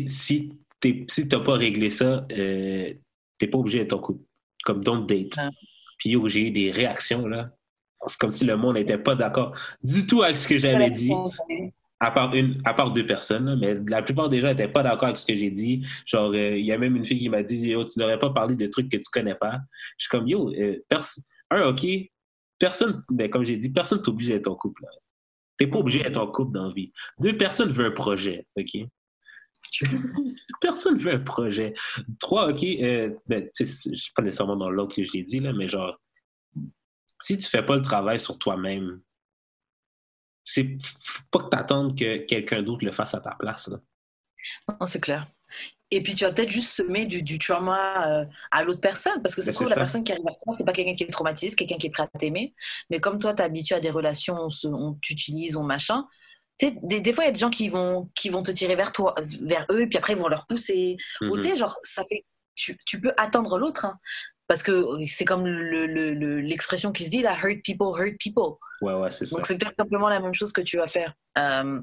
si 0.07 0.53
t'es- 0.83 1.05
si 1.09 1.27
t'as 1.29 1.39
pas 1.39 1.53
réglé 1.53 1.89
ça, 1.89 2.27
euh, 2.31 2.93
t'es 3.37 3.47
pas 3.47 3.57
obligé 3.57 3.79
d'être 3.79 3.93
en 3.93 3.99
couple. 3.99 4.23
Comme 4.65 4.83
don't 4.83 5.05
date. 5.05 5.33
Ah. 5.37 5.49
Puis 5.97 6.09
yo, 6.11 6.27
j'ai 6.27 6.47
eu 6.47 6.51
des 6.51 6.71
réactions 6.71 7.25
là. 7.27 7.49
C'est 8.05 8.19
comme 8.19 8.33
si 8.33 8.43
le 8.43 8.57
monde 8.57 8.75
n'était 8.75 8.97
pas 8.97 9.15
d'accord 9.15 9.55
du 9.81 10.05
tout 10.05 10.23
avec 10.23 10.37
ce 10.37 10.47
que 10.47 10.57
j'avais 10.57 10.89
dit. 10.89 11.11
À 12.01 12.11
part, 12.11 12.35
une, 12.35 12.61
à 12.65 12.73
part 12.73 12.91
deux 12.91 13.05
personnes, 13.05 13.45
là, 13.45 13.55
mais 13.55 13.77
la 13.87 14.01
plupart 14.01 14.27
des 14.27 14.41
gens 14.41 14.47
n'étaient 14.49 14.67
pas 14.67 14.83
d'accord 14.83 15.05
avec 15.05 15.17
ce 15.17 15.25
que 15.25 15.33
j'ai 15.35 15.49
dit. 15.49 15.85
Genre, 16.05 16.31
euh, 16.33 16.57
il 16.57 16.65
y 16.65 16.73
a 16.73 16.77
même 16.77 16.97
une 16.97 17.05
fille 17.05 17.19
qui 17.19 17.29
m'a 17.29 17.41
dit 17.43 17.55
Yo, 17.65 17.85
tu 17.85 17.97
devrais 17.97 18.19
pas 18.19 18.29
parler 18.31 18.55
de 18.57 18.67
trucs 18.67 18.89
que 18.89 18.97
tu 18.97 19.09
connais 19.09 19.35
pas. 19.35 19.59
Je 19.97 20.03
suis 20.03 20.09
comme 20.09 20.27
Yo, 20.27 20.51
euh, 20.53 20.83
pers- 20.89 21.17
un, 21.49 21.69
OK, 21.69 21.85
personne, 22.59 23.03
ben, 23.09 23.29
comme 23.29 23.45
j'ai 23.45 23.55
dit, 23.55 23.69
personne 23.69 24.01
t'oblige 24.01 24.27
d'être 24.27 24.47
en 24.49 24.55
couple. 24.55 24.81
là. 24.83 24.89
T'es 25.57 25.67
pas 25.67 25.77
obligé 25.77 26.03
d'être 26.03 26.17
en 26.17 26.27
couple 26.27 26.51
dans 26.53 26.67
la 26.67 26.73
vie. 26.73 26.91
Deux 27.19 27.37
personnes 27.37 27.71
veulent 27.71 27.87
un 27.87 27.91
projet, 27.91 28.47
OK? 28.57 28.79
personne 30.61 30.97
veut 30.97 31.13
un 31.13 31.19
projet. 31.19 31.73
Trois, 32.19 32.49
OK, 32.49 32.63
euh, 32.63 33.13
ben, 33.27 33.49
tu 33.55 33.65
je 33.65 33.95
suis 33.95 34.11
pas 34.15 34.21
nécessairement 34.21 34.55
dans 34.55 34.69
l'autre 34.69 34.95
que 34.95 35.03
je 35.03 35.11
l'ai 35.13 35.23
dit, 35.23 35.39
là, 35.39 35.53
mais 35.53 35.67
genre, 35.67 35.99
si 37.21 37.37
tu 37.37 37.47
fais 37.47 37.63
pas 37.65 37.75
le 37.75 37.81
travail 37.81 38.19
sur 38.19 38.37
toi-même, 38.37 39.01
c'est 40.43 40.77
pas 41.31 41.39
que 41.39 41.49
t'attendes 41.49 41.97
que 41.97 42.17
quelqu'un 42.17 42.61
d'autre 42.61 42.85
le 42.85 42.91
fasse 42.91 43.13
à 43.15 43.21
ta 43.21 43.31
place. 43.35 43.69
Là. 43.69 43.79
Non, 44.79 44.87
c'est 44.87 44.99
clair. 44.99 45.27
Et 45.91 46.01
puis 46.01 46.15
tu 46.15 46.23
vas 46.23 46.31
peut-être 46.31 46.49
juste 46.49 46.71
semer 46.71 47.05
du, 47.05 47.21
du 47.21 47.37
trauma 47.37 48.07
euh, 48.07 48.25
à 48.51 48.63
l'autre 48.63 48.81
personne, 48.81 49.21
parce 49.21 49.35
que 49.35 49.41
Mais 49.41 49.51
se 49.51 49.51
trouve, 49.51 49.67
c'est 49.67 49.75
la 49.75 49.79
personne 49.79 50.03
qui 50.03 50.11
arrive 50.11 50.27
à 50.27 50.33
toi, 50.43 50.55
c'est 50.57 50.65
pas 50.65 50.73
quelqu'un 50.73 50.95
qui 50.95 51.03
est 51.03 51.11
traumatisé, 51.11 51.51
c'est 51.51 51.55
quelqu'un 51.55 51.77
qui 51.77 51.87
est 51.87 51.91
prêt 51.91 52.03
à 52.11 52.17
t'aimer. 52.17 52.55
Mais 52.89 52.99
comme 52.99 53.19
toi, 53.19 53.33
t'es 53.35 53.43
habitué 53.43 53.75
à 53.75 53.79
des 53.79 53.91
relations, 53.91 54.35
on, 54.35 54.49
se- 54.49 54.67
on 54.67 54.95
t'utilise, 54.95 55.55
on 55.55 55.63
machin. 55.63 56.07
Des, 56.59 57.01
des 57.01 57.13
fois, 57.13 57.23
il 57.25 57.27
y 57.27 57.29
a 57.29 57.33
des 57.33 57.39
gens 57.39 57.49
qui 57.49 57.67
vont, 57.69 58.09
qui 58.15 58.29
vont 58.29 58.43
te 58.43 58.51
tirer 58.51 58.75
vers 58.75 58.91
toi, 58.93 59.15
vers 59.41 59.65
eux, 59.71 59.81
et 59.81 59.87
puis 59.87 59.97
après, 59.97 60.13
ils 60.13 60.19
vont 60.19 60.27
leur 60.29 60.45
pousser. 60.47 60.97
Ou 61.21 61.37
tu 61.37 61.37
Mhm. 61.37 61.41
sais, 61.41 61.57
genre, 61.57 61.75
ça 61.83 62.03
fait. 62.05 62.25
Tu, 62.55 62.77
tu 62.85 63.01
peux 63.01 63.11
attendre 63.17 63.57
l'autre, 63.57 63.85
hein. 63.85 63.97
parce 64.47 64.61
que 64.61 64.85
c'est 65.07 65.25
comme 65.25 65.45
le- 65.47 65.87
le- 65.87 66.13
le- 66.13 66.39
l'expression 66.41 66.91
qui 66.91 67.05
se 67.05 67.09
dit, 67.09 67.21
là, 67.23 67.35
hurt 67.43 67.63
people, 67.63 67.87
hurt 67.97 68.15
people. 68.19 68.53
Ouais, 68.81 68.93
ouais, 68.93 69.09
c'est 69.09 69.25
ça. 69.25 69.35
Donc 69.35 69.47
c'est 69.47 69.57
peut-être 69.57 69.75
simplement 69.75 70.09
la 70.09 70.19
même 70.19 70.33
chose 70.35 70.51
que 70.53 70.61
tu 70.61 70.77
vas 70.77 70.87
faire. 70.87 71.13
Euh, 71.37 71.81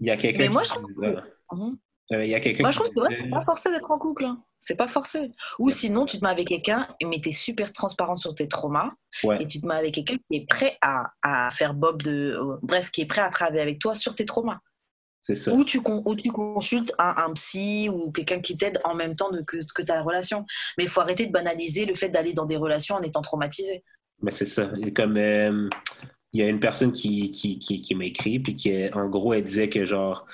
Il 0.00 0.06
y 0.06 0.10
a 0.10 0.16
quelqu'un 0.16 0.48
moi, 0.48 0.62
qui 0.62 0.68
je 0.70 0.74
trouve 0.74 0.94
que 0.94 1.54
mhm. 1.54 1.78
Euh, 2.12 2.24
il 2.24 2.30
y 2.30 2.34
a 2.34 2.40
quelqu'un 2.40 2.62
Moi, 2.62 2.70
je 2.70 2.76
trouve 2.80 2.94
que 2.94 3.14
c'est 3.14 3.28
pas 3.30 3.44
forcé 3.44 3.70
d'être 3.70 3.90
en 3.90 3.98
couple. 3.98 4.24
hein. 4.24 4.42
C'est 4.62 4.76
pas 4.76 4.88
forcé. 4.88 5.32
Ou 5.58 5.70
sinon, 5.70 6.04
tu 6.06 6.18
te 6.18 6.24
mets 6.24 6.30
avec 6.30 6.48
quelqu'un, 6.48 6.86
mais 7.02 7.20
t'es 7.20 7.32
super 7.32 7.72
transparente 7.72 8.18
sur 8.18 8.34
tes 8.34 8.46
traumas, 8.46 8.92
Ouais. 9.24 9.42
et 9.42 9.46
tu 9.46 9.60
te 9.60 9.66
mets 9.66 9.74
avec 9.74 9.94
quelqu'un 9.94 10.16
qui 10.16 10.36
est 10.36 10.46
prêt 10.46 10.76
à, 10.82 11.10
à 11.22 11.50
faire 11.50 11.72
Bob 11.74 12.02
de. 12.02 12.36
euh, 12.38 12.56
bref, 12.62 12.90
qui 12.90 13.00
est 13.00 13.06
prêt 13.06 13.22
à 13.22 13.30
travailler 13.30 13.62
avec 13.62 13.78
toi 13.78 13.94
sur 13.94 14.14
tes 14.14 14.26
traumas. 14.26 14.60
C'est 15.22 15.34
ça. 15.34 15.52
Ou 15.52 15.64
tu, 15.64 15.80
ou 15.84 16.14
tu 16.14 16.30
consultes 16.30 16.92
un, 16.98 17.14
un 17.16 17.32
psy 17.34 17.88
ou 17.90 18.10
quelqu'un 18.12 18.40
qui 18.40 18.56
t'aide 18.56 18.80
en 18.84 18.94
même 18.94 19.16
temps 19.16 19.30
de, 19.30 19.40
que, 19.42 19.58
que 19.74 19.82
tu 19.82 19.92
as 19.92 19.96
la 19.96 20.02
relation. 20.02 20.46
Mais 20.78 20.84
il 20.84 20.90
faut 20.90 21.00
arrêter 21.00 21.26
de 21.26 21.32
banaliser 21.32 21.84
le 21.84 21.94
fait 21.94 22.08
d'aller 22.08 22.32
dans 22.32 22.46
des 22.46 22.56
relations 22.56 22.94
en 22.96 23.02
étant 23.02 23.20
traumatisé. 23.22 23.84
Mais 24.22 24.30
c'est 24.30 24.46
ça. 24.46 24.70
Comme 24.94 25.16
euh, 25.16 25.68
il 26.32 26.40
y 26.40 26.42
a 26.42 26.48
une 26.48 26.60
personne 26.60 26.92
qui, 26.92 27.30
qui, 27.32 27.58
qui, 27.58 27.80
qui 27.80 27.94
m'a 27.94 28.04
écrit, 28.06 28.38
puis 28.40 28.56
qui, 28.56 28.72
en 28.92 29.08
gros, 29.08 29.34
elle 29.34 29.44
disait 29.44 29.68
que 29.68 29.84
genre, 29.84 30.26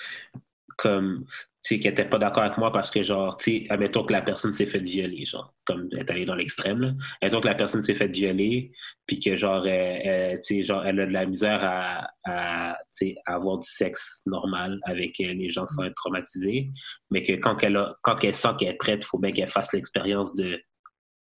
comme, 0.76 1.24
tu 1.66 1.74
sais, 1.74 1.80
qu'elle 1.80 1.92
n'était 1.92 2.08
pas 2.08 2.18
d'accord 2.18 2.44
avec 2.44 2.58
moi 2.58 2.70
parce 2.70 2.90
que, 2.90 3.02
genre, 3.02 3.36
tu 3.36 3.44
sais, 3.44 3.66
admettons 3.70 4.04
que 4.04 4.12
la 4.12 4.22
personne 4.22 4.54
s'est 4.54 4.66
faite 4.66 4.84
violer, 4.84 5.24
genre, 5.24 5.52
comme 5.64 5.88
elle 5.92 6.00
est 6.00 6.10
allée 6.10 6.24
dans 6.24 6.36
l'extrême, 6.36 6.80
là. 6.80 6.92
Admettons 7.20 7.40
que 7.40 7.48
la 7.48 7.54
personne 7.56 7.82
s'est 7.82 7.94
faite 7.94 8.12
violer, 8.12 8.70
puis 9.06 9.18
que, 9.18 9.34
genre, 9.34 9.66
elle, 9.66 10.40
tu 10.42 10.56
sais, 10.56 10.62
genre, 10.62 10.86
elle 10.86 11.00
a 11.00 11.06
de 11.06 11.12
la 11.12 11.26
misère 11.26 11.64
à, 11.64 12.08
à, 12.24 12.78
tu 12.96 13.08
sais, 13.08 13.16
avoir 13.26 13.58
du 13.58 13.66
sexe 13.66 14.22
normal 14.26 14.78
avec 14.84 15.18
euh, 15.20 15.32
les 15.32 15.50
gens 15.50 15.66
sans 15.66 15.84
être 15.84 15.94
traumatisés, 15.94 16.70
mais 17.10 17.22
que 17.22 17.32
quand 17.32 17.62
elle, 17.64 17.76
a, 17.76 17.96
quand 18.02 18.22
elle 18.22 18.34
sent 18.34 18.50
qu'elle 18.58 18.68
est 18.68 18.74
prête, 18.74 19.02
il 19.02 19.06
faut 19.06 19.18
bien 19.18 19.32
qu'elle 19.32 19.48
fasse 19.48 19.72
l'expérience 19.72 20.34
de 20.36 20.62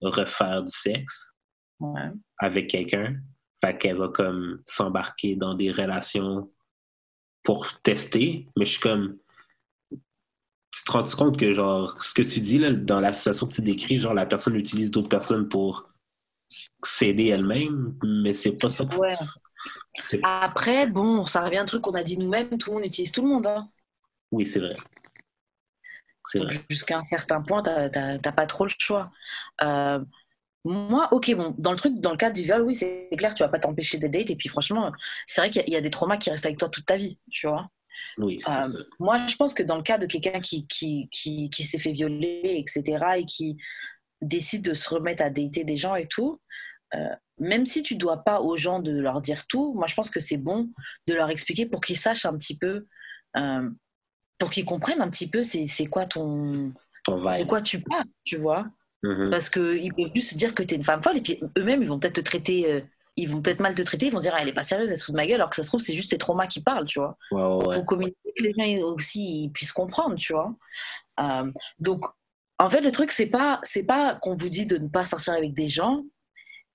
refaire 0.03 0.63
du 0.63 0.73
sexe 0.73 1.35
avec 2.39 2.69
quelqu'un. 2.69 3.17
Fait 3.65 3.77
qu'elle 3.77 3.97
va 3.97 4.09
comme 4.09 4.63
s'embarquer 4.67 5.37
dans 5.37 5.55
des 5.55 5.71
relations 5.71 6.51
pour 7.43 7.81
tester. 7.83 8.47
Mais 8.57 8.65
je 8.65 8.73
suis 8.73 8.81
comme. 8.81 9.19
Tu 10.89 10.93
te 10.93 11.17
rends 11.17 11.27
compte 11.27 11.37
que, 11.37 11.53
genre, 11.53 12.03
ce 12.03 12.15
que 12.15 12.23
tu 12.23 12.41
dis 12.41 12.59
là, 12.59 12.73
dans 12.73 12.99
la 12.99 13.13
situation 13.13 13.47
que 13.47 13.53
tu 13.53 13.61
décris, 13.61 13.99
genre, 13.99 14.15
la 14.15 14.25
personne 14.25 14.57
utilise 14.57 14.91
d'autres 14.91 15.11
personnes 15.11 15.47
pour 15.47 15.91
s'aider 16.83 17.27
elle-même, 17.27 17.95
mais 18.03 18.33
c'est 18.33 18.53
pas 18.53 18.71
ça. 18.71 18.85
Ouais. 18.97 19.15
Après, 20.23 20.87
bon, 20.87 21.27
ça 21.27 21.43
revient 21.43 21.59
à 21.59 21.63
un 21.63 21.67
truc 21.67 21.83
qu'on 21.83 21.93
a 21.93 22.03
dit 22.03 22.17
nous-mêmes, 22.17 22.57
tout 22.57 22.71
le 22.71 22.77
monde 22.77 22.87
utilise 22.87 23.13
tout 23.13 23.21
le 23.21 23.29
monde. 23.29 23.47
Hein. 23.47 23.69
Oui, 24.33 24.47
c'est 24.47 24.61
vrai. 24.61 24.77
Jusqu'à 26.71 26.97
un 26.97 27.03
certain 27.03 27.43
point, 27.43 27.63
t'as 27.63 28.33
pas 28.33 28.47
trop 28.47 28.65
le 28.65 28.73
choix. 28.79 29.11
Euh, 29.61 30.03
moi, 30.65 31.09
ok, 31.13 31.35
bon, 31.35 31.55
dans 31.59 31.73
le 31.73 31.77
truc, 31.77 32.01
dans 32.01 32.13
le 32.13 32.17
cas 32.17 32.31
du 32.31 32.41
viol, 32.41 32.63
oui, 32.63 32.75
c'est 32.75 33.11
clair, 33.19 33.35
tu 33.35 33.43
vas 33.43 33.51
pas 33.51 33.59
t'empêcher 33.59 33.99
des 33.99 34.09
dates. 34.09 34.31
Et 34.31 34.37
puis, 34.37 34.49
franchement, 34.49 34.91
c'est 35.27 35.43
vrai 35.43 35.51
qu'il 35.51 35.69
y, 35.69 35.77
a 35.77 35.83
des 35.83 35.91
traumas 35.91 36.17
qui 36.17 36.31
restent 36.31 36.47
avec 36.47 36.59
toi 36.59 36.71
toute 36.71 36.87
ta 36.87 36.97
vie, 36.97 37.19
tu 37.31 37.47
vois. 37.47 37.69
Oui, 38.19 38.41
euh, 38.49 38.85
moi, 38.99 39.27
je 39.27 39.37
pense 39.37 39.55
que 39.55 39.63
dans 39.63 39.77
le 39.77 39.83
cas 39.83 39.99
de 39.99 40.07
quelqu'un 40.07 40.41
qui, 40.41 40.67
qui, 40.67 41.09
qui, 41.11 41.51
qui 41.51 41.63
s'est 41.63 41.79
fait 41.79 41.93
violer, 41.93 42.41
etc., 42.45 43.05
et 43.19 43.25
qui 43.25 43.57
décide 44.21 44.63
de 44.63 44.75
se 44.75 44.89
remettre 44.89 45.23
à 45.23 45.31
dater 45.31 45.65
des 45.65 45.77
gens 45.77 45.95
et 45.95 46.07
tout, 46.07 46.41
euh, 46.95 47.09
même 47.39 47.67
si 47.67 47.83
tu 47.83 47.97
dois 47.97 48.19
pas 48.19 48.41
aux 48.41 48.57
gens 48.57 48.81
de 48.81 48.99
leur 48.99 49.21
dire 49.21 49.47
tout, 49.47 49.75
moi, 49.75 49.87
je 49.87 49.95
pense 49.95 50.11
que 50.11 50.21
c'est 50.21 50.37
bon 50.37 50.71
de 51.07 51.15
leur 51.15 51.31
expliquer 51.31 51.67
pour 51.67 51.81
qu'ils 51.81 51.99
sachent 51.99 52.27
un 52.27 52.37
petit 52.37 52.57
peu, 52.57 52.87
euh, 53.37 53.71
pour 54.39 54.51
qu'ils 54.51 54.65
comprennent 54.65 55.01
un 55.01 55.11
petit 55.11 55.29
peu 55.29 55.43
c'est 55.45 55.87
quoi 55.87 56.07
ton. 56.07 56.73
Ton 57.05 57.19
De 57.19 57.45
quoi 57.45 57.63
tu 57.63 57.81
parles, 57.81 58.07
tu 58.25 58.37
vois. 58.37 58.67
Mm-hmm. 59.05 59.31
Parce 59.31 59.51
qu'ils 59.51 59.95
peuvent 59.95 60.11
juste 60.15 60.31
se 60.31 60.37
dire 60.37 60.55
que 60.55 60.63
tu 60.63 60.75
es 60.75 60.77
une 60.77 60.85
femme 60.85 61.03
folle 61.03 61.19
et 61.19 61.23
puis 61.23 61.41
eux-mêmes, 61.57 61.83
ils 61.83 61.89
vont 61.89 61.99
peut-être 61.99 62.17
te 62.17 62.21
traiter, 62.21 62.73
euh, 62.73 62.81
ils 63.19 63.29
vont 63.29 63.43
peut-être 63.43 63.61
mal 63.61 63.75
te 63.75 63.83
traiter, 63.83 64.07
ils 64.07 64.13
vont 64.13 64.21
dire 64.21 64.33
ah, 64.35 64.39
elle 64.41 64.49
est 64.49 64.55
pas 64.55 64.63
sérieuse, 64.63 64.91
elle 64.91 64.99
se 64.99 65.05
fout 65.05 65.13
de 65.13 65.17
ma 65.17 65.27
gueule, 65.27 65.37
alors 65.37 65.51
que 65.51 65.57
ça 65.57 65.65
se 65.65 65.69
trouve, 65.69 65.81
c'est 65.81 65.93
juste 65.93 66.13
tes 66.13 66.19
traumas 66.19 66.47
qui 66.47 66.63
parlent, 66.63 66.87
tu 66.87 67.01
vois. 67.01 67.19
Il 67.33 67.75
faut 67.75 67.85
communiquer 67.85 68.33
que 68.37 68.43
les 68.43 68.55
gens 68.57 68.87
aussi 68.87 69.45
ils 69.45 69.51
puissent 69.51 69.73
comprendre, 69.73 70.15
tu 70.17 70.33
vois. 70.33 70.55
Euh, 71.21 71.51
donc, 71.81 72.05
en 72.59 72.71
fait, 72.71 72.81
le 72.81 72.93
truc, 72.93 73.11
c'est 73.11 73.27
pas, 73.27 73.61
c'est 73.65 73.83
pas 73.83 74.15
qu'on 74.15 74.37
vous 74.37 74.49
dit 74.49 74.67
de 74.67 74.79
ne 74.79 74.89
pas 74.89 75.05
sortir 75.05 75.35
avec 75.35 75.53
des 75.53 75.69
gens, 75.69 76.05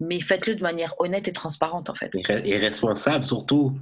mais 0.02 0.20
faites-le 0.20 0.56
de 0.56 0.62
manière 0.62 0.94
honnête 1.00 1.28
et 1.30 1.34
transparente, 1.34 1.89
en 1.89 1.96
fait. 1.96 2.14
Et, 2.14 2.58
responsable, 2.58 3.24
surtout. 3.24 3.78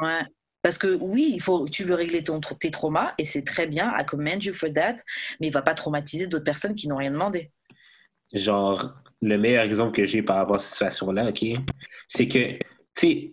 Ouais. 0.00 0.22
Parce 0.62 0.78
que 0.78 0.96
oui, 1.00 1.30
il 1.34 1.40
faut, 1.40 1.68
tu 1.68 1.84
veux 1.84 1.94
régler 1.94 2.24
ton, 2.24 2.40
tes 2.40 2.72
traumas 2.72 3.14
et 3.18 3.24
c'est 3.24 3.44
très 3.44 3.68
bien, 3.68 3.94
I 3.96 4.04
commend 4.04 4.42
you 4.42 4.52
for 4.52 4.72
that, 4.72 4.96
mais 5.40 5.46
il 5.46 5.52
va 5.52 5.62
pas 5.62 5.74
traumatiser 5.74 6.26
d'autres 6.26 6.44
personnes 6.44 6.74
qui 6.74 6.88
n'ont 6.88 6.96
rien 6.96 7.12
demandé. 7.12 7.52
Genre, 8.32 8.92
le 9.22 9.38
meilleur 9.38 9.64
exemple 9.64 9.92
que 9.92 10.04
j'ai 10.04 10.22
par 10.22 10.36
rapport 10.36 10.56
à 10.56 10.58
cette 10.58 10.72
situation-là, 10.72 11.30
OK, 11.30 11.44
c'est 12.08 12.28
que, 12.28 12.52
tu 12.52 12.60
sais, 12.94 13.32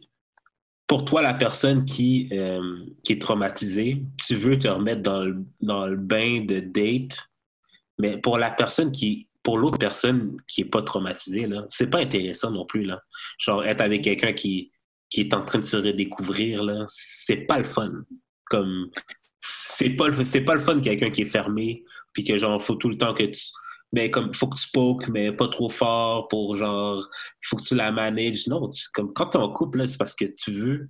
pour 0.87 1.05
toi, 1.05 1.21
la 1.21 1.33
personne 1.33 1.85
qui, 1.85 2.29
euh, 2.31 2.85
qui 3.03 3.13
est 3.13 3.21
traumatisée, 3.21 4.01
tu 4.17 4.35
veux 4.35 4.59
te 4.59 4.67
remettre 4.67 5.01
dans 5.01 5.23
le, 5.23 5.43
dans 5.61 5.87
le 5.87 5.95
bain 5.95 6.41
de 6.45 6.59
date, 6.59 7.29
mais 7.99 8.17
pour 8.17 8.37
la 8.37 8.51
personne 8.51 8.91
qui, 8.91 9.27
pour 9.43 9.57
l'autre 9.57 9.77
personne 9.77 10.37
qui 10.47 10.61
est 10.61 10.65
pas 10.65 10.81
traumatisée, 10.81 11.47
là, 11.47 11.65
c'est 11.69 11.89
pas 11.89 11.99
intéressant 11.99 12.51
non 12.51 12.65
plus, 12.65 12.83
là. 12.83 13.01
Genre, 13.39 13.63
être 13.65 13.81
avec 13.81 14.03
quelqu'un 14.03 14.33
qui, 14.33 14.71
qui 15.09 15.21
est 15.21 15.33
en 15.33 15.43
train 15.45 15.59
de 15.59 15.65
se 15.65 15.77
redécouvrir, 15.77 16.63
là, 16.63 16.85
c'est 16.87 17.45
pas 17.45 17.57
le 17.57 17.65
fun. 17.65 17.91
Comme, 18.45 18.89
c'est 19.39 19.91
pas, 19.91 20.07
c'est 20.23 20.41
pas 20.41 20.55
le 20.55 20.61
fun 20.61 20.79
quelqu'un 20.79 21.09
qui 21.09 21.23
est 21.23 21.25
fermé, 21.25 21.83
puis 22.13 22.23
que 22.23 22.37
genre, 22.37 22.61
faut 22.63 22.75
tout 22.75 22.89
le 22.89 22.97
temps 22.97 23.13
que 23.13 23.23
tu, 23.23 23.41
mais 23.93 24.09
comme, 24.09 24.33
faut 24.33 24.47
que 24.47 24.57
tu 24.57 24.69
poke, 24.73 25.07
mais 25.07 25.31
pas 25.31 25.47
trop 25.47 25.69
fort 25.69 26.27
pour 26.27 26.57
genre, 26.57 26.99
il 26.99 27.47
faut 27.47 27.55
que 27.55 27.63
tu 27.63 27.75
la 27.75 27.91
manages. 27.91 28.47
Non, 28.47 28.67
comme, 28.93 29.13
quand 29.13 29.27
tu 29.27 29.37
es 29.37 29.41
en 29.41 29.53
couple, 29.53 29.87
c'est 29.87 29.97
parce 29.97 30.15
que 30.15 30.25
tu 30.25 30.51
veux, 30.51 30.89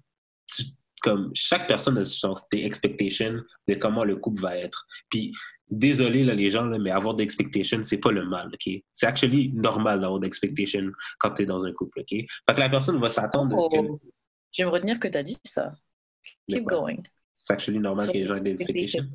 comme, 1.02 1.30
chaque 1.36 1.68
personne 1.68 1.98
a 1.98 2.04
genre, 2.04 2.40
des 2.50 2.64
expectations 2.64 3.42
de 3.68 3.74
comment 3.76 4.06
le 4.06 4.16
couple 4.16 4.42
va 4.42 4.58
être. 4.58 4.88
Puis, 5.10 5.34
désolé, 5.70 6.24
là, 6.24 6.34
les 6.34 6.50
gens, 6.50 6.64
là, 6.64 6.80
mais 6.80 6.92
avoir 6.92 7.14
des 7.14 7.26
expectations, 7.26 7.84
c'est 7.84 7.98
pas 7.98 8.12
le 8.12 8.26
mal, 8.26 8.48
OK? 8.48 8.74
C'est 8.94 9.06
actually 9.06 9.52
normal 9.52 10.00
d'avoir 10.00 10.22
des 10.22 10.28
expectations 10.28 10.90
quand 11.20 11.32
tu 11.32 11.44
es 11.44 11.46
dans 11.46 11.66
un 11.66 11.74
couple, 11.74 12.00
OK? 12.00 12.10
Fait 12.10 12.56
que 12.56 12.60
la 12.60 12.70
personne 12.70 13.02
va 13.02 13.10
s'attendre 13.10 13.54
oh, 13.60 13.70
que... 13.70 14.08
Je 14.54 14.64
vais 14.64 14.70
me 14.70 14.74
retenir 14.74 14.98
que 14.98 15.10
tu 15.10 15.18
as 15.18 15.24
dit 15.24 15.38
ça. 15.44 15.74
Keep 16.48 16.64
going. 16.64 17.04
C'est 17.36 17.52
actually 17.52 17.80
normal 17.80 18.08
que 18.08 18.14
les 18.14 18.28
gens 18.28 18.36
aient 18.36 18.42
des 18.42 18.52
expectations. 18.52 19.08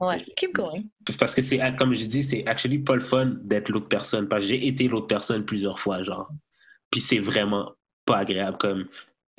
Ouais, 0.00 0.24
keep 0.36 0.54
going. 0.54 0.84
Parce 1.18 1.34
que 1.34 1.42
c'est, 1.42 1.60
comme 1.76 1.94
je 1.94 2.04
dis, 2.04 2.24
c'est 2.24 2.46
actually 2.46 2.78
pas 2.78 2.94
le 2.94 3.00
fun 3.00 3.36
d'être 3.42 3.68
l'autre 3.68 3.88
personne. 3.88 4.28
Parce 4.28 4.42
que 4.42 4.48
j'ai 4.48 4.66
été 4.66 4.88
l'autre 4.88 5.06
personne 5.06 5.44
plusieurs 5.44 5.78
fois, 5.78 6.02
genre. 6.02 6.28
Puis 6.90 7.00
c'est 7.00 7.20
vraiment 7.20 7.72
pas 8.04 8.18
agréable. 8.18 8.58
Comme 8.58 8.88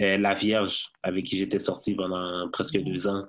euh, 0.02 0.18
la 0.18 0.34
Vierge 0.34 0.92
avec 1.04 1.26
qui 1.26 1.38
j'étais 1.38 1.60
sorti 1.60 1.94
pendant 1.94 2.50
presque 2.50 2.78
deux 2.78 3.08
ans. 3.08 3.26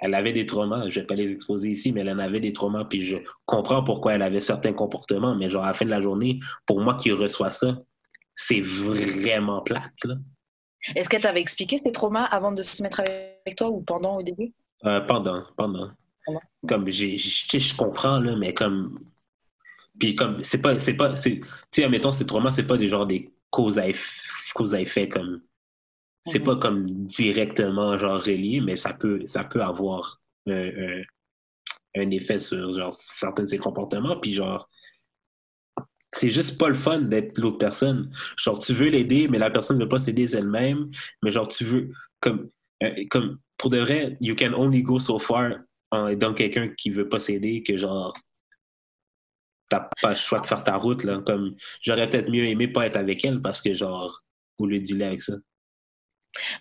Elle 0.00 0.14
avait 0.14 0.32
des 0.32 0.46
traumas, 0.46 0.88
je 0.88 1.00
vais 1.00 1.06
pas 1.06 1.16
les 1.16 1.32
exposer 1.32 1.70
ici, 1.70 1.92
mais 1.92 2.02
elle 2.02 2.10
en 2.10 2.20
avait 2.20 2.38
des 2.38 2.52
traumas, 2.52 2.84
puis 2.84 3.00
je 3.00 3.16
comprends 3.46 3.82
pourquoi 3.82 4.14
elle 4.14 4.22
avait 4.22 4.38
certains 4.38 4.72
comportements, 4.72 5.34
mais 5.34 5.50
genre 5.50 5.64
à 5.64 5.68
la 5.68 5.72
fin 5.72 5.86
de 5.86 5.90
la 5.90 6.00
journée, 6.00 6.38
pour 6.66 6.80
moi 6.80 6.94
qui 6.94 7.10
reçois 7.10 7.50
ça, 7.50 7.76
c'est 8.34 8.60
vraiment 8.60 9.60
plate. 9.62 10.06
Est-ce 10.94 11.08
qu'elle 11.08 11.22
t'avait 11.22 11.40
expliqué 11.40 11.78
ses 11.78 11.90
traumas 11.90 12.24
avant 12.24 12.52
de 12.52 12.62
se 12.62 12.80
mettre 12.80 13.00
avec 13.00 13.56
toi 13.56 13.70
ou 13.70 13.82
pendant 13.82 14.18
au 14.18 14.22
début? 14.22 14.52
Euh, 14.84 15.00
pendant, 15.00 15.42
pendant. 15.56 15.90
Comme, 16.66 16.88
j'ai, 16.88 17.16
je 17.16 17.76
comprends, 17.76 18.20
là, 18.20 18.36
mais 18.36 18.54
comme. 18.54 18.98
Puis, 19.98 20.14
comme, 20.14 20.42
c'est 20.42 20.58
pas. 20.58 20.78
C'est 20.80 20.94
pas 20.94 21.14
tu 21.14 21.40
sais, 21.72 21.84
admettons, 21.84 22.10
ces 22.10 22.26
traumas, 22.26 22.52
c'est 22.52 22.66
pas 22.66 22.76
des 22.76 22.88
genre 22.88 23.06
des 23.06 23.32
causes 23.50 23.78
à 23.78 23.88
effet, 23.88 25.08
comme. 25.08 25.42
C'est 26.26 26.40
pas 26.40 26.56
comme 26.56 26.86
directement, 27.06 27.96
genre, 27.96 28.20
relié, 28.20 28.60
mais 28.60 28.76
ça 28.76 28.92
peut, 28.92 29.24
ça 29.24 29.44
peut 29.44 29.62
avoir 29.62 30.20
un, 30.46 31.02
effet 31.94 32.38
sur, 32.38 32.70
genre, 32.72 32.92
certains 32.92 33.44
de 33.44 33.48
ses 33.48 33.58
comportements. 33.58 34.18
Puis, 34.20 34.34
genre, 34.34 34.68
c'est 36.12 36.30
juste 36.30 36.58
pas 36.58 36.68
le 36.68 36.74
fun 36.74 37.00
d'être 37.00 37.38
l'autre 37.38 37.58
personne. 37.58 38.10
Genre, 38.36 38.58
tu 38.58 38.72
veux 38.74 38.88
l'aider, 38.88 39.28
mais 39.28 39.38
la 39.38 39.50
personne 39.50 39.78
ne 39.78 39.84
veut 39.84 39.88
pas 39.88 39.98
s'aider 39.98 40.36
elle-même. 40.36 40.90
Mais 41.22 41.30
genre, 41.30 41.48
tu 41.48 41.64
veux, 41.64 41.92
comme, 42.20 42.50
euh, 42.82 43.04
comme, 43.10 43.38
pour 43.56 43.70
de 43.70 43.78
vrai, 43.78 44.16
you 44.20 44.34
can 44.36 44.52
only 44.54 44.82
go 44.82 44.98
so 44.98 45.18
far 45.18 45.52
en 45.90 46.08
aidant 46.08 46.34
quelqu'un 46.34 46.68
qui 46.76 46.90
veut 46.90 47.08
pas 47.08 47.20
s'aider 47.20 47.62
que 47.62 47.76
genre 47.76 48.14
t'as 49.68 49.88
pas 50.00 50.10
le 50.10 50.16
choix 50.16 50.40
de 50.40 50.46
faire 50.46 50.64
ta 50.64 50.76
route 50.76 51.04
là 51.04 51.22
comme 51.26 51.54
j'aurais 51.82 52.08
peut-être 52.08 52.30
mieux 52.30 52.44
aimé 52.44 52.68
pas 52.68 52.86
être 52.86 52.96
avec 52.96 53.24
elle 53.24 53.40
parce 53.40 53.62
que 53.62 53.74
genre 53.74 54.22
vous 54.58 54.66
lui 54.66 54.80
dealer 54.80 55.06
avec 55.06 55.22
ça 55.22 55.34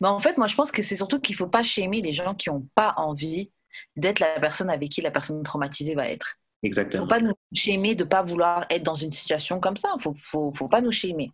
mais 0.01 0.07
en 0.07 0.19
fait 0.19 0.37
moi 0.37 0.47
je 0.47 0.55
pense 0.55 0.71
que 0.71 0.83
c'est 0.83 0.95
surtout 0.95 1.19
qu'il 1.19 1.35
faut 1.35 1.47
pas 1.47 1.63
shamer 1.63 2.01
les 2.01 2.11
gens 2.11 2.35
qui 2.35 2.49
ont 2.49 2.67
pas 2.75 2.93
envie 2.97 3.51
d'être 3.95 4.19
la 4.19 4.39
personne 4.39 4.69
avec 4.69 4.89
qui 4.89 5.01
la 5.01 5.11
personne 5.11 5.43
traumatisée 5.43 5.95
va 5.95 6.09
être 6.09 6.37
Exactement. 6.63 7.03
Faut 7.03 7.07
pas 7.07 7.19
nous 7.19 7.33
shamer 7.53 7.93
de 7.95 8.03
pas 8.03 8.23
vouloir 8.23 8.65
être 8.69 8.83
dans 8.83 8.95
une 8.95 9.11
situation 9.11 9.59
comme 9.59 9.77
ça. 9.77 9.89
Faut, 9.99 10.15
faut, 10.17 10.51
faut 10.51 10.67
pas 10.67 10.81
nous 10.81 10.91
shamer. 10.91 11.27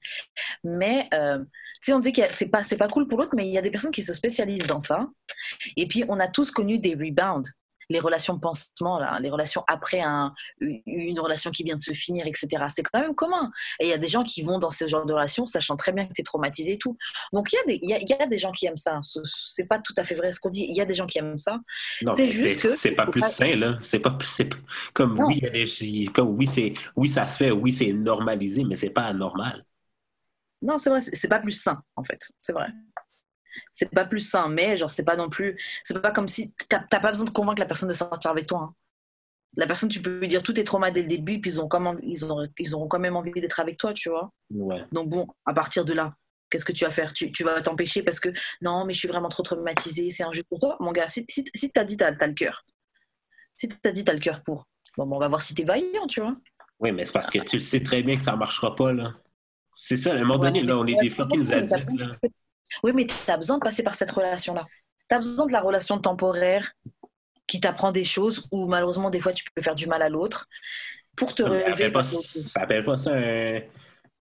Mais 0.64 1.08
euh, 1.14 1.40
tu 1.40 1.46
sais, 1.82 1.94
on 1.94 2.00
dit 2.00 2.12
que 2.12 2.22
c'est 2.32 2.50
pas 2.50 2.64
c'est 2.64 2.78
pas 2.78 2.90
cool 2.90 3.08
pour 3.08 3.18
l'autre, 3.18 3.34
mais 3.36 3.48
il 3.48 3.54
y 3.54 3.58
a 3.58 3.62
des 3.62 3.72
personnes 3.72 3.92
qui 3.92 4.04
se 4.04 4.14
spécialisent 4.14 4.68
dans 4.68 4.82
ça. 4.82 5.08
Et 5.78 5.88
puis 5.88 6.04
on 6.10 6.20
a 6.20 6.28
tous 6.28 6.52
connu 6.52 6.78
des 6.78 6.94
rebounds 6.94 7.50
les 7.90 8.00
relations 8.00 8.40
pansement, 8.40 9.00
là, 9.00 9.18
les 9.20 9.30
relations 9.30 9.64
après 9.68 10.02
un, 10.02 10.34
une 10.60 11.20
relation 11.20 11.52
qui 11.52 11.64
vient 11.64 11.76
de 11.76 11.82
se 11.82 11.94
finir, 11.94 12.26
etc. 12.28 12.48
C'est 12.70 12.84
quand 12.84 13.00
même 13.00 13.16
commun. 13.16 13.52
Et 13.80 13.88
il 13.88 13.90
y 13.90 13.94
a 13.94 13.98
des 13.98 14.08
gens 14.08 14.24
qui 14.24 14.42
vont 14.42 14.60
dans 14.60 14.70
ce 14.70 14.88
genre 14.88 15.06
de 15.06 15.14
relation 15.14 15.46
sachant 15.46 15.76
très 15.76 15.92
bien 15.92 16.06
que 16.06 16.14
tu 16.14 16.22
es 16.22 16.24
traumatisé 16.24 16.74
et 16.74 16.78
tout. 16.78 16.98
Donc 17.32 17.52
il 17.52 17.56
y, 17.56 17.60
a 17.60 17.66
des, 17.66 17.80
il, 17.82 17.90
y 17.90 18.14
a, 18.14 18.28
des 18.28 18.38
gens 18.38 18.52
qui 18.52 18.66
aiment 18.66 18.78
ça. 18.78 19.00
C'est 19.24 19.66
pas 19.66 19.80
tout 19.80 19.94
à 19.98 20.04
fait 20.04 20.16
vrai 20.16 20.32
ce 20.32 20.40
qu'on 20.40 20.50
dit. 20.50 20.66
Il 20.68 20.76
y 20.76 20.82
a 20.82 20.86
des 20.86 20.94
gens 20.94 21.08
qui 21.08 21.20
aiment 21.20 21.38
ça. 21.38 21.60
C'est 22.16 22.28
juste 22.28 22.62
que. 22.62 22.76
C'est 22.76 22.92
pas 22.92 23.08
plus 23.08 23.22
sain, 23.22 23.56
là. 23.56 23.78
C'est 23.82 24.00
pas 24.00 24.12
plus. 24.12 24.34
Comme 24.94 25.20
oui, 25.20 25.40
y 25.42 25.46
a 25.46 25.50
des, 25.50 26.08
comme 26.14 26.30
oui, 26.30 26.50
oui, 26.96 27.10
ça 27.10 27.28
se 27.28 27.38
fait, 27.38 27.52
oui, 27.52 27.72
c'est 27.72 27.94
normalisé, 27.94 28.64
mais 28.64 28.76
c'est 28.76 28.90
pas 28.90 29.04
anormal. 29.04 29.64
Non, 30.62 30.78
c'est 30.78 30.90
vrai, 30.90 31.02
c'est 31.02 31.28
pas 31.28 31.40
plus 31.40 31.52
sain, 31.52 31.82
en 31.96 32.04
fait. 32.04 32.20
C'est 32.42 32.54
vrai 32.54 32.68
c'est 33.72 33.90
pas 33.90 34.06
plus 34.06 34.22
sain, 34.22 34.48
mais 34.50 34.78
genre, 34.78 34.90
c'est 34.90 35.04
pas 35.04 35.16
non 35.16 35.30
plus. 35.30 35.58
C'est 35.84 36.00
pas 36.02 36.12
comme 36.12 36.28
si. 36.28 36.54
T'as 36.70 36.80
pas 36.82 37.12
besoin 37.12 37.26
de 37.26 37.32
convaincre 37.32 37.60
la 37.60 37.66
personne 37.66 37.90
de 37.90 37.94
sortir 37.94 38.32
avec 38.32 38.48
toi. 38.48 38.60
Hein. 38.60 38.76
la 39.56 39.68
personne, 39.68 39.90
tu 39.90 40.02
peux 40.02 40.20
lui 40.20 40.28
dire 40.28 40.44
tout 40.44 40.60
est 40.60 40.64
trauma 40.64 40.92
dès 40.92 41.02
le 41.02 41.08
début, 41.08 41.40
puis 41.40 41.52
ils 41.52 41.62
ont 41.62 41.68
quand 41.68 41.80
même, 41.80 42.00
ils 42.04 42.26
ont, 42.26 42.48
ils 42.58 42.76
auront 42.76 42.88
quand 42.88 43.00
même 43.00 43.16
envie 43.16 43.32
d'être 43.32 43.60
avec 43.60 43.78
toi, 43.78 43.94
tu 43.94 44.10
vois. 44.10 44.32
Ouais. 44.52 44.84
Donc 44.92 45.10
bon, 45.10 45.28
à 45.46 45.54
partir 45.54 45.86
de 45.86 45.94
là, 45.94 46.16
qu'est-ce 46.50 46.66
que 46.66 46.72
tu 46.72 46.86
vas 46.86 46.92
faire? 46.92 47.14
Tu, 47.14 47.32
tu 47.32 47.44
vas 47.44 47.62
t'empêcher 47.62 48.04
parce 48.04 48.20
que 48.20 48.30
non, 48.62 48.86
mais 48.86 48.94
je 48.94 49.00
suis 49.00 49.08
vraiment 49.08 49.30
trop 49.30 49.44
traumatisée, 49.44 50.12
c'est 50.12 50.24
injuste 50.24 50.48
pour 50.50 50.60
toi? 50.60 50.78
Mon 50.80 50.92
gars, 50.92 51.08
si, 51.08 51.26
si, 51.30 51.46
si 51.54 51.72
t'as 51.72 51.84
dit 51.84 51.98
t'as 51.98 52.14
as 52.20 52.28
le 52.28 52.34
cœur, 52.34 52.66
si 53.56 53.68
t'as 53.70 53.92
dit 53.92 54.04
t'as 54.04 54.14
le 54.14 54.20
cœur 54.20 54.42
pour, 54.44 54.68
bon, 54.98 55.10
on 55.12 55.20
va 55.20 55.28
voir 55.28 55.42
si 55.42 55.54
t'es 55.56 55.64
vaillant, 55.64 56.08
tu 56.08 56.22
vois. 56.22 56.36
Oui, 56.80 56.92
mais 56.92 57.06
c'est 57.06 57.14
parce 57.14 57.30
que 57.30 57.40
tu 57.40 57.60
sais 57.60 57.82
très 57.82 58.04
bien 58.04 58.18
que 58.18 58.22
ça 58.22 58.36
marchera 58.36 58.76
pas, 58.76 58.92
là. 58.92 59.14
C'est 59.76 59.98
ça, 59.98 60.12
à 60.12 60.16
un 60.16 60.20
moment 60.20 60.38
donné, 60.38 60.62
là, 60.62 60.78
on 60.78 60.86
est 60.86 60.96
des 61.02 61.10
fucking 61.10 61.52
adultes, 61.52 61.90
là. 61.98 62.08
Oui, 62.82 62.92
mais 62.94 63.08
t'as 63.26 63.38
besoin 63.38 63.58
de 63.58 63.64
passer 63.64 63.84
par 63.84 63.96
cette 63.96 64.12
relation-là. 64.12 64.66
T'as 65.10 65.18
besoin 65.20 65.48
de 65.48 65.52
la 65.52 65.62
relation 65.62 66.00
temporaire 66.00 66.72
qui 67.46 67.60
t'apprend 67.60 67.92
des 67.92 68.06
choses 68.06 68.48
où 68.52 68.68
malheureusement 68.68 69.10
des 69.10 69.20
fois 69.20 69.34
tu 69.34 69.44
peux 69.54 69.62
faire 69.62 69.76
du 69.76 69.86
mal 69.88 70.02
à 70.02 70.10
l'autre 70.10 70.48
pour 71.16 71.36
te 71.36 71.44
Mais 71.44 71.66
relever. 71.66 71.92
pas- 71.92 72.04
ça 72.04 72.62
appelle 72.62 72.86
pas 72.86 72.98
ça 72.98 73.14
un... 73.16 73.60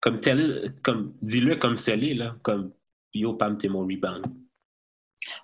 Comme 0.00 0.20
tel, 0.20 0.74
comme, 0.82 1.12
dis-le 1.20 1.56
comme 1.56 1.76
celui 1.76 2.14
là, 2.14 2.36
comme 2.42 2.72
Yo, 3.12 3.34
Pam, 3.34 3.58
t'es 3.58 3.68
mon 3.68 3.80
rebound. 3.80 4.26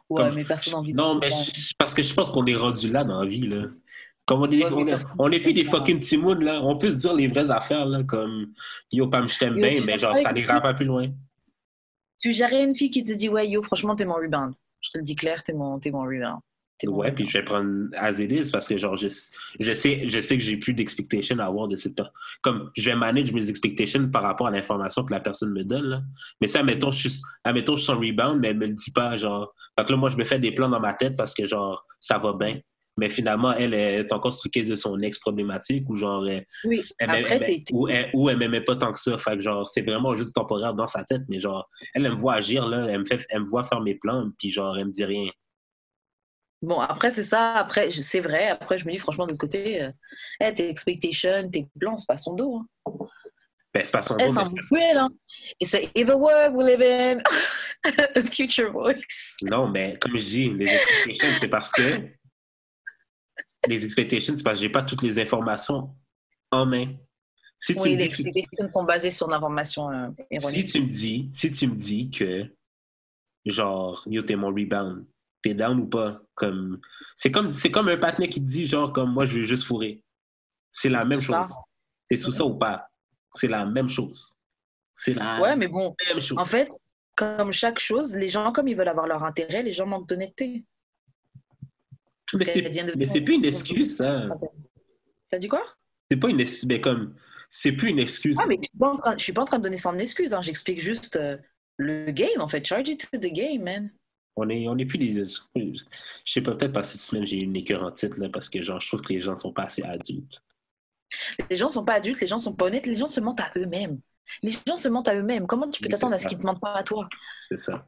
Ouais, 0.09 0.23
comme- 0.23 0.35
mais 0.37 0.45
personne 0.45 0.75
n'a 0.75 0.79
envie 0.79 0.93
de 0.93 0.97
Non, 0.97 1.17
mais 1.17 1.31
je- 1.31 1.73
parce 1.77 1.93
que 1.93 2.03
je 2.03 2.15
pense 2.15 2.31
qu'on 2.31 2.47
est 2.47 2.55
rendu 2.55 2.91
là 2.91 3.03
dans 3.05 3.23
la 3.23 3.29
vie, 3.29 3.49
là. 3.49 3.65
Comme 4.27 4.43
on 4.43 4.51
est, 4.51 4.65
Ouais, 4.65 4.73
on, 4.73 4.79
est, 4.79 4.85
personne- 4.91 5.11
on 5.19 5.31
est 5.33 5.41
plus 5.41 5.53
des 5.53 5.65
fucking 5.65 5.99
timounes, 6.01 6.45
là. 6.45 6.61
On 6.63 6.79
peut 6.79 6.91
se 6.91 6.95
dire 6.95 7.15
les 7.15 7.27
vraies 7.29 7.51
affaires, 7.51 7.85
là, 7.85 8.05
comme 8.05 8.53
Yo, 8.93 9.09
Pam, 9.09 9.29
je 9.29 9.39
t'aime 9.39 9.55
bien, 9.55 9.75
tu 9.75 9.83
mais 9.87 9.99
genre, 9.99 10.17
ça 10.17 10.33
n'ira 10.33 10.61
pas 10.61 10.73
plus 10.75 10.87
loin. 10.87 11.09
Tu 12.19 12.33
gérais 12.33 12.65
une 12.65 12.75
fille 12.75 12.91
qui 12.91 13.05
te 13.05 13.13
dit 13.13 13.29
ouais 13.29 13.49
yo 13.49 13.63
franchement 13.63 13.97
t'es 13.97 14.05
mon 14.05 14.15
rebound. 14.15 14.55
Je 14.81 14.91
te 14.91 14.99
le 14.99 15.05
dis 15.05 15.17
clair 15.17 15.43
t'es 15.43 15.53
mon 15.53 15.79
t'es 15.79 15.91
mon 15.91 16.03
rebound. 16.03 16.41
Mon 16.87 16.93
Ouais, 16.97 17.11
rebound. 17.11 17.15
puis 17.17 17.27
je 17.27 17.39
vais 17.39 17.45
prendre 17.45 17.89
as 17.97 18.19
it 18.19 18.31
is 18.33 18.51
parce 18.51 18.69
que 18.69 18.77
genre 18.77 18.97
je, 18.97 19.09
je 19.61 19.73
sais 19.75 20.07
je 20.09 20.21
sais 20.21 20.37
que 20.37 20.43
j'ai 20.45 20.57
plus 20.59 20.75
d'expectations 20.75 21.39
à 21.39 21.45
avoir 21.45 21.67
de 21.69 21.77
cette 21.77 21.95
per- 21.97 22.09
comme 22.43 22.71
je 22.77 22.83
vais 22.91 22.97
manage 22.97 23.33
mes 23.33 23.49
expectations 23.49 24.09
par 24.11 24.23
rapport 24.23 24.49
à 24.49 24.51
l'information 24.51 25.05
que 25.05 25.13
la 25.13 25.21
personne 25.21 25.53
me 25.53 25.65
donne 25.65 25.85
là. 25.87 26.03
Mais 26.41 26.49
ça 26.49 26.61
admettons 26.61 26.91
je 26.91 27.09
suis 27.09 27.21
admettons 27.45 27.77
je 27.77 27.83
suis 27.83 27.87
son 27.93 27.99
rebound 27.99 28.41
mais 28.41 28.49
elle 28.49 28.59
me 28.59 28.67
le 28.67 28.75
dit 28.75 28.91
pas 28.91 29.17
genre. 29.17 29.55
Fait 29.79 29.85
que 29.87 29.93
là 29.93 29.97
moi 29.99 30.11
je 30.11 30.17
me 30.17 30.25
fais 30.25 30.39
des 30.39 30.53
plans 30.53 30.69
dans 30.69 30.81
ma 30.81 30.95
tête 30.95 31.17
parce 31.17 31.33
que 31.35 31.47
genre 31.47 31.87
ça 32.01 32.19
va 32.19 32.33
bien. 32.35 32.61
Mais 32.97 33.09
finalement 33.09 33.53
elle 33.53 33.75
est 33.75 34.13
encore 34.13 34.33
case 34.53 34.69
de 34.69 34.77
son 34.77 35.01
ex 35.01 35.19
problématique 35.19 35.89
ou 35.91 35.97
genre 35.97 36.27
elle, 36.29 36.45
Oui. 36.65 36.81
elle 36.99 37.11
Après 37.11 37.65
ou 37.73 37.89
elle, 37.89 38.11
ou 38.15 38.31
elle 38.31 38.37
m'aimait 38.37 38.61
pas 38.61 38.77
tant 38.77 38.93
que 38.93 38.99
ça. 38.99 39.19
Fait 39.19 39.33
que 39.37 39.41
genre 39.41 39.67
c'est 39.67 39.83
vraiment 39.83 40.15
juste 40.15 40.33
temporaire 40.35 40.75
dans 40.75 40.87
sa 40.87 41.03
tête 41.05 41.23
mais 41.29 41.41
genre 41.41 41.69
elle, 41.95 42.07
elle 42.07 42.13
me 42.15 42.19
voit 42.19 42.35
agir 42.35 42.67
là, 42.69 42.87
elle 42.89 43.01
me 43.01 43.05
fait 43.05 43.25
elle 43.31 43.43
me 43.43 43.49
voit 43.49 43.65
faire 43.65 43.81
mes 43.81 43.97
plans 43.97 44.31
puis 44.39 44.51
genre 44.51 44.79
elle 44.79 44.87
me 44.87 44.91
dit 44.93 45.05
rien. 45.05 45.29
Bon 46.63 46.81
après 46.81 47.11
c'est 47.11 47.25
ça 47.25 47.55
après 47.55 47.91
c'est 47.91 48.21
vrai 48.21 48.49
après 48.49 48.79
je 48.79 48.87
me 48.87 48.93
dis 48.93 48.99
franchement 48.99 49.27
de 49.27 49.31
l'autre 49.33 49.41
côté 49.41 49.83
euh, 49.83 49.91
hey, 50.41 50.55
tes 50.55 50.69
expectations 50.69 51.49
tes 51.51 51.67
plans 51.79 51.97
c'est 51.97 52.07
pas 52.07 52.17
son 52.17 52.35
dos. 52.35 52.59
Hein. 52.59 52.93
Ben 53.75 53.85
c'est 53.85 53.91
pas 53.93 54.03
son 54.03 54.15
dos, 54.17 54.33
mais- 54.33 54.45
mutuel 54.51 54.97
hein. 54.99 55.09
Et 55.61 55.67
c'est 55.67 55.91
in 55.97 56.05
the 56.05 56.15
world 56.15 56.55
we 56.55 56.65
live 56.65 56.81
in 56.83 57.21
a 58.17 58.23
future 58.23 58.73
voice. 58.73 59.37
Non, 59.43 59.69
mais 59.69 59.99
comme 60.01 60.17
je 60.17 60.25
dis, 60.25 60.51
les 60.51 60.67
expectations, 60.67 61.29
c'est 61.39 61.49
parce 61.49 61.71
que. 61.73 62.01
Les 63.67 63.85
expectations, 63.85 64.35
c'est 64.37 64.43
parce 64.43 64.59
que 64.59 64.63
j'ai 64.63 64.69
pas 64.69 64.83
toutes 64.83 65.03
les 65.03 65.19
informations 65.19 65.95
en 66.51 66.67
main. 66.67 66.95
Si 67.59 67.75
tu, 67.75 67.81
Oui 67.83 67.93
me, 67.93 67.97
les 67.99 68.05
expectations 68.05 68.71
sont 68.73 68.85
basées 68.85 69.11
sur 69.11 69.29
l'information 69.29 69.91
euh, 69.91 70.09
si 70.19 70.37
erronée. 70.37 70.65
tu 70.65 70.81
me 70.81 70.87
dis, 70.87 71.31
si 71.33 71.51
tu 71.51 71.67
me 71.67 71.77
dis 71.77 72.11
que, 72.11 72.47
genre, 73.47 74.03
yo, 74.07 74.23
t'es 74.23 74.37
mon 74.37 74.49
rebound, 74.49 75.07
t'es 75.43 75.55
down 75.55 75.81
ou 75.81 75.87
pas? 75.87 76.21
Comme, 76.35 76.81
c'est 77.17 77.31
comme, 77.31 77.51
c'est 77.51 77.71
comme 77.71 77.89
un 77.89 77.97
partenaire 77.97 78.29
qui 78.29 78.41
te 78.41 78.51
dit, 78.51 78.67
genre, 78.67 78.93
comme 78.93 79.13
moi, 79.13 79.27
je 79.27 79.39
veux 79.39 79.45
juste 79.45 79.65
fourrer. 79.65 80.03
C'est 80.71 80.89
la 80.89 81.05
même 81.05 81.21
chose. 81.21 81.55
T'es 82.09 82.17
sous 82.17 82.33
ça 82.33 82.45
ou 82.45 82.59
pas? 82.59 82.89
C'est 83.31 83.49
la 83.49 83.65
même 83.65 83.89
chose. 83.89 84.35
C'est 84.95 85.15
la 85.15 85.41
Ouais 85.41 85.57
mais 85.57 85.69
bon 85.69 85.95
même 86.07 86.21
chose. 86.21 86.39
En 86.39 86.45
fait, 86.45 86.69
comme 87.17 87.53
chaque 87.53 87.79
chose, 87.79 88.15
les 88.17 88.29
gens, 88.29 88.53
comme 88.53 88.69
ils 88.69 88.77
veulent 88.77 88.89
avoir 88.89 89.07
leur 89.07 89.23
intérêt, 89.23 89.63
les 89.63 89.73
gens 89.73 89.87
manquent 89.87 90.09
d'honnêteté. 90.09 90.65
Mais 92.33 92.45
c'est, 92.45 92.97
mais 92.97 93.21
plus 93.23 93.35
une 93.35 93.45
excuse, 93.45 93.97
ça. 93.97 94.29
T'as 95.31 95.39
dit 95.39 95.49
quoi? 95.49 95.63
C'est 96.11 96.17
pas 96.19 96.29
une 96.29 96.41
excuse, 96.41 96.67
mais 96.67 96.81
comme, 96.81 97.15
c'est 97.49 97.73
plus 97.73 97.91
une 97.91 97.99
excuse. 97.99 98.37
Ah, 98.41 98.47
mais 98.47 98.57
je 98.57 98.69
suis 98.69 98.79
pas 98.79 98.89
en 98.91 98.97
train, 98.97 99.19
suis 99.19 99.33
pas 99.33 99.43
en 99.43 99.47
train 99.47 99.59
de 99.59 99.63
donner 99.65 99.77
ça 99.77 99.91
en 99.91 99.99
excuse. 99.99 100.35
Hein. 100.35 100.43
J'explique 100.43 100.81
juste 100.81 101.17
euh, 101.17 101.37
le 101.77 102.11
game, 102.11 102.41
en 102.41 102.49
fait. 102.49 102.65
Charge 102.67 102.89
it 102.89 103.09
to 103.11 103.19
the 103.19 103.33
game, 103.33 103.63
man. 103.63 103.91
On 104.37 104.49
est, 104.49 104.67
on 104.69 104.77
est 104.79 104.87
plus 104.87 104.99
des. 104.99 105.25
Je 105.25 105.83
sais 106.25 106.41
pas, 106.41 106.53
peut-être 106.55 106.73
parce 106.73 106.89
que 106.93 106.99
cette 106.99 107.03
semaine, 107.03 107.25
j'ai 107.25 107.37
eu 107.39 107.45
une 107.45 107.55
écœur 107.57 107.83
en 107.85 107.93
titre, 107.93 108.19
là, 108.19 108.29
parce 108.29 108.49
que 108.49 108.61
genre, 108.63 108.81
je 108.81 108.89
trouve 108.89 109.03
que 109.03 109.13
les 109.13 109.21
gens 109.21 109.37
sont 109.37 109.53
pas 109.53 109.65
assez 109.65 109.83
adultes. 109.83 110.43
Les 111.49 111.57
gens 111.57 111.71
sont 111.71 111.85
pas 111.85 111.95
adultes, 111.95 112.21
les 112.21 112.27
gens 112.27 112.41
sont 112.41 112.53
pas 112.55 112.67
honnêtes, 112.67 112.87
les 112.87 112.97
gens 112.97 113.07
se 113.07 113.21
mentent 113.21 113.41
à 113.41 113.53
eux-mêmes. 113.57 114.01
Les 114.43 114.53
gens 114.67 114.77
se 114.77 114.89
mentent 114.89 115.07
à 115.09 115.15
eux-mêmes. 115.15 115.47
Comment 115.47 115.71
tu 115.71 115.81
peux 115.83 115.89
t'attendre 115.89 116.15
à 116.15 116.19
ce 116.19 116.25
ça. 116.25 116.29
qu'ils 116.29 116.39
te 116.39 116.47
mentent 116.47 116.61
pas 116.61 116.75
à 116.75 116.83
toi? 116.83 117.09
C'est 117.49 117.59
ça. 117.59 117.87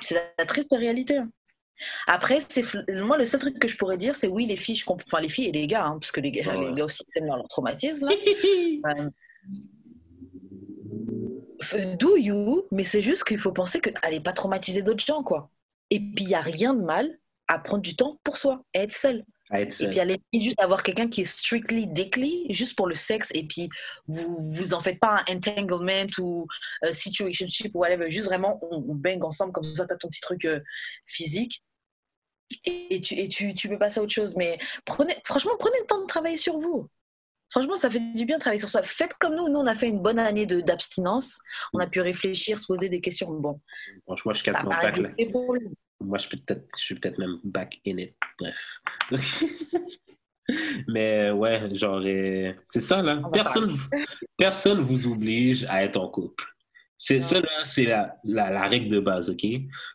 C'est 0.00 0.32
la 0.38 0.44
triste 0.44 0.74
réalité. 0.76 1.16
hein. 1.16 1.30
Après, 2.06 2.38
c'est 2.48 2.64
moi, 2.94 3.16
le 3.18 3.24
seul 3.26 3.40
truc 3.40 3.58
que 3.58 3.68
je 3.68 3.76
pourrais 3.76 3.96
dire, 3.98 4.14
c'est 4.16 4.28
oui, 4.28 4.46
les 4.46 4.56
filles, 4.56 4.76
je 4.76 4.84
comprends. 4.84 5.06
Enfin, 5.06 5.20
les 5.22 5.28
filles 5.28 5.46
et 5.48 5.52
les 5.52 5.66
gars, 5.66 5.86
hein, 5.86 5.98
parce 6.00 6.12
que 6.12 6.20
les 6.20 6.30
gars, 6.30 6.56
Ouais. 6.56 6.68
les 6.68 6.74
gars 6.74 6.84
aussi, 6.84 7.02
ils 7.14 7.18
aiment 7.18 7.26
leur 7.26 7.46
traumatisme. 7.48 8.08
là. 8.08 8.14
Euh, 11.74 11.94
Do 11.96 12.16
you, 12.16 12.66
mais 12.70 12.84
c'est 12.84 13.02
juste 13.02 13.24
qu'il 13.24 13.38
faut 13.38 13.52
penser 13.52 13.80
qu'elle 13.80 13.94
n'est 14.10 14.20
pas 14.20 14.32
traumatiser 14.32 14.82
d'autres 14.82 15.04
gens, 15.04 15.22
quoi. 15.22 15.50
Et 15.90 15.98
puis, 15.98 16.24
il 16.24 16.28
n'y 16.28 16.34
a 16.34 16.40
rien 16.40 16.72
de 16.74 16.82
mal 16.82 17.18
à 17.48 17.58
prendre 17.58 17.82
du 17.82 17.96
temps 17.96 18.18
pour 18.22 18.36
soi, 18.38 18.62
à 18.74 18.80
être 18.80 18.92
seul. 18.92 19.24
À 19.50 19.62
être 19.62 19.80
Et 19.82 19.88
puis, 19.88 19.98
limite, 19.98 20.22
juste 20.32 20.60
avoir 20.60 20.82
quelqu'un 20.82 21.08
qui 21.08 21.22
est 21.22 21.24
strictly 21.24 21.86
dickly, 21.86 22.46
juste 22.50 22.76
pour 22.76 22.86
le 22.86 22.94
sexe, 22.94 23.30
et 23.34 23.44
puis 23.44 23.68
vous 24.06 24.52
vous 24.52 24.74
en 24.74 24.80
faites 24.80 25.00
pas 25.00 25.24
un 25.28 25.36
entanglement 25.36 26.06
ou 26.20 26.46
euh, 26.84 26.92
situationship 26.92 27.74
ou 27.74 27.78
whatever, 27.80 28.08
juste 28.10 28.26
vraiment, 28.26 28.58
on, 28.62 28.84
on 28.86 28.94
bang 28.94 29.24
ensemble, 29.24 29.52
comme 29.52 29.64
ça, 29.64 29.86
tu 29.86 29.92
as 29.92 29.96
ton 29.96 30.08
petit 30.08 30.20
truc 30.20 30.44
euh, 30.44 30.60
physique. 31.06 31.62
Et, 32.64 33.00
tu, 33.00 33.14
et 33.14 33.28
tu, 33.28 33.54
tu 33.54 33.68
peux 33.68 33.78
passer 33.78 34.00
à 34.00 34.02
autre 34.02 34.12
chose. 34.12 34.34
Mais 34.36 34.58
prenez, 34.84 35.14
franchement, 35.24 35.52
prenez 35.58 35.78
le 35.80 35.86
temps 35.86 36.00
de 36.00 36.06
travailler 36.06 36.36
sur 36.36 36.58
vous. 36.58 36.88
Franchement, 37.50 37.76
ça 37.76 37.88
fait 37.88 38.00
du 38.14 38.24
bien 38.26 38.36
de 38.36 38.40
travailler 38.40 38.60
sur 38.60 38.68
ça. 38.68 38.82
Faites 38.82 39.14
comme 39.14 39.34
nous. 39.34 39.48
Nous, 39.48 39.58
on 39.58 39.66
a 39.66 39.74
fait 39.74 39.88
une 39.88 40.00
bonne 40.00 40.18
année 40.18 40.46
d'abstinence. 40.46 41.40
On 41.72 41.78
a 41.78 41.86
pu 41.86 42.00
réfléchir, 42.00 42.58
se 42.58 42.66
poser 42.66 42.88
des 42.88 43.00
questions. 43.00 43.30
Bon, 43.30 43.60
Franchement, 44.06 44.32
je 44.32 44.42
quasiment 44.42 44.70
a 44.70 44.82
back 44.82 44.98
là. 44.98 45.10
Moi, 46.00 46.18
je, 46.18 46.28
peux 46.28 46.36
peut-être, 46.36 46.68
je 46.76 46.82
suis 46.82 46.94
peut-être 46.94 47.18
même 47.18 47.40
back 47.42 47.80
in 47.86 47.96
it. 47.98 48.14
Bref. 48.38 48.80
Mais 50.88 51.30
ouais, 51.30 51.74
genre, 51.74 52.00
euh, 52.04 52.52
c'est 52.66 52.80
ça, 52.80 53.02
là. 53.02 53.20
Personne, 53.32 53.76
personne 54.36 54.80
vous 54.80 55.08
oblige 55.08 55.64
à 55.64 55.82
être 55.82 55.96
en 55.96 56.08
couple. 56.08 56.44
C'est 56.96 57.20
ça, 57.20 57.40
là, 57.40 57.64
c'est 57.64 57.84
la, 57.84 58.16
la, 58.24 58.50
la 58.50 58.66
règle 58.66 58.88
de 58.88 59.00
base, 59.00 59.30
OK? 59.30 59.46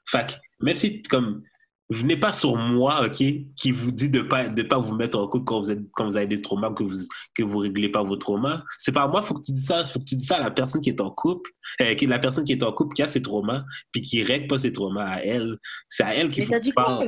Fait 0.05 0.39
même 0.59 0.75
si, 0.75 1.01
comme, 1.03 1.43
venez 1.89 2.17
pas 2.17 2.31
sur 2.31 2.55
moi, 2.55 3.05
OK, 3.05 3.23
qui 3.55 3.71
vous 3.71 3.91
dit 3.91 4.09
de 4.09 4.21
pas, 4.21 4.47
de 4.47 4.63
pas 4.63 4.77
vous 4.77 4.95
mettre 4.95 5.17
en 5.17 5.27
couple 5.27 5.45
quand 5.45 5.61
vous, 5.61 5.71
êtes, 5.71 5.81
quand 5.91 6.05
vous 6.05 6.17
avez 6.17 6.27
des 6.27 6.41
traumas, 6.41 6.71
que 6.71 6.83
vous, 6.83 6.97
que 7.35 7.43
vous 7.43 7.57
réglez 7.57 7.89
pas 7.89 8.03
vos 8.03 8.15
traumas. 8.15 8.63
C'est 8.77 8.91
pas 8.91 9.03
à 9.03 9.07
moi, 9.07 9.21
faut 9.21 9.33
que 9.33 9.41
tu 9.41 9.51
dis 9.51 9.65
ça, 9.65 9.85
faut 9.85 9.99
que 9.99 10.05
tu 10.05 10.15
dis 10.15 10.25
ça 10.25 10.37
à 10.37 10.43
la 10.43 10.51
personne 10.51 10.81
qui 10.81 10.89
est 10.89 11.01
en 11.01 11.11
couple, 11.11 11.51
euh, 11.81 11.93
qui, 11.95 12.05
la 12.05 12.19
personne 12.19 12.43
qui 12.43 12.53
est 12.53 12.63
en 12.63 12.71
couple, 12.71 12.95
qui 12.95 13.03
a 13.03 13.07
ses 13.07 13.21
traumas, 13.21 13.63
puis 13.91 14.01
qui 14.01 14.23
règle 14.23 14.47
pas 14.47 14.59
ses 14.59 14.71
traumas 14.71 15.05
à 15.05 15.19
elle. 15.19 15.57
C'est 15.89 16.03
à 16.03 16.15
elle 16.15 16.29
qu'il 16.29 16.45
faut 16.45 16.59
dit 16.59 16.71
quoi? 16.71 17.05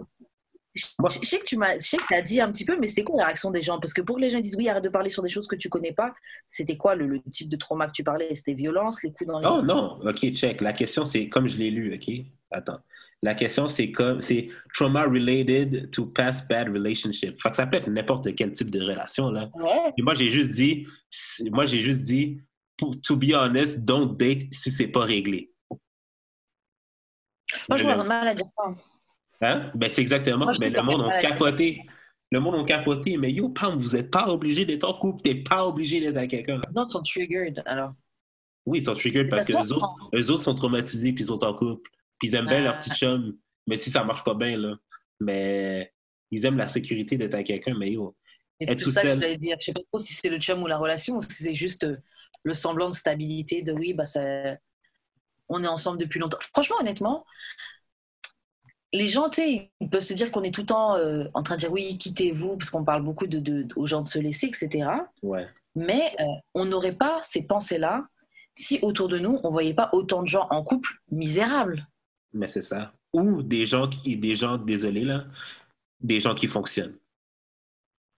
je, 0.75 1.19
sais 1.23 1.39
que 1.39 1.45
tu 1.45 1.57
m'as, 1.57 1.75
je 1.79 1.87
sais 1.87 1.97
que 1.97 2.03
t'as 2.09 2.21
dit 2.21 2.41
un 2.41 2.51
petit 2.51 2.65
peu, 2.65 2.77
mais 2.77 2.87
c'était 2.87 3.03
quoi 3.03 3.15
la 3.17 3.25
réaction 3.25 3.49
des 3.49 3.61
gens? 3.61 3.79
Parce 3.79 3.93
que 3.93 4.01
pour 4.01 4.17
que 4.17 4.21
les 4.21 4.29
gens 4.29 4.39
disent 4.39 4.57
oui, 4.57 4.67
arrête 4.67 4.83
de 4.83 4.89
parler 4.89 5.09
sur 5.09 5.23
des 5.23 5.29
choses 5.29 5.47
que 5.47 5.55
tu 5.55 5.69
connais 5.69 5.93
pas, 5.93 6.13
c'était 6.47 6.75
quoi 6.75 6.95
le, 6.95 7.07
le 7.07 7.21
type 7.31 7.49
de 7.49 7.55
trauma 7.55 7.87
que 7.87 7.93
tu 7.93 8.03
parlais? 8.03 8.35
C'était 8.35 8.53
violence, 8.53 9.01
les 9.03 9.11
coups 9.11 9.29
dans 9.29 9.39
les. 9.39 9.47
Oh 9.47 9.61
non, 9.61 9.99
ok, 10.03 10.31
check. 10.33 10.61
La 10.61 10.73
question 10.73 11.05
c'est 11.05 11.29
comme 11.29 11.47
je 11.47 11.57
l'ai 11.57 11.71
lu, 11.71 11.95
ok? 11.95 12.25
Attends. 12.51 12.79
La 13.25 13.33
question 13.33 13.67
c'est 13.67 13.91
comme 13.91 14.21
c'est 14.21 14.49
trauma 14.71 15.05
related 15.05 15.89
to 15.89 16.05
past 16.05 16.47
bad 16.47 16.69
relationship. 16.69 17.41
Fait 17.41 17.49
que 17.49 17.55
ça 17.55 17.65
peut 17.65 17.77
être 17.77 17.89
n'importe 17.89 18.35
quel 18.35 18.53
type 18.53 18.69
de 18.69 18.79
relation 18.79 19.31
là. 19.31 19.49
Ouais. 19.55 19.91
Et 19.97 20.03
moi 20.03 20.13
j'ai 20.13 20.29
juste 20.29 20.51
dit, 20.51 20.85
moi 21.51 21.65
j'ai 21.65 21.79
juste 21.79 22.01
dit, 22.01 22.39
pour- 22.77 22.93
to 23.01 23.15
be 23.15 23.33
honest, 23.33 23.79
don't 23.83 24.15
date 24.15 24.53
si 24.53 24.71
c'est 24.71 24.89
pas 24.89 25.05
réglé. 25.05 25.51
Moi, 27.67 27.77
je 27.77 27.83
mal 27.83 28.27
à 28.27 28.35
dire 28.35 28.45
ça. 28.55 28.75
Hein? 29.41 29.71
Ben 29.73 29.89
c'est 29.89 30.01
exactement. 30.01 30.45
Moi, 30.45 30.53
trouve 30.53 30.67
le 30.67 30.83
monde 30.83 31.09
a 31.09 31.17
capoté. 31.17 31.81
Le 32.31 32.39
monde 32.39 32.55
a 32.61 32.63
capoté. 32.63 33.17
Mais 33.17 33.31
yo, 33.31 33.49
Pam, 33.49 33.79
vous 33.79 33.95
êtes 33.95 34.11
pas 34.11 34.27
obligé 34.27 34.65
d'être 34.65 34.83
en 34.83 34.93
couple. 34.93 35.23
T'es 35.23 35.35
pas 35.35 35.65
obligé 35.65 35.99
d'être 35.99 36.17
avec 36.17 36.29
quelqu'un. 36.29 36.61
Non, 36.75 36.83
ils 36.83 36.91
sont 36.91 37.01
triggered 37.01 37.63
alors. 37.65 37.93
Oui, 38.67 38.79
ils 38.79 38.85
sont 38.85 38.93
triggered 38.93 39.29
parce 39.29 39.45
que 39.45 39.53
eux 39.53 39.73
autres, 39.73 39.95
eux 40.13 40.29
autres 40.31 40.43
sont 40.43 40.55
traumatisés 40.55 41.11
puis 41.11 41.23
ils 41.23 41.27
sont 41.27 41.43
en 41.43 41.55
couple. 41.55 41.89
Puis 42.19 42.29
ils 42.29 42.35
aiment 42.35 42.47
bien 42.47 42.57
Ah. 42.59 42.61
leur 42.61 42.79
petit 42.79 42.91
chum. 42.91 43.37
Mais 43.67 43.77
si 43.77 43.89
ça 43.91 44.03
marche 44.03 44.23
pas 44.23 44.33
bien, 44.35 44.57
là. 44.57 44.75
Mais 45.19 45.91
ils 46.31 46.45
aiment 46.45 46.57
la 46.57 46.67
sécurité 46.67 47.17
d'être 47.17 47.33
avec 47.33 47.47
quelqu'un, 47.47 47.75
mais 47.77 47.91
yo. 47.91 48.15
C'est 48.59 48.75
tout 48.77 48.91
ça 48.91 49.01
que 49.01 49.07
seul. 49.09 49.19
je 49.19 49.25
voulais 49.25 49.37
dire. 49.37 49.57
Je 49.59 49.65
sais 49.65 49.73
pas 49.73 49.81
trop 49.91 49.99
si 49.99 50.13
c'est 50.13 50.29
le 50.29 50.37
chum 50.39 50.61
ou 50.63 50.67
la 50.67 50.77
relation 50.77 51.17
ou 51.17 51.21
si 51.21 51.43
c'est 51.43 51.55
juste 51.55 51.83
euh, 51.83 51.97
le 52.43 52.53
semblant 52.53 52.89
de 52.89 52.95
stabilité 52.95 53.61
de 53.63 53.73
oui, 53.73 53.93
bah 53.93 54.05
ça, 54.05 54.21
on 55.49 55.63
est 55.63 55.67
ensemble 55.67 55.97
depuis 55.99 56.19
longtemps. 56.19 56.37
Franchement, 56.53 56.77
honnêtement, 56.79 57.25
les 58.93 59.09
gens, 59.09 59.29
tu 59.29 59.41
sais, 59.41 59.71
ils 59.81 59.89
peuvent 59.89 60.01
se 60.03 60.13
dire 60.13 60.31
qu'on 60.31 60.43
est 60.43 60.53
tout 60.53 60.61
le 60.61 60.67
temps 60.67 60.95
euh, 60.95 61.25
en 61.33 61.43
train 61.43 61.55
de 61.55 61.59
dire 61.61 61.71
oui, 61.71 61.97
quittez-vous, 61.97 62.57
parce 62.57 62.69
qu'on 62.69 62.85
parle 62.85 63.03
beaucoup 63.03 63.27
de, 63.27 63.39
de- 63.39 63.67
aux 63.75 63.87
gens 63.87 64.01
de 64.01 64.07
se 64.07 64.19
laisser, 64.19 64.47
etc. 64.47 64.87
Ouais. 65.21 65.47
Mais 65.75 66.15
euh, 66.21 66.23
on 66.53 66.65
n'aurait 66.65 66.95
pas 66.95 67.19
ces 67.23 67.41
pensées-là 67.43 68.07
si 68.53 68.79
autour 68.81 69.09
de 69.09 69.19
nous, 69.19 69.39
on 69.43 69.51
voyait 69.51 69.73
pas 69.73 69.89
autant 69.91 70.21
de 70.23 70.27
gens 70.27 70.47
en 70.49 70.63
couple 70.63 70.89
misérables. 71.11 71.85
Mais 72.35 72.47
c'est 72.49 72.61
ça. 72.61 72.93
Ou 73.13 73.41
des 73.41 73.65
gens 73.65 73.87
qui, 73.89 74.17
des 74.17 74.35
gens, 74.35 74.57
désolé 74.57 75.05
là, 75.05 75.25
des 76.01 76.19
gens 76.19 76.35
qui 76.35 76.47
fonctionnent. 76.47 76.97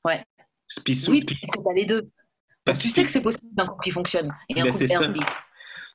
Ouais. 0.03 0.23
Puis 0.83 0.95
sous- 0.95 1.11
Oui, 1.11 1.23
que 1.25 1.33
t'as 1.35 1.73
les 1.73 1.85
deux. 1.85 2.09
parce 2.65 2.79
tu 2.79 2.89
sais 2.89 3.03
que 3.03 3.09
c'est 3.09 3.21
possible 3.21 3.47
d'un 3.53 3.67
couple 3.67 3.83
qui 3.83 3.91
fonctionne 3.91 4.33
et 4.49 4.59
un 4.59 4.65
couple 4.65 4.87
c'est 4.87 4.93
healthy. 4.93 5.19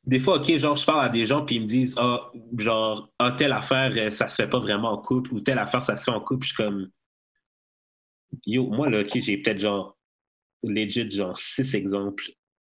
Des 0.04 0.18
fois, 0.20 0.36
OK, 0.38 0.56
genre, 0.56 0.76
je 0.76 0.84
parle 0.86 1.04
à 1.04 1.08
des 1.08 1.26
gens, 1.26 1.44
puis 1.44 1.56
ils 1.56 1.62
me 1.62 1.66
disent, 1.66 1.94
ah, 1.96 2.30
genre, 2.58 3.12
ah, 3.18 3.32
telle 3.32 3.52
affaire, 3.52 3.92
euh, 3.96 4.10
ça 4.10 4.26
se 4.26 4.34
fait 4.42 4.48
pas 4.48 4.58
vraiment 4.58 4.90
en 4.92 4.98
couple, 4.98 5.32
ou 5.32 5.40
telle 5.40 5.58
affaire, 5.58 5.80
ça 5.82 5.96
se 5.96 6.04
fait 6.04 6.10
en 6.10 6.20
couple. 6.20 6.44
Je 6.44 6.54
suis 6.54 6.56
comme, 6.56 6.90
yo, 8.46 8.66
moi, 8.68 8.88
là, 8.90 9.00
OK, 9.02 9.10
j'ai 9.20 9.38
peut-être, 9.38 9.60
genre, 9.60 9.96
legit, 10.64 11.08
genre, 11.10 11.36
six 11.36 11.74
exemples 11.74 12.24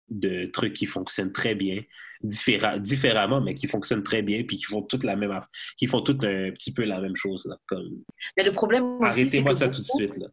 de 0.10 0.46
trucs 0.46 0.74
qui 0.74 0.86
fonctionnent 0.86 1.32
très 1.32 1.56
bien, 1.56 1.82
différa- 2.24 2.80
différemment, 2.80 3.41
mais 3.41 3.54
qui 3.54 3.68
fonctionnent 3.68 4.04
très 4.04 4.22
bien, 4.22 4.44
puis 4.44 4.58
qui 4.58 4.64
font 4.64 4.82
toute 4.82 5.04
la 5.04 5.16
même 5.16 5.40
qui 5.78 5.88
font 5.88 6.02
tout 6.02 6.18
un 6.24 6.52
petit 6.52 6.74
peu 6.74 6.84
la 6.84 7.00
même 7.00 7.16
chose, 7.16 7.45
là. 7.45 7.58
Comme, 7.68 8.04
Mais 8.38 8.44
le 8.44 8.52
problème 8.52 8.84
aussi, 9.02 9.28
c'est 9.28 9.40
arrêtez-moi 9.40 9.54
ça 9.56 9.68
tout 9.70 9.82
de 9.82 9.86
suite, 9.86 10.18
là. 10.18 10.28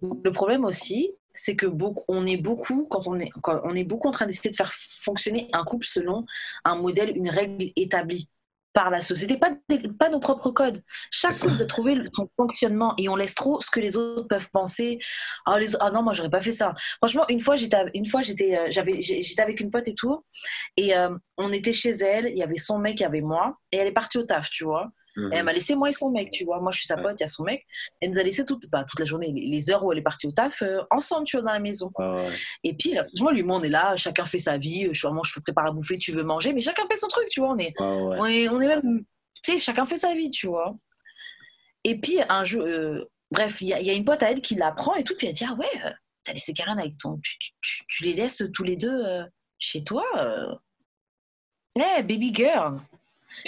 Le 0.00 0.30
problème 0.30 0.64
aussi, 0.64 1.12
c'est 1.34 1.56
que 1.56 1.66
beaucoup, 1.66 2.04
on 2.08 2.26
est 2.26 2.36
beaucoup 2.36 2.86
quand 2.86 3.06
on 3.06 3.18
est, 3.18 3.30
quand 3.42 3.60
on 3.64 3.74
est 3.74 3.84
beaucoup 3.84 4.08
en 4.08 4.12
train 4.12 4.26
d'essayer 4.26 4.50
de 4.50 4.56
faire 4.56 4.72
fonctionner 4.72 5.48
un 5.52 5.64
couple 5.64 5.86
selon 5.86 6.24
un 6.64 6.76
modèle, 6.76 7.16
une 7.16 7.30
règle 7.30 7.72
établie 7.76 8.28
par 8.78 8.90
la 8.90 9.02
société, 9.02 9.36
pas, 9.38 10.08
nos 10.08 10.20
propres 10.20 10.52
codes. 10.52 10.84
Chaque 11.10 11.36
couple 11.36 11.56
doit 11.56 11.66
trouver 11.66 11.96
son 12.14 12.30
fonctionnement 12.36 12.94
et 12.96 13.08
on 13.08 13.16
laisse 13.16 13.34
trop 13.34 13.60
ce 13.60 13.72
que 13.72 13.80
les 13.80 13.96
autres 13.96 14.28
peuvent 14.28 14.50
penser. 14.52 15.00
Ah, 15.46 15.58
les- 15.58 15.74
ah 15.80 15.90
non, 15.90 16.04
moi 16.04 16.12
j'aurais 16.12 16.30
pas 16.30 16.40
fait 16.40 16.52
ça. 16.52 16.74
Franchement, 16.98 17.24
une 17.28 17.40
fois 17.40 17.56
j'étais, 17.56 17.76
une 17.92 18.06
fois 18.06 18.22
j'étais, 18.22 18.56
euh, 18.56 18.68
j'avais, 18.70 19.02
j'étais 19.02 19.42
avec 19.42 19.58
une 19.58 19.72
pote 19.72 19.88
et 19.88 19.96
tout, 19.96 20.24
et 20.76 20.96
euh, 20.96 21.10
on 21.38 21.52
était 21.52 21.72
chez 21.72 21.90
elle. 21.90 22.28
Il 22.28 22.38
y 22.38 22.42
avait 22.44 22.56
son 22.56 22.78
mec, 22.78 23.00
il 23.00 23.02
y 23.02 23.06
avait 23.06 23.20
moi, 23.20 23.56
et 23.72 23.78
elle 23.78 23.88
est 23.88 23.92
partie 23.92 24.16
au 24.18 24.22
taf, 24.22 24.48
tu 24.48 24.62
vois. 24.62 24.88
Mhm. 25.18 25.32
Et 25.32 25.36
elle 25.36 25.44
m'a 25.44 25.52
laissé 25.52 25.74
moi 25.74 25.90
et 25.90 25.92
son 25.92 26.10
mec, 26.10 26.30
tu 26.30 26.44
vois. 26.44 26.60
Moi, 26.60 26.70
je 26.72 26.78
suis 26.78 26.86
sa 26.86 26.96
pote, 26.96 27.18
il 27.18 27.22
y 27.22 27.24
a 27.24 27.28
son 27.28 27.42
mec. 27.42 27.66
Elle 28.00 28.10
nous 28.10 28.18
a 28.18 28.22
laissé 28.22 28.44
toute, 28.44 28.70
bah, 28.70 28.84
toute 28.88 29.00
la 29.00 29.04
journée, 29.06 29.32
les, 29.32 29.46
les 29.46 29.70
heures 29.70 29.84
où 29.84 29.90
elle 29.92 29.98
est 29.98 30.02
partie 30.02 30.26
au 30.28 30.32
taf, 30.32 30.62
euh, 30.62 30.80
ensemble, 30.90 31.26
tu 31.26 31.36
vois, 31.36 31.44
dans 31.44 31.52
la 31.52 31.58
maison. 31.58 31.90
Ah 31.98 32.14
ouais. 32.26 32.32
Et 32.62 32.74
puis, 32.74 32.92
là, 32.94 33.04
franchement, 33.04 33.30
lui, 33.32 33.44
on 33.48 33.62
est 33.62 33.68
là, 33.68 33.96
chacun 33.96 34.26
fait 34.26 34.38
sa 34.38 34.56
vie. 34.58 34.86
euh, 34.86 34.92
Je, 34.92 35.06
vraiment, 35.06 35.22
je 35.24 35.38
prépare 35.40 35.66
à 35.66 35.70
bouffer, 35.72 35.98
tu 35.98 36.12
veux 36.12 36.22
manger, 36.22 36.52
mais 36.52 36.60
chacun 36.60 36.84
fait 36.90 36.96
son 36.98 37.08
truc, 37.08 37.28
tu 37.30 37.40
vois. 37.40 37.50
On 37.50 37.58
est, 37.58 37.74
Ah 37.78 37.94
ouais. 37.96 38.16
on 38.20 38.26
est, 38.26 38.48
on 38.48 38.60
est 38.60 38.68
même, 38.68 39.04
tu 39.42 39.52
sais, 39.52 39.58
chacun 39.58 39.84
fait 39.86 39.98
sa 39.98 40.14
vie, 40.14 40.30
tu 40.30 40.46
vois. 40.46 40.76
Et 41.84 41.98
puis, 41.98 42.18
un 42.28 42.44
jour, 42.44 42.62
euh, 42.64 43.04
bref, 43.30 43.60
il 43.60 43.68
y, 43.68 43.72
a- 43.74 43.80
il 43.80 43.86
y 43.86 43.90
a 43.90 43.94
une 43.94 44.04
pote 44.04 44.22
à 44.22 44.30
elle 44.30 44.40
qui 44.40 44.54
l'apprend 44.54 44.94
et 44.94 45.04
tout, 45.04 45.14
puis 45.16 45.26
elle 45.26 45.32
dit, 45.34 45.44
ah 45.48 45.54
ouais, 45.54 45.66
euh, 45.84 45.90
t'as 46.24 46.32
laissé 46.32 46.52
Karen 46.52 46.78
avec 46.78 46.96
ton. 46.98 47.18
Tu, 47.22 47.38
tu- 47.38 47.52
tu- 47.60 47.84
tu 47.88 48.04
les 48.04 48.12
laisses 48.12 48.42
tous 48.52 48.62
les 48.64 48.76
deux 48.76 49.04
euh, 49.04 49.24
chez 49.58 49.82
toi 49.84 50.04
euh. 50.16 50.54
Eh, 51.76 52.02
baby 52.02 52.34
girl, 52.34 52.78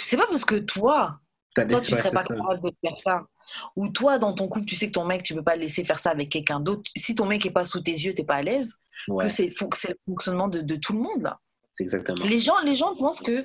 c'est 0.05 0.15
pas 0.17 0.27
parce 0.27 0.45
que 0.45 0.55
toi, 0.55 1.19
toi, 1.55 1.65
tu 1.81 1.93
ouais, 1.93 1.99
serais 1.99 2.11
pas 2.11 2.23
ça. 2.23 2.35
capable 2.35 2.61
de 2.61 2.71
faire 2.81 2.97
ça. 2.99 3.23
Ou 3.75 3.89
toi, 3.89 4.17
dans 4.17 4.33
ton 4.33 4.47
couple, 4.47 4.65
tu 4.65 4.75
sais 4.75 4.87
que 4.87 4.93
ton 4.93 5.05
mec, 5.05 5.23
tu 5.23 5.33
peux 5.35 5.43
pas 5.43 5.55
le 5.55 5.61
laisser 5.61 5.83
faire 5.83 5.99
ça 5.99 6.11
avec 6.11 6.29
quelqu'un 6.29 6.59
d'autre. 6.59 6.83
Si 6.95 7.15
ton 7.15 7.25
mec 7.25 7.45
est 7.45 7.51
pas 7.51 7.65
sous 7.65 7.81
tes 7.81 7.91
yeux, 7.91 8.13
t'es 8.15 8.23
pas 8.23 8.35
à 8.35 8.41
l'aise. 8.41 8.75
Ouais, 9.07 9.25
Que 9.25 9.31
c'est 9.31 9.47
le 9.47 9.95
fonctionnement 10.07 10.47
de, 10.47 10.61
de 10.61 10.75
tout 10.75 10.93
le 10.93 10.99
monde 10.99 11.21
là. 11.23 11.39
c'est 11.73 11.83
exactement. 11.83 12.23
Les 12.25 12.39
gens, 12.39 12.59
les 12.63 12.75
gens 12.75 12.95
pensent 12.95 13.19
que, 13.21 13.43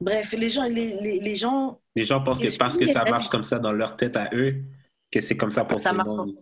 bref, 0.00 0.32
les 0.32 0.48
gens, 0.48 0.64
les, 0.64 0.94
les, 1.00 1.18
les 1.20 1.36
gens, 1.36 1.80
Les 1.96 2.04
gens 2.04 2.22
pensent 2.22 2.38
que 2.40 2.56
parce 2.56 2.78
que 2.78 2.86
ça 2.86 3.04
marche 3.04 3.28
comme 3.28 3.42
ça 3.42 3.58
dans 3.58 3.72
leur 3.72 3.96
tête 3.96 4.16
à 4.16 4.30
eux, 4.32 4.62
que 5.10 5.20
c'est 5.20 5.36
comme 5.36 5.50
ça 5.50 5.64
pour 5.64 5.80
Ça 5.80 5.90
tout 5.90 5.96
le 5.98 6.04
monde. 6.04 6.36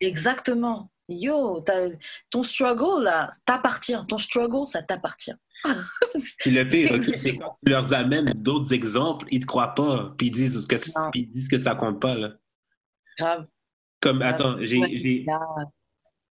exactement. 0.00 0.90
Yo, 1.08 1.64
ton 2.30 2.42
struggle 2.44 3.02
là, 3.04 3.30
t'appartient. 3.44 3.96
Ton 4.08 4.18
struggle, 4.18 4.66
ça 4.66 4.80
t'appartient. 4.82 5.34
Puis 6.38 6.50
le 6.50 6.66
pire, 6.66 6.88
C'est- 7.16 7.36
quand 7.36 7.56
tu 7.64 7.70
leur 7.70 7.92
amènes 7.92 8.32
d'autres 8.36 8.72
exemples, 8.72 9.26
ils 9.30 9.40
te 9.40 9.46
croient 9.46 9.74
pas, 9.74 10.14
puis 10.16 10.28
ils 10.28 10.30
disent 10.30 10.66
que, 10.66 10.76
Non. 10.76 11.10
puis 11.10 11.20
ils 11.22 11.30
disent 11.30 11.48
que 11.48 11.58
ça 11.58 11.74
compte 11.74 12.00
pas. 12.00 12.14
Là. 12.14 12.32
Grave. 13.18 13.46
Comme, 14.00 14.22
attends, 14.22 14.56
j'ai, 14.60 15.26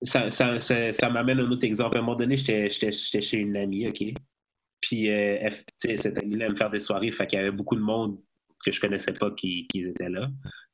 ça, 0.04 0.32
ça, 0.32 0.60
ça, 0.60 0.94
ça 0.94 1.10
m'amène 1.10 1.40
un 1.40 1.52
autre 1.52 1.66
exemple. 1.66 1.98
À 1.98 2.00
un 2.00 2.04
moment 2.04 2.18
donné, 2.18 2.36
j'étais, 2.36 2.70
chez 2.92 3.38
une 3.38 3.56
amie, 3.56 3.88
OK? 3.88 4.04
Puis, 4.82 5.10
euh, 5.12 5.38
elle, 5.42 6.00
cette 6.00 6.18
amie-là 6.18 6.48
aime 6.48 6.58
faire 6.58 6.72
des 6.72 6.80
soirées, 6.80 7.12
fait 7.12 7.28
qu'il 7.28 7.38
y 7.38 7.42
avait 7.42 7.52
beaucoup 7.52 7.76
de 7.76 7.82
monde 7.82 8.18
que 8.66 8.72
je 8.72 8.82
connaissais 8.82 9.14
pas 9.14 9.30
qui, 9.32 9.68
qui 9.68 9.84
étaient 9.84 10.10
là. 10.10 10.28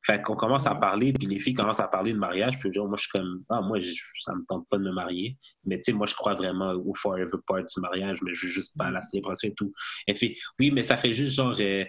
Fait 0.08 0.22
qu'on 0.22 0.36
commence 0.38 0.66
à 0.66 0.74
parler, 0.76 1.12
puis 1.14 1.28
les 1.28 1.38
filles 1.38 1.54
commencent 1.54 1.82
à 1.82 1.88
parler 1.90 2.14
de 2.14 2.18
mariage, 2.18 2.58
puis 2.60 2.74
genre, 2.74 2.88
moi, 2.88 2.96
je 2.98 3.02
suis 3.04 3.12
comme, 3.12 3.44
ah, 3.50 3.62
moi, 3.62 3.78
je- 3.80 3.92
ça 4.22 4.34
me 4.34 4.46
tente 4.48 4.66
pas 4.70 4.78
de 4.78 4.84
me 4.84 4.92
marier. 4.94 5.38
Mais 5.66 5.78
tu 5.78 5.84
sais, 5.86 5.94
moi, 5.94 6.08
je 6.08 6.16
crois 6.16 6.34
vraiment 6.34 6.72
au 6.72 6.96
forever 6.96 7.38
part 7.46 7.60
du 7.66 7.82
mariage, 7.82 8.20
mais 8.22 8.34
je 8.34 8.46
veux 8.48 8.52
juste 8.52 8.76
pas 8.78 8.86
à 8.86 8.92
la 8.92 9.02
célébration 9.02 9.50
et 9.50 9.54
tout. 9.54 9.74
Elle 10.08 10.16
fait, 10.16 10.36
oui, 10.60 10.72
mais 10.72 10.84
ça 10.84 10.96
fait 10.98 11.14
juste 11.14 11.36
genre, 11.36 11.54
euh, 11.60 11.84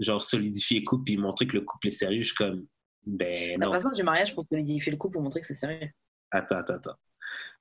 genre 0.00 0.20
solidifier 0.22 0.80
le 0.80 0.84
couple, 0.84 1.04
puis 1.04 1.16
montrer 1.16 1.46
que 1.46 1.54
le 1.56 1.62
couple 1.62 1.88
est 1.88 1.92
sérieux. 1.92 2.22
Je 2.22 2.28
suis 2.28 2.34
comme, 2.34 2.66
ben 3.06 3.58
la 3.58 3.66
non. 3.66 3.72
façon 3.72 3.92
du 3.92 4.02
mariage 4.02 4.34
pour 4.34 4.44
solidifier 4.50 4.90
le 4.92 4.98
couple 4.98 5.14
pour 5.14 5.22
montrer 5.22 5.40
que 5.40 5.46
c'est 5.46 5.54
sérieux. 5.54 5.88
Attends, 6.32 6.56
attends, 6.58 6.74
attends. 6.74 6.96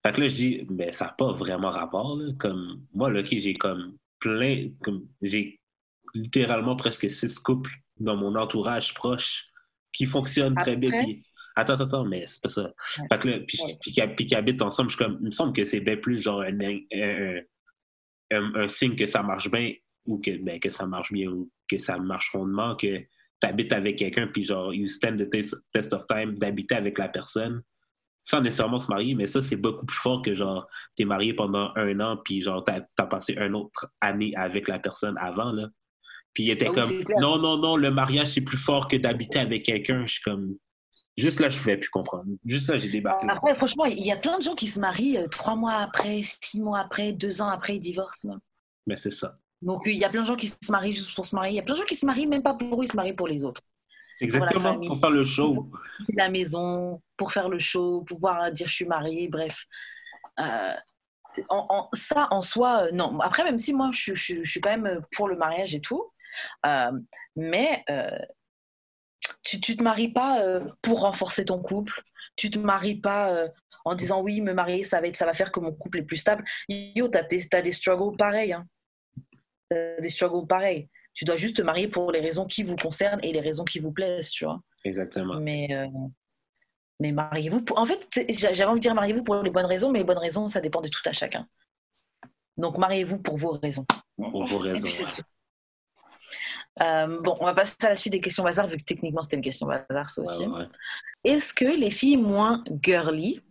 Fait 0.06 0.14
que 0.14 0.22
là, 0.22 0.28
je 0.28 0.34
dis, 0.34 0.66
ben, 0.70 0.92
ça 0.92 1.06
n'a 1.06 1.12
pas 1.12 1.32
vraiment 1.34 1.70
rapport, 1.70 2.16
là. 2.18 2.32
Comme, 2.40 2.86
moi, 2.94 3.12
là, 3.12 3.20
OK, 3.20 3.28
j'ai 3.30 3.54
comme 3.54 3.96
plein, 4.20 4.70
comme, 4.84 5.08
j'ai 5.22 5.60
littéralement 6.16 6.76
presque 6.76 7.10
six 7.12 7.38
couples 7.40 7.72
dans 8.00 8.16
mon 8.16 8.36
entourage 8.36 8.94
proche 8.94 9.49
qui 9.94 10.06
fonctionnent 10.06 10.56
très 10.56 10.76
bien. 10.76 10.90
Puis- 11.04 11.24
Attends, 11.56 11.74
attends, 11.74 11.86
attends, 11.86 12.06
mais 12.06 12.24
c'est 12.28 12.42
pas 12.42 12.48
ça. 12.50 12.72
Fait 13.12 13.20
que 13.20 13.28
là, 13.28 13.40
puis, 13.46 13.58
Ouais. 13.62 13.76
puis, 13.82 13.92
qui- 13.92 14.02
puis 14.16 14.26
qui 14.28 14.36
habitent 14.36 14.62
ensemble, 14.62 14.90
je 14.90 14.96
suis 14.96 15.04
comme, 15.04 15.18
il 15.22 15.26
me 15.28 15.32
semble 15.32 15.52
que 15.54 15.66
c'est 15.66 15.82
bien 15.82 15.98
plus 15.98 16.22
genre 16.22 16.42
un, 16.42 16.58
un, 16.62 16.78
un- 16.94 17.42
un- 18.32 18.56
un 18.56 18.68
signe 18.68 18.96
que 18.96 19.06
ça 19.06 19.22
marche 19.24 19.50
bien 19.52 19.74
ou 20.06 20.20
que, 20.20 20.38
ben, 20.38 20.60
que 20.60 20.70
ça 20.70 20.86
marche 20.86 21.12
bien 21.12 21.30
ou 21.30 21.50
que 21.70 21.78
ça 21.78 21.96
marche 22.02 22.32
rondement 22.32 22.76
que 22.76 22.98
tu 22.98 23.48
habites 23.48 23.74
avec 23.74 23.98
quelqu'un 23.98 24.28
puis 24.28 24.46
genre, 24.46 24.74
you 24.74 24.88
stand 24.88 25.18
the 25.20 25.30
test, 25.30 25.56
test 25.72 25.92
of 25.94 26.06
time 26.08 26.38
d'habiter 26.38 26.76
avec 26.76 26.98
la 26.98 27.10
personne 27.10 27.62
sans 28.24 28.42
nécessairement 28.42 28.80
se 28.80 28.90
marier, 28.90 29.16
mais 29.16 29.28
ça, 29.28 29.42
c'est 29.42 29.56
beaucoup 29.56 29.86
plus 29.86 29.98
fort 29.98 30.22
que 30.22 30.36
genre, 30.36 30.68
t'es 30.96 31.06
marié 31.06 31.34
pendant 31.34 31.72
un 31.76 32.00
an, 32.00 32.18
puis 32.24 32.42
genre, 32.42 32.64
t'as 32.64 32.82
as 32.98 33.06
passé 33.08 33.34
une 33.38 33.56
autre 33.56 33.88
année 34.02 34.34
avec 34.36 34.68
la 34.68 34.78
personne 34.78 35.18
avant, 35.18 35.52
là. 35.52 35.68
Puis 36.34 36.44
il 36.44 36.52
était 36.52 36.68
Ah 36.70 36.74
comme, 36.74 36.92
non, 37.20 37.38
non, 37.38 37.58
non, 37.58 37.76
le 37.76 37.92
mariage, 37.92 38.28
c'est 38.30 38.42
plus 38.42 38.58
fort 38.58 38.88
que 38.88 38.96
d'habiter 38.98 39.40
avec 39.40 39.64
quelqu'un. 39.64 40.06
Je 40.06 40.14
suis 40.14 40.22
comme, 40.22 40.56
juste 41.18 41.40
là, 41.40 41.50
je 41.50 41.58
pouvais 41.60 41.78
plus 41.78 41.90
comprendre. 41.90 42.26
Juste 42.46 42.70
là, 42.70 42.78
j'ai 42.78 42.90
débarqué. 42.90 43.28
Après, 43.30 43.56
franchement, 43.56 43.86
il 43.86 44.00
y 44.06 44.12
a 44.12 44.16
plein 44.16 44.38
de 44.38 44.44
gens 44.44 44.56
qui 44.56 44.68
se 44.68 44.80
marient 44.80 45.18
euh, 45.18 45.28
trois 45.28 45.56
mois 45.56 45.74
après, 45.76 46.22
six 46.24 46.62
mois 46.62 46.80
après, 46.80 47.12
deux 47.14 47.42
ans 47.42 47.48
après, 47.50 47.76
ils 47.78 47.80
divorcent. 47.80 48.28
là. 48.28 48.36
Mais 48.88 48.96
c'est 48.96 49.12
ça. 49.12 49.38
Donc, 49.62 49.82
il 49.88 49.96
y 49.98 50.06
a 50.06 50.10
plein 50.10 50.22
de 50.22 50.28
gens 50.28 50.36
qui 50.38 50.48
se 50.48 50.72
marient 50.72 50.94
juste 50.94 51.14
pour 51.16 51.26
se 51.26 51.36
marier. 51.36 51.52
Il 51.54 51.56
y 51.56 51.60
a 51.60 51.64
plein 51.64 51.74
de 51.74 51.80
gens 51.80 51.86
qui 51.86 51.96
se 51.96 52.06
marient 52.06 52.28
même 52.28 52.44
pas 52.44 52.54
pour 52.54 52.80
eux, 52.82 52.86
ils 52.86 52.92
se 52.92 52.96
marient 52.96 53.14
pour 53.14 53.28
les 53.28 53.44
autres. 53.44 53.62
Pour 53.62 54.26
exactement 54.26 54.62
famille. 54.74 54.88
pour 54.88 55.00
faire 55.00 55.10
le 55.12 55.26
show. 55.26 55.70
La 56.14 56.30
maison, 56.30 57.02
pour 57.18 57.32
faire 57.34 57.50
le 57.50 57.60
show, 57.60 58.02
pour 58.08 58.18
pouvoir 58.18 58.52
dire 58.52 58.68
je 58.68 58.74
suis 58.74 58.86
mariée, 58.86 59.28
bref. 59.30 59.66
Euh, 60.40 60.74
en- 61.50 61.66
en- 61.70 61.90
ça, 61.94 62.28
en 62.32 62.42
soi, 62.42 62.84
euh, 62.86 62.92
non. 62.94 63.20
Après, 63.20 63.44
même 63.44 63.60
si 63.60 63.74
moi, 63.74 63.90
je, 63.94 64.14
je- 64.16 64.44
je 64.44 64.50
suis 64.50 64.62
quand 64.62 64.78
même 64.78 65.02
pour 65.16 65.28
le 65.28 65.36
mariage 65.38 65.74
et 65.76 65.80
tout, 65.82 66.02
euh, 66.02 66.06
mais 67.36 67.84
euh, 67.90 68.18
tu, 69.44 69.60
tu 69.60 69.78
te 69.78 69.84
maries 69.84 70.12
pas 70.12 70.42
euh, 70.44 70.66
pour 70.82 71.02
renforcer 71.02 71.46
ton 71.46 71.62
couple. 71.62 72.02
Tu 72.36 72.50
te 72.50 72.60
maries 72.60 73.00
pas 73.00 73.34
euh, 73.34 73.48
en 73.86 73.96
disant 73.96 74.22
oui, 74.22 74.42
me 74.42 74.54
marier, 74.54 74.84
ça 74.84 75.02
va, 75.02 75.08
être, 75.08 75.16
ça 75.18 75.26
va 75.26 75.34
faire 75.34 75.52
que 75.52 75.60
mon 75.60 75.74
couple 75.74 76.00
est 76.00 76.04
plus 76.04 76.18
stable. 76.18 76.44
Yo, 76.68 77.08
t'as 77.08 77.24
des, 77.24 77.48
t'as 77.48 77.62
des 77.62 77.72
struggles 77.72 78.16
pareils. 78.18 78.54
Hein. 78.54 78.66
T'as 79.70 80.00
des 80.02 80.10
struggles 80.10 80.48
pareils. 80.48 80.90
Tu 81.14 81.26
dois 81.26 81.38
juste 81.38 81.58
te 81.58 81.62
marier 81.62 81.88
pour 81.88 82.12
les 82.12 82.20
raisons 82.20 82.46
qui 82.46 82.64
vous 82.64 82.76
concernent 82.76 83.20
et 83.24 83.34
les 83.34 83.42
raisons 83.42 83.66
qui 83.66 83.80
vous 83.80 83.92
plaisent, 83.92 84.30
tu 84.30 84.46
vois. 84.46 84.62
Exactement. 84.86 85.40
Mais, 85.40 85.68
euh, 85.72 85.88
mais 87.00 87.12
mariez-vous. 87.12 87.64
Pour... 87.64 87.80
En 87.80 87.86
fait, 87.86 88.08
j'avais 88.30 88.64
envie 88.66 88.80
de 88.80 88.84
dire 88.84 88.96
mariez-vous 88.96 89.24
pour 89.24 89.36
les 89.42 89.50
bonnes 89.50 89.66
raisons, 89.66 89.92
mais 89.92 90.00
les 90.00 90.06
bonnes 90.06 90.18
raisons, 90.18 90.48
ça 90.48 90.62
dépend 90.62 90.82
de 90.82 90.88
tout 90.88 91.02
à 91.06 91.12
chacun. 91.12 91.48
Donc, 92.58 92.78
mariez-vous 92.78 93.20
pour 93.20 93.38
vos 93.38 93.52
raisons. 93.52 93.86
Pour 94.18 94.46
vos 94.46 94.60
raisons. 94.60 94.84
puis, 94.84 94.94
c'est 94.94 95.06
ouais. 95.06 95.12
tout. 95.16 95.24
Euh, 96.82 97.20
bon, 97.22 97.38
on 97.40 97.46
va 97.46 97.54
passer 97.54 97.76
à 97.84 97.90
la 97.90 97.96
suite 97.96 98.14
des 98.14 98.22
questions 98.22 98.44
bazar, 98.44 98.68
vu 98.68 98.78
que 98.78 98.84
techniquement 98.84 99.22
c'était 99.22 99.36
une 99.38 99.42
question 99.42 99.68
bazar, 99.68 100.10
ça 100.10 100.22
aussi. 100.22 100.46
Ouais, 100.46 100.60
ouais. 100.60 100.68
Est-ce 101.24 101.54
que 101.54 101.66
les 101.66 101.92
filles 101.92 102.18
moins 102.18 102.64
girly 102.82 103.42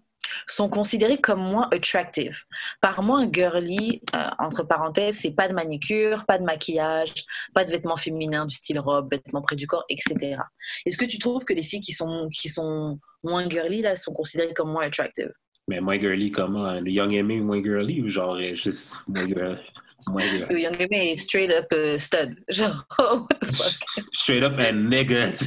sont 0.47 0.69
considérées 0.69 1.19
comme 1.19 1.41
moins 1.41 1.69
attractive? 1.71 2.45
Par 2.81 3.03
moins 3.03 3.29
girly, 3.31 4.03
euh, 4.15 4.31
entre 4.39 4.63
parenthèses, 4.63 5.19
c'est 5.19 5.33
pas 5.33 5.49
de 5.49 5.55
manicure, 5.55 6.25
pas 6.27 6.39
de 6.39 6.45
maquillage, 6.45 7.13
pas 7.55 7.65
de 7.65 7.71
vêtements 7.71 7.97
féminins 7.97 8.47
du 8.47 8.55
style 8.55 8.79
robe, 8.79 9.09
vêtements 9.11 9.43
près 9.43 9.57
du 9.57 9.67
corps, 9.67 9.85
etc. 9.89 10.41
Est-ce 10.87 10.97
que 10.97 11.05
tu 11.05 11.19
trouves 11.19 11.45
que 11.45 11.53
les 11.53 11.63
filles 11.63 11.83
qui 11.83 11.93
sont, 11.93 12.29
qui 12.33 12.49
sont 12.49 12.99
moins 13.23 13.49
girly, 13.49 13.83
là, 13.83 13.97
sont 13.97 14.13
considérées 14.13 14.55
comme 14.55 14.73
moins 14.73 14.87
attractive? 14.87 15.33
Mais 15.69 15.81
moins 15.81 16.01
girly 16.01 16.31
comment? 16.31 16.81
Le 16.81 16.91
Young 16.91 17.13
Aimé 17.13 17.41
moins 17.41 17.63
girly 17.63 18.01
ou 18.01 18.09
genre 18.09 18.37
euh, 18.37 18.55
juste 18.55 19.05
moins 19.07 19.27
girly? 19.27 19.59
Moins 20.07 20.33
Le 20.33 20.39
girly. 20.39 20.63
Young 20.63 20.87
est 20.93 21.17
straight 21.17 21.51
up 21.51 21.67
euh, 21.73 21.99
stud. 21.99 22.37
Genre, 22.49 22.87
what 22.91 23.41
the 23.41 23.53
fuck? 23.53 23.75
Straight 24.15 24.45
up 24.45 24.57
and 24.59 24.89
nigga. 24.91 25.33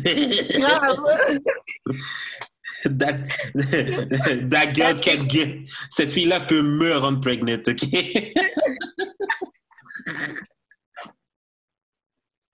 that, 2.86 3.16
that 4.50 4.74
girl 4.74 4.98
can 5.00 5.28
get. 5.28 5.70
Cette 5.90 6.12
fille-là 6.12 6.42
peut 6.42 6.62
me 6.62 6.98
rendre 6.98 7.22
pregnant, 7.22 7.62
ok? 7.66 7.86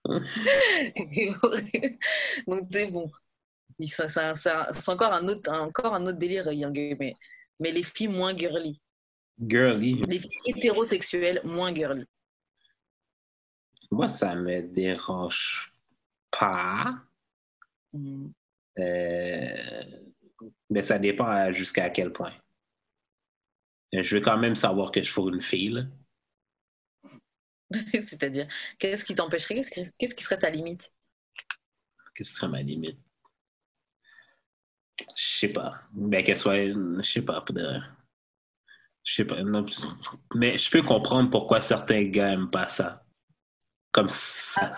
Donc, 2.47 2.69
tu 2.69 2.79
sais, 2.79 2.87
bon. 2.87 3.11
C'est 3.85 4.89
encore 4.89 5.13
un 5.13 5.27
autre, 5.27 5.51
encore 5.51 5.93
un 5.93 6.07
autre 6.07 6.17
délire, 6.17 6.51
Young 6.51 6.95
mais, 6.99 7.13
mais 7.59 7.71
les 7.71 7.83
filles 7.83 8.07
moins 8.07 8.35
girly. 8.35 8.81
Girly. 9.39 10.01
Les 10.07 10.19
filles 10.19 10.31
hétérosexuelles 10.45 11.41
moins 11.43 11.73
girly. 11.73 12.05
Moi, 13.91 14.09
ça 14.09 14.35
me 14.35 14.61
dérange 14.61 15.71
pas. 16.31 16.95
Mm. 17.93 18.27
Euh, 18.79 19.83
mais 20.69 20.83
ça 20.83 20.99
dépend 20.99 21.25
à- 21.25 21.51
jusqu'à 21.51 21.89
quel 21.89 22.11
point. 22.11 22.33
Je 23.93 24.15
veux 24.15 24.21
quand 24.21 24.37
même 24.37 24.55
savoir 24.55 24.91
que 24.91 25.01
je 25.01 25.11
suis 25.11 25.21
une 25.21 25.41
fille. 25.41 25.87
C'est-à-dire, 27.93 28.47
qu'est-ce 28.77 29.05
qui 29.05 29.15
t'empêcherait 29.15 29.55
Qu'est-ce 29.55 29.71
qui, 29.71 29.91
qu'est-ce 29.97 30.15
qui 30.15 30.23
serait 30.23 30.39
ta 30.39 30.49
limite? 30.49 30.91
Qu'est-ce 32.15 32.29
qui 32.31 32.35
serait 32.35 32.47
ma 32.49 32.61
limite? 32.61 32.97
Je 35.15 35.23
sais 35.39 35.49
pas. 35.49 35.81
Ben, 35.91 36.23
qu'elle 36.23 36.37
soit. 36.37 36.65
Je 36.65 37.01
sais 37.03 37.21
pas. 37.21 37.41
pour 37.41 37.55
de- 37.55 37.79
Je 39.07 39.15
sais 39.15 39.25
pas. 39.25 39.41
non, 39.43 39.65
mais 40.35 40.57
je 40.59 40.69
peux 40.69 40.83
comprendre 40.83 41.29
pourquoi 41.31 41.61
certains 41.61 42.03
gars 42.03 42.31
aiment 42.33 42.51
pas 42.51 42.69
ça. 42.69 43.05
Comme 43.91 44.09
ça. 44.09 44.71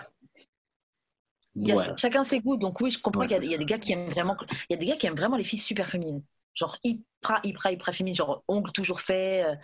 Il 1.56 1.66
y 1.68 1.72
a 1.72 1.76
Ouais. 1.76 1.86
chacun 1.96 2.22
ses 2.24 2.40
goûts, 2.40 2.56
donc 2.56 2.80
oui, 2.80 2.90
je 2.90 3.00
comprends 3.00 3.22
Ouais, 3.22 3.26
qu'il 3.26 3.42
y 3.44 3.54
a, 3.54 3.56
y 3.56 3.58
des 3.58 3.66
gars 3.66 3.78
qui 3.78 3.92
aiment 3.92 4.10
vraiment, 4.10 4.36
il 4.68 4.72
y 4.72 4.74
a 4.74 4.76
des 4.78 4.86
gars 4.86 4.96
qui 4.96 5.06
aiment 5.06 5.16
vraiment 5.16 5.36
les 5.36 5.44
filles 5.44 5.58
super 5.58 5.88
féminines, 5.90 6.22
genre 6.54 6.78
hyper, 6.84 7.40
hyper, 7.44 7.72
hyper 7.72 7.94
féminines, 7.94 8.14
genre 8.16 8.44
ongles 8.48 8.72
toujours 8.72 9.00
faits. 9.00 9.46
euh, 9.46 9.56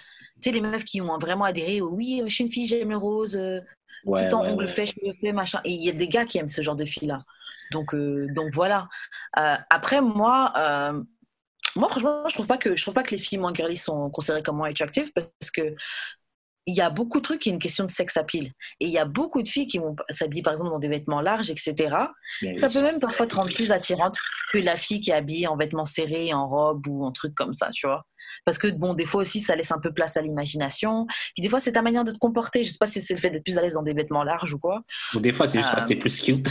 tu 0.43 0.51
sais, 0.51 0.53
les 0.53 0.61
meufs 0.61 0.85
qui 0.85 1.01
ont 1.01 1.17
vraiment 1.19 1.45
adhéré 1.45 1.81
au 1.81 1.91
oui, 1.95 2.23
je 2.27 2.35
suis 2.35 2.45
une 2.45 2.51
fille, 2.51 2.67
j'aime 2.67 2.91
le 2.91 2.97
rose, 2.97 3.37
euh, 3.37 3.61
tout 3.61 3.67
Ouais, 4.05 4.25
le 4.25 4.29
temps 4.29 4.47
ongles 4.49 4.69
faits, 4.69 4.89
cheveux 4.89 5.15
faits, 5.21 5.35
machin. 5.35 5.61
Et 5.65 5.71
il 5.73 5.83
y 5.85 5.89
a 5.91 5.93
des 5.93 6.09
gars 6.09 6.27
qui 6.27 6.39
aiment 6.39 6.49
ce 6.49 6.63
genre 6.63 6.77
de 6.77 6.85
filles-là. 6.85 7.23
Donc, 7.71 7.95
euh, 7.95 8.27
donc 8.31 8.53
voilà. 8.55 8.89
Euh, 9.39 9.57
après, 9.71 10.01
moi, 10.01 10.53
euh, 10.57 11.03
moi, 11.77 11.89
franchement, 11.89 12.25
je 12.29 12.35
trouve 12.35 12.47
pas 12.47 12.59
que 12.59 12.77
je 12.77 12.83
trouve 12.83 12.95
pas 12.95 13.03
que 13.03 13.13
les 13.13 13.19
filles 13.19 13.39
moins 13.39 13.55
girly 13.55 13.77
sont 13.77 14.11
considérées 14.11 14.43
comme 14.43 14.57
moins 14.57 14.71
attractives 14.71 15.13
parce 15.15 15.51
que 15.53 15.75
il 16.69 16.75
y 16.75 16.81
a 16.81 16.91
beaucoup 16.91 17.19
de 17.19 17.23
trucs 17.23 17.41
qui 17.43 17.49
est 17.49 17.53
une 17.53 17.61
question 17.61 17.85
de 17.85 17.91
sex 17.91 18.17
appeal. 18.17 18.47
Et 18.81 18.87
il 18.87 18.91
y 18.91 18.99
a 18.99 19.05
beaucoup 19.05 19.41
de 19.41 19.49
filles 19.49 19.69
qui 19.69 19.79
vont 19.79 19.95
s'habiller, 20.11 20.43
par 20.43 20.53
exemple, 20.53 20.71
dans 20.71 20.81
des 20.81 20.89
vêtements 20.89 21.21
larges, 21.21 21.49
etc. 21.49 21.75
Ça 22.57 22.67
oui. 22.67 22.73
peut 22.73 22.83
même 22.83 22.99
parfois 22.99 23.29
te 23.29 23.37
rendre 23.37 23.55
plus 23.55 23.71
attirante 23.71 24.17
que 24.53 24.59
la 24.59 24.77
fille 24.77 25.01
qui 25.01 25.11
est 25.11 25.15
habillée 25.15 25.47
en 25.47 25.57
vêtements 25.57 25.85
serrés, 25.85 26.35
en 26.35 26.49
robe 26.49 26.85
ou 26.89 27.05
en 27.05 27.13
truc 27.13 27.35
comme 27.37 27.55
ça, 27.55 27.71
tu 27.73 27.87
vois. 27.87 28.05
Parce 28.45 28.59
que, 28.59 28.67
bon, 28.67 28.95
des 28.95 29.07
fois 29.07 29.23
aussi, 29.23 29.41
ça 29.41 29.55
laisse 29.55 29.71
un 29.71 29.79
peu 29.79 29.93
place 29.93 30.17
à 30.17 30.23
l'imagination. 30.23 31.07
Puis 31.35 31.43
des 31.43 31.49
fois, 31.49 31.61
c'est 31.61 31.73
ta 31.73 31.83
manière 31.83 32.03
de 32.03 32.11
te 32.11 32.19
comporter. 32.19 32.65
Je 32.65 32.73
sais 32.73 32.79
pas 32.79 32.87
si 32.87 33.01
c'est 33.01 33.15
le 33.15 33.21
fait 33.21 33.31
d'être 33.31 33.45
plus 33.45 33.57
à 33.57 33.63
l'aise 33.63 33.75
dans 33.75 33.83
des 33.83 33.95
vêtements 33.95 34.25
larges 34.25 34.53
ou 34.53 34.59
quoi. 34.59 34.83
Ou 35.15 35.21
des 35.21 35.33
fois, 35.33 35.47
c'est 35.47 35.59
juste 35.59 35.71
Euh, 35.71 35.75
parce 35.75 35.85
que 35.85 35.91
t'es 35.91 36.01
plus 36.01 36.21
cute. 36.21 36.49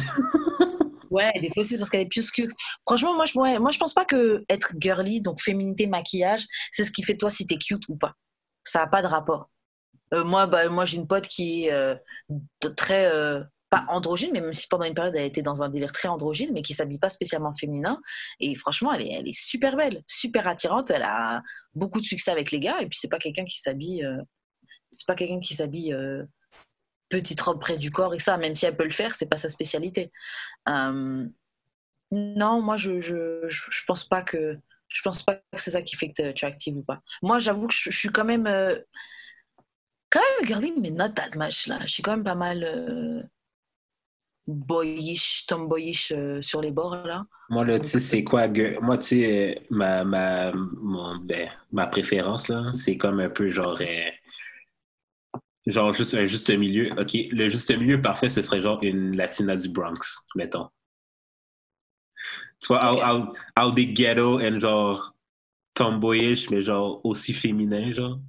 Ouais, 1.15 1.31
des 1.39 1.49
fois 1.49 1.61
aussi, 1.61 1.77
parce 1.77 1.89
qu'elle 1.89 2.01
est 2.01 2.07
plus 2.07 2.29
cute. 2.29 2.51
Franchement, 2.85 3.15
moi 3.15 3.23
je, 3.23 3.37
moi, 3.37 3.71
je 3.71 3.77
pense 3.77 3.93
pas 3.93 4.03
que 4.03 4.43
être 4.49 4.73
girly, 4.81 5.21
donc 5.21 5.41
féminité, 5.41 5.87
maquillage, 5.87 6.45
c'est 6.71 6.83
ce 6.83 6.91
qui 6.91 7.03
fait 7.03 7.15
toi 7.15 7.31
si 7.31 7.47
t'es 7.47 7.57
cute 7.57 7.87
ou 7.87 7.95
pas. 7.95 8.11
Ça 8.65 8.79
n'a 8.79 8.87
pas 8.87 9.01
de 9.01 9.07
rapport. 9.07 9.49
Euh, 10.13 10.25
moi, 10.25 10.45
bah, 10.45 10.67
moi 10.67 10.83
j'ai 10.83 10.97
une 10.97 11.07
pote 11.07 11.25
qui 11.27 11.65
est 11.65 11.71
euh, 11.71 11.95
très. 12.75 13.05
euh, 13.05 13.41
pas 13.69 13.85
androgyne, 13.87 14.31
mais 14.33 14.41
même 14.41 14.53
si 14.53 14.67
pendant 14.67 14.83
une 14.85 14.93
période 14.93 15.15
elle 15.15 15.25
était 15.25 15.41
dans 15.41 15.63
un 15.63 15.69
délire 15.69 15.91
très 15.93 16.07
androgyne, 16.09 16.51
mais 16.53 16.61
qui 16.61 16.73
s'habille 16.73 16.99
pas 16.99 17.09
spécialement 17.09 17.53
féminin. 17.55 17.99
Et 18.41 18.55
franchement, 18.55 18.93
elle 18.93 19.03
est, 19.03 19.13
elle 19.13 19.27
est 19.27 19.39
super 19.39 19.77
belle, 19.77 20.03
super 20.07 20.47
attirante. 20.47 20.91
Elle 20.91 21.03
a 21.03 21.41
beaucoup 21.73 22.01
de 22.01 22.05
succès 22.05 22.31
avec 22.31 22.51
les 22.51 22.59
gars. 22.59 22.81
Et 22.81 22.87
puis, 22.87 22.99
c'est 23.01 23.07
pas 23.07 23.19
quelqu'un 23.19 23.45
qui 23.45 23.59
s'habille. 23.61 24.05
c'est 24.91 25.07
pas 25.07 25.15
quelqu'un 25.15 25.39
qui 25.39 25.55
s'habille 25.55 25.95
petite 27.09 27.41
robe 27.41 27.59
près 27.59 27.77
du 27.77 27.91
corps 27.91 28.13
et 28.13 28.19
ça, 28.19 28.37
même 28.37 28.55
si 28.55 28.65
elle 28.65 28.77
peut 28.77 28.83
le 28.85 28.91
faire, 28.91 29.15
c'est 29.15 29.27
pas 29.27 29.37
sa 29.37 29.49
spécialité. 29.49 30.11
Euh, 30.69 31.25
non, 32.11 32.61
moi 32.61 32.77
je, 32.77 33.01
je, 33.01 33.47
je, 33.47 33.81
pense 33.87 34.03
pas 34.05 34.21
que 34.21 34.57
je 34.87 35.01
pense 35.01 35.23
pas 35.23 35.35
que 35.35 35.41
c'est 35.55 35.71
ça 35.71 35.81
qui 35.81 35.95
fait 35.95 36.09
que 36.09 36.13
t'es 36.13 36.27
attractive 36.27 36.77
ou 36.77 36.83
pas. 36.83 37.01
Moi, 37.21 37.39
j'avoue 37.39 37.67
que 37.67 37.73
je, 37.73 37.89
je 37.91 37.97
suis 37.97 38.09
quand 38.09 38.25
même 38.25 38.47
euh, 38.47 38.75
quand 40.09 40.21
même 40.39 40.47
girly, 40.47 40.73
mais 40.79 40.91
not 40.91 41.09
that 41.09 41.31
much 41.35 41.67
là. 41.67 41.79
Je 41.81 41.93
suis 41.93 42.03
quand 42.03 42.11
même 42.11 42.23
pas 42.23 42.35
mal 42.35 42.63
euh, 42.63 43.21
boyish, 44.47 45.45
tomboyish 45.47 46.13
sur 46.41 46.61
les 46.61 46.71
bords 46.71 46.95
là. 47.05 47.25
Moi, 47.49 47.63
là, 47.65 47.79
tu 47.79 47.87
sais, 47.89 47.99
c'est 47.99 48.23
quoi? 48.23 48.51
girl- 48.51 48.79
Moi, 48.81 48.97
tu 48.97 49.07
sais, 49.07 49.61
ma, 49.69 50.03
ma, 50.03 50.51
mon- 50.53 51.17
ben, 51.17 51.49
ma 51.71 51.87
préférence, 51.87 52.47
là, 52.47 52.71
c'est 52.73 52.97
comme 52.97 53.19
un 53.19 53.29
peu 53.29 53.49
genre. 53.49 53.79
Genre 55.67 55.93
juste 55.93 56.13
un 56.15 56.25
juste 56.25 56.49
milieu. 56.49 56.91
OK, 56.99 57.13
le 57.31 57.49
juste 57.49 57.75
milieu 57.77 58.01
parfait, 58.01 58.29
ce 58.29 58.41
serait 58.41 58.61
genre 58.61 58.79
une 58.83 59.15
Latina 59.15 59.55
du 59.55 59.69
Bronx, 59.69 60.23
mettons. 60.35 60.69
Tu 62.61 62.67
vois, 62.67 62.91
out, 62.91 63.01
out, 63.03 63.37
out 63.59 63.75
des 63.75 63.87
ghetto 63.87 64.39
and 64.39 64.59
genre 64.59 65.13
tomboyish, 65.73 66.49
mais 66.49 66.61
genre 66.61 67.01
aussi 67.03 67.33
féminin, 67.33 67.91
genre. 67.91 68.19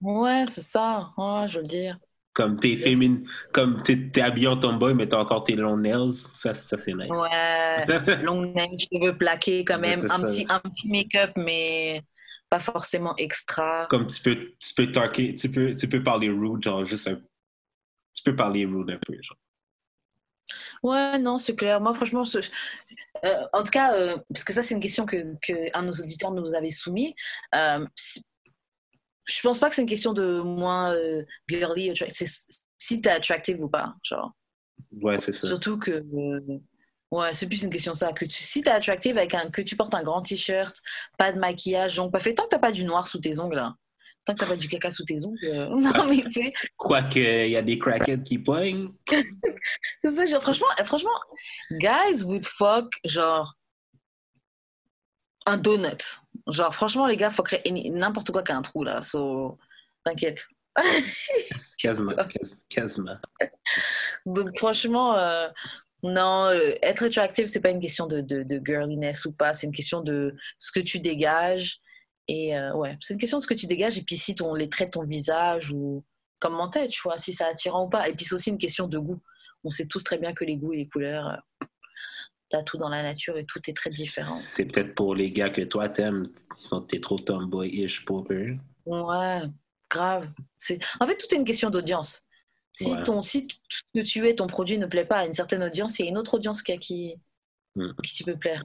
Ouais, 0.00 0.44
c'est 0.50 0.62
ça. 0.62 1.12
Ouais, 1.16 1.48
je 1.48 1.58
veux 1.58 1.64
dire. 1.64 1.98
Comme 2.34 2.58
t'es 2.58 2.76
féminin, 2.76 3.22
comme 3.52 3.80
t'es 3.82 4.20
habillé 4.20 4.48
en 4.48 4.56
tomboy, 4.56 4.92
mais 4.92 5.08
t'as 5.08 5.18
encore 5.18 5.44
tes 5.44 5.54
long 5.54 5.76
nails, 5.76 6.12
ça, 6.12 6.52
ça 6.52 6.76
c'est 6.76 6.92
nice. 6.92 7.08
Ouais, 7.08 7.86
long 8.24 8.42
nails, 8.42 8.76
cheveux 8.76 9.16
plaqués 9.16 9.64
quand 9.64 9.78
même, 9.78 10.04
un 10.10 10.20
petit 10.20 10.44
un 10.48 10.58
petit 10.58 10.88
make-up, 10.88 11.30
mais 11.36 12.02
pas 12.50 12.60
forcément 12.60 13.14
extra. 13.16 13.86
comme 13.88 14.06
tu 14.06 14.22
peux 14.22 14.52
tu 14.58 14.74
peux 14.74 14.90
talker, 14.90 15.34
tu 15.34 15.50
peux 15.50 15.74
tu 15.74 15.88
peux 15.88 16.02
parler 16.02 16.28
rude 16.28 16.62
genre 16.62 16.84
juste 16.86 17.08
un 17.08 17.20
tu 18.14 18.22
peux 18.24 18.36
parler 18.36 18.64
rude 18.64 18.90
un 18.90 18.98
peu 19.04 19.14
genre. 19.22 19.38
Ouais, 20.82 21.18
non, 21.18 21.38
c'est 21.38 21.56
clair. 21.56 21.80
Moi, 21.80 21.94
franchement, 21.94 22.24
ce- 22.24 22.38
euh, 23.24 23.46
en 23.52 23.62
tout 23.62 23.70
cas, 23.70 23.94
euh, 23.94 24.16
parce 24.32 24.44
que 24.44 24.52
ça, 24.52 24.62
c'est 24.62 24.74
une 24.74 24.80
question 24.80 25.06
que, 25.06 25.34
que 25.42 25.76
un 25.76 25.82
de 25.82 25.86
nos 25.88 25.92
auditeurs 25.94 26.30
nous 26.32 26.54
avait 26.54 26.70
soumis. 26.70 27.14
Euh, 27.54 27.86
je 29.24 29.40
pense 29.42 29.58
pas 29.58 29.68
que 29.68 29.74
c'est 29.74 29.82
une 29.82 29.88
question 29.88 30.12
de 30.12 30.40
moins 30.40 30.92
euh, 30.94 31.24
girly, 31.48 31.92
c'est 32.10 32.26
si 32.76 33.00
t'es 33.00 33.10
attractive 33.10 33.62
ou 33.62 33.68
pas, 33.68 33.94
genre. 34.02 34.34
Ouais, 34.92 35.18
c'est 35.18 35.32
ça. 35.32 35.48
Surtout 35.48 35.78
que, 35.78 36.04
ouais, 37.18 37.32
c'est 37.32 37.46
plus 37.46 37.62
une 37.62 37.70
question 37.70 37.92
de 37.92 37.96
ça. 37.96 38.12
Que 38.12 38.24
tu, 38.24 38.42
si 38.42 38.62
t'es 38.62 38.70
attractive 38.70 39.16
avec 39.18 39.34
un, 39.34 39.50
que 39.50 39.62
tu 39.62 39.76
portes 39.76 39.94
un 39.94 40.02
grand 40.02 40.22
t-shirt, 40.22 40.76
pas 41.18 41.32
de 41.32 41.38
maquillage, 41.38 41.96
donc 41.96 42.12
pas 42.12 42.20
fait, 42.20 42.34
tant 42.34 42.44
que 42.44 42.48
t'as 42.50 42.58
pas 42.58 42.72
du 42.72 42.84
noir 42.84 43.06
sous 43.08 43.18
tes 43.20 43.38
ongles, 43.38 43.58
hein. 43.58 43.76
tant 44.24 44.34
que 44.34 44.40
t'as 44.40 44.46
pas 44.46 44.56
du 44.56 44.68
caca 44.68 44.90
sous 44.90 45.04
tes 45.04 45.24
ongles, 45.24 45.38
euh, 45.44 45.68
non 45.70 46.06
mais 46.08 46.22
tu 46.24 46.32
sais, 46.32 46.52
Quoique 46.76 47.18
il 47.18 47.50
y 47.50 47.56
a 47.56 47.62
des 47.62 47.78
crackheads 47.78 48.22
qui 48.24 48.38
poignent. 48.38 48.90
C'est 50.04 50.10
ça, 50.10 50.26
genre, 50.26 50.42
franchement, 50.42 50.66
euh, 50.80 50.84
franchement, 50.84 51.18
guys 51.72 52.22
would 52.24 52.44
fuck, 52.44 52.90
genre, 53.04 53.54
un 55.46 55.56
donut. 55.58 56.20
Genre, 56.46 56.74
franchement, 56.74 57.06
les 57.06 57.16
gars, 57.16 57.30
fuckeraient 57.30 57.62
any- 57.66 57.90
n'importe 57.90 58.30
quoi 58.30 58.42
qui 58.42 58.52
a 58.52 58.56
un 58.56 58.62
trou, 58.62 58.82
là. 58.84 59.00
So, 59.02 59.58
t'inquiète. 60.04 60.46
Quasiment, 61.78 62.12
quas- 62.16 62.64
quasiment. 62.68 63.16
Donc, 64.26 64.56
franchement, 64.58 65.14
euh, 65.16 65.48
non, 66.04 66.48
euh, 66.48 66.74
être 66.82 67.04
attractive, 67.04 67.46
c'est 67.46 67.60
pas 67.60 67.70
une 67.70 67.80
question 67.80 68.06
de, 68.06 68.20
de, 68.20 68.42
de 68.42 68.60
girliness 68.64 69.24
ou 69.24 69.32
pas. 69.32 69.54
C'est 69.54 69.66
une 69.66 69.72
question 69.72 70.02
de 70.02 70.36
ce 70.58 70.70
que 70.70 70.80
tu 70.80 71.00
dégages. 71.00 71.80
Et 72.28 72.56
euh, 72.56 72.74
ouais, 72.74 72.96
c'est 73.00 73.14
une 73.14 73.20
question 73.20 73.38
de 73.38 73.42
ce 73.42 73.46
que 73.46 73.54
tu 73.54 73.66
dégages. 73.66 73.98
Et 73.98 74.02
puis, 74.02 74.18
si 74.18 74.34
ton, 74.34 74.54
les 74.54 74.68
traits 74.68 74.88
de 74.88 75.00
ton 75.00 75.06
visage 75.06 75.70
ou 75.70 76.04
comment 76.40 76.68
t'es, 76.68 76.88
tu 76.88 77.00
vois, 77.02 77.16
si 77.16 77.32
c'est 77.32 77.44
attirant 77.44 77.86
ou 77.86 77.88
pas. 77.88 78.06
Et 78.08 78.12
puis, 78.12 78.26
c'est 78.26 78.34
aussi 78.34 78.50
une 78.50 78.58
question 78.58 78.86
de 78.86 78.98
goût. 78.98 79.20
On 79.64 79.70
sait 79.70 79.86
tous 79.86 80.04
très 80.04 80.18
bien 80.18 80.34
que 80.34 80.44
les 80.44 80.56
goûts 80.56 80.74
et 80.74 80.76
les 80.76 80.88
couleurs, 80.88 81.28
euh, 81.62 81.66
t'as 82.50 82.62
tout 82.62 82.76
dans 82.76 82.90
la 82.90 83.02
nature 83.02 83.38
et 83.38 83.46
tout 83.46 83.60
est 83.66 83.74
très 83.76 83.88
différent. 83.88 84.36
C'est 84.38 84.66
peut-être 84.66 84.94
pour 84.94 85.14
les 85.14 85.30
gars 85.32 85.48
que 85.48 85.62
toi 85.62 85.88
t'aimes, 85.88 86.28
t'es 86.86 87.00
trop 87.00 87.18
tomboyish 87.18 88.04
pour 88.04 88.26
eux. 88.30 88.56
Ouais, 88.84 89.40
grave. 89.90 90.30
C'est... 90.58 90.78
En 91.00 91.06
fait, 91.06 91.16
tout 91.16 91.34
est 91.34 91.38
une 91.38 91.46
question 91.46 91.70
d'audience. 91.70 92.22
Si, 92.74 92.90
ton, 93.04 93.22
si 93.22 93.46
ce 93.70 93.82
que 93.94 94.00
tu 94.04 94.28
es, 94.28 94.34
ton 94.34 94.46
produit 94.48 94.78
ne 94.78 94.86
plaît 94.86 95.04
pas 95.04 95.18
à 95.18 95.26
une 95.26 95.32
certaine 95.34 95.62
audience, 95.62 95.98
il 95.98 96.04
y 96.04 96.08
a 96.08 96.10
une 96.10 96.18
autre 96.18 96.34
audience 96.34 96.62
qui, 96.62 96.76
qui, 96.78 97.14
Mm. 97.76 97.90
qui 98.04 98.14
tu 98.14 98.24
peux 98.24 98.36
plaire. 98.36 98.64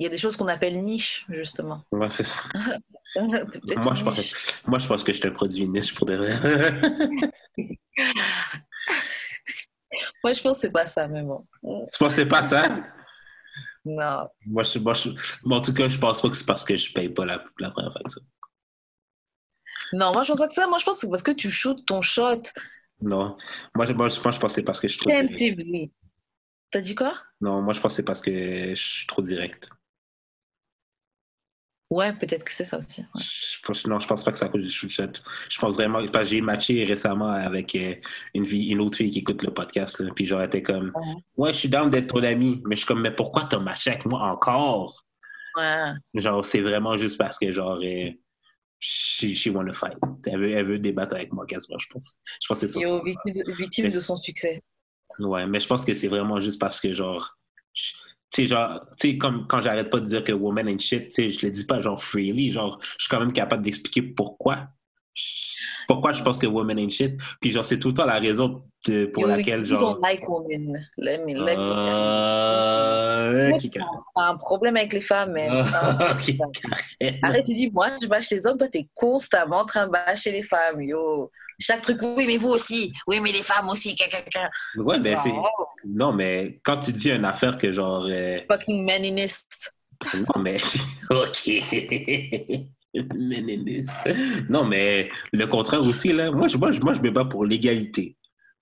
Il 0.00 0.04
y 0.04 0.06
a 0.06 0.10
des 0.10 0.16
choses 0.18 0.36
qu'on 0.36 0.48
appelle 0.48 0.80
niche, 0.84 1.24
justement. 1.28 1.82
Ouais, 1.92 2.10
c'est 2.10 2.24
ça. 2.24 2.42
Moi 3.16 3.94
je, 3.94 4.02
pense, 4.02 4.60
moi, 4.66 4.78
je 4.80 4.86
pense 4.88 5.04
que 5.04 5.12
je 5.12 5.20
te 5.20 5.28
produis 5.28 5.68
niche 5.68 5.94
pour 5.94 6.04
de 6.06 6.16
vrai. 6.16 6.34
Moi, 10.24 10.32
je 10.32 10.42
pense 10.42 10.56
que 10.56 10.60
c'est 10.62 10.72
pas 10.72 10.86
ça, 10.86 11.06
mais 11.06 11.22
bon. 11.22 11.46
tu 11.62 11.98
pensais 11.98 12.26
pas 12.26 12.42
ça? 12.42 12.66
Non. 13.84 14.28
Moi, 14.46 14.62
je, 14.64 14.78
moi, 14.78 14.94
je- 14.94 15.10
moi, 15.44 15.58
en 15.58 15.60
tout 15.60 15.72
cas, 15.72 15.86
je 15.88 15.98
pense 15.98 16.20
pas 16.20 16.30
que 16.30 16.36
c'est 16.36 16.46
parce 16.46 16.64
que 16.64 16.76
je 16.76 16.92
paye 16.92 17.08
pas 17.10 17.24
la, 17.26 17.44
la 17.60 17.70
première 17.70 17.92
ça. 18.08 18.20
Non, 19.92 20.12
moi 20.12 20.22
je 20.24 20.28
pense 20.32 20.38
pas 20.38 20.48
que 20.48 20.54
ça. 20.54 20.66
Moi 20.66 20.78
je 20.78 20.84
pense 20.84 20.96
que 20.96 21.00
c'est 21.02 21.10
parce 21.10 21.22
que 21.22 21.30
tu 21.30 21.50
shootes 21.50 21.84
ton 21.86 22.00
shot. 22.02 22.42
Non. 23.00 23.36
Moi, 23.74 23.86
je- 23.86 23.92
moi, 23.92 24.08
je 24.08 24.20
c'est 24.48 24.62
parce 24.62 24.80
que 24.80 24.88
je 24.88 24.92
suis 24.94 25.00
trop 25.00 25.10
direct. 25.10 25.92
T'as 26.70 26.80
dit 26.80 26.94
quoi? 26.94 27.14
Non, 27.40 27.62
moi, 27.62 27.72
je 27.72 27.80
c'est 27.94 28.02
parce 28.02 28.20
que 28.20 28.30
je 28.74 28.74
suis 28.74 29.06
trop 29.06 29.22
direct. 29.22 29.68
Ouais, 31.90 32.12
peut-être 32.14 32.42
que 32.44 32.52
c'est 32.52 32.64
ça 32.64 32.78
aussi. 32.78 33.02
ouais. 33.02 33.06
Je 33.22 33.58
pense- 33.62 33.86
non, 33.86 34.00
je 34.00 34.06
pense 34.08 34.24
pas 34.24 34.32
que 34.32 34.36
c'est 34.36 34.46
à 34.46 34.48
cause 34.48 34.64
du 34.64 34.70
shoot. 34.70 35.22
Je 35.48 35.58
pense 35.60 35.74
vraiment 35.74 36.00
j'ai 36.24 36.40
matché 36.40 36.82
récemment 36.82 37.28
avec 37.30 37.74
euh, 37.76 37.94
une, 38.34 38.46
fille, 38.46 38.70
une 38.72 38.80
autre 38.80 38.96
fille 38.96 39.10
qui 39.10 39.20
écoute 39.20 39.42
le 39.42 39.52
podcast. 39.52 40.00
Là, 40.00 40.10
puis 40.16 40.26
genre, 40.26 40.40
elle 40.40 40.46
était 40.46 40.62
comme 40.62 40.90
Ouais. 40.94 41.14
Ouais, 41.36 41.52
je 41.52 41.58
suis 41.58 41.68
down 41.68 41.90
d'être 41.90 42.08
ton 42.08 42.22
ami. 42.24 42.62
Mais 42.66 42.74
je 42.74 42.80
suis 42.80 42.86
comme 42.86 43.02
Mais 43.02 43.14
pourquoi 43.14 43.44
t'as 43.44 43.58
matché 43.60 43.90
avec 43.90 44.06
moi 44.06 44.22
encore? 44.22 45.04
Ouais. 45.56 45.90
Genre, 46.14 46.44
c'est 46.44 46.62
vraiment 46.62 46.96
juste 46.96 47.18
parce 47.18 47.38
que 47.38 47.52
genre. 47.52 47.78
euh, 47.82 48.10
she, 48.84 49.34
she 49.34 49.50
fight. 49.72 49.96
Elle 50.26 50.38
veut, 50.38 50.50
elle 50.50 50.66
veut 50.66 50.78
débattre 50.78 51.14
avec 51.14 51.32
moi 51.32 51.46
quasiment, 51.46 51.78
je 51.78 51.88
pense. 51.88 52.16
Je 52.42 52.46
pense 52.46 52.60
que 52.60 52.66
c'est 52.66 52.80
ça. 52.80 53.00
Victime, 53.02 53.32
de- 53.32 53.52
victime 53.52 53.90
de 53.90 54.00
son 54.00 54.16
succès. 54.16 54.62
Ouais, 55.18 55.46
mais 55.46 55.60
je 55.60 55.66
pense 55.66 55.84
que 55.84 55.94
c'est 55.94 56.08
vraiment 56.08 56.38
juste 56.38 56.60
parce 56.60 56.80
que, 56.80 56.92
genre, 56.92 57.38
tu 57.72 57.94
sais, 58.30 58.46
genre, 58.46 58.84
tu 58.98 59.12
sais, 59.12 59.18
comme 59.18 59.46
quand 59.46 59.60
j'arrête 59.60 59.90
pas 59.90 60.00
de 60.00 60.06
dire 60.06 60.24
que 60.24 60.32
woman 60.32 60.68
and 60.68 60.78
shit, 60.80 61.08
tu 61.08 61.10
sais, 61.12 61.30
je 61.30 61.46
le 61.46 61.52
dis 61.52 61.64
pas, 61.64 61.80
genre, 61.80 62.02
freely, 62.02 62.52
genre, 62.52 62.78
je 62.98 63.04
suis 63.04 63.08
quand 63.08 63.20
même 63.20 63.32
capable 63.32 63.62
d'expliquer 63.62 64.02
pourquoi. 64.02 64.68
Pourquoi 65.86 66.12
je 66.12 66.22
pense 66.22 66.38
que 66.38 66.46
woman 66.46 66.78
and 66.78 66.90
shit. 66.90 67.20
Puis, 67.40 67.52
genre, 67.52 67.64
c'est 67.64 67.78
tout 67.78 67.88
le 67.88 67.94
temps 67.94 68.06
la 68.06 68.18
raison 68.18 68.64
de- 68.86 69.06
pour 69.06 69.22
Yo, 69.24 69.28
laquelle, 69.28 69.60
you 69.60 69.66
genre. 69.66 69.80
don't 69.94 70.00
like 70.02 70.28
women. 70.28 70.86
Let 70.98 71.18
me, 71.24 71.34
let 71.34 71.56
me 71.56 71.62
you. 71.62 71.72
Euh, 71.72 73.48
Toi, 73.50 73.58
qui- 73.58 73.70
T'as 73.70 73.84
un 74.16 74.36
problème 74.36 74.76
avec 74.76 74.92
les 74.92 75.00
femmes, 75.00 75.34
carrément. 75.72 76.50
Arrête, 77.22 77.44
tu 77.46 77.54
dis, 77.54 77.70
moi, 77.72 77.90
je 78.02 78.06
bâche 78.06 78.30
les 78.30 78.46
hommes, 78.46 78.58
toi, 78.58 78.68
t'es 78.68 78.88
constamment 78.94 79.60
en 79.60 79.64
train 79.66 79.86
de 79.86 79.92
bâcher 79.92 80.32
les 80.32 80.42
femmes, 80.42 80.82
yo. 80.82 81.30
Chaque 81.60 81.82
truc, 81.82 81.98
oui, 82.02 82.26
mais 82.26 82.36
vous 82.36 82.48
aussi. 82.50 82.92
Oui, 83.06 83.20
mais 83.20 83.30
les 83.30 83.42
femmes 83.42 83.68
aussi. 83.68 83.96
Ouais, 84.76 84.98
mais 84.98 85.14
c'est. 85.22 85.30
Oh, 85.30 85.66
Non, 85.86 86.12
mais 86.12 86.58
quand 86.64 86.78
tu 86.78 86.92
dis 86.92 87.10
une 87.10 87.24
affaire 87.24 87.56
que, 87.58 87.70
genre. 87.72 88.06
euh, 88.10 88.40
fucking 88.50 88.84
maniniste. 88.84 89.72
Non, 90.14 90.42
mais. 90.42 90.56
OK. 91.10 91.50
Non, 94.48 94.64
mais 94.64 95.08
le 95.32 95.46
contraire 95.46 95.82
aussi, 95.82 96.12
là. 96.12 96.30
Moi, 96.30 96.48
je, 96.48 96.56
moi, 96.56 96.72
je, 96.72 96.80
moi, 96.80 96.94
je 96.94 97.00
me 97.00 97.10
bats 97.10 97.24
pour 97.24 97.44
l'égalité. 97.44 98.16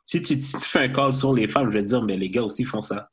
Si 0.04 0.20
tu, 0.20 0.40
si 0.40 0.52
tu 0.52 0.68
fais 0.68 0.80
un 0.80 0.88
call 0.88 1.14
sur 1.14 1.32
les 1.32 1.48
femmes, 1.48 1.70
je 1.70 1.78
vais 1.78 1.82
dire, 1.84 2.02
mais 2.02 2.16
les 2.16 2.28
gars 2.30 2.42
aussi 2.42 2.64
font 2.64 2.82
ça. 2.82 3.08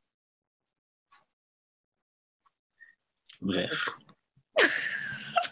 Bref. 3.42 3.90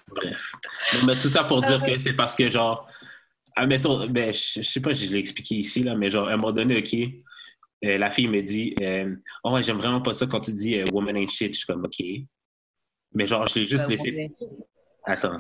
Bref. 0.08 0.52
Non, 0.94 1.06
mais 1.06 1.20
tout 1.20 1.30
ça 1.30 1.44
pour 1.44 1.62
dire 1.62 1.82
que 1.84 1.98
c'est 1.98 2.14
parce 2.14 2.36
que, 2.36 2.50
genre, 2.50 2.90
admettons, 3.56 4.08
ben, 4.08 4.34
je, 4.34 4.62
je 4.62 4.70
sais 4.70 4.82
pas, 4.82 4.94
si 4.94 5.08
je 5.08 5.14
l'ai 5.14 5.20
expliqué 5.20 5.56
ici, 5.56 5.84
là, 5.84 5.96
mais 5.96 6.10
genre, 6.10 6.28
à 6.28 6.34
un 6.34 6.38
moment 6.38 6.52
donné, 6.52 6.78
OK, 6.80 6.94
euh, 7.86 7.98
la 7.98 8.10
fille 8.12 8.28
me 8.28 8.42
dit, 8.42 8.74
euh, 8.82 9.16
oh, 9.44 9.54
ouais, 9.54 9.64
j'aime 9.64 9.78
vraiment 9.78 10.02
pas 10.02 10.14
ça 10.14 10.26
quand 10.26 10.40
tu 10.42 10.54
dis 10.54 10.76
euh, 10.80 10.86
woman 10.92 11.16
ain't 11.16 11.30
shit. 11.30 11.54
Je 11.54 11.60
suis 11.60 11.68
comme, 11.68 11.86
OK. 11.86 12.04
Mais 13.14 13.28
genre, 13.28 13.48
je 13.48 13.60
l'ai 13.60 13.66
juste 13.66 13.86
Euh, 13.86 13.90
laissé. 13.90 14.32
Attends. 15.06 15.38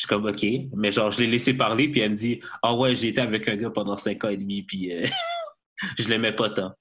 Je 0.00 0.06
suis 0.06 0.08
comme, 0.08 0.24
OK. 0.24 0.46
Mais 0.74 0.92
genre, 0.92 1.12
je 1.12 1.18
l'ai 1.18 1.26
laissé 1.26 1.52
parler, 1.52 1.86
puis 1.90 2.00
elle 2.00 2.12
me 2.12 2.16
dit, 2.16 2.40
ah 2.62 2.74
ouais, 2.74 2.96
j'ai 2.96 3.08
été 3.08 3.20
avec 3.20 3.46
un 3.48 3.56
gars 3.56 3.68
pendant 3.68 3.98
cinq 3.98 4.24
ans 4.24 4.30
et 4.30 4.38
demi, 4.38 4.62
puis 4.62 4.90
euh, 4.96 5.06
je 5.98 6.08
l'aimais 6.08 6.32
pas 6.32 6.48
tant. 6.48 6.74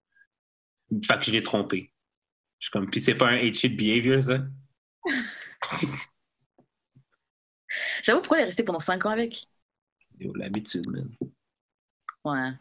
Fait 1.06 1.20
que 1.20 1.26
je 1.26 1.32
l'ai 1.32 1.44
trompé. 1.44 1.92
Je 2.60 2.68
suis 2.68 2.72
comme, 2.72 2.90
puis 2.90 3.02
c'est 3.02 3.16
pas 3.16 3.30
un 3.30 3.38
hate 3.38 3.56
shit 3.56 3.76
behavior, 3.76 4.24
ça? 4.24 4.40
J'avoue, 8.04 8.22
pourquoi 8.22 8.38
elle 8.38 8.44
est 8.44 8.46
restée 8.46 8.64
pendant 8.64 8.80
5 8.80 9.06
ans 9.06 9.10
avec? 9.12 9.46
L'habitude, 10.36 10.88
man. 10.90 11.10
Ouais. 12.24 12.52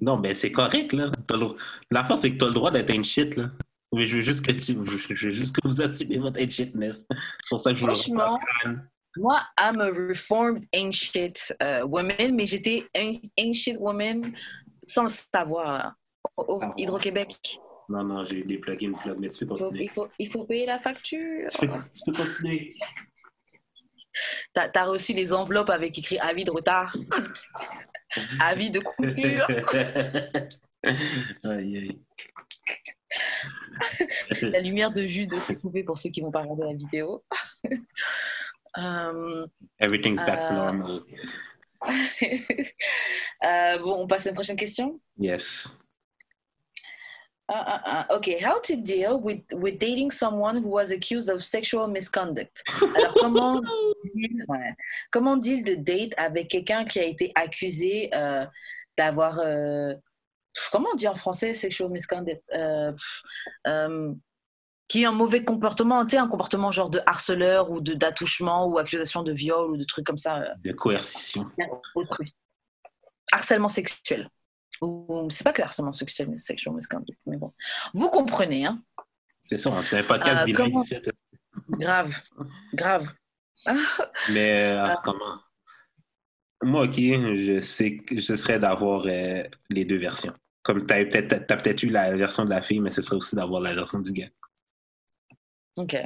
Non, 0.00 0.18
mais 0.18 0.34
c'est 0.34 0.52
correct, 0.52 0.92
là. 0.92 1.12
Le- 1.30 1.56
L'affaire, 1.92 2.18
c'est 2.18 2.32
que 2.32 2.38
t'as 2.38 2.46
le 2.46 2.52
droit 2.54 2.72
d'être 2.72 2.90
un 2.90 3.02
shit, 3.04 3.36
là. 3.36 3.52
Mais 3.92 4.06
je 4.08 4.16
veux 4.16 4.22
juste 4.22 4.44
que 4.44 4.52
tu... 4.52 4.74
je 5.16 5.26
veux 5.26 5.32
juste 5.32 5.54
que 5.54 5.66
vous 5.66 5.80
assumez 5.80 6.18
votre 6.18 6.40
shitness. 6.50 7.06
C'est 7.08 7.48
pour 7.48 7.60
ça 7.60 7.70
que 7.72 7.78
je 7.78 7.86
vous 7.86 7.92
Franchement, 7.92 8.36
le. 8.64 8.78
Moi, 9.16 9.40
I'm 9.58 9.80
a 9.80 9.90
reformed 9.90 10.66
shit 10.92 11.54
euh, 11.62 11.84
woman, 11.86 12.34
mais 12.34 12.46
j'étais 12.46 12.84
un 12.96 13.52
shit 13.52 13.76
woman 13.78 14.32
sans 14.86 15.04
le 15.04 15.08
savoir, 15.08 15.72
là. 15.72 15.94
Au, 16.36 16.42
au 16.42 16.60
Ah. 16.62 16.74
Hydro-Québec. 16.76 17.58
Non, 17.88 18.02
non, 18.02 18.24
j'ai 18.26 18.42
déplugué 18.42 18.86
une 18.86 18.96
plug, 18.96 19.16
mais 19.18 19.28
tu 19.30 19.46
peux 19.46 19.54
Il 19.54 19.58
faut, 19.58 19.64
continuer. 19.64 19.84
il, 19.84 19.90
faut, 19.90 20.08
il 20.18 20.30
faut 20.30 20.44
payer 20.44 20.66
la 20.66 20.78
facture. 20.80 21.48
Tu 21.50 21.68
peux, 21.68 21.74
tu 21.94 22.12
peux 22.12 22.12
continuer. 22.12 22.74
T'as 24.52 24.70
as 24.74 24.84
reçu 24.86 25.12
les 25.12 25.32
enveloppes 25.32 25.70
avec 25.70 25.96
écrit 25.98 26.18
avis 26.18 26.44
de 26.44 26.50
retard, 26.50 26.96
avis 28.40 28.70
de 28.70 28.80
coupure. 28.80 29.46
aïe, 31.44 31.76
aïe. 31.76 32.00
La 34.42 34.60
lumière 34.60 34.90
de 34.90 35.06
Jude 35.06 35.34
s'est 35.40 35.56
coupée 35.56 35.84
pour 35.84 35.98
ceux 35.98 36.10
qui 36.10 36.20
vont 36.22 36.30
pas 36.30 36.40
regarder 36.42 36.64
la 36.64 36.74
vidéo. 36.74 37.24
Euh, 38.78 39.46
Everything's 39.78 40.24
back 40.24 40.42
to 40.42 40.52
Euh, 40.52 40.56
normal. 40.56 41.00
euh, 43.44 43.78
bon, 43.78 44.02
on 44.02 44.06
passe 44.06 44.26
à 44.26 44.30
une 44.30 44.34
prochaine 44.34 44.56
question. 44.56 45.00
Yes. 45.18 45.76
Ah, 47.48 47.64
ah, 47.66 47.82
ah. 47.86 48.16
Okay, 48.16 48.40
how 48.40 48.58
to 48.60 48.74
deal 48.76 49.20
with, 49.20 49.42
with 49.52 49.78
dating 49.78 50.10
someone 50.10 50.56
who 50.56 50.68
was 50.68 50.90
accused 50.90 51.30
of 51.30 51.44
sexual 51.44 51.86
misconduct? 51.86 52.64
Alors, 52.96 53.14
comment 53.20 53.60
deal, 54.14 54.44
ouais. 54.48 54.74
comment 55.12 55.36
deal 55.36 55.62
de 55.62 55.76
date 55.76 56.12
avec 56.16 56.48
quelqu'un 56.48 56.84
qui 56.84 56.98
a 56.98 57.04
été 57.04 57.30
accusé 57.36 58.10
euh, 58.14 58.44
d'avoir. 58.98 59.38
euh, 59.38 59.94
comment 60.72 60.88
on 60.92 60.96
dit 60.96 61.06
en 61.06 61.14
français 61.14 61.54
sexual 61.54 61.90
misconduct? 61.90 62.42
Euh, 62.52 62.92
qui 64.88 65.04
a 65.04 65.08
un 65.08 65.12
mauvais 65.12 65.44
comportement, 65.44 66.04
tu 66.04 66.10
sais, 66.12 66.18
un 66.18 66.28
comportement 66.28 66.70
genre 66.70 66.90
de 66.90 67.00
harceleur 67.06 67.70
ou 67.70 67.80
de 67.80 67.94
d'attouchement 67.94 68.66
ou 68.66 68.78
accusation 68.78 69.22
de 69.22 69.32
viol 69.32 69.70
ou 69.72 69.76
de 69.76 69.84
trucs 69.84 70.06
comme 70.06 70.16
ça. 70.18 70.38
euh, 70.42 70.48
De 70.64 70.72
coercition. 70.72 71.46
Harcèlement 73.32 73.68
sexuel. 73.68 74.28
Ou 74.82 75.28
c'est 75.30 75.42
pas 75.44 75.52
que 75.52 75.62
harcèlement 75.62 75.92
sexuel, 75.92 76.28
mais 76.30 76.38
sexual 76.38 76.74
misconduct. 76.74 77.18
Mais 77.26 77.36
bon, 77.36 77.52
vous 77.94 78.10
comprenez, 78.10 78.66
hein 78.66 78.82
C'est 79.42 79.58
ça, 79.58 79.70
on 79.70 79.82
fait 79.82 79.98
un 79.98 80.04
podcast 80.04 80.42
Euh, 80.46 80.52
comment-. 80.54 80.84
Grave, 81.70 82.14
grave. 82.74 83.08
Mais 84.30 84.72
euh, 84.74 84.84
Ah. 84.84 85.00
comment? 85.02 85.40
Moi, 86.62 86.84
OK, 86.84 86.94
je 86.96 87.60
sais 87.60 87.96
que 87.98 88.20
ce 88.20 88.36
serait 88.36 88.58
d'avoir 88.58 89.04
euh, 89.06 89.42
les 89.70 89.84
deux 89.84 89.98
versions. 89.98 90.34
Comme 90.62 90.86
tu 90.86 90.92
as 90.94 91.04
peut-être 91.06 91.82
eu 91.82 91.88
la 91.88 92.14
version 92.16 92.44
de 92.44 92.50
la 92.50 92.60
fille, 92.60 92.80
mais 92.80 92.90
ce 92.90 93.00
serait 93.00 93.16
aussi 93.16 93.36
d'avoir 93.36 93.60
la 93.60 93.72
version 93.74 94.00
du 94.00 94.12
gars. 94.12 94.28
Ok. 95.76 95.96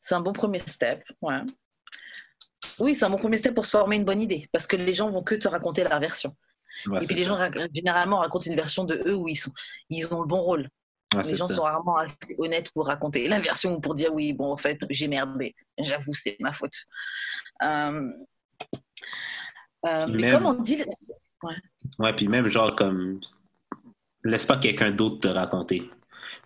C'est 0.00 0.14
un 0.14 0.20
bon 0.20 0.32
premier 0.32 0.60
step, 0.66 1.04
ouais. 1.22 1.40
Oui, 2.78 2.94
c'est 2.94 3.04
un 3.04 3.10
bon 3.10 3.16
premier 3.18 3.38
step 3.38 3.54
pour 3.54 3.64
se 3.66 3.70
former 3.70 3.96
une 3.96 4.04
bonne 4.04 4.20
idée, 4.20 4.48
parce 4.52 4.66
que 4.66 4.76
les 4.76 4.92
gens 4.94 5.08
vont 5.08 5.22
que 5.22 5.34
te 5.34 5.48
raconter 5.48 5.84
leur 5.84 5.98
version. 6.00 6.36
Ouais, 6.86 7.02
Et 7.02 7.06
puis 7.06 7.14
les 7.16 7.22
ça. 7.22 7.28
gens 7.30 7.36
rac- 7.36 7.74
généralement 7.74 8.18
racontent 8.18 8.44
une 8.50 8.56
version 8.56 8.84
de 8.84 9.00
eux 9.06 9.14
où 9.14 9.28
ils 9.28 9.36
sont, 9.36 9.52
ils 9.88 10.12
ont 10.12 10.20
le 10.22 10.26
bon 10.26 10.40
rôle. 10.42 10.68
Ouais, 11.14 11.22
les 11.22 11.36
gens 11.36 11.48
ça. 11.48 11.54
sont 11.54 11.62
rarement 11.62 11.96
assez 11.98 12.34
honnêtes 12.38 12.70
pour 12.72 12.86
raconter 12.86 13.28
la 13.28 13.40
version 13.40 13.76
ou 13.76 13.80
pour 13.80 13.94
dire 13.94 14.12
oui, 14.12 14.32
bon, 14.32 14.52
en 14.52 14.56
fait, 14.56 14.78
j'ai 14.90 15.08
merdé. 15.08 15.54
J'avoue, 15.78 16.12
c'est 16.12 16.36
ma 16.40 16.52
faute. 16.52 16.74
Euh, 17.62 18.10
euh, 19.86 20.06
mais 20.08 20.22
Même- 20.22 20.30
comme 20.32 20.46
on 20.46 20.54
dit, 20.54 20.82
Ouais, 21.98 22.12
puis 22.14 22.26
même 22.28 22.48
genre 22.48 22.74
comme 22.74 23.20
laisse 24.24 24.44
pas 24.46 24.56
quelqu'un 24.58 24.90
d'autre 24.90 25.20
te 25.20 25.28
raconter. 25.28 25.88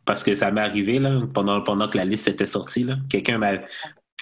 Parce 0.04 0.22
que 0.22 0.34
ça 0.34 0.50
m'est 0.50 0.60
arrivé 0.60 0.98
là, 0.98 1.22
pendant, 1.32 1.60
pendant 1.62 1.88
que 1.88 1.96
la 1.96 2.04
liste 2.04 2.28
était 2.28 2.46
sortie, 2.46 2.86
quelqu'un 3.08 3.38
m'a. 3.38 3.54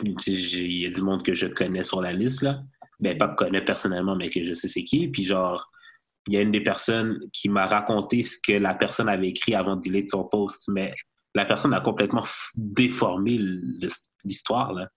Il 0.04 0.80
y 0.80 0.86
a 0.86 0.90
du 0.90 1.02
monde 1.02 1.24
que 1.24 1.34
je 1.34 1.46
connais 1.46 1.82
sur 1.82 2.00
la 2.00 2.12
liste, 2.12 2.42
là. 2.42 2.62
Ben, 3.00 3.16
pas 3.16 3.28
que 3.28 3.32
je 3.32 3.46
connais 3.46 3.64
personnellement, 3.64 4.16
mais 4.16 4.30
que 4.30 4.42
je 4.42 4.54
sais 4.54 4.68
c'est 4.68 4.84
qui. 4.84 5.08
Puis 5.08 5.24
genre, 5.24 5.70
il 6.26 6.34
y 6.34 6.36
a 6.36 6.40
une 6.40 6.52
des 6.52 6.60
personnes 6.60 7.20
qui 7.32 7.48
m'a 7.48 7.66
raconté 7.66 8.22
ce 8.22 8.36
que 8.38 8.52
la 8.52 8.74
personne 8.74 9.08
avait 9.08 9.28
écrit 9.28 9.54
avant 9.54 9.76
de 9.76 9.80
delete 9.80 10.10
son 10.10 10.24
post, 10.24 10.68
mais 10.68 10.94
la 11.34 11.44
personne 11.44 11.72
a 11.74 11.80
complètement 11.80 12.24
déformé 12.56 13.38
l'histoire, 14.24 14.72
là. 14.72 14.88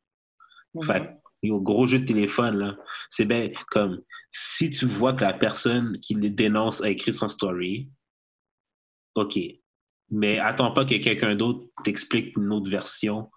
Fait 0.82 1.02
que, 1.02 1.08
yo, 1.48 1.60
gros 1.60 1.88
jeu 1.88 2.00
de 2.00 2.06
téléphone, 2.06 2.58
là. 2.58 2.78
C'est 3.10 3.26
bien 3.26 3.50
comme 3.70 4.02
si 4.30 4.70
tu 4.70 4.86
vois 4.86 5.14
que 5.14 5.24
la 5.24 5.34
personne 5.34 6.00
qui 6.00 6.16
les 6.16 6.30
dénonce 6.30 6.82
a 6.82 6.90
écrit 6.90 7.14
son 7.14 7.28
story, 7.28 7.90
OK. 9.16 9.40
Mais 10.12 10.40
attends 10.40 10.72
pas 10.72 10.86
que 10.86 10.96
quelqu'un 10.96 11.36
d'autre 11.36 11.68
t'explique 11.84 12.36
une 12.38 12.52
autre 12.52 12.70
version. 12.70 13.32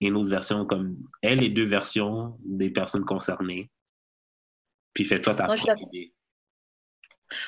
Une 0.00 0.16
autre 0.16 0.30
version 0.30 0.64
comme 0.64 0.96
elle 1.22 1.42
et 1.42 1.48
deux 1.48 1.64
versions 1.64 2.38
des 2.44 2.70
personnes 2.70 3.04
concernées. 3.04 3.70
Puis 4.94 5.04
fais-toi 5.04 5.34
ta 5.34 5.44
propre 5.44 5.76
idée. 5.92 6.14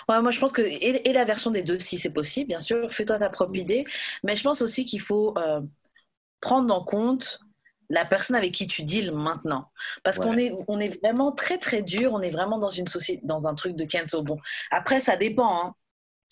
Ouais, 0.09 0.21
moi, 0.23 0.31
je 0.31 0.39
pense 0.39 0.53
que, 0.53 0.63
et, 0.63 1.09
et 1.09 1.13
la 1.13 1.25
version 1.25 1.51
des 1.51 1.63
deux, 1.63 1.79
si 1.79 1.99
c'est 1.99 2.13
possible, 2.13 2.49
bien 2.49 2.61
sûr, 2.61 2.93
fais-toi 2.93 3.19
ta 3.19 3.31
propre 3.31 3.57
idée. 3.57 3.85
Mais 4.23 4.37
je 4.37 4.43
pense 4.43 4.63
aussi 4.63 4.85
qu'il 4.85 5.01
faut 5.01 5.37
euh, 5.39 5.61
prendre 6.41 6.73
en 6.75 6.85
compte 6.85 7.41
la 7.89 8.05
personne 8.05 8.37
avec 8.37 8.53
qui 8.53 8.67
tu 8.67 8.85
deals 8.85 9.13
maintenant. 9.13 9.71
Parce 10.03 10.19
qu'on 10.19 10.37
est, 10.39 10.55
on 10.69 10.79
est 10.79 11.01
vraiment 11.03 11.33
très, 11.33 11.59
très 11.59 11.83
dur. 11.83 12.13
On 12.13 12.21
est 12.21 12.31
vraiment 12.31 12.59
dans 12.59 12.71
une 12.71 12.87
société, 12.87 13.21
dans 13.25 13.47
un 13.47 13.55
truc 13.55 13.77
de 13.77 13.85
cancel. 13.85 14.23
Bon, 14.23 14.39
après, 14.71 15.01
ça 15.01 15.17
dépend. 15.17 15.67
Hein. 15.67 15.75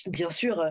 Bien 0.06 0.30
sûr, 0.30 0.60
euh, 0.60 0.70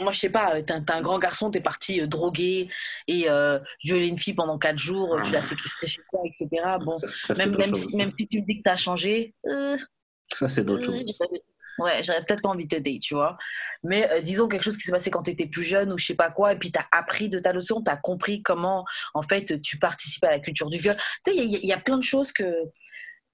moi, 0.00 0.12
je 0.12 0.20
sais 0.20 0.30
pas, 0.30 0.54
euh, 0.54 0.62
t'es 0.62 0.72
un, 0.72 0.84
un, 0.86 1.02
grand 1.02 1.18
garçon, 1.18 1.50
t'es 1.50 1.60
parti 1.60 2.00
euh, 2.00 2.06
droguer 2.06 2.68
et 3.06 3.28
euh, 3.28 3.58
violer 3.84 4.08
une 4.08 4.18
fille 4.18 4.34
pendant 4.34 4.58
quatre 4.58 4.78
jours, 4.78 5.18
tu 5.24 5.32
l'as 5.32 5.42
séquestré 5.42 5.86
chez 5.86 6.02
toi, 6.10 6.20
etc. 6.24 6.48
Bon, 6.80 6.96
même, 7.36 7.56
même, 7.56 7.74
si, 7.76 7.96
même, 7.96 8.12
si, 8.16 8.28
tu 8.28 8.40
me 8.40 8.46
dis 8.46 8.58
que 8.58 8.62
t'as 8.64 8.76
changé. 8.76 9.34
ça, 10.32 10.48
c'est 10.48 10.64
d'autres 10.64 10.84
choses. 10.84 11.18
Ouais, 11.78 12.02
j'aurais 12.02 12.24
peut-être 12.24 12.42
pas 12.42 12.48
envie 12.48 12.66
de 12.66 12.76
te 12.76 12.82
dire, 12.82 12.98
tu 13.00 13.14
vois. 13.14 13.38
Mais 13.84 14.10
euh, 14.10 14.20
disons 14.20 14.48
quelque 14.48 14.64
chose 14.64 14.76
qui 14.76 14.82
s'est 14.82 14.90
passé 14.90 15.10
quand 15.10 15.22
tu 15.22 15.30
étais 15.30 15.46
plus 15.46 15.62
jeune 15.62 15.92
ou 15.92 15.98
je 15.98 16.06
sais 16.06 16.14
pas 16.14 16.30
quoi, 16.30 16.52
et 16.52 16.58
puis 16.58 16.72
tu 16.72 16.78
as 16.78 16.86
appris 16.90 17.28
de 17.28 17.38
ta 17.38 17.52
leçon, 17.52 17.82
tu 17.84 17.90
as 17.90 17.96
compris 17.96 18.42
comment, 18.42 18.84
en 19.14 19.22
fait, 19.22 19.60
tu 19.62 19.78
participes 19.78 20.24
à 20.24 20.30
la 20.30 20.40
culture 20.40 20.70
du 20.70 20.78
viol. 20.78 20.96
Tu 21.24 21.32
sais, 21.32 21.36
il 21.36 21.44
y, 21.44 21.66
y, 21.66 21.72
a 21.72 21.78
plein 21.78 21.96
de 21.96 22.02
choses 22.02 22.32
que. 22.32 22.52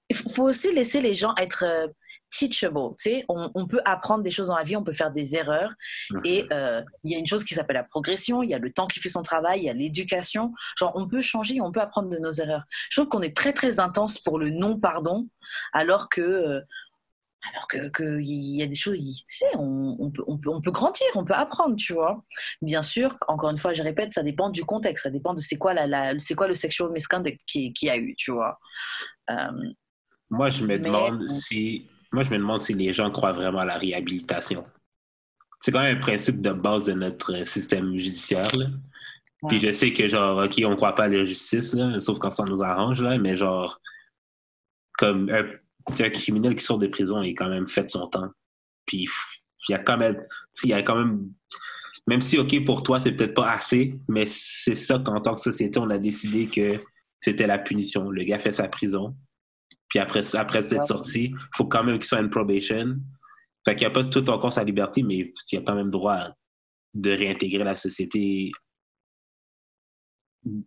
Il 0.09 0.15
faut 0.15 0.43
aussi 0.43 0.71
laisser 0.71 1.01
les 1.01 1.15
gens 1.15 1.33
être 1.37 1.63
euh, 1.65 1.87
teachable. 2.37 2.95
Tu 2.97 3.09
sais, 3.09 3.25
on, 3.29 3.51
on, 3.55 3.67
peut 3.67 3.81
apprendre 3.85 4.23
des 4.23 4.31
choses 4.31 4.47
dans 4.47 4.57
la 4.57 4.63
vie, 4.63 4.75
on 4.75 4.83
peut 4.83 4.93
faire 4.93 5.11
des 5.11 5.35
erreurs. 5.35 5.71
Et 6.23 6.45
euh, 6.51 6.81
il 7.03 7.11
y 7.11 7.15
a 7.15 7.19
une 7.19 7.27
chose 7.27 7.43
qui 7.43 7.53
s'appelle 7.53 7.75
la 7.75 7.83
progression, 7.83 8.43
il 8.43 8.49
y 8.49 8.53
a 8.53 8.59
le 8.59 8.71
temps 8.71 8.87
qui 8.87 8.99
fait 8.99 9.09
son 9.09 9.23
travail, 9.23 9.61
il 9.61 9.65
y 9.65 9.69
a 9.69 9.73
l'éducation. 9.73 10.53
Genre, 10.77 10.91
on 10.95 11.07
peut 11.07 11.21
changer, 11.21 11.61
on 11.61 11.71
peut 11.71 11.81
apprendre 11.81 12.09
de 12.09 12.17
nos 12.17 12.31
erreurs. 12.31 12.63
Je 12.89 12.99
trouve 12.99 13.09
qu'on 13.09 13.21
est 13.21 13.35
très, 13.35 13.53
très 13.53 13.79
intense 13.79 14.19
pour 14.19 14.39
le 14.39 14.49
non-pardon, 14.49 15.27
alors 15.73 16.09
que 16.09 16.61
alors 17.51 17.67
que 17.67 17.89
qu'il 17.89 18.55
y 18.55 18.63
a 18.63 18.67
des 18.67 18.75
choses, 18.75 18.97
tu 18.97 19.37
sais, 19.37 19.55
on, 19.55 19.95
on, 19.99 20.11
peut, 20.11 20.23
on, 20.25 20.37
peut, 20.37 20.49
on 20.49 20.61
peut 20.61 20.71
grandir, 20.71 21.05
on 21.13 21.23
peut 21.23 21.35
apprendre, 21.35 21.75
tu 21.75 21.93
vois. 21.93 22.23
Bien 22.61 22.81
sûr, 22.81 23.17
encore 23.27 23.51
une 23.51 23.59
fois, 23.59 23.73
je 23.73 23.83
répète, 23.83 24.13
ça 24.13 24.23
dépend 24.23 24.49
du 24.49 24.65
contexte, 24.65 25.03
ça 25.03 25.09
dépend 25.11 25.33
de 25.33 25.41
c'est 25.41 25.57
quoi, 25.57 25.73
la, 25.73 25.85
la 25.85 26.17
c'est 26.17 26.33
quoi 26.33 26.47
le 26.47 26.55
sexual 26.55 26.89
misconduct 26.91 27.39
qui, 27.45 27.71
qui 27.73 27.89
a 27.89 27.97
eu, 27.97 28.15
tu 28.15 28.31
vois. 28.31 28.59
Euh, 29.29 29.51
moi, 30.29 30.49
je 30.49 30.65
me 30.65 30.79
demande 30.79 31.27
si, 31.29 31.87
moi, 32.11 32.23
je 32.23 32.29
me 32.29 32.37
demande 32.37 32.59
si 32.59 32.73
les 32.73 32.93
gens 32.93 33.11
croient 33.11 33.31
vraiment 33.31 33.59
à 33.59 33.65
la 33.65 33.77
réhabilitation. 33.77 34.65
C'est 35.59 35.71
quand 35.71 35.81
même 35.81 35.97
un 35.97 35.99
principe 35.99 36.41
de 36.41 36.51
base 36.51 36.85
de 36.85 36.93
notre 36.93 37.45
système 37.45 37.97
judiciaire. 37.97 38.55
Là. 38.55 38.65
Ouais. 38.65 39.49
Puis 39.49 39.59
je 39.59 39.71
sais 39.71 39.93
que, 39.93 40.07
genre, 40.07 40.43
OK, 40.43 40.61
on 40.65 40.71
ne 40.71 40.75
croit 40.75 40.95
pas 40.95 41.05
à 41.05 41.07
la 41.07 41.25
justice, 41.25 41.73
là, 41.73 41.99
sauf 41.99 42.19
quand 42.19 42.31
ça 42.31 42.43
nous 42.43 42.63
arrange, 42.63 43.01
là, 43.01 43.17
mais 43.17 43.35
genre, 43.35 43.79
comme 44.97 45.29
un 45.29 45.43
un 45.99 46.09
criminel 46.09 46.55
qui 46.55 46.63
sort 46.63 46.77
de 46.77 46.87
prison 46.87 47.21
il 47.21 47.31
a 47.31 47.33
quand 47.33 47.49
même 47.49 47.67
fait 47.67 47.89
son 47.89 48.07
temps. 48.07 48.29
Puis 48.85 49.07
il 49.67 49.71
y 49.71 49.75
a 49.75 49.79
quand 49.79 49.97
même, 49.97 50.23
il 50.63 50.69
y 50.69 50.73
a 50.73 50.81
quand 50.81 50.95
même, 50.95 51.29
même 52.07 52.21
si 52.21 52.37
ok 52.37 52.65
pour 52.65 52.83
toi 52.83 52.99
c'est 52.99 53.11
peut-être 53.11 53.33
pas 53.33 53.51
assez, 53.51 53.97
mais 54.07 54.25
c'est 54.27 54.75
ça 54.75 54.99
qu'en 54.99 55.19
tant 55.21 55.35
que 55.35 55.41
société 55.41 55.79
on 55.79 55.89
a 55.89 55.97
décidé 55.97 56.49
que 56.49 56.83
c'était 57.19 57.47
la 57.47 57.57
punition. 57.57 58.09
Le 58.09 58.23
gars 58.23 58.39
fait 58.39 58.51
sa 58.51 58.67
prison, 58.67 59.15
puis 59.95 60.01
après 60.01 60.35
après 60.35 60.61
cette 60.61 60.83
sortie, 60.83 61.31
il 61.31 61.55
faut 61.55 61.67
quand 61.67 61.81
même 61.81 61.95
qu'il 61.95 62.05
soit 62.05 62.19
en 62.19 62.27
probation. 62.27 62.97
Fait 63.63 63.75
qu'il 63.75 63.87
n'y 63.87 63.93
a 63.93 63.95
pas 63.95 64.03
tout 64.03 64.29
encore 64.29 64.51
sa 64.51 64.61
liberté, 64.61 65.03
mais 65.03 65.31
il 65.51 65.57
a 65.57 65.61
quand 65.61 65.73
même 65.73 65.89
droit 65.89 66.35
de 66.93 67.11
réintégrer 67.11 67.63
la 67.63 67.75
société 67.75 68.51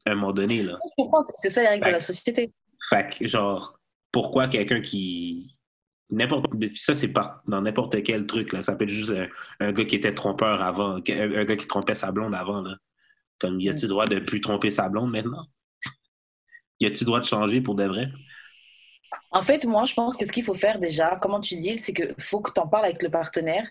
à 0.06 0.12
un 0.12 0.14
moment 0.14 0.32
donné 0.32 0.62
là. 0.62 0.78
Je 0.82 0.94
comprends, 0.96 1.22
c'est 1.34 1.50
ça 1.50 1.60
les 1.60 1.68
règles 1.68 1.84
de 1.84 1.90
la 1.90 2.00
société. 2.00 2.50
Fait 2.88 3.18
que 3.18 3.26
genre 3.26 3.78
pourquoi 4.10 4.48
quelqu'un 4.48 4.80
qui 4.80 5.52
n'importe 6.08 6.46
ça 6.76 6.94
c'est 6.94 7.12
dans 7.46 7.60
n'importe 7.60 8.02
quel 8.02 8.26
truc 8.26 8.54
là 8.54 8.62
ça 8.62 8.76
peut 8.76 8.84
être 8.84 8.90
juste 8.90 9.10
un, 9.10 9.28
un, 9.60 9.72
gars 9.72 9.84
qui 9.84 9.96
était 9.96 10.14
trompeur 10.14 10.62
avant 10.62 10.92
un, 10.92 11.00
un, 11.06 11.44
gars 11.44 11.56
qui 11.56 11.66
trompait 11.66 11.92
sa 11.92 12.12
blonde 12.12 12.34
avant 12.34 12.62
là 12.62 12.78
comme 13.38 13.60
y 13.60 13.68
a-tu 13.68 13.82
le 13.82 13.90
droit 13.90 14.06
de 14.06 14.20
plus 14.20 14.40
tromper 14.40 14.70
sa 14.70 14.88
blonde 14.88 15.10
maintenant? 15.10 15.44
Y 16.80 16.86
a-tu 16.86 17.04
le 17.04 17.06
droit 17.06 17.20
de 17.20 17.26
changer 17.26 17.60
pour 17.60 17.74
de 17.74 17.84
vrai? 17.84 18.10
En 19.30 19.42
fait, 19.42 19.64
moi, 19.64 19.84
je 19.84 19.94
pense 19.94 20.16
que 20.16 20.26
ce 20.26 20.32
qu'il 20.32 20.44
faut 20.44 20.54
faire 20.54 20.78
déjà, 20.78 21.16
comment 21.16 21.40
tu 21.40 21.56
dis, 21.56 21.78
c'est 21.78 21.92
qu'il 21.92 22.14
faut 22.18 22.40
que 22.40 22.52
tu 22.52 22.60
en 22.60 22.68
parles 22.68 22.84
avec 22.86 23.02
le 23.02 23.10
partenaire 23.10 23.66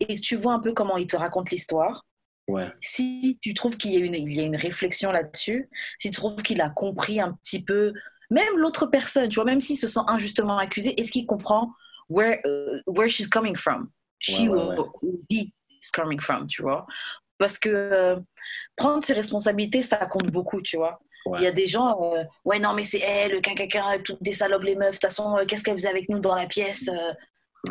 et 0.00 0.16
que 0.16 0.20
tu 0.20 0.36
vois 0.36 0.54
un 0.54 0.60
peu 0.60 0.72
comment 0.72 0.96
il 0.96 1.06
te 1.06 1.16
raconte 1.16 1.50
l'histoire. 1.50 2.06
Ouais. 2.48 2.68
Si 2.80 3.38
tu 3.42 3.54
trouves 3.54 3.76
qu'il 3.76 3.92
y, 3.92 3.96
a 3.96 4.00
une, 4.04 4.14
il 4.14 4.32
y 4.32 4.40
a 4.40 4.44
une 4.44 4.56
réflexion 4.56 5.12
là-dessus, 5.12 5.68
si 5.98 6.10
tu 6.10 6.16
trouves 6.16 6.42
qu'il 6.42 6.60
a 6.60 6.70
compris 6.70 7.20
un 7.20 7.32
petit 7.32 7.62
peu 7.62 7.92
même 8.30 8.56
l'autre 8.56 8.86
personne, 8.86 9.28
tu 9.28 9.36
vois, 9.36 9.44
même 9.44 9.60
s'il 9.60 9.78
se 9.78 9.88
sent 9.88 10.00
injustement 10.06 10.56
accusé, 10.56 10.98
est-ce 11.00 11.10
qu'il 11.10 11.26
comprend 11.26 11.72
where, 12.08 12.38
uh, 12.46 12.80
where 12.86 13.08
she's 13.08 13.28
coming 13.28 13.56
from? 13.56 13.90
She 14.20 14.42
ouais, 14.42 14.48
ouais, 14.48 14.78
or 14.78 15.00
he 15.28 15.52
is 15.70 15.90
coming 15.92 16.20
from, 16.20 16.46
tu 16.46 16.62
vois? 16.62 16.86
Parce 17.38 17.58
que 17.58 17.68
euh, 17.70 18.16
prendre 18.76 19.02
ses 19.02 19.14
responsabilités, 19.14 19.82
ça 19.82 20.06
compte 20.06 20.30
beaucoup, 20.30 20.62
tu 20.62 20.76
vois? 20.76 21.00
Il 21.26 21.42
y 21.42 21.46
a 21.46 21.52
des 21.52 21.66
gens, 21.66 22.14
euh, 22.14 22.24
ouais, 22.44 22.58
non, 22.58 22.72
mais 22.72 22.82
c'est 22.82 23.00
elle, 23.00 23.40
quelqu'un, 23.40 23.98
toutes 24.04 24.22
des 24.22 24.32
salopes, 24.32 24.62
les 24.62 24.74
meufs, 24.74 24.88
de 24.88 24.92
toute 24.92 25.02
façon, 25.02 25.36
euh, 25.36 25.44
qu'est-ce 25.44 25.62
qu'elle 25.62 25.76
faisait 25.76 25.88
avec 25.88 26.08
nous 26.08 26.18
dans 26.18 26.34
la 26.34 26.46
pièce 26.46 26.90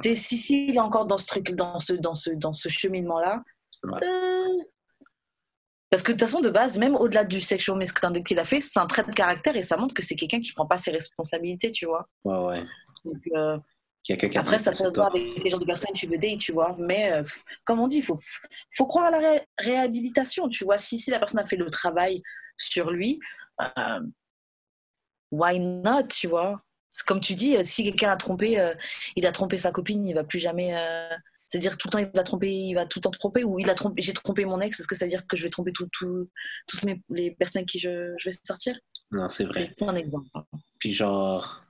Si, 0.03 0.15
si, 0.15 0.67
il 0.67 0.76
est 0.76 0.80
encore 0.80 1.05
dans 1.05 1.17
ce 1.17 1.26
truc, 1.26 1.51
dans 1.51 1.80
ce, 1.80 1.93
dans 1.93 2.15
ce, 2.15 2.31
dans 2.31 2.53
ce 2.53 2.69
cheminement-là, 2.69 3.43
parce 5.89 6.03
que 6.03 6.11
de 6.11 6.17
toute 6.17 6.27
façon, 6.27 6.41
de 6.41 6.49
base, 6.49 6.77
même 6.77 6.95
au-delà 6.95 7.26
du 7.26 7.41
sexual 7.41 7.77
misconduct 7.77 8.27
qu'il 8.27 8.39
a 8.39 8.45
fait, 8.45 8.61
c'est 8.61 8.80
un 8.80 8.85
trait 8.85 9.03
de 9.03 9.11
caractère 9.11 9.55
et 9.55 9.63
ça 9.63 9.76
montre 9.76 9.95
que 9.95 10.03
c'est 10.03 10.15
quelqu'un 10.15 10.39
qui 10.39 10.53
prend 10.53 10.67
pas 10.67 10.77
ses 10.77 10.91
responsabilités, 10.91 11.71
tu 11.71 11.88
vois. 11.88 12.07
Ouais, 12.23 12.38
ouais. 12.38 12.63
Donc, 13.05 13.21
euh, 13.35 13.57
après, 14.35 14.59
ça 14.59 14.71
peut 14.71 14.91
voir 14.93 15.07
avec 15.07 15.43
les 15.43 15.49
gens 15.49 15.57
de 15.57 15.65
personnes 15.65 15.93
tu 15.93 16.05
veux 16.07 16.17
date, 16.17 16.39
tu 16.39 16.51
vois. 16.51 16.76
Mais 16.77 17.11
euh, 17.11 17.23
comme 17.63 17.80
on 17.80 17.88
dit, 17.88 17.97
il 17.97 18.03
faut, 18.03 18.19
faut 18.71 18.85
croire 18.85 19.07
à 19.07 19.11
la 19.11 19.17
ré 19.17 19.41
réhabilitation, 19.57 20.47
tu 20.47 20.63
vois. 20.63 20.77
Si, 20.77 20.99
si 20.99 21.09
la 21.09 21.19
personne 21.19 21.39
a 21.39 21.45
fait 21.45 21.55
le 21.55 21.69
travail 21.71 22.21
sur 22.57 22.91
lui, 22.91 23.19
euh, 23.61 24.02
why 25.31 25.60
not, 25.60 26.07
tu 26.10 26.27
vois? 26.27 26.61
Comme 27.06 27.22
tu 27.22 27.34
dis, 27.36 27.56
si 27.65 27.84
quelqu'un 27.84 28.10
a 28.10 28.18
trompé, 28.18 28.60
euh, 28.60 28.73
il 29.15 29.26
a 29.26 29.31
trompé 29.31 29.57
sa 29.57 29.72
copine, 29.72 30.06
il 30.06 30.14
va 30.14 30.23
plus 30.23 30.40
jamais 30.40 30.76
c'est-à-dire 31.49 31.77
tout 31.77 31.88
le 31.88 31.91
temps 31.91 31.98
il 31.98 32.11
va 32.14 32.23
tromper, 32.23 32.53
il 32.53 32.76
va 32.76 32.86
tout 32.86 32.99
le 32.99 33.02
temps 33.02 33.11
tromper 33.11 33.44
ou 33.44 33.60
il 33.60 33.69
a 33.69 33.73
trompé, 33.73 34.02
j'ai 34.02 34.14
trompé 34.14 34.45
mon 34.45 34.61
ex, 34.61 34.80
est-ce 34.80 34.88
que 34.88 34.95
ça 34.95 35.06
veut 35.06 35.10
dire 35.10 35.26
que 35.26 35.36
je 35.36 35.44
vais 35.44 35.49
tromper 35.49 35.72
tout, 35.73 35.88
tout, 35.91 36.30
toutes 36.68 36.84
mes, 36.84 37.02
les 37.10 37.31
personnes 37.31 37.65
qui 37.65 37.80
je, 37.80 38.14
je 38.18 38.30
vais 38.30 38.36
sortir? 38.44 38.80
Non, 39.11 39.27
c'est 39.30 39.45
vrai. 39.45 39.72
C'est 39.77 39.84
un 39.84 39.95
exemple. 39.95 40.27
Puis 40.77 40.94
genre, 40.94 41.64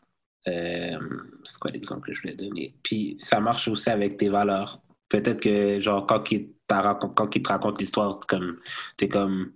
euh, 0.50 1.00
c'est 1.46 1.60
quoi 1.60 1.72
l'exemple 1.72 2.08
que 2.08 2.14
je 2.14 2.22
voulais 2.22 2.36
donner? 2.36 2.76
Puis 2.84 3.16
ça 3.20 3.40
marche 3.40 3.70
aussi 3.70 3.90
avec 3.90 4.18
tes 4.18 4.28
valeurs. 4.28 4.82
Peut-être 5.08 5.40
que 5.40 5.80
genre 5.80 6.06
quand 6.06 6.30
il, 6.32 6.50
quand 6.68 7.36
il 7.36 7.42
te 7.42 7.50
raconte 7.50 7.80
l'histoire, 7.80 8.20
comme 8.28 8.60
t'es 8.98 9.08
comme 9.08 9.54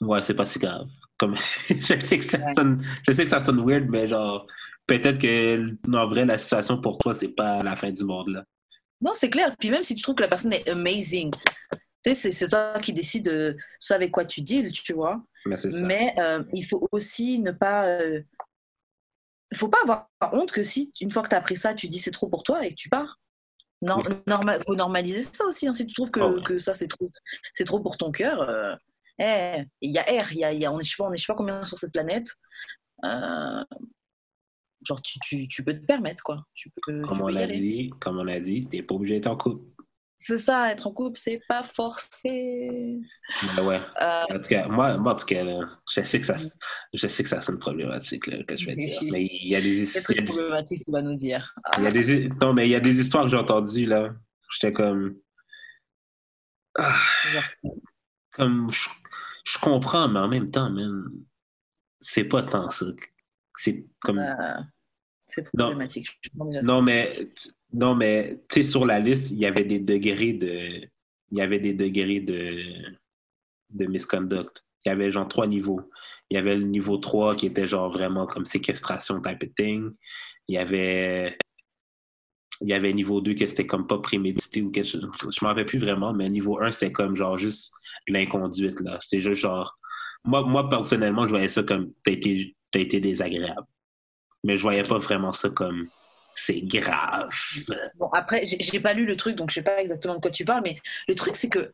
ouais 0.00 0.22
c'est 0.22 0.34
pas 0.34 0.44
si 0.44 0.58
grave. 0.58 0.88
Comme 1.18 1.36
je 1.68 1.98
sais 1.98 2.18
que 2.18 2.24
ça 2.24 2.38
ouais. 2.38 2.54
sonne, 2.54 2.84
je 3.06 3.12
sais 3.12 3.24
que 3.24 3.30
ça 3.30 3.40
sonne 3.40 3.64
weird, 3.64 3.88
mais 3.88 4.08
genre 4.08 4.46
peut-être 4.86 5.18
que 5.18 5.70
en 5.94 6.08
vrai 6.08 6.24
la 6.24 6.38
situation 6.38 6.80
pour 6.80 6.98
toi 6.98 7.14
c'est 7.14 7.28
pas 7.28 7.62
la 7.62 7.76
fin 7.76 7.90
du 7.90 8.04
monde 8.04 8.28
là. 8.28 8.44
Non 9.00 9.12
c'est 9.14 9.30
clair. 9.30 9.54
Puis 9.58 9.70
même 9.70 9.82
si 9.82 9.94
tu 9.94 10.02
trouves 10.02 10.16
que 10.16 10.22
la 10.22 10.28
personne 10.28 10.52
est 10.52 10.68
amazing, 10.68 11.32
tu 12.04 12.14
sais 12.14 12.32
c'est 12.32 12.48
toi 12.48 12.74
qui 12.80 12.92
décides 12.92 13.24
de 13.24 13.56
ce 13.78 13.94
avec 13.94 14.10
quoi 14.10 14.24
tu 14.24 14.42
deals, 14.42 14.72
tu 14.72 14.92
vois. 14.92 15.22
Mais, 15.46 15.56
mais 15.82 16.14
euh, 16.18 16.42
il 16.54 16.64
faut 16.64 16.88
aussi 16.90 17.38
ne 17.38 17.50
pas 17.50 17.86
euh, 17.86 18.22
faut 19.54 19.68
pas 19.68 19.78
avoir 19.82 20.08
honte 20.32 20.52
que 20.52 20.62
si 20.62 20.92
une 21.00 21.10
fois 21.10 21.22
que 21.22 21.28
tu 21.28 21.34
as 21.34 21.38
appris 21.38 21.56
ça, 21.56 21.74
tu 21.74 21.88
dis 21.88 21.98
c'est 21.98 22.10
trop 22.10 22.28
pour 22.28 22.42
toi 22.42 22.64
et 22.64 22.70
que 22.70 22.74
tu 22.74 22.88
pars. 22.88 23.20
Non, 23.82 23.98
oui. 23.98 24.14
normal, 24.26 24.62
faut 24.66 24.74
normaliser 24.74 25.22
ça 25.22 25.44
aussi. 25.44 25.68
Hein, 25.68 25.74
si 25.74 25.86
tu 25.86 25.94
trouves 25.94 26.10
que, 26.10 26.20
oh, 26.20 26.40
que 26.42 26.58
ça 26.58 26.74
c'est 26.74 26.88
trop, 26.88 27.10
trop 27.66 27.80
pour 27.80 27.96
ton 27.96 28.10
cœur, 28.10 28.40
euh, 28.40 28.74
il 29.18 29.24
eh, 29.24 29.66
y 29.82 29.98
a 29.98 30.12
air, 30.12 30.32
y 30.32 30.44
a, 30.44 30.52
y 30.52 30.64
a, 30.64 30.72
on 30.72 30.80
est, 30.80 30.84
je 30.84 30.90
sais 30.90 30.96
pas, 30.98 31.04
on 31.04 31.12
est 31.12 31.16
je 31.16 31.24
sais 31.24 31.32
pas 31.32 31.36
combien 31.36 31.64
sur 31.64 31.78
cette 31.78 31.92
planète. 31.92 32.28
Euh, 33.04 33.64
genre 34.86 35.02
tu, 35.02 35.18
tu, 35.20 35.48
tu, 35.48 35.64
peux 35.64 35.74
te 35.74 35.84
permettre 35.84 36.22
quoi. 36.22 36.44
Tu 36.54 36.70
peux, 36.70 36.80
comme, 37.02 37.16
tu 37.16 37.22
on 37.22 37.36
a 37.36 37.46
dit, 37.46 37.90
comme 38.00 38.18
on 38.18 38.28
a 38.28 38.40
dit, 38.40 38.66
t'es 38.66 38.82
pas 38.82 38.94
obligé 38.94 39.14
d'être 39.14 39.26
en 39.28 39.36
couple. 39.36 39.64
C'est 40.18 40.38
ça, 40.38 40.70
être 40.70 40.86
en 40.86 40.92
couple, 40.92 41.18
c'est 41.18 41.42
pas 41.48 41.62
forcé. 41.62 42.98
Ben 43.56 43.66
ouais. 43.66 43.80
Euh... 44.00 44.22
En 44.30 44.40
tout 44.40 44.48
cas, 44.48 44.68
moi, 44.68 44.96
moi 44.96 45.12
en 45.12 45.16
tout 45.16 45.26
cas, 45.26 45.44
là, 45.44 45.60
je 45.92 46.00
sais 46.02 46.18
que 46.18 46.26
ça, 46.26 46.36
je 46.94 47.06
sais 47.06 47.22
que 47.22 47.28
ça 47.28 47.40
sonne 47.40 47.58
problématique 47.58 48.26
là, 48.28 48.42
que 48.42 48.56
je 48.56 48.66
vais 48.66 48.76
dire. 48.76 48.98
Mais 49.12 49.26
il 49.26 49.48
y 49.48 49.56
a 49.56 49.60
des 49.60 49.82
histoires. 49.82 50.04
C'est 50.06 50.24
problématique, 50.24 50.82
tu 50.86 50.92
vas 50.92 51.02
nous 51.02 51.16
dire. 51.16 51.54
Ah. 51.64 51.76
Il 51.78 51.84
y 51.84 51.86
a 51.86 51.90
des, 51.92 52.28
non, 52.40 52.54
mais 52.54 52.66
il 52.66 52.70
y 52.70 52.74
a 52.74 52.80
des 52.80 52.98
histoires 52.98 53.24
que 53.24 53.30
j'ai 53.30 53.36
entendues 53.36 53.86
là. 53.86 54.14
J'étais 54.50 54.72
comme, 54.72 55.16
ah, 56.78 56.98
comme, 58.34 58.70
je, 58.70 58.88
je, 59.44 59.58
comprends, 59.58 60.08
mais 60.08 60.20
en 60.20 60.28
même 60.28 60.50
temps, 60.50 60.70
man, 60.70 61.04
c'est 62.00 62.24
pas 62.24 62.42
tant 62.42 62.70
ça. 62.70 62.86
C'est 63.56 63.86
comme. 64.00 64.18
Euh, 64.18 64.60
c'est 65.20 65.50
problématique. 65.52 66.08
Non, 66.34 66.62
non 66.62 66.82
mais 66.82 67.10
non, 67.72 67.94
mais 67.94 68.42
tu 68.48 68.62
sais, 68.62 68.70
sur 68.70 68.86
la 68.86 69.00
liste, 69.00 69.30
il 69.30 69.38
y 69.38 69.46
avait 69.46 69.64
des 69.64 69.78
degrés 69.78 70.32
de. 70.32 70.88
Il 71.30 71.38
y 71.38 71.40
avait 71.40 71.58
des 71.58 71.74
degrés 71.74 72.20
de, 72.20 72.62
de 73.70 73.86
misconduct. 73.86 74.64
Il 74.84 74.90
y 74.90 74.92
avait 74.92 75.10
genre 75.10 75.26
trois 75.26 75.46
niveaux. 75.46 75.90
Il 76.30 76.34
y 76.34 76.38
avait 76.38 76.56
le 76.56 76.64
niveau 76.64 76.96
3 76.96 77.36
qui 77.36 77.46
était 77.46 77.68
genre 77.68 77.92
vraiment 77.92 78.26
comme 78.26 78.44
séquestration 78.44 79.20
type 79.20 79.42
of 79.42 79.54
thing. 79.54 79.90
Il 80.48 80.54
y 80.54 80.58
avait. 80.58 81.36
Il 82.60 82.68
y 82.68 82.72
avait 82.72 82.92
niveau 82.92 83.20
2 83.20 83.34
qui 83.34 83.48
c'était 83.48 83.66
comme 83.66 83.86
pas 83.86 83.98
prémédité 83.98 84.62
ou 84.62 84.70
quelque 84.70 84.88
chose. 84.88 85.08
Je 85.30 85.44
m'en 85.44 85.48
rappelle 85.48 85.66
plus 85.66 85.78
vraiment, 85.78 86.12
mais 86.12 86.28
niveau 86.28 86.60
1, 86.60 86.72
c'était 86.72 86.92
comme 86.92 87.16
genre 87.16 87.36
juste 87.36 87.72
de 88.08 88.14
l'inconduite. 88.14 88.80
là. 88.80 88.98
C'est 89.00 89.20
juste 89.20 89.40
genre 89.40 89.76
moi, 90.24 90.42
moi, 90.42 90.68
personnellement, 90.68 91.24
je 91.24 91.30
voyais 91.30 91.48
ça 91.48 91.62
comme 91.62 91.92
t'as 92.02 92.12
été, 92.12 92.56
as 92.74 92.78
été 92.78 93.00
désagréable. 93.00 93.66
Mais 94.42 94.56
je 94.56 94.62
voyais 94.62 94.82
pas 94.82 94.98
vraiment 94.98 95.32
ça 95.32 95.50
comme 95.50 95.88
c'est 96.34 96.60
grave. 96.62 97.28
Bon, 97.96 98.08
après, 98.12 98.44
j'ai 98.44 98.80
pas 98.80 98.92
lu 98.92 99.06
le 99.06 99.16
truc, 99.16 99.36
donc 99.36 99.50
je 99.50 99.56
sais 99.56 99.62
pas 99.62 99.80
exactement 99.80 100.14
de 100.16 100.20
quoi 100.20 100.30
tu 100.30 100.44
parles, 100.44 100.62
mais 100.64 100.78
le 101.08 101.14
truc, 101.14 101.36
c'est 101.36 101.48
que 101.48 101.72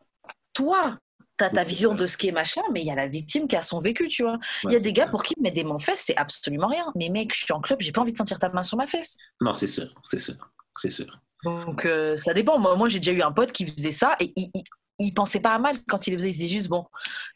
toi, 0.53 0.99
tu 1.39 1.45
as 1.45 1.51
ta 1.51 1.65
vision 1.65 1.95
de 1.95 2.07
ce 2.07 2.17
qui 2.17 2.29
est 2.29 2.33
machin, 2.33 2.61
mais 2.73 2.81
il 2.81 2.87
y 2.87 2.91
a 2.91 2.95
la 2.95 3.07
victime 3.07 3.49
qui 3.49 3.57
a 3.57 3.63
son 3.63 3.81
vécu, 3.81 4.09
tu 4.09 4.23
vois. 4.23 4.39
Il 4.65 4.73
y 4.73 4.77
a 4.77 4.81
des 4.81 4.93
gars 4.93 5.07
pour 5.07 5.23
qui 5.23 5.35
mettre 5.41 5.55
des 5.55 5.65
mains 5.65 5.79
fesses, 5.79 6.03
c'est 6.07 6.17
absolument 6.17 6.67
rien. 6.67 6.93
Mais 6.97 7.09
mec, 7.09 7.35
je 7.35 7.45
suis 7.45 7.53
en 7.53 7.61
club, 7.61 7.81
j'ai 7.81 7.93
pas 7.93 8.03
envie 8.03 8.13
de 8.13 8.19
sentir 8.19 8.39
ta 8.39 8.49
main 8.51 8.63
sur 8.63 8.77
ma 8.77 8.87
fesse. 8.87 9.17
Non, 9.41 9.55
c'est 9.55 9.67
sûr, 9.67 9.95
c'est 10.05 10.19
sûr, 10.19 10.35
c'est 10.77 10.91
sûr. 10.91 11.21
Donc, 11.45 11.87
euh, 11.87 12.17
ça 12.17 12.35
dépend. 12.35 12.59
Moi, 12.59 12.77
moi 12.77 12.89
j'ai 12.89 12.99
déjà 12.99 13.13
eu 13.13 13.23
un 13.23 13.33
pote 13.33 13.53
qui 13.53 13.67
faisait 13.67 13.93
ça 13.93 14.17
et 14.21 14.33
il, 14.37 14.51
il, 14.99 15.15
pensait 15.15 15.41
pas 15.41 15.55
à 15.55 15.59
mal 15.59 15.77
quand 15.89 16.07
il 16.07 16.13
le 16.13 16.19
faisait. 16.19 16.31
Il 16.31 16.35
disait 16.35 16.55
juste, 16.55 16.69
bon, 16.69 16.87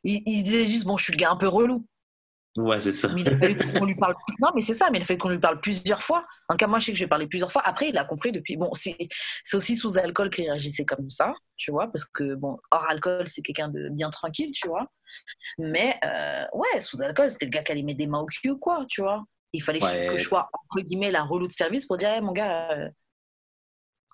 il, 0.03 0.23
il 0.27 0.43
disait 0.43 0.67
juste, 0.67 0.85
bon, 0.85 0.97
je 0.97 1.05
suis 1.05 1.13
le 1.13 1.19
gars 1.19 1.31
un 1.31 1.37
peu 1.37 1.49
relou. 1.49 1.87
Ouais, 2.57 2.81
c'est 2.81 2.93
ça. 2.93 3.09
Mais 3.09 3.23
il 3.23 3.73
qu'on 3.73 3.85
lui 3.85 3.97
parle. 3.97 4.15
Non, 4.41 4.51
mais 4.55 4.61
c'est 4.61 4.75
ça, 4.75 4.89
mais 4.91 4.99
il 4.99 5.03
a 5.03 5.05
fait 5.05 5.19
qu'on 5.19 5.31
lui 5.31 5.41
parle 5.41 5.61
plusieurs 5.61 6.03
fois. 6.03 6.25
En 6.49 6.55
tout 6.55 6.59
cas, 6.59 6.67
moi, 6.69 6.79
je 6.79 6.87
sais 6.87 6.93
que 6.93 6.99
je 6.99 7.05
vais 7.05 7.09
parler 7.09 7.27
plusieurs 7.27 7.51
fois. 7.51 7.63
Après, 7.65 7.89
il 7.89 7.99
a 7.99 8.05
compris 8.05 8.31
depuis. 8.31 8.57
Bon, 8.57 8.71
c'est 8.75 8.97
aussi 9.55 9.77
sous 9.77 9.99
alcool 9.99 10.31
qu'il 10.31 10.45
réagissait 10.45 10.85
comme 10.85 11.11
ça, 11.11 11.35
tu 11.57 11.73
vois, 11.73 11.89
parce 11.89 12.05
que, 12.05 12.35
bon, 12.35 12.59
hors 12.71 12.89
alcool, 12.89 13.27
c'est 13.27 13.43
quelqu'un 13.43 13.69
de 13.69 13.89
bien 13.91 14.11
tranquille, 14.11 14.53
tu 14.53 14.69
vois. 14.69 14.87
Mais, 15.59 15.99
euh, 16.05 16.45
ouais, 16.53 16.81
sous 16.81 17.01
alcool, 17.03 17.31
c'était 17.31 17.47
le 17.47 17.51
gars 17.51 17.65
qui 17.65 17.73
allait 17.73 17.83
mettre 17.83 17.99
des 17.99 18.07
mains 18.07 18.21
au 18.21 18.27
cul, 18.27 18.57
quoi, 18.57 18.87
tu 18.89 19.03
vois. 19.03 19.25
Il 19.53 19.63
fallait 19.63 19.81
que 19.81 20.17
je 20.17 20.23
sois, 20.23 20.49
entre 20.53 20.85
guillemets, 20.85 21.11
la 21.11 21.25
relou 21.25 21.49
de 21.49 21.53
service 21.53 21.87
pour 21.87 21.97
dire, 21.97 22.11
hey, 22.11 22.21
mon 22.21 22.33
gars. 22.33 22.71
Euh... 22.71 22.89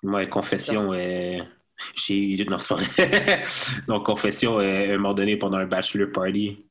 Ouais, 0.03 0.29
confession, 0.29 0.91
j'ai. 1.95 2.45
Non, 2.49 2.59
c'est 2.59 2.73
vrai. 2.73 3.43
Donc, 3.87 4.05
confession, 4.05 4.57
à 4.59 4.63
un 4.63 4.97
moment 4.97 5.13
donné, 5.13 5.37
pendant 5.37 5.57
un 5.57 5.65
bachelor 5.65 6.11
party 6.11 6.65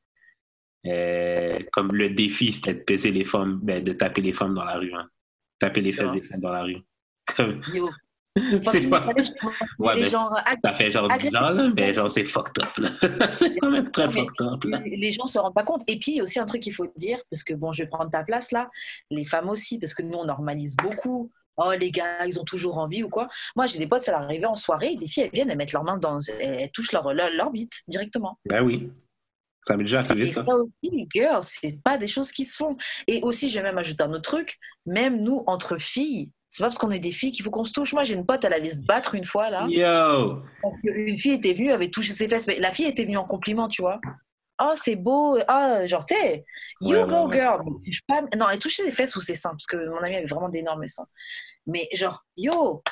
euh, 0.87 1.59
comme 1.73 1.93
le 1.93 2.11
défi, 2.11 2.53
c'était 2.53 2.75
de 2.75 2.81
peser 2.81 3.11
les 3.11 3.25
femmes, 3.25 3.61
ben, 3.63 3.83
de 3.83 3.93
taper 3.93 4.23
les 4.23 4.33
femmes 4.33 4.55
dans 4.55 4.65
la 4.65 4.77
rue. 4.77 4.93
Hein. 4.95 5.09
Taper 5.59 5.81
les 5.83 5.93
fesses 5.93 6.13
des 6.13 6.23
femmes 6.23 6.41
dans 6.41 6.53
la 6.53 6.63
rue. 6.63 6.79
Yo. 7.75 7.91
c'est 8.63 8.89
pas... 8.89 9.07
Ouais, 9.81 10.05
genre, 10.07 10.35
ça 10.65 10.73
fait 10.73 10.91
genre 10.91 11.09
10 11.09 11.37
ans, 11.37 11.51
là, 11.51 11.69
mais 11.75 11.93
genre 11.93 12.11
c'est 12.11 12.25
fucked 12.25 12.63
up. 12.63 12.91
c'est 13.33 13.57
quand 13.57 13.71
même 13.71 13.91
très 13.91 14.09
fucked 14.09 14.41
up. 14.41 14.65
Là. 14.65 14.81
Les 14.85 15.13
gens 15.13 15.27
se 15.27 15.39
rendent 15.39 15.55
pas 15.55 15.65
compte. 15.65 15.83
Et 15.87 15.99
puis, 15.99 16.23
aussi 16.23 16.39
un 16.39 16.47
truc 16.47 16.63
qu'il 16.63 16.73
faut 16.73 16.91
dire, 16.97 17.19
parce 17.31 17.43
que 17.43 17.53
bon, 17.53 17.73
je 17.73 17.83
vais 17.83 17.89
prendre 17.89 18.11
ta 18.11 18.23
place 18.23 18.53
là, 18.53 18.71
les 19.11 19.25
femmes 19.25 19.51
aussi, 19.51 19.79
parce 19.79 19.95
que 19.95 20.03
nous, 20.03 20.17
on 20.17 20.25
normalise 20.25 20.77
beaucoup. 20.77 21.31
Oh, 21.63 21.73
les 21.79 21.91
gars, 21.91 22.27
ils 22.27 22.41
ont 22.41 22.45
toujours 22.45 22.79
envie 22.79 23.03
ou 23.03 23.09
quoi. 23.09 23.29
Moi, 23.55 23.67
j'ai 23.67 23.79
des 23.79 23.87
potes, 23.87 24.01
ça 24.01 24.13
leur 24.13 24.23
arrivait 24.23 24.47
en 24.47 24.55
soirée, 24.55 24.97
des 24.97 25.07
filles, 25.07 25.25
elles 25.25 25.31
viennent, 25.33 25.51
elles 25.51 25.59
mettent 25.59 25.73
leurs 25.73 25.85
mains 25.85 25.99
dans. 25.99 26.19
Elles 26.41 26.71
touchent 26.73 26.93
leur, 26.93 27.13
leur, 27.13 27.31
leur 27.31 27.51
bite 27.51 27.83
directement. 27.87 28.39
Ben 28.47 28.63
oui. 28.63 28.91
Ça 29.63 29.77
m'est 29.77 29.85
déjà 29.85 30.01
arrivé, 30.01 30.33
ça. 30.33 30.43
ça 30.47 30.55
aussi, 30.57 31.07
girl, 31.15 31.43
c'est 31.43 31.83
pas 31.85 31.99
des 31.99 32.07
choses 32.07 32.33
qui 32.33 32.47
se 32.47 32.57
font. 32.57 32.79
Et 33.07 33.21
aussi, 33.23 33.51
je 33.51 33.59
vais 33.59 33.63
même 33.63 33.77
ajouter 33.77 34.03
un 34.03 34.13
autre 34.13 34.23
truc. 34.23 34.59
Même 34.87 35.23
nous, 35.23 35.45
entre 35.47 35.77
filles, 35.77 36.31
c'est 36.49 36.63
pas 36.63 36.69
parce 36.69 36.79
qu'on 36.79 36.91
est 36.91 36.99
des 36.99 37.13
filles 37.13 37.33
qu'il 37.33 37.45
faut 37.45 37.51
qu'on 37.51 37.65
se 37.65 37.73
touche. 37.73 37.93
Moi, 37.93 38.03
j'ai 38.03 38.15
une 38.15 38.27
pote, 38.27 38.45
elle 38.45 38.55
allait 38.55 38.71
se 38.71 38.83
battre 38.83 39.15
une 39.15 39.25
fois, 39.25 39.51
là. 39.51 39.67
Yo! 39.69 40.43
Une 40.83 41.17
fille 41.17 41.35
était 41.35 41.53
venue, 41.53 41.71
avait 41.71 41.91
touché 41.91 42.13
ses 42.13 42.27
fesses. 42.27 42.47
Mais 42.47 42.59
la 42.59 42.73
fille 42.73 42.87
était 42.87 43.05
venue 43.05 43.19
en 43.19 43.25
compliment, 43.25 43.69
tu 43.69 43.83
vois. 43.83 44.01
Oh, 44.61 44.73
c'est 44.75 44.97
beau. 44.97 45.39
Oh, 45.39 45.87
genre, 45.87 46.05
tu 46.05 46.15
you 46.81 47.07
go, 47.07 47.31
girl. 47.31 47.63
Non, 48.37 48.49
elle 48.51 48.59
touchait 48.59 48.83
ses 48.83 48.91
fesses 48.91 49.15
ou 49.15 49.21
ses 49.21 49.37
seins, 49.37 49.51
parce 49.51 49.67
que 49.67 49.77
mon 49.89 50.03
ami 50.03 50.17
avait 50.17 50.27
vraiment 50.27 50.49
d'énormes 50.49 50.87
seins. 50.87 51.07
Mais 51.67 51.89
genre, 51.93 52.25
yo, 52.37 52.83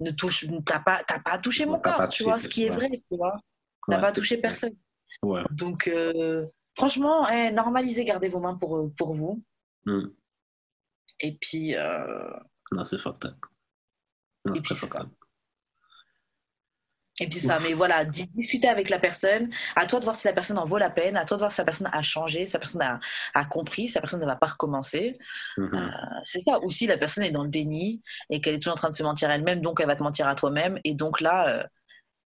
ne 0.00 0.10
touche, 0.10 0.46
t'as 0.64 0.80
pas, 0.80 1.02
pas 1.04 1.38
touché 1.38 1.66
mon 1.66 1.80
corps, 1.80 2.08
tu 2.08 2.24
vois, 2.24 2.38
ce 2.38 2.48
qui 2.48 2.64
est 2.64 2.70
vrai, 2.70 2.90
tu 2.90 3.16
vois. 3.16 3.36
T'as 3.88 3.98
pas 3.98 4.12
touché 4.12 4.38
personne. 4.38 4.76
Donc, 5.50 5.88
euh, 5.88 6.46
franchement, 6.76 7.28
eh, 7.28 7.50
normalisez, 7.52 8.04
gardez 8.04 8.28
vos 8.28 8.40
mains 8.40 8.56
pour, 8.56 8.90
pour 8.96 9.14
vous. 9.14 9.42
Hmm. 9.84 10.08
Et 11.20 11.36
puis. 11.36 11.74
Euh... 11.74 12.30
Non, 12.72 12.84
c'est 12.84 12.98
fucked 12.98 13.26
up. 13.26 13.36
et 14.54 14.60
puis, 14.60 14.74
ça. 14.74 14.88
Et 17.20 17.28
puis 17.28 17.38
ça, 17.38 17.60
mais 17.60 17.74
voilà, 17.74 18.04
discuter 18.04 18.68
avec 18.68 18.90
la 18.90 18.98
personne, 18.98 19.48
à 19.76 19.86
toi 19.86 20.00
de 20.00 20.04
voir 20.04 20.16
si 20.16 20.26
la 20.26 20.32
personne 20.32 20.58
en 20.58 20.66
vaut 20.66 20.78
la 20.78 20.90
peine, 20.90 21.16
à 21.16 21.24
toi 21.24 21.36
de 21.36 21.42
voir 21.42 21.52
si 21.52 21.60
la 21.60 21.64
personne 21.64 21.88
a 21.92 22.02
changé, 22.02 22.44
si 22.44 22.54
la 22.54 22.58
personne 22.58 22.82
a, 22.82 22.98
a 23.34 23.44
compris, 23.44 23.86
si 23.86 23.94
la 23.94 24.00
personne 24.00 24.20
ne 24.20 24.26
va 24.26 24.34
pas 24.34 24.48
recommencer. 24.48 25.16
Mm-hmm. 25.56 25.76
Euh, 25.76 26.20
c'est 26.24 26.40
ça. 26.40 26.58
Ou 26.62 26.72
si 26.72 26.88
la 26.88 26.98
personne 26.98 27.22
est 27.22 27.30
dans 27.30 27.44
le 27.44 27.50
déni 27.50 28.02
et 28.30 28.40
qu'elle 28.40 28.54
est 28.54 28.58
toujours 28.58 28.72
en 28.72 28.76
train 28.76 28.90
de 28.90 28.94
se 28.94 29.04
mentir 29.04 29.30
elle-même, 29.30 29.60
donc 29.60 29.80
elle 29.80 29.86
va 29.86 29.94
te 29.94 30.02
mentir 30.02 30.26
à 30.26 30.34
toi-même. 30.34 30.80
Et 30.82 30.94
donc 30.94 31.20
là, 31.20 31.48
euh, 31.48 31.62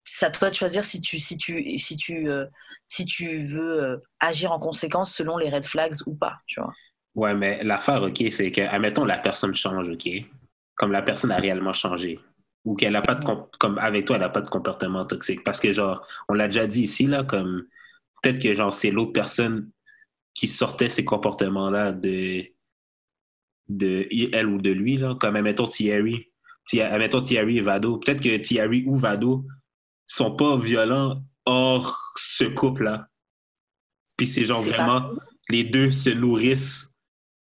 c'est 0.06 0.28
à 0.28 0.30
toi 0.30 0.50
de 0.50 0.56
choisir 0.56 0.84
si 0.84 1.02
tu, 1.02 1.20
si 1.20 1.36
tu, 1.36 1.80
si 1.80 1.98
tu, 1.98 2.30
euh, 2.30 2.46
si 2.88 3.06
tu 3.06 3.40
veux 3.40 3.84
euh, 3.84 3.98
agir 4.20 4.52
en 4.52 4.60
conséquence 4.60 5.14
selon 5.14 5.38
les 5.38 5.50
red 5.50 5.66
flags 5.66 5.96
ou 6.06 6.16
pas, 6.16 6.38
tu 6.46 6.62
vois. 6.62 6.74
Ouais, 7.16 7.34
mais 7.34 7.64
l'affaire, 7.64 8.04
OK, 8.04 8.24
c'est 8.32 8.52
que, 8.52 8.62
admettons, 8.62 9.04
la 9.04 9.18
personne 9.18 9.56
change, 9.56 9.90
OK? 9.90 10.08
Comme 10.76 10.92
la 10.92 11.02
personne 11.02 11.32
a 11.32 11.38
réellement 11.38 11.74
changé. 11.74 12.20
Ou 12.66 12.76
qu'elle 12.76 12.96
a 12.96 13.02
pas 13.02 13.16
de, 13.16 13.26
comme 13.60 13.78
avec 13.78 14.06
toi, 14.06 14.16
elle 14.16 14.24
n'a 14.24 14.30
pas 14.30 14.42
de 14.42 14.50
comportement 14.50 15.06
toxique. 15.06 15.44
Parce 15.44 15.60
que, 15.60 15.72
genre, 15.72 16.06
on 16.28 16.34
l'a 16.34 16.48
déjà 16.48 16.68
dit 16.68 16.82
ici, 16.82 17.06
là, 17.06 17.24
comme, 17.24 17.66
peut-être 18.22 18.42
que, 18.42 18.54
genre, 18.54 18.74
c'est 18.74 18.92
l'autre 18.92 19.14
personne 19.14 19.70
qui 20.34 20.48
sortait 20.48 20.90
ces 20.90 21.06
comportements-là 21.06 21.92
de, 21.92 22.44
de 23.70 24.08
elle 24.34 24.48
ou 24.48 24.58
de 24.60 24.72
lui, 24.72 24.98
là. 24.98 25.16
Comme, 25.20 25.36
admettons, 25.36 25.68
Thierry. 25.68 26.32
Admettons, 26.74 27.22
Thierry 27.22 27.60
et 27.60 27.62
Vado. 27.62 27.98
Peut-être 27.98 28.22
que 28.22 28.36
Thierry 28.38 28.84
ou 28.88 28.96
Vado 28.96 29.46
sont 30.08 30.36
pas 30.36 30.58
violents 30.58 31.24
hors 31.46 31.96
ce 32.18 32.46
couple-là. 32.46 33.08
Puis 34.18 34.28
c'est 34.28 34.46
genre 34.46 34.64
vraiment, 34.64 35.12
les 35.50 35.64
deux 35.64 35.92
se 35.92 36.10
nourrissent 36.10 36.90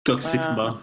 toxiquement. 0.04 0.78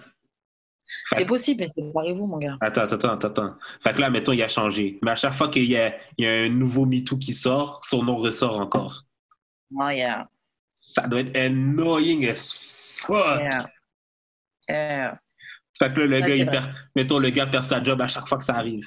C'est 1.17 1.27
possible, 1.27 1.61
mais 1.61 1.69
c'est 1.75 2.13
vous 2.13 2.27
mon 2.27 2.39
gars. 2.39 2.57
Attends, 2.61 2.83
attends, 2.83 2.97
attends, 2.97 3.29
attends. 3.29 3.55
Fait 3.83 3.93
que 3.93 4.01
là, 4.01 4.11
mettons, 4.11 4.33
il 4.33 4.43
a 4.43 4.49
changé. 4.49 4.99
Mais 5.03 5.13
à 5.13 5.17
chaque 5.17 5.35
fois 5.35 5.49
qu'il 5.49 5.65
y 5.65 5.77
a, 5.77 5.95
il 6.17 6.25
y 6.25 6.29
a 6.29 6.33
un 6.45 6.49
nouveau 6.49 6.87
MeToo 6.87 7.19
qui 7.19 7.35
sort, 7.35 7.85
son 7.85 8.03
nom 8.03 8.17
ressort 8.17 8.61
encore. 8.61 9.05
Oh, 9.75 9.89
yeah. 9.89 10.29
Ça 10.79 11.07
doit 11.07 11.21
être 11.21 11.37
annoying 11.37 12.29
as 12.29 12.53
fuck. 12.97 13.41
Yeah. 13.41 13.71
yeah. 14.69 15.21
Fait 15.79 15.93
que 15.93 16.01
là, 16.01 16.19
le 16.19 16.21
gars, 16.21 16.37
il 16.37 16.47
perd, 16.47 16.71
mettons, 16.95 17.19
le 17.19 17.31
gars 17.31 17.47
perd 17.47 17.65
sa 17.65 17.83
job 17.83 18.01
à 18.01 18.07
chaque 18.07 18.29
fois 18.29 18.39
que 18.39 18.45
ça 18.45 18.55
arrive. 18.57 18.87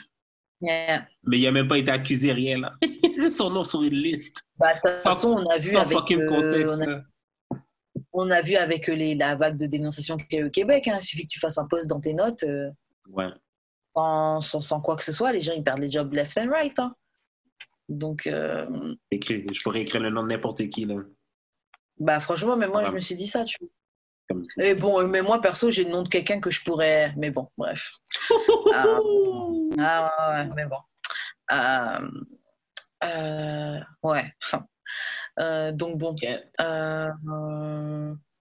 Mais 0.62 1.08
il 1.28 1.44
n'a 1.44 1.52
même 1.52 1.68
pas 1.68 1.78
été 1.78 1.92
accusé, 1.92 2.32
rien 2.32 2.60
là. 2.60 2.74
Son 3.32 3.50
nom 3.50 3.64
sur 3.64 3.84
une 3.84 3.96
liste. 3.96 4.46
Bah, 4.58 4.74
de 4.74 4.80
toute 4.80 5.02
façon, 5.02 5.30
on 5.30 5.50
a 5.50 5.58
vu 5.58 5.76
avec. 5.76 6.12
Euh, 6.12 6.28
on, 6.30 6.82
a, 6.82 7.02
vu 8.44 8.56
avec 8.56 8.88
les, 8.88 9.16
la 9.16 9.36
vague 9.36 9.58
de 9.58 9.66
dénonciation 9.66 10.18
qu'il 10.18 10.28
y 10.32 10.38
a 10.38 10.40
eu 10.44 10.48
au 10.48 10.52
Québec. 10.52 10.88
Hein. 10.88 10.98
Il 11.02 11.06
suffit 11.06 11.24
que 11.24 11.32
tu 11.32 11.40
fasses 11.40 11.58
un 11.58 11.68
post 11.68 11.88
dans 11.88 12.00
tes 12.00 12.14
notes. 12.14 12.44
Euh, 12.44 12.70
ouais. 13.10 13.30
Sans, 13.96 14.42
sans, 14.42 14.82
quoi 14.82 14.96
que 14.96 15.04
ce 15.04 15.14
soit, 15.14 15.32
les 15.32 15.42
gens 15.42 15.54
ils 15.54 15.64
perdent 15.64 15.80
les 15.80 15.90
jobs 15.90 16.12
left 16.14 16.38
and 16.38 16.50
right. 16.50 16.78
Hein. 16.80 16.96
Donc. 17.88 18.28
Euh... 18.28 18.96
je 19.12 19.64
pourrais 19.64 19.82
écrire 19.82 20.02
le 20.02 20.10
nom 20.10 20.24
de 20.24 20.30
n'importe 20.30 20.70
qui 20.70 20.86
là. 20.86 20.96
Bah 21.98 22.20
franchement, 22.20 22.58
mais 22.58 22.68
moi 22.68 22.84
je 22.84 22.92
me 22.92 23.00
suis 23.00 23.16
dit 23.16 23.28
ça, 23.28 23.46
tu 23.46 23.58
vois. 23.60 23.70
Et 24.58 24.76
bon, 24.76 25.08
mais 25.08 25.22
moi 25.22 25.40
perso, 25.40 25.70
j'ai 25.70 25.84
le 25.84 25.92
nom 25.92 26.02
de 26.02 26.10
quelqu'un 26.10 26.40
que 26.40 26.52
je 26.52 26.64
pourrais. 26.64 27.14
Mais 27.16 27.32
bon, 27.32 27.50
bref. 27.58 27.94
ah, 28.74 29.00
ah 29.80 30.32
ouais, 30.32 30.50
mais 30.56 30.66
bon. 30.66 30.78
Euh, 31.52 32.10
euh, 33.04 33.80
ouais. 34.04 34.34
Euh, 35.40 35.72
donc 35.72 35.98
bon. 35.98 36.16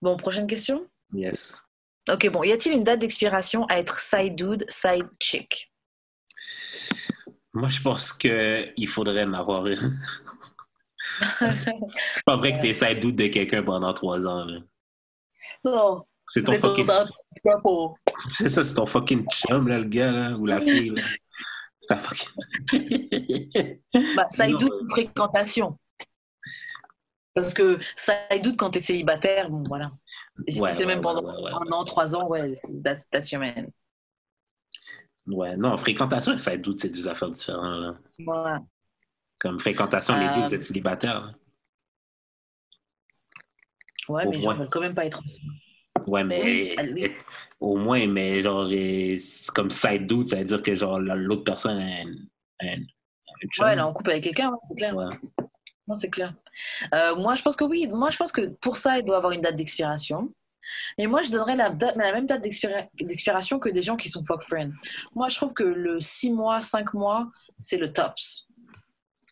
bon, 0.02 0.16
prochaine 0.16 0.46
question. 0.46 0.86
Yes. 1.12 1.62
Ok, 2.10 2.28
bon. 2.30 2.42
Y 2.42 2.52
a-t-il 2.52 2.76
une 2.76 2.84
date 2.84 3.00
d'expiration 3.00 3.66
à 3.66 3.78
être 3.78 3.98
side 4.00 4.36
dude, 4.36 4.66
side 4.68 5.08
chick? 5.20 5.70
Moi, 7.54 7.68
je 7.68 7.80
pense 7.80 8.12
qu'il 8.12 8.88
faudrait 8.88 9.24
en 9.24 9.32
avoir 9.32 9.66
une. 9.66 9.98
c'est 11.52 11.72
pas 12.26 12.36
vrai 12.36 12.52
que 12.52 12.60
t'es 12.60 12.74
side 12.74 13.00
dude 13.00 13.16
de 13.16 13.28
quelqu'un 13.28 13.62
pendant 13.62 13.94
trois 13.94 14.26
ans. 14.26 14.44
Là. 14.44 14.60
Non. 15.64 16.04
C'est 16.26 16.42
ton 16.42 16.54
fucking. 16.54 16.86
C'est 18.18 18.48
ça, 18.48 18.64
c'est 18.64 18.74
ton 18.74 18.86
fucking 18.86 19.26
chum, 19.30 19.68
là, 19.68 19.78
le 19.78 19.84
gars, 19.84 20.10
là, 20.10 20.36
ou 20.36 20.46
la 20.46 20.60
fille. 20.60 20.90
Là. 20.90 21.02
C'est 21.86 21.92
un 21.92 21.98
fucking. 21.98 22.28
bah, 24.16 24.26
doute 24.48 24.72
une 24.80 24.90
fréquentation. 24.90 25.78
Parce 27.34 27.52
que 27.52 27.78
ça 27.96 28.14
doute 28.42 28.56
quand 28.56 28.70
t'es 28.70 28.80
célibataire, 28.80 29.50
bon, 29.50 29.64
voilà. 29.66 29.90
Et 30.46 30.52
si 30.52 30.60
c'est 30.72 30.86
même 30.86 31.00
pendant 31.00 31.28
un 31.28 31.72
an, 31.72 31.84
trois 31.84 32.14
ans, 32.14 32.28
ouais, 32.28 32.54
that's, 32.82 33.08
that's 33.10 33.32
your 33.32 33.40
man. 33.40 33.70
Ouais, 35.26 35.56
non, 35.56 35.76
fréquentation 35.76 36.32
et 36.32 36.38
ça 36.38 36.56
doute, 36.56 36.80
c'est 36.80 36.90
deux 36.90 37.08
affaires 37.08 37.30
différentes. 37.30 37.80
Là. 37.80 37.98
Voilà. 38.20 38.62
Comme 39.38 39.58
fréquentation, 39.58 40.14
les 40.16 40.28
deux, 40.28 40.46
vous 40.46 40.54
êtes 40.54 40.60
euh, 40.60 40.64
célibataires. 40.64 41.34
Ouais, 44.08 44.26
mais 44.26 44.38
moins. 44.38 44.56
je 44.56 44.68
quand 44.68 44.80
même 44.80 44.94
pas 44.94 45.06
être 45.06 45.22
ensemble. 45.22 45.54
Ouais, 46.06 46.22
mais 46.22 46.76
au 47.60 47.76
moins, 47.76 48.06
mais 48.06 48.42
genre, 48.42 48.68
comme 49.54 49.70
side 49.70 50.06
doute, 50.06 50.28
ça 50.28 50.36
veut 50.36 50.44
dire 50.44 50.62
que 50.62 50.74
genre 50.74 50.98
l'autre 50.98 51.44
personne 51.44 51.78
a 51.78 52.66
un, 52.66 52.78
Ouais, 53.60 53.72
elle 53.72 53.78
est 53.78 53.82
en 53.82 53.92
couple 53.92 54.10
avec 54.10 54.24
quelqu'un, 54.24 54.52
c'est 54.68 54.76
clair. 54.76 54.94
Non, 55.86 55.96
c'est 55.96 56.08
clair. 56.08 56.34
Euh, 56.94 57.16
moi, 57.16 57.34
je 57.34 57.42
pense 57.42 57.56
que 57.56 57.64
oui. 57.64 57.88
Moi, 57.88 58.10
je 58.10 58.16
pense 58.16 58.32
que 58.32 58.42
pour 58.46 58.76
ça, 58.76 58.98
il 58.98 59.04
doit 59.04 59.16
avoir 59.16 59.32
une 59.32 59.40
date 59.40 59.56
d'expiration. 59.56 60.32
Et 60.96 61.06
moi, 61.06 61.20
je 61.22 61.30
donnerais 61.30 61.56
la, 61.56 61.68
date, 61.70 61.94
la 61.96 62.12
même 62.12 62.26
date 62.26 62.42
d'expira- 62.42 62.88
d'expiration 62.98 63.58
que 63.58 63.68
des 63.68 63.82
gens 63.82 63.96
qui 63.96 64.08
sont 64.08 64.24
fuck 64.24 64.42
friends. 64.42 64.72
Moi, 65.14 65.28
je 65.28 65.36
trouve 65.36 65.52
que 65.52 65.62
le 65.64 66.00
6 66.00 66.30
mois, 66.30 66.60
5 66.60 66.94
mois, 66.94 67.30
c'est 67.58 67.76
le 67.76 67.92
tops. 67.92 68.48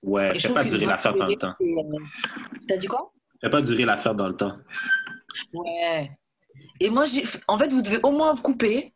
Ouais, 0.02 0.28
Et 0.34 0.38
je 0.38 0.48
fais 0.48 0.54
pas 0.54 0.64
durer 0.64 0.84
l'affaire 0.86 1.14
dans 1.14 1.26
le 1.26 1.36
temps. 1.36 1.54
c'est- 1.60 2.66
T'as 2.68 2.76
dit 2.76 2.86
quoi? 2.88 3.12
Fais 3.40 3.48
pas 3.50 3.62
durer 3.62 3.84
l'affaire 3.84 4.14
dans 4.14 4.28
le 4.28 4.36
temps. 4.36 4.56
Ouais. 5.52 6.10
Et 6.80 6.90
moi, 6.90 7.04
je 7.06 7.12
dis, 7.12 7.24
en 7.48 7.58
fait, 7.58 7.68
vous 7.72 7.82
devez 7.82 8.00
au 8.02 8.10
moins 8.10 8.34
vous 8.34 8.42
couper, 8.42 8.92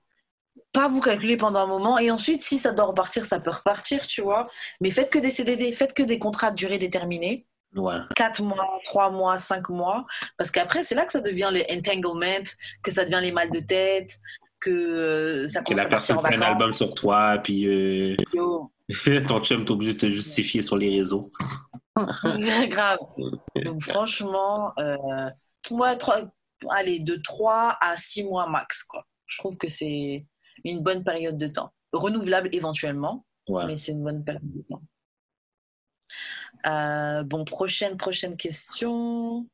pas 0.72 0.88
vous 0.88 1.00
calculer 1.00 1.36
pendant 1.36 1.60
un 1.60 1.66
moment, 1.66 1.98
et 1.98 2.10
ensuite, 2.10 2.42
si 2.42 2.58
ça 2.58 2.72
doit 2.72 2.84
repartir, 2.86 3.24
ça 3.24 3.40
peut 3.40 3.50
repartir, 3.50 4.06
tu 4.06 4.20
vois. 4.20 4.48
Mais 4.80 4.90
faites 4.90 5.10
que 5.10 5.18
des 5.18 5.30
CDD, 5.30 5.72
faites 5.72 5.94
que 5.94 6.02
des 6.02 6.18
contrats 6.18 6.50
de 6.50 6.56
durée 6.56 6.78
déterminée, 6.78 7.46
Ouais. 7.74 7.98
4 8.14 8.42
mois, 8.42 8.80
3 8.84 9.10
mois, 9.10 9.38
5 9.38 9.68
mois, 9.68 10.06
parce 10.38 10.50
qu'après, 10.50 10.84
c'est 10.84 10.94
là 10.94 11.04
que 11.04 11.12
ça 11.12 11.20
devient 11.20 11.50
le 11.52 11.62
entanglement, 11.70 12.42
que 12.82 12.90
ça 12.90 13.04
devient 13.04 13.20
les 13.20 13.32
mal 13.32 13.50
de 13.50 13.60
tête, 13.60 14.10
que 14.60 14.70
euh, 14.70 15.48
ça 15.48 15.62
Que 15.62 15.74
la 15.74 15.82
à 15.82 15.88
personne 15.88 16.18
fait 16.18 16.34
un 16.34 16.42
album 16.42 16.72
sur 16.72 16.94
toi, 16.94 17.38
puis 17.42 17.66
euh, 17.66 18.16
ton 19.28 19.40
chum 19.42 19.64
t'es 19.64 19.70
obligé 19.70 19.94
de 19.94 19.98
te 19.98 20.08
justifier 20.08 20.62
sur 20.62 20.76
les 20.76 20.98
réseaux. 20.98 21.30
grave. 22.68 22.98
Donc 23.64 23.82
franchement, 23.82 24.72
euh, 24.78 25.30
ouais, 25.70 25.96
trois, 25.98 26.20
allez, 26.70 27.00
de 27.00 27.16
3 27.16 27.76
à 27.80 27.96
6 27.96 28.24
mois 28.24 28.48
max. 28.48 28.84
Quoi. 28.84 29.04
Je 29.26 29.38
trouve 29.38 29.56
que 29.56 29.68
c'est 29.68 30.24
une 30.64 30.80
bonne 30.80 31.04
période 31.04 31.38
de 31.38 31.48
temps. 31.48 31.72
Renouvelable 31.92 32.48
éventuellement, 32.52 33.24
Ouais. 33.48 33.66
mais 33.66 33.76
c'est 33.76 33.92
une 33.92 34.02
bonne 34.02 34.24
période 34.24 34.42
de 34.42 34.62
temps. 34.68 34.82
Euh, 36.66 37.22
bon, 37.22 37.44
prochaine, 37.44 37.96
prochaine 37.96 38.36
question. 38.36 39.46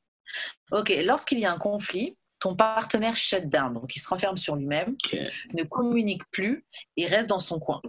Ok, 0.70 0.92
lorsqu'il 1.04 1.38
y 1.38 1.44
a 1.44 1.52
un 1.52 1.58
conflit, 1.58 2.16
ton 2.38 2.56
partenaire 2.56 3.16
shut 3.16 3.48
down, 3.48 3.74
donc 3.74 3.94
il 3.94 4.00
se 4.00 4.08
renferme 4.08 4.36
sur 4.36 4.56
lui-même, 4.56 4.96
ne 5.54 5.62
communique 5.64 6.22
plus 6.30 6.64
et 6.96 7.06
reste 7.06 7.28
dans 7.28 7.40
son 7.40 7.60
coin. 7.60 7.80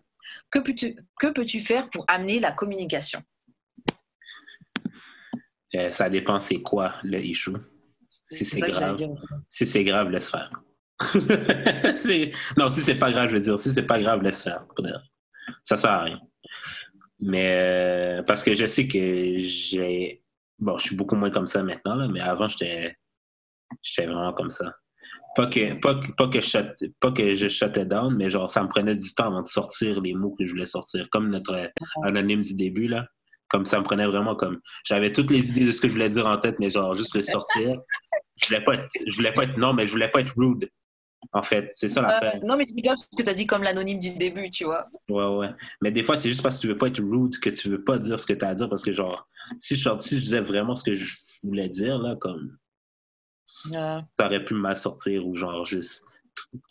Que 0.49 0.59
peux-tu 0.59 0.95
que 1.19 1.27
peux-tu 1.27 1.59
faire 1.59 1.89
pour 1.89 2.05
amener 2.07 2.39
la 2.39 2.51
communication? 2.51 3.21
Euh, 5.75 5.91
ça 5.91 6.09
dépend 6.09 6.39
c'est 6.39 6.61
quoi 6.61 6.95
le 7.03 7.23
issue. 7.23 7.51
Si 8.25 8.45
c'est 8.45 8.59
grave. 8.59 8.99
Si 9.49 9.65
c'est 9.65 9.83
grave, 9.83 10.09
laisse 10.09 10.29
faire. 10.29 10.51
Non, 12.57 12.69
si 12.69 12.81
c'est 12.81 12.95
pas 12.95 13.11
grave, 13.11 13.29
je 13.29 13.35
veux 13.35 13.41
dire, 13.41 13.57
si 13.59 13.73
c'est 13.73 13.83
pas 13.83 13.99
grave, 13.99 14.21
laisse 14.21 14.41
faire. 14.41 14.65
Ça 15.63 15.77
sert 15.77 15.89
à 15.89 16.03
rien. 16.03 16.19
Mais 17.19 18.19
euh, 18.19 18.23
parce 18.23 18.43
que 18.43 18.53
je 18.53 18.65
sais 18.65 18.87
que 18.87 19.37
j'ai. 19.37 20.23
Bon, 20.59 20.77
je 20.77 20.87
suis 20.87 20.95
beaucoup 20.95 21.15
moins 21.15 21.29
comme 21.31 21.47
ça 21.47 21.63
maintenant, 21.63 21.95
là, 21.95 22.07
mais 22.07 22.19
avant, 22.19 22.47
j'étais 22.47 22.95
j'étais 23.81 24.07
vraiment 24.07 24.33
comme 24.33 24.49
ça. 24.49 24.73
Pas 25.35 25.47
que, 25.47 25.73
pas, 25.79 25.99
pas, 26.17 26.27
que 26.27 26.39
je 26.39 26.57
pas 26.99 27.11
que 27.11 27.33
je 27.33 27.47
shuttais 27.47 27.85
down, 27.85 28.15
mais 28.15 28.29
genre, 28.29 28.49
ça 28.49 28.63
me 28.63 28.67
prenait 28.67 28.95
du 28.95 29.13
temps 29.13 29.27
avant 29.27 29.41
de 29.41 29.47
sortir 29.47 29.99
les 29.99 30.13
mots 30.13 30.35
que 30.37 30.45
je 30.45 30.51
voulais 30.51 30.65
sortir. 30.65 31.09
Comme 31.09 31.29
notre 31.29 31.71
anonyme 32.03 32.41
du 32.41 32.53
début, 32.53 32.87
là. 32.87 33.07
Comme 33.49 33.65
ça 33.65 33.79
me 33.79 33.83
prenait 33.83 34.07
vraiment 34.07 34.35
comme. 34.35 34.59
J'avais 34.83 35.11
toutes 35.11 35.31
les 35.31 35.49
idées 35.49 35.65
de 35.65 35.71
ce 35.71 35.81
que 35.81 35.87
je 35.87 35.93
voulais 35.93 36.09
dire 36.09 36.27
en 36.27 36.37
tête, 36.37 36.59
mais 36.59 36.69
genre, 36.69 36.95
juste 36.95 37.15
le 37.15 37.23
sortir. 37.23 37.75
Je 38.37 38.47
voulais 38.47 38.63
pas 38.63 38.75
être, 38.75 38.87
je 39.07 39.15
voulais 39.15 39.33
pas 39.33 39.43
être, 39.43 39.57
non, 39.57 39.73
mais 39.73 39.85
je 39.85 39.91
voulais 39.91 40.09
pas 40.09 40.21
être 40.21 40.33
rude. 40.37 40.69
En 41.31 41.41
fait, 41.41 41.71
c'est 41.73 41.87
ça 41.87 42.01
l'affaire. 42.01 42.35
Euh, 42.35 42.45
non, 42.45 42.57
mais 42.57 42.65
tu 42.65 42.73
rigoles 42.73 42.95
parce 42.95 43.07
que 43.17 43.23
tu 43.23 43.29
as 43.29 43.33
dit 43.33 43.47
comme 43.47 43.63
l'anonyme 43.63 43.99
du 43.99 44.11
début, 44.15 44.49
tu 44.49 44.65
vois. 44.65 44.87
Ouais, 45.09 45.25
ouais. 45.37 45.49
Mais 45.81 45.91
des 45.91 46.03
fois, 46.03 46.15
c'est 46.17 46.29
juste 46.29 46.41
parce 46.43 46.57
que 46.57 46.61
tu 46.61 46.67
veux 46.67 46.77
pas 46.77 46.87
être 46.87 47.01
rude 47.01 47.39
que 47.39 47.49
tu 47.49 47.69
veux 47.69 47.83
pas 47.83 47.97
dire 47.97 48.19
ce 48.19 48.25
que 48.27 48.33
tu 48.33 48.43
as 48.45 48.49
à 48.49 48.55
dire. 48.55 48.69
Parce 48.69 48.83
que, 48.83 48.91
genre, 48.91 49.27
si 49.57 49.75
je, 49.75 49.89
si 49.99 50.15
je 50.17 50.23
disais 50.23 50.41
vraiment 50.41 50.75
ce 50.75 50.83
que 50.83 50.93
je 50.95 51.15
voulais 51.43 51.69
dire, 51.69 51.97
là, 51.99 52.15
comme. 52.15 52.57
Ça 53.45 54.05
aurait 54.19 54.43
pu 54.43 54.53
mal 54.53 54.75
sortir 54.75 55.25
ou, 55.27 55.35
genre, 55.35 55.65
juste. 55.65 56.05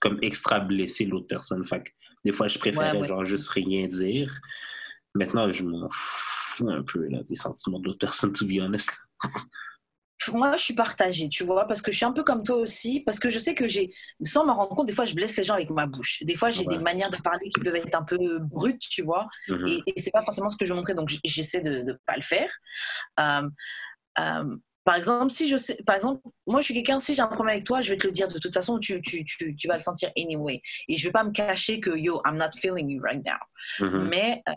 Comme 0.00 0.18
extra 0.22 0.60
blesser 0.60 1.04
l'autre 1.04 1.28
personne. 1.28 1.64
Fait 1.64 1.82
que 1.82 1.90
des 2.24 2.32
fois, 2.32 2.48
je 2.48 2.58
préférais, 2.58 2.92
Ouais, 2.92 3.00
ouais. 3.02 3.08
genre, 3.08 3.24
juste 3.24 3.48
rien 3.50 3.86
dire. 3.86 4.32
Maintenant, 5.14 5.50
je 5.50 5.64
m'en 5.64 5.88
fous 5.90 6.68
un 6.68 6.82
peu, 6.82 7.06
là, 7.08 7.22
des 7.22 7.34
sentiments 7.34 7.78
de 7.78 7.86
l'autre 7.86 7.98
personne, 7.98 8.32
to 8.32 8.46
be 8.46 8.60
honest. 8.60 8.90
Moi, 10.32 10.56
je 10.56 10.62
suis 10.62 10.74
partagée, 10.74 11.28
tu 11.28 11.44
vois, 11.44 11.66
parce 11.66 11.82
que 11.82 11.90
je 11.92 11.96
suis 11.96 12.06
un 12.06 12.12
peu 12.12 12.22
comme 12.24 12.44
toi 12.44 12.56
aussi, 12.56 13.00
parce 13.00 13.18
que 13.18 13.30
je 13.30 13.38
sais 13.38 13.54
que 13.54 13.68
j'ai, 13.68 13.92
sans 14.24 14.44
m'en 14.44 14.54
rendre 14.54 14.74
compte, 14.76 14.86
des 14.86 14.92
fois, 14.92 15.04
je 15.04 15.14
blesse 15.14 15.36
les 15.36 15.42
gens 15.44 15.54
avec 15.54 15.70
ma 15.70 15.86
bouche. 15.86 16.22
Des 16.22 16.36
fois, 16.36 16.50
j'ai 16.50 16.66
Ouais. 16.66 16.76
des 16.76 16.82
manières 16.82 17.10
de 17.10 17.16
parler 17.16 17.48
qui 17.50 17.60
peuvent 17.60 17.74
être 17.76 17.94
un 17.94 18.04
peu 18.04 18.38
brutes, 18.38 18.82
tu 18.88 19.02
vois, 19.02 19.28
Mhm. 19.48 19.66
et, 19.68 19.82
et 19.86 20.00
c'est 20.00 20.10
pas 20.12 20.22
forcément 20.22 20.48
ce 20.48 20.56
que 20.56 20.64
je 20.64 20.70
veux 20.70 20.76
montrer, 20.76 20.94
donc 20.94 21.10
j'essaie 21.24 21.60
de 21.62 21.82
ne 21.82 21.92
pas 22.06 22.16
le 22.16 22.22
faire. 22.22 22.50
Euh, 23.20 23.48
euh, 24.18 24.56
par 24.84 24.96
exemple, 24.96 25.30
si 25.32 25.48
je 25.48 25.56
sais, 25.56 25.78
par 25.86 25.94
exemple, 25.96 26.20
moi, 26.46 26.60
je 26.60 26.64
suis 26.66 26.74
quelqu'un, 26.74 26.98
si 26.98 27.14
j'ai 27.14 27.22
un 27.22 27.28
problème 27.28 27.54
avec 27.54 27.64
toi, 27.64 27.80
je 27.80 27.90
vais 27.90 27.96
te 27.96 28.06
le 28.06 28.12
dire 28.12 28.26
de 28.28 28.38
toute 28.38 28.52
façon, 28.52 28.78
tu, 28.80 29.00
tu, 29.00 29.24
tu, 29.24 29.54
tu 29.54 29.68
vas 29.68 29.74
le 29.74 29.80
sentir 29.80 30.10
anyway. 30.18 30.60
Et 30.88 30.96
je 30.96 31.04
vais 31.06 31.12
pas 31.12 31.22
me 31.24 31.30
cacher 31.30 31.78
que, 31.80 31.96
yo, 31.96 32.20
I'm 32.26 32.36
not 32.36 32.50
feeling 32.60 32.88
you 32.90 33.00
right 33.00 33.24
now. 33.24 33.38
Mhm. 33.86 34.08
Mais 34.08 34.42
euh, 34.48 34.52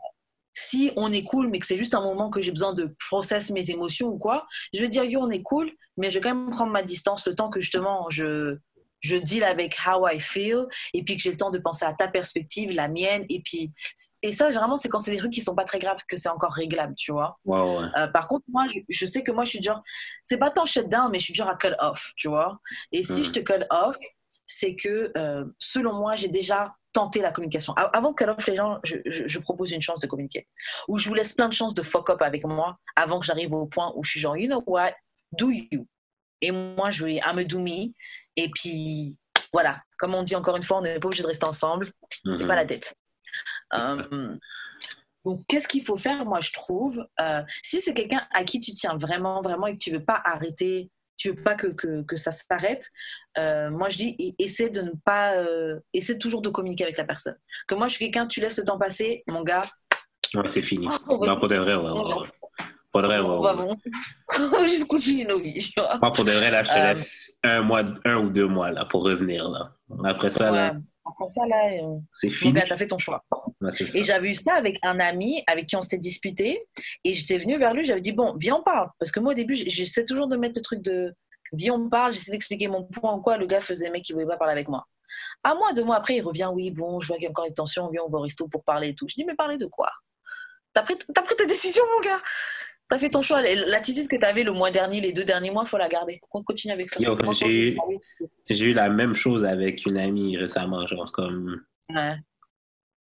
si 0.55 0.91
on 0.95 1.11
est 1.11 1.23
cool, 1.23 1.49
mais 1.49 1.59
que 1.59 1.65
c'est 1.65 1.77
juste 1.77 1.93
un 1.93 2.01
moment 2.01 2.29
que 2.29 2.41
j'ai 2.41 2.51
besoin 2.51 2.73
de 2.73 2.95
process 3.07 3.51
mes 3.51 3.69
émotions 3.69 4.07
ou 4.07 4.17
quoi, 4.17 4.47
je 4.73 4.79
vais 4.79 4.89
dire 4.89 5.03
yo, 5.03 5.19
on 5.19 5.29
est 5.29 5.43
cool, 5.43 5.69
mais 5.97 6.09
je 6.09 6.15
vais 6.15 6.21
quand 6.21 6.33
même 6.33 6.49
prendre 6.49 6.71
ma 6.71 6.81
distance 6.81 7.27
le 7.27 7.35
temps 7.35 7.49
que 7.49 7.59
justement 7.59 8.09
je 8.09 8.57
je 9.01 9.17
deal 9.17 9.43
avec 9.43 9.77
how 9.85 10.07
I 10.07 10.19
feel 10.19 10.65
et 10.93 11.03
puis 11.03 11.17
que 11.17 11.21
j'ai 11.21 11.29
le 11.29 11.37
temps 11.37 11.51
de 11.51 11.59
penser 11.59 11.85
à 11.85 11.93
ta 11.93 12.07
perspective, 12.07 12.71
la 12.71 12.87
mienne 12.87 13.25
et 13.29 13.41
puis 13.41 13.71
et 14.23 14.31
ça 14.31 14.49
généralement 14.49 14.77
c'est 14.77 14.89
quand 14.89 15.01
c'est 15.01 15.11
des 15.11 15.17
trucs 15.17 15.33
qui 15.33 15.41
sont 15.41 15.53
pas 15.53 15.65
très 15.65 15.77
graves 15.77 15.99
que 16.07 16.17
c'est 16.17 16.29
encore 16.29 16.53
réglable, 16.53 16.95
tu 16.95 17.11
vois. 17.11 17.37
Ouais. 17.45 17.59
Euh, 17.97 18.07
par 18.07 18.27
contre, 18.27 18.45
moi, 18.47 18.65
je, 18.73 18.79
je 18.89 19.05
sais 19.05 19.23
que 19.23 19.31
moi, 19.31 19.43
je 19.43 19.49
suis 19.51 19.59
du 19.59 19.65
genre, 19.65 19.83
c'est 20.23 20.37
pas 20.37 20.49
tant 20.49 20.65
shut 20.65 20.89
down, 20.89 21.11
mais 21.11 21.19
je 21.19 21.25
suis 21.25 21.33
du 21.33 21.37
genre 21.37 21.49
à 21.49 21.55
cut 21.55 21.75
off, 21.79 22.13
tu 22.15 22.29
vois. 22.29 22.59
Et 22.91 23.03
si 23.03 23.23
je 23.23 23.31
te 23.31 23.39
cut 23.39 23.65
off, 23.69 23.97
c'est 24.47 24.75
que, 24.75 25.11
euh, 25.17 25.45
selon 25.59 25.93
moi, 25.93 26.15
j'ai 26.15 26.29
déjà 26.29 26.73
tenté 26.95 27.19
la 27.21 27.31
communication. 27.31 27.73
Avant 27.73 28.11
de 28.11 28.15
cut 28.15 28.23
off 28.29 28.47
les 28.47 28.55
gens, 28.55 28.79
je, 28.83 28.95
je- 29.05 29.27
je 29.27 29.39
propose 29.39 29.71
une 29.73 29.81
chance 29.81 29.99
de 29.99 30.07
communiquer. 30.07 30.47
Ou 30.87 30.97
je 30.97 31.07
vous 31.09 31.13
laisse 31.13 31.33
plein 31.33 31.49
de 31.49 31.53
chances 31.53 31.75
de 31.75 31.83
fuck 31.83 32.09
up 32.09 32.21
avec 32.21 32.45
moi 32.45 32.77
avant 32.95 33.19
que 33.19 33.25
j'arrive 33.25 33.51
au 33.53 33.65
point 33.65 33.91
où 33.95 34.03
je 34.03 34.11
suis 34.11 34.19
genre, 34.21 34.37
you 34.37 34.47
know 34.47 34.63
what, 34.65 34.93
do 35.33 35.49
you? 35.51 35.85
Et 36.41 36.51
moi, 36.51 36.89
je 36.91 37.03
vais, 37.05 37.15
I'm 37.17 37.37
a 37.37 37.43
do 37.43 37.59
me. 37.59 37.91
Et 38.37 38.49
puis, 38.49 39.17
voilà. 39.51 39.75
Comme 39.99 40.15
on 40.15 40.23
dit 40.23 40.35
encore 40.37 40.55
une 40.55 40.63
fois, 40.63 40.77
on 40.77 40.81
n'est 40.81 40.99
pas 40.99 41.07
obligé 41.07 41.23
de 41.23 41.27
rester 41.27 41.45
ensemble. 41.45 41.85
C'est 42.23 42.29
Mhm. 42.43 42.47
pas 42.47 42.55
la 42.55 42.65
tête. 42.65 42.95
Euh, 43.73 44.37
donc, 45.25 45.43
qu'est-ce 45.47 45.67
qu'il 45.67 45.83
faut 45.83 45.97
faire, 45.97 46.23
moi, 46.25 46.39
je 46.39 46.51
trouve 46.53 47.05
euh, 47.19 47.41
Si 47.63 47.81
c'est 47.81 47.93
quelqu'un 47.93 48.25
à 48.33 48.43
qui 48.45 48.59
tu 48.61 48.71
tiens 48.73 48.95
vraiment, 48.97 49.41
vraiment, 49.41 49.67
et 49.67 49.73
que 49.73 49.79
tu 49.83 49.91
veux 49.91 50.03
pas 50.03 50.21
arrêter, 50.23 50.89
tu 51.17 51.29
veux 51.31 51.43
pas 51.43 51.55
que, 51.55 51.67
que, 51.67 52.03
que 52.03 52.17
ça 52.17 52.31
s'arrête, 52.31 52.89
euh, 53.37 53.69
moi, 53.69 53.89
je 53.89 53.97
dis, 53.97 54.35
essaie 54.39 54.69
de 54.69 54.81
ne 54.81 54.91
pas... 55.03 55.33
Euh, 55.35 55.79
essaie 55.93 56.17
toujours 56.17 56.41
de 56.41 56.49
communiquer 56.49 56.83
avec 56.83 56.97
la 56.97 57.03
personne. 57.05 57.37
Que 57.67 57.75
moi, 57.75 57.87
je 57.87 57.95
suis 57.95 58.05
quelqu'un, 58.05 58.27
tu 58.27 58.41
laisses 58.41 58.57
le 58.57 58.63
temps 58.63 58.77
passer, 58.79 59.23
mon 59.27 59.43
gars, 59.43 59.63
Ouais, 60.33 60.47
c'est 60.47 60.61
fini. 60.61 60.87
Non, 61.09 61.39
pour 61.39 61.47
de 61.47 61.55
vrai, 61.55 61.75
ouais. 61.75 61.83
ouais, 61.91 62.13
ouais. 62.13 62.27
Pour 62.91 63.01
de 63.01 63.07
vrai, 63.07 63.19
ouais, 63.19 63.25
on 63.27 63.41
va, 64.47 64.67
juste 64.67 64.87
continuer 64.87 65.25
nos 65.25 65.39
vies. 65.39 65.73
Moi, 66.01 66.13
pour 66.13 66.23
de 66.25 66.31
vrai, 66.31 66.49
là, 66.51 66.63
je 66.63 66.69
te 66.69 66.77
Euh, 66.77 66.93
laisse 66.93 67.37
un 67.43 67.61
mois, 67.61 67.83
un 68.05 68.15
ou 68.17 68.29
deux 68.29 68.47
mois, 68.47 68.71
là, 68.71 68.85
pour 68.85 69.03
revenir, 69.03 69.49
là. 69.49 69.75
Après 70.05 70.31
ça, 70.31 70.51
là. 70.51 70.75
Après 71.05 71.27
ça, 71.29 71.45
là, 71.45 71.69
euh, 71.71 71.99
c'est 72.11 72.27
mon 72.27 72.33
fini. 72.33 72.53
gars, 72.53 72.65
t'as 72.67 72.77
fait 72.77 72.87
ton 72.87 72.97
choix. 72.97 73.23
Et 73.93 74.03
j'avais 74.03 74.31
eu 74.31 74.35
ça 74.35 74.53
avec 74.53 74.77
un 74.81 74.99
ami 74.99 75.43
avec 75.47 75.67
qui 75.67 75.75
on 75.75 75.81
s'était 75.81 75.97
disputé. 75.97 76.65
Et 77.03 77.13
j'étais 77.13 77.37
venue 77.37 77.57
vers 77.57 77.73
lui, 77.73 77.85
j'avais 77.85 78.01
dit, 78.01 78.11
bon, 78.11 78.35
viens, 78.37 78.55
on 78.55 78.63
parle. 78.63 78.89
Parce 78.99 79.11
que 79.11 79.19
moi, 79.19 79.33
au 79.33 79.35
début, 79.35 79.55
j'essaie 79.55 80.05
toujours 80.05 80.27
de 80.27 80.35
mettre 80.35 80.55
le 80.55 80.61
truc 80.61 80.81
de, 80.81 81.13
viens, 81.53 81.73
on 81.73 81.89
parle, 81.89 82.13
j'essaie 82.13 82.31
d'expliquer 82.31 82.67
mon 82.67 82.83
point 82.83 83.13
ou 83.13 83.21
quoi. 83.21 83.37
Le 83.37 83.45
gars 83.45 83.61
faisait, 83.61 83.89
mec, 83.89 84.07
il 84.09 84.13
voulait 84.13 84.25
pas 84.25 84.37
parler 84.37 84.53
avec 84.53 84.67
moi. 84.67 84.85
Un 85.43 85.55
mois, 85.55 85.73
deux 85.73 85.83
mois 85.83 85.97
après, 85.97 86.15
il 86.15 86.21
revient, 86.21 86.49
oui, 86.51 86.71
bon, 86.71 86.99
je 86.99 87.07
vois 87.07 87.17
qu'il 87.17 87.25
y 87.25 87.27
a 87.27 87.29
encore 87.29 87.45
une 87.45 87.53
tension, 87.53 87.87
viens, 87.89 88.01
on 88.05 88.09
va 88.09 88.17
au 88.17 88.21
resto 88.21 88.47
pour 88.47 88.63
parler 88.63 88.89
et 88.89 88.95
tout. 88.95 89.07
Je 89.07 89.15
dis, 89.15 89.25
mais 89.25 89.35
parler 89.35 89.57
de 89.57 89.67
quoi? 89.67 89.91
T'as 90.73 90.81
pris, 90.81 90.95
t'as 91.13 91.21
pris 91.21 91.35
ta 91.35 91.45
décision, 91.45 91.83
mon 91.95 92.01
gars 92.01 92.21
T'as 92.89 92.99
fait 92.99 93.09
ton 93.09 93.21
choix. 93.23 93.41
L'attitude 93.41 94.07
que 94.07 94.15
t'avais 94.15 94.43
le 94.43 94.51
mois 94.51 94.69
dernier, 94.71 95.01
les 95.01 95.11
deux 95.11 95.23
derniers 95.25 95.49
mois, 95.51 95.65
faut 95.65 95.77
la 95.77 95.89
garder. 95.89 96.19
On 96.31 96.43
continue 96.43 96.73
avec 96.73 96.89
ça. 96.89 96.99
J'ai- 97.33 97.71
parler. 97.73 97.99
J'ai 98.49 98.65
eu 98.65 98.73
la 98.73 98.89
même 98.89 99.13
chose 99.15 99.43
avec 99.43 99.85
une 99.85 99.97
amie 99.97 100.37
récemment, 100.37 100.85
genre, 100.85 101.11
comme... 101.11 101.63
Ouais. 101.89 102.15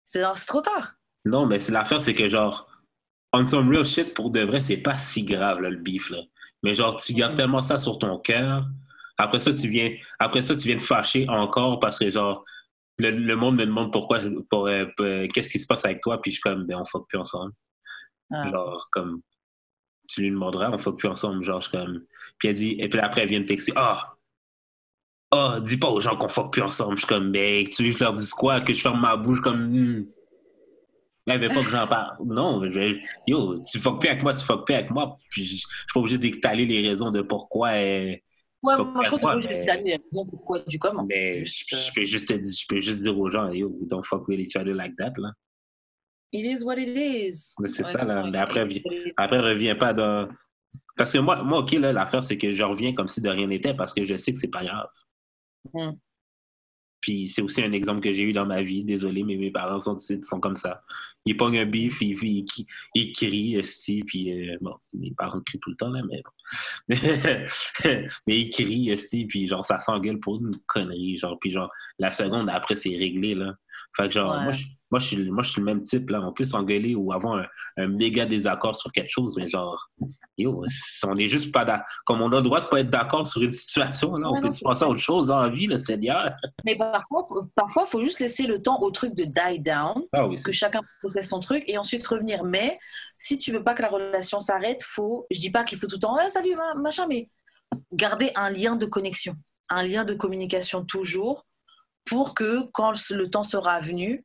C'est 0.04 0.24
c'est 0.36 0.46
trop 0.48 0.62
tard. 0.62 0.94
Non, 1.26 1.46
mais 1.46 1.60
c'est 1.60 1.72
l'affaire, 1.72 2.02
c'est 2.02 2.14
que, 2.14 2.28
genre, 2.28 2.68
on 3.32 3.46
some 3.46 3.70
real 3.70 3.86
shit, 3.86 4.14
pour 4.14 4.32
de 4.32 4.42
vrai, 4.42 4.60
c'est 4.60 4.78
pas 4.78 4.98
si 4.98 5.24
grave, 5.24 5.62
là, 5.62 5.70
le 5.70 5.78
beef, 5.78 6.10
là. 6.10 6.20
Mais 6.64 6.74
genre, 6.74 6.96
tu 7.02 7.14
gardes 7.14 7.34
Mhm. 7.34 7.38
tellement 7.38 7.62
ça 7.62 7.78
sur 7.78 7.98
ton 8.00 8.18
cœur. 8.20 8.66
Après 9.18 9.40
ça, 9.40 9.54
tu 9.54 9.68
viens, 9.70 9.96
après 10.18 10.42
ça, 10.42 10.56
tu 10.56 10.68
viens 10.68 10.78
te 10.78 10.82
fâcher 10.84 11.28
encore 11.30 11.80
parce 11.80 12.00
que, 12.00 12.10
genre, 12.10 12.44
le, 12.98 13.12
le 13.12 13.36
monde 13.38 13.56
me 13.56 13.66
demande 13.66 13.94
pourquoi, 13.94 14.20
pour, 14.50 14.68
euh, 14.68 14.86
euh, 15.00 15.28
qu'est-ce 15.34 15.50
qui 15.52 15.60
se 15.60 15.68
passe 15.68 15.86
avec 15.86 16.02
toi, 16.02 16.22
puis 16.22 16.32
je 16.32 16.36
suis 16.36 16.42
comme, 16.42 16.66
ben, 16.66 16.78
on 16.82 16.86
fuck 16.86 17.08
plus 17.08 17.18
ensemble. 17.20 17.54
Ouais. 18.30 18.50
Genre, 18.50 18.88
comme, 18.92 19.22
tu 20.10 20.22
lui 20.22 20.32
demanderas, 20.32 20.72
on 20.72 20.78
fuck 20.78 20.98
plus 20.98 21.08
ensemble, 21.08 21.44
genre, 21.44 21.62
je 21.62 21.70
suis 21.70 21.78
comme. 21.78 22.04
Puis 22.38 22.50
elle 22.50 22.56
dit, 22.56 22.78
et 22.80 22.90
puis 22.90 23.00
après, 23.00 23.22
elle 23.22 23.30
vient 23.30 23.40
me 23.40 23.46
texter, 23.46 23.72
ah, 23.76 24.16
ah, 25.32 25.60
dis 25.62 25.78
pas 25.78 25.90
aux 25.90 26.00
gens 26.00 26.18
qu'on 26.18 26.28
fuck 26.28 26.52
plus 26.52 26.64
ensemble. 26.64 26.96
Je 26.96 27.02
suis 27.02 27.08
comme, 27.08 27.32
ben, 27.32 27.68
tu 27.68 27.84
veux 27.84 27.92
que 27.92 27.98
je 27.98 28.04
leur 28.04 28.14
dise 28.14 28.34
quoi, 28.34 28.62
que 28.62 28.74
je 28.74 28.82
ferme 28.82 29.00
ma 29.00 29.16
bouche, 29.16 29.42
comme, 29.42 29.70
hmm. 29.70 30.08
Il 31.36 31.40
veut 31.40 31.50
pas 31.50 31.62
que 31.62 31.70
j'en 31.70 31.88
parle. 31.88 32.18
Non, 32.26 32.62
je, 32.72 33.00
yo, 33.28 33.62
tu 33.62 33.80
fuck 33.80 34.00
plus 34.00 34.10
avec 34.10 34.24
moi, 34.24 34.34
tu 34.34 34.44
fuck 34.44 34.66
plus 34.66 34.76
avec 34.76 34.90
moi. 34.90 35.18
Puis 35.30 35.46
je, 35.46 35.52
je 35.52 35.56
suis 35.58 35.66
pas 35.94 36.00
obligé 36.00 36.18
d'étaler 36.18 36.66
les 36.66 36.88
raisons 36.88 37.12
de 37.12 37.22
pourquoi. 37.22 37.70
Euh, 37.70 38.16
ouais, 38.64 38.78
moi, 38.78 39.04
je 39.04 39.08
trouve 39.08 39.20
que 39.20 39.26
tu 39.26 39.28
pas 39.28 39.36
obligé 39.36 39.60
d'étaler 39.60 39.84
les 39.84 39.92
raisons 39.98 40.26
pourquoi 40.26 40.60
du 40.60 40.80
comment. 40.80 41.06
Mais 41.06 41.46
juste, 41.46 41.66
je, 41.70 41.76
je, 41.76 41.94
peux 41.94 42.04
juste 42.04 42.28
te, 42.28 42.34
je 42.34 42.66
peux 42.68 42.80
juste 42.80 43.00
dire 43.00 43.18
aux 43.18 43.30
gens, 43.30 43.52
yo, 43.52 43.72
don't 43.84 44.04
fuck 44.04 44.28
with 44.28 44.40
each 44.40 44.56
other 44.56 44.74
like 44.74 44.96
that, 44.98 45.14
là. 45.18 45.32
It 46.32 46.46
is 46.46 46.64
what 46.64 46.78
it 46.78 46.96
is. 46.96 47.56
C'est 47.70 47.84
ça, 47.84 48.04
là. 48.04 48.24
Mais 48.30 48.38
après, 48.38 48.68
après, 49.18 49.40
reviens 49.40 49.76
pas 49.76 49.94
dans. 49.94 50.30
Parce 50.96 51.14
que 51.14 51.18
moi, 51.20 51.44
moi 51.44 51.60
OK, 51.60 51.72
là, 51.72 51.92
l'affaire, 51.94 52.24
c'est 52.24 52.38
que 52.38 52.52
je 52.52 52.64
reviens 52.64 52.94
comme 52.94 53.08
si 53.08 53.22
de 53.22 53.30
rien 53.30 53.48
n'était 53.48 53.74
parce 53.74 53.94
que 53.94 54.04
je 54.04 54.18
sais 54.18 54.34
que 54.34 54.40
c'est 54.40 54.50
pas 54.50 54.64
grave. 54.64 54.90
Mm. 55.74 55.92
Puis 57.02 57.30
c'est 57.30 57.42
aussi 57.42 57.64
un 57.64 57.72
exemple 57.72 58.02
que 58.02 58.12
j'ai 58.12 58.24
eu 58.24 58.34
dans 58.34 58.46
ma 58.46 58.62
vie. 58.62 58.84
Désolé, 58.84 59.24
mais 59.24 59.38
mes 59.38 59.52
parents 59.52 59.80
sont, 59.80 60.00
sont 60.00 60.40
comme 60.40 60.58
ça. 60.58 60.84
Ils 61.26 61.38
pognent 61.38 61.60
un 61.60 61.66
bif, 61.66 62.02
ils, 62.02 62.46
ils, 62.96 63.12
crient, 63.12 63.58
esti, 63.58 64.02
puis 64.06 64.32
euh, 64.32 64.58
bon, 64.62 64.76
mes 64.94 65.12
parents 65.12 65.42
crient 65.42 65.60
tout 65.60 65.70
le 65.70 65.76
temps, 65.76 65.90
là, 65.90 66.02
mais 66.10 66.22
bon. 66.24 66.96
mais 68.28 68.40
ils 68.40 68.50
crient, 68.50 68.92
esti, 68.92 69.26
puis 69.26 69.46
genre, 69.46 69.66
ça 69.66 69.80
s'engueule 69.80 70.20
pour 70.20 70.38
une 70.38 70.56
connerie, 70.66 71.18
genre, 71.18 71.38
puis 71.40 71.52
genre, 71.52 71.70
la 72.00 72.12
seconde 72.12 72.50
après, 72.50 72.76
c'est 72.76 72.96
réglé, 72.96 73.36
là. 73.36 73.54
Fait 73.96 74.08
que 74.08 74.12
genre, 74.14 74.40
moi, 74.42 74.52
je, 74.52 74.66
moi, 74.92 75.00
je 75.00 75.06
suis, 75.06 75.32
moi, 75.32 75.44
je 75.44 75.52
suis 75.52 75.62
le 75.62 75.66
même 75.66 75.82
type, 75.82 76.10
là. 76.10 76.22
On 76.22 76.34
peut 76.34 76.44
s'engueuler 76.44 76.96
ou 76.96 77.12
avoir 77.12 77.46
un, 77.78 77.88
méga 77.88 78.26
désaccord 78.26 78.76
sur 78.76 78.92
quelque 78.92 79.10
chose, 79.10 79.36
mais 79.38 79.48
genre, 79.48 79.90
yo, 80.38 80.64
on 81.06 81.18
est 81.18 81.28
juste 81.28 81.52
pas 81.52 81.66
d'accord. 81.66 81.86
Comme 82.06 82.22
on 82.22 82.32
a 82.32 82.38
le 82.38 82.42
droit 82.42 82.62
de 82.62 82.68
pas 82.68 82.80
être 82.80 82.90
d'accord 82.90 83.28
sur 83.28 83.42
une 83.42 83.52
situation, 83.52 84.16
là, 84.16 84.30
on 84.30 84.42
peut 84.42 84.52
penser 84.62 84.84
à 84.84 84.90
autre 84.90 85.00
chose 85.00 85.28
dans 85.28 85.42
la 85.42 85.50
vie, 85.50 85.68
le 85.68 85.80
Seigneur? 85.80 86.34
Mais 86.66 86.76
parfois, 86.76 87.26
parfois, 87.56 87.84
il 87.88 87.92
faut 87.92 88.02
juste 88.02 88.20
laisser 88.20 88.48
le 88.48 88.62
temps 88.62 88.80
au 88.80 88.90
truc 88.92 89.14
de 89.16 89.24
die 89.24 89.60
down, 89.60 90.04
ah 90.14 90.28
que 90.44 90.52
chacun 90.52 90.82
processe 91.10 91.30
son 91.30 91.40
truc 91.40 91.64
et 91.68 91.78
ensuite 91.78 92.06
revenir. 92.06 92.44
Mais 92.44 92.80
si 93.18 93.38
tu 93.38 93.52
veux 93.52 93.64
pas 93.64 93.74
que 93.74 93.82
la 93.82 93.90
relation 93.90 94.40
s'arrête, 94.40 94.84
faut, 94.84 95.28
je 95.32 95.40
dis 95.40 95.52
pas 95.52 95.64
qu'il 95.64 95.78
faut 95.78 95.88
tout 95.88 95.96
le 95.96 96.02
temps, 96.02 96.16
ah, 96.20 96.30
salut, 96.30 96.56
machin, 96.78 97.08
mais 97.08 97.30
garder 97.94 98.32
un 98.36 98.50
lien 98.50 98.76
de 98.76 98.86
connexion, 98.86 99.36
un 99.70 99.84
lien 99.84 100.06
de 100.06 100.14
communication 100.14 100.86
toujours 100.86 101.46
pour 102.06 102.34
que 102.34 102.64
quand 102.74 102.94
le 103.12 103.30
temps 103.30 103.44
sera 103.44 103.80
venu, 103.80 104.24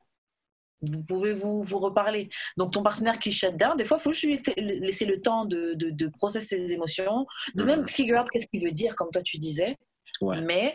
vous 0.81 1.05
pouvez 1.05 1.35
vous, 1.35 1.63
vous 1.63 1.79
reparler. 1.79 2.29
Donc, 2.57 2.73
ton 2.73 2.83
partenaire 2.83 3.19
qui 3.19 3.33
shut 3.33 3.57
down, 3.57 3.77
des 3.77 3.85
fois, 3.85 3.99
il 3.99 4.03
faut 4.03 4.13
juste 4.13 4.55
lui 4.57 4.81
laisser 4.81 5.07
le 5.07 5.21
temps 5.21 5.45
de, 5.45 5.75
de, 5.75 5.91
de 5.91 6.07
processer 6.09 6.59
ses 6.59 6.73
émotions, 6.73 7.27
de 7.55 7.65
même 7.65 7.89
figure 7.89 8.21
out 8.21 8.29
qu'est-ce 8.31 8.47
qu'il 8.47 8.63
veut 8.63 8.73
dire, 8.73 8.95
comme 8.97 9.11
toi 9.11 9.23
tu 9.23 9.39
disais. 9.39 9.77
Mais 10.23 10.73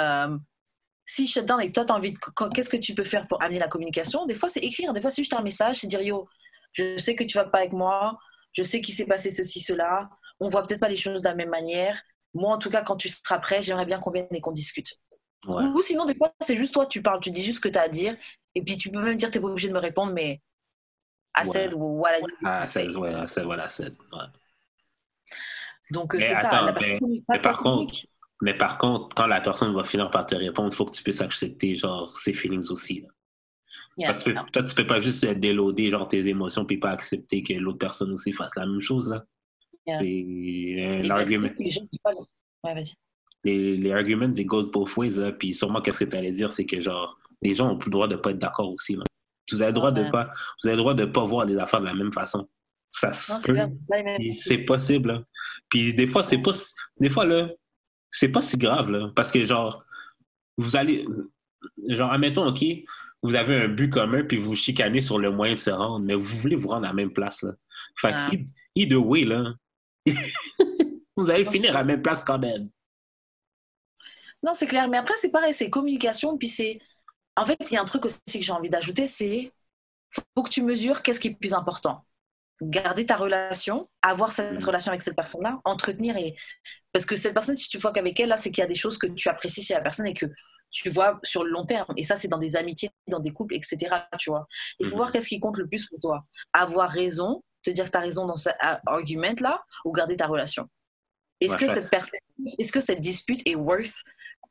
euh, 0.00 0.36
si 1.10 1.26
shut 1.26 1.44
down 1.44 1.60
et 1.60 1.66
que 1.66 1.72
toi, 1.72 1.84
tu 1.84 1.92
as 1.92 1.96
envie 1.96 2.12
de. 2.12 2.18
Qu'est-ce 2.54 2.70
que 2.70 2.76
tu 2.76 2.94
peux 2.94 3.02
faire 3.02 3.26
pour 3.26 3.42
amener 3.42 3.58
la 3.58 3.66
communication? 3.66 4.26
Des 4.26 4.36
fois, 4.36 4.48
c'est 4.48 4.60
écrire. 4.60 4.92
Des 4.92 5.00
fois, 5.00 5.10
c'est 5.10 5.22
juste 5.22 5.34
un 5.34 5.42
message, 5.42 5.80
c'est 5.80 5.88
dire 5.88 6.00
Yo, 6.02 6.28
je 6.72 6.96
sais 6.98 7.16
que 7.16 7.24
tu 7.24 7.36
vas 7.36 7.46
pas 7.46 7.58
avec 7.58 7.72
moi, 7.72 8.16
je 8.52 8.62
sais 8.62 8.80
qu'il 8.80 8.94
s'est 8.94 9.06
passé 9.06 9.32
ceci, 9.32 9.60
cela, 9.60 10.08
on 10.38 10.48
voit 10.48 10.64
peut-être 10.64 10.78
pas 10.78 10.88
les 10.88 10.96
choses 10.96 11.20
de 11.20 11.28
la 11.28 11.34
même 11.34 11.50
manière. 11.50 12.00
Moi, 12.32 12.54
en 12.54 12.58
tout 12.58 12.70
cas, 12.70 12.82
quand 12.82 12.96
tu 12.96 13.08
seras 13.08 13.40
prêt, 13.40 13.60
j'aimerais 13.60 13.86
bien 13.86 13.98
qu'on 13.98 14.12
vienne 14.12 14.28
et 14.30 14.40
qu'on 14.40 14.52
discute. 14.52 14.94
Ou, 15.48 15.82
sinon, 15.82 16.04
des 16.04 16.14
fois, 16.14 16.32
c'est 16.40 16.56
juste 16.56 16.74
toi, 16.74 16.86
tu 16.86 17.02
parles, 17.02 17.20
tu 17.20 17.32
dis 17.32 17.42
juste 17.42 17.56
ce 17.56 17.62
que 17.62 17.68
tu 17.68 17.78
as 17.78 17.82
à 17.82 17.88
dire. 17.88 18.16
Et 18.54 18.62
puis, 18.62 18.78
tu 18.78 18.90
peux 18.90 19.02
même 19.02 19.16
dire, 19.16 19.32
tu 19.32 19.38
n'es 19.38 19.42
pas 19.42 19.48
obligé 19.48 19.66
de 19.66 19.74
me 19.74 19.80
répondre, 19.80 20.12
mais 20.12 20.40
à 21.34 21.44
ouais. 21.44 21.74
ou 21.74 21.98
voilà. 21.98 22.18
À 22.44 22.68
16, 22.68 22.94
ouais, 22.96 23.14
à 23.14 23.26
16, 23.26 23.44
voilà, 23.44 23.68
7. 23.68 23.94
Ouais. 24.12 24.18
Donc, 25.90 26.14
c'est 26.16 26.34
ça. 26.36 26.62
La 26.62 26.72
mais, 26.72 27.00
mais 27.28 27.40
par 27.40 27.58
contre, 27.58 28.06
mais 28.40 28.54
par 28.54 28.78
contre, 28.78 29.14
quand 29.14 29.26
la 29.26 29.40
personne 29.40 29.74
va 29.74 29.84
finir 29.84 30.10
par 30.10 30.26
te 30.26 30.34
répondre, 30.34 30.70
il 30.72 30.76
faut 30.76 30.86
que 30.86 30.96
tu 30.96 31.02
puisses 31.02 31.20
accepter 31.20 31.76
genre, 31.76 32.08
ses 32.18 32.32
feelings 32.32 32.70
aussi. 32.70 33.02
Là. 33.02 33.08
Parce 34.06 34.22
que 34.22 34.30
toi, 34.50 34.62
tu 34.62 34.74
peux 34.74 34.86
pas 34.86 35.00
juste 35.00 35.24
déloader 35.26 35.90
genre, 35.90 36.08
tes 36.08 36.26
émotions 36.26 36.64
puis 36.64 36.78
pas 36.78 36.90
accepter 36.90 37.42
que 37.42 37.52
l'autre 37.54 37.78
personne 37.78 38.12
aussi 38.12 38.32
fasse 38.32 38.56
la 38.56 38.66
même 38.66 38.80
chose. 38.80 39.10
là. 39.10 39.24
C'est 39.86 41.02
un 41.04 41.10
argument. 41.10 41.48
Ouais, 42.62 42.74
vas-y 42.74 42.94
les, 43.44 43.76
les 43.76 43.92
arguments, 43.92 44.32
they 44.32 44.44
goes 44.44 44.70
both 44.70 44.96
ways. 44.96 45.18
Là. 45.18 45.32
Puis 45.32 45.54
sûrement, 45.54 45.80
qu'est-ce 45.80 46.04
que 46.04 46.10
tu 46.10 46.16
allais 46.16 46.32
dire, 46.32 46.52
c'est 46.52 46.66
que 46.66 46.80
genre, 46.80 47.18
les 47.42 47.54
gens 47.54 47.72
ont 47.72 47.78
plus 47.78 47.88
le 47.88 47.92
droit 47.92 48.08
de 48.08 48.16
pas 48.16 48.30
être 48.30 48.38
d'accord 48.38 48.72
aussi. 48.72 48.96
Là. 48.96 49.04
Vous 49.50 49.62
avez 49.62 49.70
le 49.70 49.74
droit 49.74 49.92
de 49.92 50.08
pas, 50.10 50.30
vous 50.62 50.68
avez 50.68 50.76
le 50.76 50.82
droit 50.82 50.94
de 50.94 51.04
pas 51.06 51.24
voir 51.24 51.46
les 51.46 51.56
affaires 51.56 51.80
de 51.80 51.86
la 51.86 51.94
même 51.94 52.12
façon. 52.12 52.48
Ça 52.90 53.12
se 53.12 53.40
peut. 53.42 53.56
C'est 54.34 54.58
possible. 54.58 55.12
Là. 55.12 55.22
Puis 55.68 55.94
des 55.94 56.06
fois, 56.06 56.22
c'est 56.22 56.38
pas, 56.38 56.52
des 56.98 57.10
fois 57.10 57.24
là, 57.24 57.48
c'est 58.10 58.28
pas 58.28 58.42
si 58.42 58.56
grave 58.56 58.90
là, 58.90 59.10
parce 59.14 59.30
que 59.30 59.44
genre, 59.44 59.84
vous 60.56 60.76
allez, 60.76 61.06
genre, 61.88 62.12
admettons, 62.12 62.46
ok, 62.46 62.64
vous 63.22 63.34
avez 63.34 63.56
un 63.64 63.68
but 63.68 63.90
commun 63.90 64.24
puis 64.24 64.36
vous 64.36 64.54
chicanez 64.54 65.00
sur 65.00 65.18
le 65.18 65.30
moyen 65.30 65.54
de 65.54 65.58
se 65.58 65.70
rendre, 65.70 66.00
mais 66.00 66.14
vous 66.14 66.38
voulez 66.38 66.56
vous 66.56 66.68
rendre 66.68 66.84
à 66.84 66.88
la 66.88 66.94
même 66.94 67.12
place 67.12 67.42
là. 67.42 67.52
Fait 67.96 68.12
ah. 68.14 68.30
either 68.74 68.96
way 68.96 69.24
là, 69.24 69.54
vous 71.16 71.30
allez 71.30 71.44
finir 71.44 71.70
à 71.70 71.80
la 71.80 71.84
même 71.84 72.02
place 72.02 72.24
quand 72.24 72.38
même. 72.38 72.68
Non, 74.42 74.54
c'est 74.54 74.66
clair. 74.66 74.88
Mais 74.88 74.96
après, 74.96 75.14
c'est 75.18 75.30
pareil, 75.30 75.52
c'est 75.52 75.68
communication. 75.68 76.38
Puis 76.38 76.48
c'est. 76.48 76.80
En 77.36 77.44
fait, 77.44 77.58
il 77.70 77.74
y 77.74 77.76
a 77.76 77.82
un 77.82 77.84
truc 77.84 78.06
aussi 78.06 78.18
que 78.26 78.40
j'ai 78.40 78.52
envie 78.52 78.70
d'ajouter 78.70 79.06
c'est 79.06 79.52
faut 80.34 80.42
que 80.42 80.50
tu 80.50 80.62
mesures 80.62 81.02
qu'est-ce 81.02 81.20
qui 81.20 81.28
est 81.28 81.32
le 81.32 81.36
plus 81.36 81.54
important. 81.54 82.04
Garder 82.62 83.06
ta 83.06 83.16
relation, 83.16 83.88
avoir 84.02 84.32
cette 84.32 84.60
mm. 84.60 84.64
relation 84.64 84.90
avec 84.90 85.02
cette 85.02 85.16
personne-là, 85.16 85.60
entretenir. 85.64 86.16
et 86.16 86.34
Parce 86.92 87.06
que 87.06 87.16
cette 87.16 87.34
personne, 87.34 87.56
si 87.56 87.68
tu 87.68 87.78
vois 87.78 87.92
qu'avec 87.92 88.18
elle, 88.18 88.30
là, 88.30 88.36
c'est 88.36 88.50
qu'il 88.50 88.62
y 88.62 88.64
a 88.64 88.68
des 88.68 88.74
choses 88.74 88.98
que 88.98 89.06
tu 89.06 89.28
apprécies 89.28 89.62
chez 89.62 89.74
la 89.74 89.80
personne 89.80 90.06
et 90.06 90.14
que 90.14 90.26
tu 90.70 90.90
vois 90.90 91.18
sur 91.22 91.44
le 91.44 91.50
long 91.50 91.64
terme. 91.64 91.92
Et 91.96 92.02
ça, 92.02 92.16
c'est 92.16 92.28
dans 92.28 92.38
des 92.38 92.56
amitiés, 92.56 92.90
dans 93.08 93.20
des 93.20 93.32
couples, 93.32 93.54
etc. 93.54 93.78
Tu 94.18 94.30
vois. 94.30 94.46
Il 94.78 94.86
faut 94.86 94.92
mm-hmm. 94.92 94.96
voir 94.96 95.12
qu'est-ce 95.12 95.28
qui 95.28 95.40
compte 95.40 95.58
le 95.58 95.68
plus 95.68 95.86
pour 95.88 96.00
toi. 96.00 96.24
Avoir 96.52 96.90
raison, 96.90 97.42
te 97.62 97.70
dire 97.70 97.86
que 97.86 97.90
tu 97.90 97.98
as 97.98 98.02
raison 98.02 98.26
dans 98.26 98.36
cet 98.36 98.56
argument-là, 98.86 99.62
ou 99.84 99.92
garder 99.92 100.16
ta 100.16 100.26
relation. 100.26 100.68
Est-ce 101.40 101.56
que, 101.56 101.66
cette 101.66 101.88
personne, 101.88 102.20
est-ce 102.58 102.72
que 102.72 102.80
cette 102.80 103.00
dispute 103.00 103.40
est 103.46 103.54
worth 103.54 103.94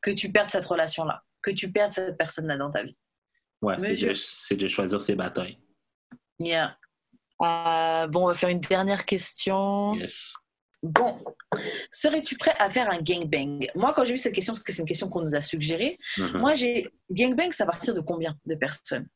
que 0.01 0.11
tu 0.11 0.31
perdes 0.31 0.49
cette 0.49 0.65
relation-là, 0.65 1.23
que 1.41 1.51
tu 1.51 1.71
perdes 1.71 1.93
cette 1.93 2.17
personne-là 2.17 2.57
dans 2.57 2.71
ta 2.71 2.83
vie? 2.83 2.97
Ouais, 3.61 3.75
c'est 3.79 4.55
de, 4.55 4.67
choisir 4.67 4.99
ses 4.99 5.15
batailles. 5.15 5.59
Yeah. 6.39 6.77
Euh, 7.41 8.07
bon, 8.07 8.23
on 8.23 8.27
va 8.27 8.35
faire 8.35 8.49
une 8.49 8.61
dernière 8.61 9.05
question. 9.05 9.93
Yes. 9.95 10.33
Bon, 10.81 11.21
serais-tu 11.91 12.37
prêt 12.37 12.53
à 12.57 12.69
faire 12.69 12.89
un 12.89 13.01
gangbang? 13.01 13.69
Moi, 13.75 13.93
quand 13.93 14.05
j'ai 14.05 14.13
vu 14.13 14.17
cette 14.17 14.33
question, 14.33 14.53
parce 14.53 14.63
que 14.63 14.71
c'est 14.71 14.81
une 14.81 14.87
question 14.87 15.09
qu'on 15.09 15.21
nous 15.21 15.35
a 15.35 15.41
suggérée, 15.41 15.97
mm-hmm. 16.17 16.37
moi, 16.37 16.53
j'ai 16.53 16.89
gangbang, 17.11 17.51
c'est 17.51 17.63
à 17.63 17.65
partir 17.65 17.93
de 17.93 17.99
combien 17.99 18.37
de 18.45 18.55
personnes? 18.55 19.07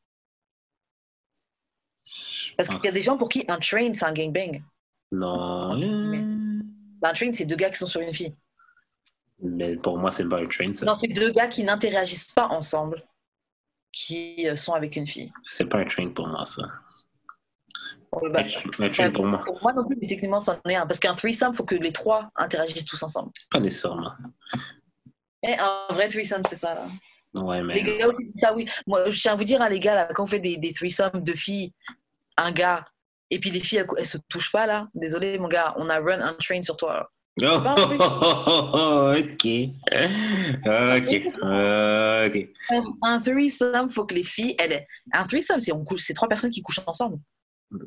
Parce 2.57 2.69
qu'il 2.69 2.83
y 2.83 2.87
a 2.87 2.91
des 2.91 3.01
gens 3.01 3.17
pour 3.17 3.29
qui 3.29 3.45
un 3.47 3.59
train, 3.59 3.93
c'est 3.95 4.05
un 4.05 4.13
gangbang. 4.13 4.61
Non. 5.11 5.71
Un 7.01 7.13
train, 7.13 7.31
c'est 7.33 7.45
deux 7.45 7.55
gars 7.55 7.69
qui 7.69 7.77
sont 7.77 7.87
sur 7.87 8.01
une 8.01 8.13
fille. 8.13 8.35
Mais 9.39 9.75
pour 9.75 9.97
moi, 9.97 10.11
c'est 10.11 10.27
pas 10.27 10.39
un 10.41 10.47
train, 10.47 10.71
ça. 10.73 10.85
Non, 10.85 10.95
c'est 10.99 11.07
deux 11.07 11.31
gars 11.31 11.47
qui 11.47 11.63
n'interagissent 11.63 12.33
pas 12.33 12.47
ensemble, 12.47 13.03
qui 13.91 14.47
euh, 14.47 14.55
sont 14.55 14.73
avec 14.73 14.95
une 14.95 15.07
fille. 15.07 15.31
C'est 15.41 15.65
pas 15.65 15.79
un 15.79 15.85
train 15.85 16.09
pour 16.09 16.27
moi, 16.27 16.45
ça. 16.45 16.63
Bah, 18.31 18.43
train 18.89 19.11
pour 19.11 19.25
moi. 19.25 19.41
Pour 19.45 19.61
moi 19.61 19.73
non 19.73 19.85
plus, 19.85 19.97
mais 19.99 20.07
techniquement, 20.07 20.41
c'en 20.41 20.59
est 20.67 20.75
un. 20.75 20.85
Parce 20.85 20.99
qu'un 20.99 21.15
threesome, 21.15 21.51
il 21.53 21.55
faut 21.55 21.65
que 21.65 21.75
les 21.75 21.91
trois 21.91 22.29
interagissent 22.35 22.85
tous 22.85 23.01
ensemble. 23.03 23.31
Pas 23.51 23.59
nécessairement. 23.59 24.11
Et 25.43 25.53
un 25.53 25.93
vrai 25.93 26.07
threesome, 26.07 26.43
c'est 26.49 26.55
ça, 26.55 26.75
là. 26.75 26.85
Ouais, 27.33 27.63
mais... 27.63 27.73
Les 27.73 27.97
gars 27.97 28.07
aussi, 28.07 28.31
ça, 28.35 28.53
oui. 28.53 28.69
Moi, 28.85 29.09
je 29.09 29.19
tiens 29.19 29.33
à 29.33 29.35
vous 29.35 29.43
dire, 29.43 29.61
hein, 29.61 29.69
les 29.69 29.79
gars, 29.79 29.95
là, 29.95 30.09
quand 30.13 30.23
on 30.23 30.27
fait 30.27 30.39
des, 30.39 30.57
des 30.57 30.71
threesomes 30.71 31.23
de 31.23 31.33
filles, 31.33 31.73
un 32.37 32.51
gars, 32.51 32.85
et 33.31 33.39
puis 33.39 33.49
les 33.49 33.59
filles, 33.59 33.79
elles, 33.79 33.87
elles 33.97 34.05
se 34.05 34.17
touchent 34.29 34.51
pas, 34.51 34.67
là. 34.67 34.87
Désolé, 34.93 35.39
mon 35.39 35.47
gars, 35.47 35.73
on 35.77 35.89
a 35.89 35.99
run 35.99 36.21
un 36.21 36.33
train 36.33 36.61
sur 36.61 36.77
toi. 36.77 36.93
Là. 36.95 37.07
Oh, 37.41 39.13
ok. 39.17 39.47
Ok. 40.65 41.09
Ok. 42.69 42.89
Un 43.01 43.19
threesome, 43.19 43.89
faut 43.89 44.05
que 44.05 44.13
les 44.13 44.23
filles, 44.23 44.55
elles, 44.59 44.85
un 45.11 45.25
threesome, 45.25 45.59
c'est 45.59 45.73
on 45.73 45.83
couche, 45.83 46.01
c'est 46.01 46.13
trois 46.13 46.29
personnes 46.29 46.51
qui 46.51 46.61
couchent 46.61 46.81
ensemble. 46.85 47.17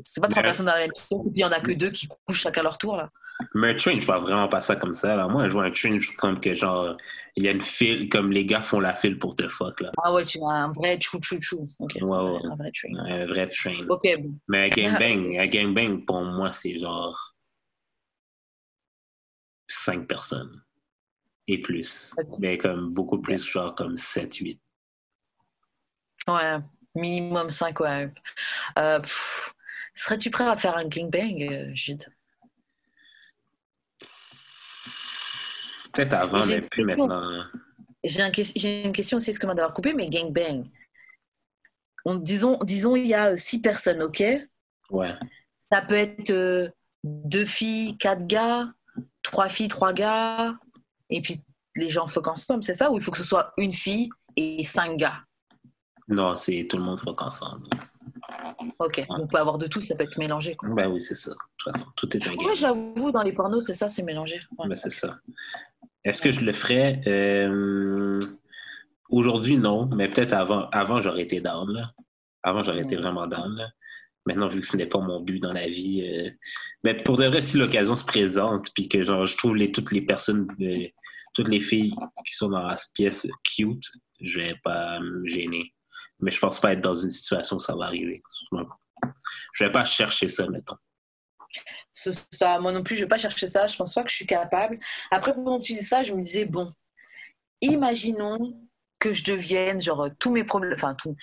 C'est 0.04 0.20
pas 0.20 0.28
trois 0.28 0.42
personnes 0.42 0.66
dans 0.66 0.72
la 0.72 0.80
même 0.80 0.92
pièce, 0.92 1.06
et 1.10 1.30
puis 1.30 1.32
il 1.36 1.40
y 1.40 1.44
en 1.44 1.52
a 1.52 1.60
que 1.60 1.72
deux 1.72 1.90
qui 1.90 2.08
couchent 2.08 2.40
chacun 2.40 2.62
leur 2.62 2.78
tour 2.78 2.96
là. 2.96 3.10
Mais 3.54 3.70
un 3.70 3.74
train, 3.74 3.98
je 3.98 4.06
vois 4.06 4.18
vraiment 4.18 4.48
pas 4.48 4.62
ça 4.62 4.76
comme 4.76 4.94
ça. 4.94 5.28
Moi, 5.28 5.46
je 5.48 5.52
vois 5.52 5.64
un 5.64 5.70
train 5.70 5.98
comme 6.16 6.40
que 6.40 6.54
genre, 6.54 6.96
il 7.36 7.44
y 7.44 7.48
a 7.48 7.50
une 7.50 7.60
file, 7.60 8.08
comme 8.08 8.32
les 8.32 8.46
gars 8.46 8.62
font 8.62 8.80
la 8.80 8.94
file 8.94 9.18
pour 9.18 9.36
te 9.36 9.46
fuck 9.48 9.80
là. 9.82 9.92
Ah 10.02 10.12
ouais, 10.12 10.24
tu 10.24 10.38
vois, 10.38 10.54
un 10.54 10.72
vrai 10.72 10.98
chou 11.00 11.20
chou 11.22 11.38
chou. 11.42 11.68
Okay. 11.78 12.02
Ouais, 12.02 12.18
ouais. 12.18 12.40
Un 12.44 12.56
vrai 12.56 12.72
train. 12.72 13.04
Un 13.04 13.26
vrai 13.26 13.48
train. 13.48 13.86
Ok. 13.90 14.08
Mais 14.48 14.64
un 14.64 14.68
gangbang, 14.68 15.36
un 15.38 15.46
gangbang 15.48 16.04
pour 16.06 16.22
moi, 16.22 16.50
c'est 16.52 16.78
genre 16.78 17.34
cinq 19.68 20.06
personnes 20.06 20.62
et 21.48 21.60
plus. 21.60 22.14
Mais 22.38 22.58
comme 22.58 22.92
beaucoup 22.92 23.20
plus, 23.20 23.46
genre 23.46 23.74
comme 23.74 23.96
7, 23.96 24.36
8. 24.36 24.60
Ouais, 26.28 26.58
minimum 26.94 27.50
5, 27.50 27.78
ouais. 27.80 28.12
Euh, 28.78 29.00
serais-tu 29.96 30.30
prêt 30.30 30.46
à 30.46 30.56
faire 30.56 30.76
un 30.76 30.86
gangbang, 30.86 31.42
euh, 31.42 31.70
Jude? 31.74 32.04
Peut-être 35.92 36.12
avant, 36.12 36.44
mais 36.46 36.60
plus 36.60 36.84
maintenant. 36.84 37.44
J'ai 38.04 38.22
un, 38.22 38.30
une 38.30 38.92
question 38.92 39.18
aussi, 39.18 39.32
ce 39.32 39.40
d'avoir 39.40 39.74
coupé, 39.74 39.94
mais 39.94 40.08
gangbang. 40.08 40.68
on, 42.04 42.16
disons, 42.16 42.58
disons, 42.62 42.94
il 42.94 43.06
y 43.06 43.14
a 43.14 43.36
six 43.36 43.60
personnes, 43.60 44.02
ok? 44.02 44.22
Ouais. 44.90 45.14
Ça 45.72 45.82
peut 45.82 45.94
être 45.96 46.30
euh, 46.30 46.68
deux 47.02 47.46
filles, 47.46 47.98
quatre 47.98 48.26
gars, 48.26 48.68
trois 49.22 49.48
filles, 49.48 49.68
trois 49.68 49.92
gars, 49.92 50.56
et 51.10 51.20
puis 51.20 51.42
les 51.74 51.88
gens 51.88 52.06
fuck 52.06 52.28
ensemble, 52.28 52.62
c'est 52.62 52.74
ça? 52.74 52.90
Ou 52.90 52.98
il 52.98 53.02
faut 53.02 53.10
que 53.10 53.18
ce 53.18 53.24
soit 53.24 53.52
une 53.56 53.72
fille 53.72 54.08
et 54.36 54.62
cinq 54.62 54.96
gars? 54.98 55.22
Non, 56.06 56.36
c'est 56.36 56.66
tout 56.70 56.76
le 56.76 56.84
monde 56.84 57.00
fuck 57.00 57.20
ensemble. 57.22 57.68
Ok, 58.78 59.04
on 59.08 59.26
peut 59.26 59.38
avoir 59.38 59.58
de 59.58 59.66
tout, 59.66 59.80
ça 59.80 59.94
peut 59.94 60.04
être 60.04 60.18
mélangé. 60.18 60.56
Quoi. 60.56 60.68
Ben 60.70 60.88
oui, 60.88 61.00
c'est 61.00 61.14
ça. 61.14 61.32
Tout 61.96 62.16
est 62.16 62.26
un 62.26 62.34
game. 62.34 62.46
Ouais, 62.46 62.56
j'avoue, 62.56 63.12
dans 63.12 63.22
les 63.22 63.32
pornos, 63.32 63.64
c'est 63.64 63.74
ça, 63.74 63.88
c'est 63.88 64.02
mélangé. 64.02 64.40
Ouais. 64.58 64.68
Ben, 64.68 64.76
c'est 64.76 64.90
ça. 64.90 65.18
Est-ce 66.04 66.20
que 66.22 66.32
je 66.32 66.44
le 66.44 66.52
ferais? 66.52 67.00
Euh, 67.06 68.18
Aujourd'hui, 69.08 69.56
non, 69.58 69.88
mais 69.94 70.08
peut-être 70.08 70.32
avant, 70.32 70.68
avant 70.70 71.00
j'aurais 71.00 71.22
été 71.22 71.40
down. 71.40 71.70
Là. 71.72 71.92
Avant, 72.42 72.62
j'aurais 72.62 72.82
été 72.82 72.96
vraiment 72.96 73.26
down. 73.26 73.54
là. 73.56 73.68
Maintenant, 74.24 74.48
vu 74.48 74.60
que 74.60 74.66
ce 74.66 74.76
n'est 74.76 74.86
pas 74.86 74.98
mon 74.98 75.20
but 75.20 75.38
dans 75.38 75.52
la 75.52 75.68
vie, 75.68 76.02
euh, 76.02 76.30
mais 76.82 76.94
pour 76.94 77.16
de 77.16 77.24
vrai, 77.26 77.42
si 77.42 77.56
l'occasion 77.56 77.94
se 77.94 78.04
présente, 78.04 78.70
puis 78.74 78.88
que 78.88 79.04
genre, 79.04 79.24
je 79.24 79.36
trouve 79.36 79.54
les, 79.54 79.70
toutes 79.70 79.92
les 79.92 80.02
personnes, 80.02 80.48
euh, 80.60 80.88
toutes 81.32 81.48
les 81.48 81.60
filles 81.60 81.94
qui 82.26 82.34
sont 82.34 82.48
dans 82.48 82.62
la 82.62 82.74
pièce 82.94 83.28
cute, 83.44 83.84
je 84.20 84.40
vais 84.40 84.56
pas 84.64 84.98
me 84.98 85.24
gêner. 85.28 85.72
Mais 86.20 86.30
je 86.30 86.38
pense 86.40 86.60
pas 86.60 86.72
être 86.72 86.80
dans 86.80 86.94
une 86.94 87.10
situation 87.10 87.56
où 87.56 87.60
ça 87.60 87.74
va 87.76 87.84
arriver. 87.86 88.22
Je 89.54 89.64
vais 89.64 89.72
pas 89.72 89.84
chercher 89.84 90.28
ça. 90.28 90.46
Ce- 91.92 92.10
ça, 92.32 92.58
moi 92.58 92.72
non 92.72 92.82
plus, 92.82 92.96
je 92.96 93.02
vais 93.02 93.08
pas 93.08 93.18
chercher 93.18 93.46
ça. 93.46 93.66
Je 93.66 93.76
pense 93.76 93.94
pas 93.94 94.02
que 94.02 94.10
je 94.10 94.16
suis 94.16 94.26
capable. 94.26 94.78
Après, 95.10 95.34
pendant 95.34 95.58
que 95.58 95.64
tu 95.64 95.74
dis 95.74 95.82
ça, 95.82 96.02
je 96.02 96.12
me 96.12 96.22
disais, 96.22 96.44
bon, 96.44 96.70
imaginons 97.60 98.58
que 98.98 99.12
je 99.12 99.24
devienne, 99.24 99.80
genre, 99.80 100.08
tous 100.18 100.30
mes 100.30 100.44
problèmes, 100.44 100.74
enfin, 100.74 100.94
tout, 100.94 101.16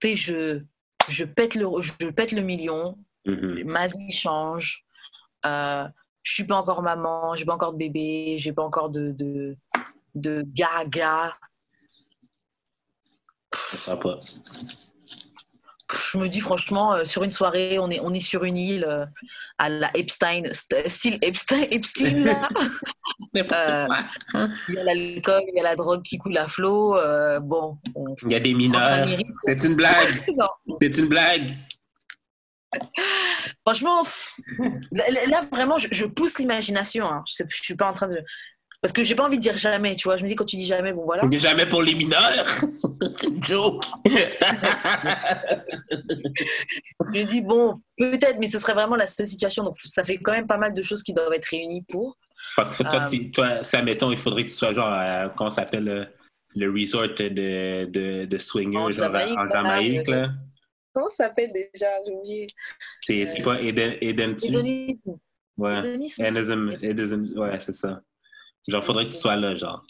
tu 0.00 0.08
sais, 0.08 0.16
je, 0.16 0.62
je, 1.08 1.24
pète 1.24 1.54
le, 1.54 1.66
je 1.80 2.08
pète 2.10 2.32
le 2.32 2.42
million, 2.42 2.98
Mhm. 3.26 3.64
ma 3.64 3.88
vie 3.88 4.12
change, 4.12 4.84
euh, 5.44 5.86
je 6.22 6.32
suis 6.32 6.44
pas 6.44 6.56
encore 6.56 6.82
maman, 6.82 7.34
j'ai 7.34 7.44
pas 7.44 7.54
encore 7.54 7.72
de 7.72 7.78
bébé, 7.78 8.36
j'ai 8.38 8.52
pas 8.52 8.62
encore 8.62 8.90
de, 8.90 9.12
de, 9.12 9.56
de 10.14 10.44
gaga. 10.46 11.36
Pas. 13.86 14.20
Je 16.12 16.18
me 16.18 16.28
dis 16.28 16.40
franchement, 16.40 16.92
euh, 16.94 17.04
sur 17.06 17.22
une 17.24 17.30
soirée, 17.32 17.78
on 17.78 17.90
est, 17.90 17.98
on 18.00 18.12
est 18.12 18.20
sur 18.20 18.44
une 18.44 18.58
île 18.58 18.84
euh, 18.84 19.06
à 19.56 19.70
la 19.70 19.90
Epstein, 19.96 20.42
st- 20.52 20.86
style 20.88 21.18
Epstein, 21.22 21.62
Epstein 21.70 22.24
là. 22.24 22.48
Euh, 23.36 23.86
Il 24.68 24.74
y 24.74 24.78
a 24.78 24.84
l'alcool, 24.84 25.42
il 25.48 25.54
y 25.56 25.60
a 25.60 25.62
la 25.62 25.76
drogue 25.76 26.02
qui 26.02 26.18
coule 26.18 26.36
à 26.38 26.48
flot. 26.48 26.96
euh, 26.96 27.40
bon, 27.40 27.78
on... 27.94 28.14
Il 28.24 28.32
y 28.32 28.34
a 28.34 28.40
des 28.40 28.54
mineurs. 28.54 29.06
C'est 29.38 29.62
une 29.64 29.74
blague. 29.74 30.24
C'est 30.80 30.98
une 30.98 31.08
blague. 31.08 31.54
Franchement, 33.66 34.02
là, 34.92 35.04
là, 35.26 35.46
vraiment, 35.52 35.78
je, 35.78 35.88
je 35.90 36.04
pousse 36.06 36.38
l'imagination. 36.38 37.06
Hein. 37.06 37.22
Je, 37.26 37.44
je 37.48 37.62
suis 37.62 37.76
pas 37.76 37.88
en 37.90 37.92
train 37.94 38.08
de. 38.08 38.22
Parce 38.80 38.92
que 38.92 39.02
j'ai 39.02 39.14
pas 39.16 39.24
envie 39.24 39.38
de 39.38 39.42
dire 39.42 39.56
jamais, 39.56 39.96
tu 39.96 40.04
vois. 40.06 40.16
Je 40.16 40.22
me 40.24 40.28
dis 40.28 40.36
quand 40.36 40.44
tu 40.44 40.56
dis 40.56 40.66
jamais, 40.66 40.92
bon 40.92 41.04
voilà. 41.04 41.24
Jamais 41.32 41.66
pour 41.66 41.82
les 41.82 41.94
mineurs? 41.94 42.46
Joke. 43.42 43.84
Je 47.14 47.22
dis 47.22 47.40
bon, 47.42 47.80
peut-être, 47.96 48.38
mais 48.38 48.48
ce 48.48 48.58
serait 48.58 48.74
vraiment 48.74 48.96
la 48.96 49.06
seule 49.06 49.26
situation. 49.26 49.64
Donc 49.64 49.78
ça 49.80 50.04
fait 50.04 50.18
quand 50.18 50.32
même 50.32 50.46
pas 50.46 50.58
mal 50.58 50.74
de 50.74 50.82
choses 50.82 51.02
qui 51.02 51.12
doivent 51.12 51.32
être 51.32 51.46
réunies 51.46 51.82
pour. 51.88 52.16
Fait 52.54 52.64
que 52.64 52.82
toi, 52.88 53.02
Euh, 53.04 53.08
tu- 53.10 53.30
toi, 53.30 53.64
ça, 53.64 53.82
mettons, 53.82 54.10
il 54.10 54.16
faudrait 54.18 54.42
que 54.44 54.48
tu 54.48 54.54
sois 54.54 54.72
genre, 54.72 54.88
à- 54.88 55.28
comment 55.36 55.50
ça 55.50 55.62
s'appelle, 55.62 55.84
le, 55.84 56.06
le 56.56 56.70
resort 56.72 57.08
de, 57.08 57.84
de, 57.86 58.24
de 58.24 58.38
swingers, 58.38 58.76
En 58.78 58.90
genre 58.90 59.10
Jamaïque, 59.10 59.38
en 59.38 59.44
là, 59.44 59.50
Jamaïque, 59.52 60.08
euh, 60.08 60.12
là. 60.22 60.30
Comment 60.92 61.08
ça 61.08 61.26
s'appelle 61.28 61.50
déjà? 61.52 61.86
J'ai 62.06 62.12
oublié. 62.12 62.46
C'est 63.06 63.42
quoi, 63.42 63.60
Eden, 63.60 63.96
Eden 64.00 64.36
tu? 64.36 64.46
Hédonisme. 64.46 65.18
Ouais. 65.56 65.78
Hédonisme. 65.80 66.24
Hedonism, 66.24 66.70
Hedonism, 66.82 67.38
ouais, 67.38 67.60
c'est 67.60 67.72
ça. 67.72 68.00
Genre, 68.68 68.84
faudrait 68.84 69.06
que 69.06 69.12
tu 69.12 69.18
sois 69.18 69.36
là, 69.36 69.56
genre. 69.56 69.84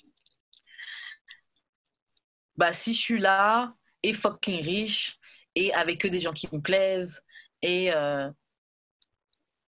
bah, 2.56 2.72
si 2.72 2.94
je 2.94 2.98
suis 3.00 3.18
là 3.20 3.74
et 4.02 4.12
fucking 4.12 4.62
riche 4.64 5.16
et 5.54 5.72
avec 5.74 6.00
que 6.00 6.08
des 6.08 6.20
gens 6.20 6.32
qui 6.32 6.48
me 6.52 6.60
plaisent 6.60 7.22
et, 7.62 7.92
euh, 7.94 8.30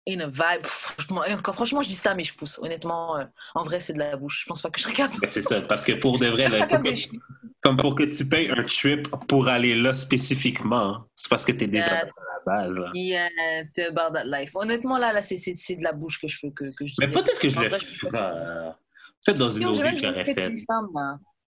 vibe, 0.06 0.62
pff, 0.62 0.70
franchement, 0.98 1.22
encore, 1.28 1.54
franchement, 1.54 1.82
je 1.82 1.88
dis 1.88 1.94
ça, 1.94 2.14
mais 2.14 2.24
je 2.24 2.34
pousse. 2.34 2.58
Honnêtement, 2.58 3.18
euh, 3.18 3.24
en 3.54 3.62
vrai, 3.62 3.80
c'est 3.80 3.94
de 3.94 3.98
la 3.98 4.16
bouche. 4.16 4.42
Je 4.42 4.46
pense 4.46 4.60
pas 4.60 4.70
que 4.70 4.78
je 4.78 4.84
serais 4.84 4.94
capable. 4.94 5.20
Ben, 5.20 5.28
c'est 5.28 5.42
ça, 5.42 5.60
parce 5.62 5.84
que 5.84 5.92
pour 5.92 6.18
de 6.18 6.26
vrai, 6.26 6.48
là, 6.48 6.66
tu- 6.94 7.20
comme 7.62 7.76
pour 7.78 7.94
que 7.94 8.02
tu 8.04 8.26
payes 8.28 8.50
un 8.50 8.64
trip 8.64 9.08
pour 9.28 9.48
aller 9.48 9.74
là 9.74 9.94
spécifiquement, 9.94 10.76
hein, 10.96 11.06
c'est 11.14 11.30
parce 11.30 11.44
que 11.44 11.52
t'es 11.52 11.66
déjà 11.66 11.84
Yeah. 11.90 12.00
à 12.02 12.04
la 12.04 12.66
base. 12.66 12.76
là. 12.76 12.90
Yeah, 12.94 13.28
t'es 13.74 13.86
about 13.86 14.12
that 14.14 14.24
life. 14.26 14.54
Honnêtement, 14.54 14.98
là, 14.98 15.12
là 15.12 15.22
c'est, 15.22 15.36
de 15.36 15.82
la 15.82 15.92
bouche 15.92 16.20
que 16.20 16.28
je 16.28 16.36
fais, 16.36 16.50
que, 16.50 16.64
que 16.74 16.86
je 16.86 16.94
Mais 16.98 17.08
peut-être 17.08 17.38
que 17.40 17.48
je 17.48 17.56
En 17.58 17.62
le 17.62 17.70
Peut-être 19.24 19.38
dans 19.38 19.50
une 19.50 19.66
autre 19.66 19.76
j'ai 19.76 19.82
vie, 19.82 19.88
même 19.90 19.96
je 19.96 20.06
l'aurais 20.06 20.24
fait. 20.24 20.52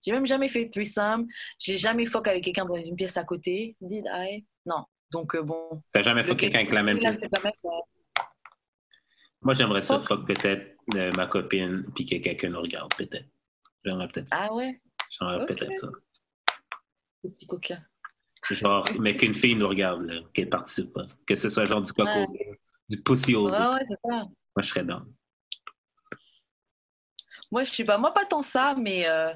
J'ai 0.07 0.13
même 0.13 0.27
jamais 0.27 0.49
fait 0.49 0.69
threesome. 0.69 1.27
J'ai 1.59 1.79
jamais 1.79 2.07
fuck 2.07 2.29
avec 2.29 2.45
quelqu'un 2.45 2.65
dans 2.67 2.75
une 2.77 2.95
pièce 2.97 3.17
à 3.17 3.25
côté. 3.25 3.77
Did 3.81 4.07
I? 4.13 4.45
Non. 4.67 4.85
Donc, 5.11 5.35
euh, 5.35 5.43
bon. 5.43 5.83
T'as 5.93 6.03
jamais 6.03 6.23
fait 6.25 6.37
quelqu'un 6.37 6.59
avec 6.59 6.73
la 6.73 6.83
même 6.83 6.99
pièce? 6.99 7.21
même, 7.23 7.53
euh, 7.65 7.71
Moi, 9.43 9.55
j'aimerais 9.55 9.83
ça 9.83 9.99
Fuck. 10.01 10.09
fuck 10.09 10.27
peut-être 10.27 10.77
euh, 10.95 11.11
ma 11.17 11.27
copine 11.27 11.85
puis 11.95 12.05
que 12.05 12.17
quelqu'un 12.17 12.51
nous 12.51 12.61
regarde, 12.61 12.93
peut-être. 12.97 13.29
J'aimerais 13.85 14.09
peut-être 14.09 14.29
ça. 14.31 14.37
Ah 14.41 14.55
ouais, 14.55 14.81
J'aimerais 15.19 15.47
peut-être 15.47 15.79
ça. 15.79 15.89
petit 17.23 17.47
coquin. 17.47 17.83
Genre, 18.51 18.87
mais 19.01 19.17
qu'une 19.17 19.35
fille 19.35 19.55
nous 19.57 19.69
regarde, 19.69 20.07
qu'elle 20.35 20.51
participe 20.51 20.93
pas. 20.93 21.07
Que 21.27 21.35
ce 21.37 21.49
soit 21.49 21.65
genre 21.65 21.81
du 21.81 21.93
coco, 21.93 22.11
Ouais. 22.19 22.59
du 22.91 23.03
pussy 23.03 23.35
au 23.35 23.49
Ouais, 23.51 23.57
ouais, 23.57 23.81
c'est 23.89 24.09
ça. 24.11 24.17
Moi, 24.17 24.29
je 24.63 24.69
serais 24.69 24.85
dans. 24.85 25.03
Moi, 27.55 27.63
je 27.63 27.73
sais 27.73 27.85
pas. 27.85 27.99
Moi, 27.99 28.13
pas 28.13 28.25
tant 28.27 28.43
ça, 28.43 28.75
mais 28.77 29.07
euh, 29.09 29.33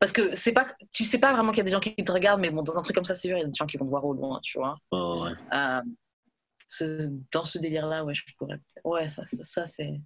Parce 0.00 0.10
que 0.10 0.34
c'est 0.34 0.52
pas, 0.52 0.66
tu 0.90 1.04
sais 1.04 1.18
pas 1.18 1.32
vraiment 1.32 1.52
qu'il 1.52 1.58
y 1.58 1.60
a 1.60 1.64
des 1.64 1.70
gens 1.70 1.78
qui 1.78 1.94
te 1.94 2.10
regardent, 2.10 2.40
mais 2.40 2.50
bon, 2.50 2.62
dans 2.62 2.76
un 2.76 2.82
truc 2.82 2.96
comme 2.96 3.04
ça, 3.04 3.14
c'est 3.14 3.28
sûr, 3.28 3.36
il 3.36 3.42
y 3.42 3.44
a 3.44 3.46
des 3.46 3.54
gens 3.56 3.66
qui 3.66 3.76
vont 3.76 3.84
te 3.84 3.90
voir 3.90 4.04
au 4.04 4.12
loin, 4.12 4.40
tu 4.42 4.58
vois. 4.58 4.74
Oh. 4.90 5.26
Euh, 5.52 5.80
ce- 6.66 7.08
dans 7.32 7.44
ce 7.44 7.58
délire-là, 7.58 8.04
ouais, 8.04 8.14
je 8.14 8.24
pourrais. 8.36 8.56
peut-être- 8.56 8.84
Ouais, 8.84 9.06
ça, 9.06 9.24
ça, 9.26 9.44
ça, 9.44 9.66
c'est. 9.66 10.00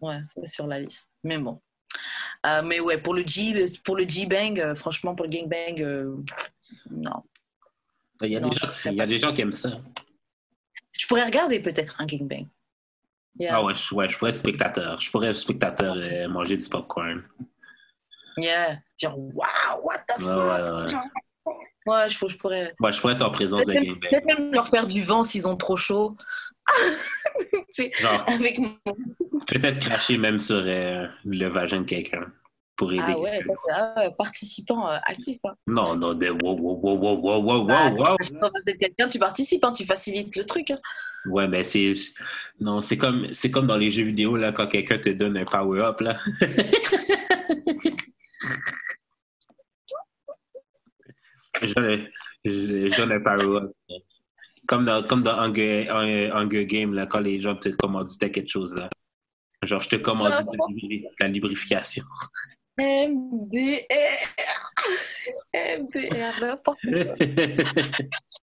Ouais, 0.00 0.20
c'est 0.32 0.46
sur 0.46 0.68
la 0.68 0.78
liste. 0.78 1.10
Mais 1.24 1.38
bon. 1.38 1.60
Euh, 2.46 2.62
mais 2.62 2.78
ouais, 2.78 2.98
pour 2.98 3.14
le 3.14 3.22
G, 3.26 3.66
pour 3.84 3.96
le 3.96 4.06
G-Bang, 4.08 4.60
euh, 4.60 4.74
franchement, 4.76 5.14
pour 5.16 5.26
le 5.26 5.30
gangbang, 5.30 5.80
euh, 5.82 6.16
non. 6.90 7.22
Il 8.22 8.32
y 8.32 8.36
a, 8.36 8.40
Non, 8.40 8.48
des 8.48 8.56
gens, 8.56 8.68
il 8.86 8.94
y 8.94 9.00
a 9.00 9.06
des 9.06 9.18
gens 9.18 9.32
qui 9.32 9.40
aiment 9.40 9.52
ça. 9.52 9.80
Je 10.92 11.06
pourrais 11.06 11.24
regarder 11.24 11.60
peut-être 11.60 12.00
un 12.00 12.06
gangbang. 12.06 12.46
Yeah. 13.38 13.56
Ah 13.56 13.64
ouais, 13.64 13.74
je, 13.74 13.94
ouais, 13.94 14.08
je 14.08 14.18
pourrais 14.18 14.30
être 14.30 14.38
spectateur. 14.38 15.00
Je 15.00 15.10
pourrais 15.10 15.28
être 15.28 15.36
spectateur 15.36 16.00
et 16.00 16.28
manger 16.28 16.56
du 16.56 16.68
popcorn. 16.68 17.22
Yeah. 18.36 18.78
Genre, 19.00 19.18
wow, 19.18 19.82
what 19.82 19.98
the 20.08 20.20
fuck? 20.20 20.26
ouais, 20.26 20.82
ouais. 20.82 20.88
Genre, 20.90 21.04
ouais, 21.86 22.10
je, 22.10 22.28
je 22.28 22.36
pourrais. 22.36 22.74
Ouais, 22.78 22.92
je 22.92 23.00
pourrais 23.00 23.14
être 23.14 23.22
en 23.22 23.30
présence 23.30 23.64
de 23.64 23.72
gangbang. 23.72 24.00
peut-être 24.00 24.26
même 24.26 24.52
leur 24.52 24.68
faire 24.68 24.86
du 24.86 25.02
vent 25.02 25.24
s'ils 25.24 25.48
ont 25.48 25.56
trop 25.56 25.76
chaud. 25.76 26.16
Genre, 27.98 28.24
avec 28.28 28.60
peut-être 29.46 29.78
cracher 29.78 30.18
même 30.18 30.38
sur 30.38 30.62
euh, 30.64 31.06
le 31.24 31.48
vagin 31.48 31.80
de 31.80 31.86
quelqu'un 31.86 32.30
pour 32.82 32.92
aider 32.92 33.02
Ah 33.06 33.18
ouais, 33.18 33.38
t'es, 33.38 33.54
ah 33.72 33.94
ouais, 33.96 34.10
participant 34.18 34.90
euh, 34.90 34.98
actif. 35.04 35.38
Hein. 35.44 35.54
Non, 35.66 35.94
non, 35.96 36.14
de 36.14 36.28
wow, 36.30 36.56
wow, 36.58 36.80
wow, 36.82 36.98
wow, 36.98 37.16
wow, 37.16 37.42
wow, 37.42 37.64
Bah, 37.64 37.90
wow, 37.92 37.98
wow. 37.98 38.16
quelqu'un, 38.78 39.08
tu 39.08 39.18
participes, 39.18 39.64
hein, 39.64 39.72
tu 39.72 39.84
facilites 39.84 40.36
le 40.36 40.44
truc. 40.44 40.70
hein. 40.70 40.78
Ouais, 41.26 41.46
mais 41.46 41.62
c'est. 41.62 41.92
Non, 42.60 42.80
c'est 42.80 42.98
comme, 42.98 43.32
c'est 43.32 43.50
comme 43.50 43.68
dans 43.68 43.76
les 43.76 43.90
jeux 43.92 44.02
vidéo, 44.04 44.36
là, 44.36 44.50
quand 44.52 44.66
quelqu'un 44.66 44.98
te 44.98 45.10
donne 45.10 45.36
un 45.36 45.44
power-up, 45.44 46.00
là. 46.00 46.18
je, 51.62 52.06
je, 52.44 52.88
je 52.88 52.96
donne 52.96 53.12
un 53.12 53.20
power-up. 53.20 53.72
Comme 54.66 54.84
dans, 54.84 55.02
comme 55.02 55.22
dans 55.22 55.38
Hunger, 55.38 55.88
Hunger- 55.90 56.66
Game, 56.66 56.94
là, 56.94 57.06
quand 57.06 57.20
les 57.20 57.40
gens 57.40 57.56
te 57.56 57.68
commanditaient 57.70 58.30
quelque 58.30 58.48
chose, 58.50 58.74
là. 58.74 58.88
Genre, 59.62 59.80
je 59.80 59.88
te 59.90 59.96
commandite 59.96 60.46
de 60.46 60.56
lubri- 60.56 61.04
la 61.20 61.28
lubrification. 61.28 62.04
MDR. 62.78 63.84
MDR, 65.54 66.40
n'importe 66.40 66.80
quoi. 66.80 67.14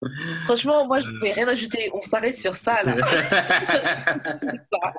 Franchement, 0.45 0.87
moi, 0.87 0.99
je 0.99 1.07
ne 1.07 1.19
vais 1.19 1.33
rien 1.33 1.47
ajouter. 1.47 1.89
On 1.93 2.01
s'arrête 2.01 2.35
sur 2.35 2.55
ça, 2.55 2.83
là. 2.83 2.95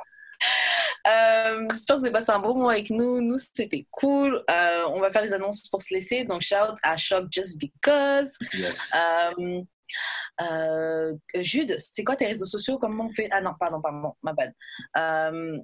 Euh, 1.07 1.67
J'espère 1.71 1.97
que 1.97 2.01
vous 2.01 2.07
avez 2.07 2.13
passé 2.13 2.31
un 2.31 2.39
bon 2.41 2.55
moment 2.55 2.69
avec 2.69 2.91
nous. 2.91 3.21
Nous, 3.21 3.39
c'était 3.39 3.87
cool. 3.91 4.43
Euh, 4.51 4.85
on 4.89 5.01
va 5.01 5.11
faire 5.11 5.23
les 5.23 5.33
annonces 5.33 5.69
pour 5.69 5.81
se 5.81 5.95
laisser. 5.95 6.25
Donc, 6.25 6.43
shout 6.43 6.77
à 6.83 6.97
Shock 6.97 7.27
Just 7.31 7.59
Because. 7.59 8.39
yes. 8.53 8.93
Euh, 8.95 9.63
euh, 10.43 11.15
Jude, 11.35 11.77
c'est 11.79 12.05
quoi 12.05 12.17
tes 12.17 12.27
réseaux 12.27 12.47
sociaux? 12.47 12.79
Comment 12.79 13.07
on 13.07 13.13
fait? 13.13 13.29
Ah 13.31 13.41
non, 13.41 13.53
pardon, 13.59 13.81
pardon, 13.81 14.15
ma 14.23 14.33
bad. 14.33 14.53
Euh, 14.97 15.59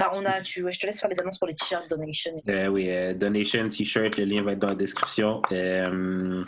Bah, 0.00 0.10
on 0.14 0.24
a, 0.24 0.40
tu, 0.40 0.64
je 0.72 0.80
te 0.80 0.86
laisse 0.86 0.98
faire 0.98 1.10
les 1.10 1.20
annonces 1.20 1.38
pour 1.38 1.46
les 1.46 1.54
t-shirts 1.54 1.90
Donation. 1.90 2.32
Euh, 2.48 2.68
oui, 2.68 2.88
euh, 2.88 3.12
Donation, 3.12 3.68
t-shirt, 3.68 4.16
le 4.16 4.24
lien 4.24 4.42
va 4.42 4.52
être 4.52 4.58
dans 4.58 4.68
la 4.68 4.74
description. 4.74 5.42
Euh, 5.52 6.42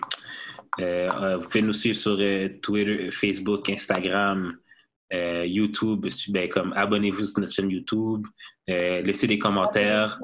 vous 0.78 1.48
pouvez 1.48 1.60
nous 1.60 1.74
suivre 1.74 1.98
sur 1.98 2.16
Twitter, 2.62 3.10
Facebook, 3.10 3.68
Instagram, 3.68 4.56
YouTube. 5.12 6.06
Ben, 6.28 6.48
comme 6.48 6.72
abonnez-vous 6.72 7.26
sur 7.26 7.40
notre 7.40 7.52
chaîne 7.52 7.68
YouTube. 7.68 8.26
laissez 8.66 9.26
des 9.26 9.38
commentaires. 9.38 10.18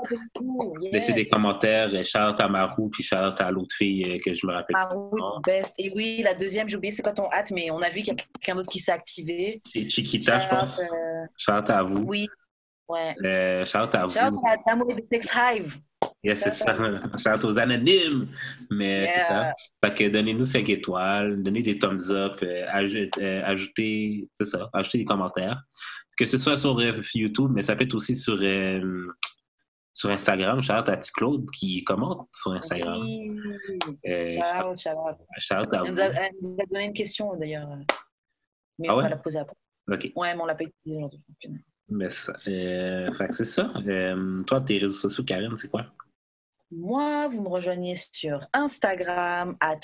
Laissez 0.91 1.13
des 1.13 1.27
commentaires. 1.27 1.91
Shout 2.07 2.41
à 2.41 2.49
Marou, 2.49 2.89
puis 2.89 3.03
shout 3.03 3.15
à 3.15 3.51
l'autre 3.51 3.77
fille 3.77 4.19
que 4.25 4.33
je 4.33 4.47
me 4.47 4.55
rappelle. 4.55 4.73
Marou, 4.73 5.11
best. 5.45 5.75
Et 5.79 5.93
oui, 5.95 6.23
la 6.25 6.33
deuxième, 6.33 6.67
j'ai 6.67 6.79
oublié 6.79 6.93
c'est 6.93 7.03
quoi 7.03 7.13
ton 7.13 7.29
hâte, 7.31 7.51
mais 7.51 7.71
on 7.71 7.83
a 7.83 7.91
vu 7.91 8.01
qu'il 8.01 8.09
y 8.09 8.11
a 8.13 8.15
quelqu'un 8.15 8.55
d'autre 8.55 8.71
qui 8.71 8.79
s'est 8.79 8.93
activé. 8.93 9.61
Chiquita, 9.75 10.39
je 10.39 10.49
pense. 10.49 10.81
Shout 11.37 11.71
à 11.71 11.83
vous. 11.83 12.05
Oui. 12.05 12.27
Ouais. 12.89 13.15
Euh, 13.25 13.65
shout 13.65 13.95
à 13.95 14.07
vous. 14.07 14.13
Shout 14.13 14.19
à 14.47 14.57
Damo 14.67 14.89
et 14.91 15.07
Tex 15.07 15.29
Hive. 15.35 15.79
Yes, 16.23 16.41
c'est 16.41 16.51
ça. 16.53 16.75
Shout 17.19 17.45
aux 17.47 17.59
anonymes. 17.59 18.29
Mais 18.71 19.03
yeah. 19.03 19.09
c'est 19.13 19.21
ça. 19.33 19.53
Fait 19.85 19.95
que 19.95 20.09
donnez-nous 20.09 20.45
5 20.45 20.69
étoiles, 20.69 21.43
donnez 21.43 21.63
des 21.63 21.79
thumbs 21.79 22.11
up, 22.11 22.39
euh, 22.43 22.67
euh, 23.19 23.43
ajoutez, 23.45 24.29
c'est 24.39 24.47
ça, 24.47 24.69
ajoutez 24.73 24.99
des 24.99 25.05
commentaires. 25.05 25.63
Que 26.17 26.27
ce 26.27 26.39
soit 26.39 26.59
sur 26.59 26.79
euh, 26.81 27.01
YouTube, 27.15 27.51
mais 27.55 27.63
ça 27.63 27.77
peut 27.77 27.85
être 27.85 27.95
aussi 27.95 28.17
sur, 28.17 28.37
euh, 28.41 29.07
sur 29.95 30.11
Instagram. 30.11 30.61
Shout 30.63 30.73
à 30.73 30.97
Claude 31.17 31.49
qui 31.51 31.85
commente 31.85 32.29
sur 32.35 32.53
Instagram. 32.53 32.97
Oui. 33.01 33.37
Euh, 34.07 34.31
shout, 34.31 34.77
shout, 34.79 34.91
shout 35.39 35.55
à 35.55 35.61
elle 35.63 35.79
vous. 35.81 35.93
nous, 35.93 36.01
a, 36.01 36.05
elle 36.07 36.33
nous 36.43 36.57
a 36.61 36.67
donné 36.67 36.85
une 36.87 36.93
question 36.95 37.37
d'ailleurs. 37.37 37.69
Mais 38.79 38.89
Ah 38.89 38.95
on 38.95 38.97
ouais? 38.99 39.03
va 39.05 39.09
la 39.11 39.17
poser 39.17 39.39
après. 39.39 39.57
OK. 39.91 40.13
Ouais, 40.17 40.35
mais 40.35 40.41
on 40.43 40.47
l'a 40.47 40.55
pas 40.55 40.65
utilisée 40.65 41.05
aujourd'hui. 41.05 41.65
Mais 41.91 42.11
ça, 42.11 42.35
euh, 42.47 43.09
c'est 43.31 43.45
ça. 43.45 43.73
Euh, 43.87 44.39
toi, 44.41 44.61
tes 44.61 44.79
réseaux 44.79 44.93
sociaux, 44.93 45.25
Karine, 45.25 45.57
c'est 45.57 45.69
quoi? 45.71 45.87
Moi, 46.71 47.29
vous 47.29 47.41
me 47.43 47.49
rejoignez 47.49 47.95
sur 48.13 48.47
Instagram, 48.53 49.57
at 49.61 49.79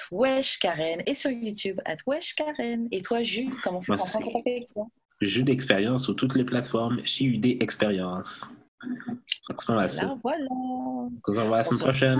Karen, 0.60 1.02
et 1.06 1.14
sur 1.14 1.30
YouTube, 1.30 1.80
at 1.86 1.96
Karen. 2.36 2.88
Et 2.90 3.00
toi, 3.00 3.22
Jules, 3.22 3.54
comment 3.62 3.80
prendre 3.80 4.04
c'est- 4.04 4.18
contact 4.22 4.46
avec 4.46 4.66
toi? 4.72 4.86
Jeu 5.20 5.42
d'expérience 5.42 6.04
sur 6.04 6.14
toutes 6.16 6.34
les 6.34 6.44
plateformes 6.44 7.00
chez 7.04 7.24
UD 7.24 7.56
Expérience. 7.62 8.50
Mal 9.68 9.90
ça. 9.90 10.06
Là, 10.06 10.18
voilà. 10.22 10.44
On 10.50 11.10
se 11.26 11.30
revoit 11.40 11.56
la 11.58 11.64
semaine 11.64 11.78
se 11.78 11.84
prochaine. 11.84 12.18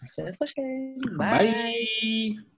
La 0.00 0.06
semaine 0.06 0.36
prochaine. 0.36 0.98
Bye. 1.12 1.52
Bye. 1.52 2.55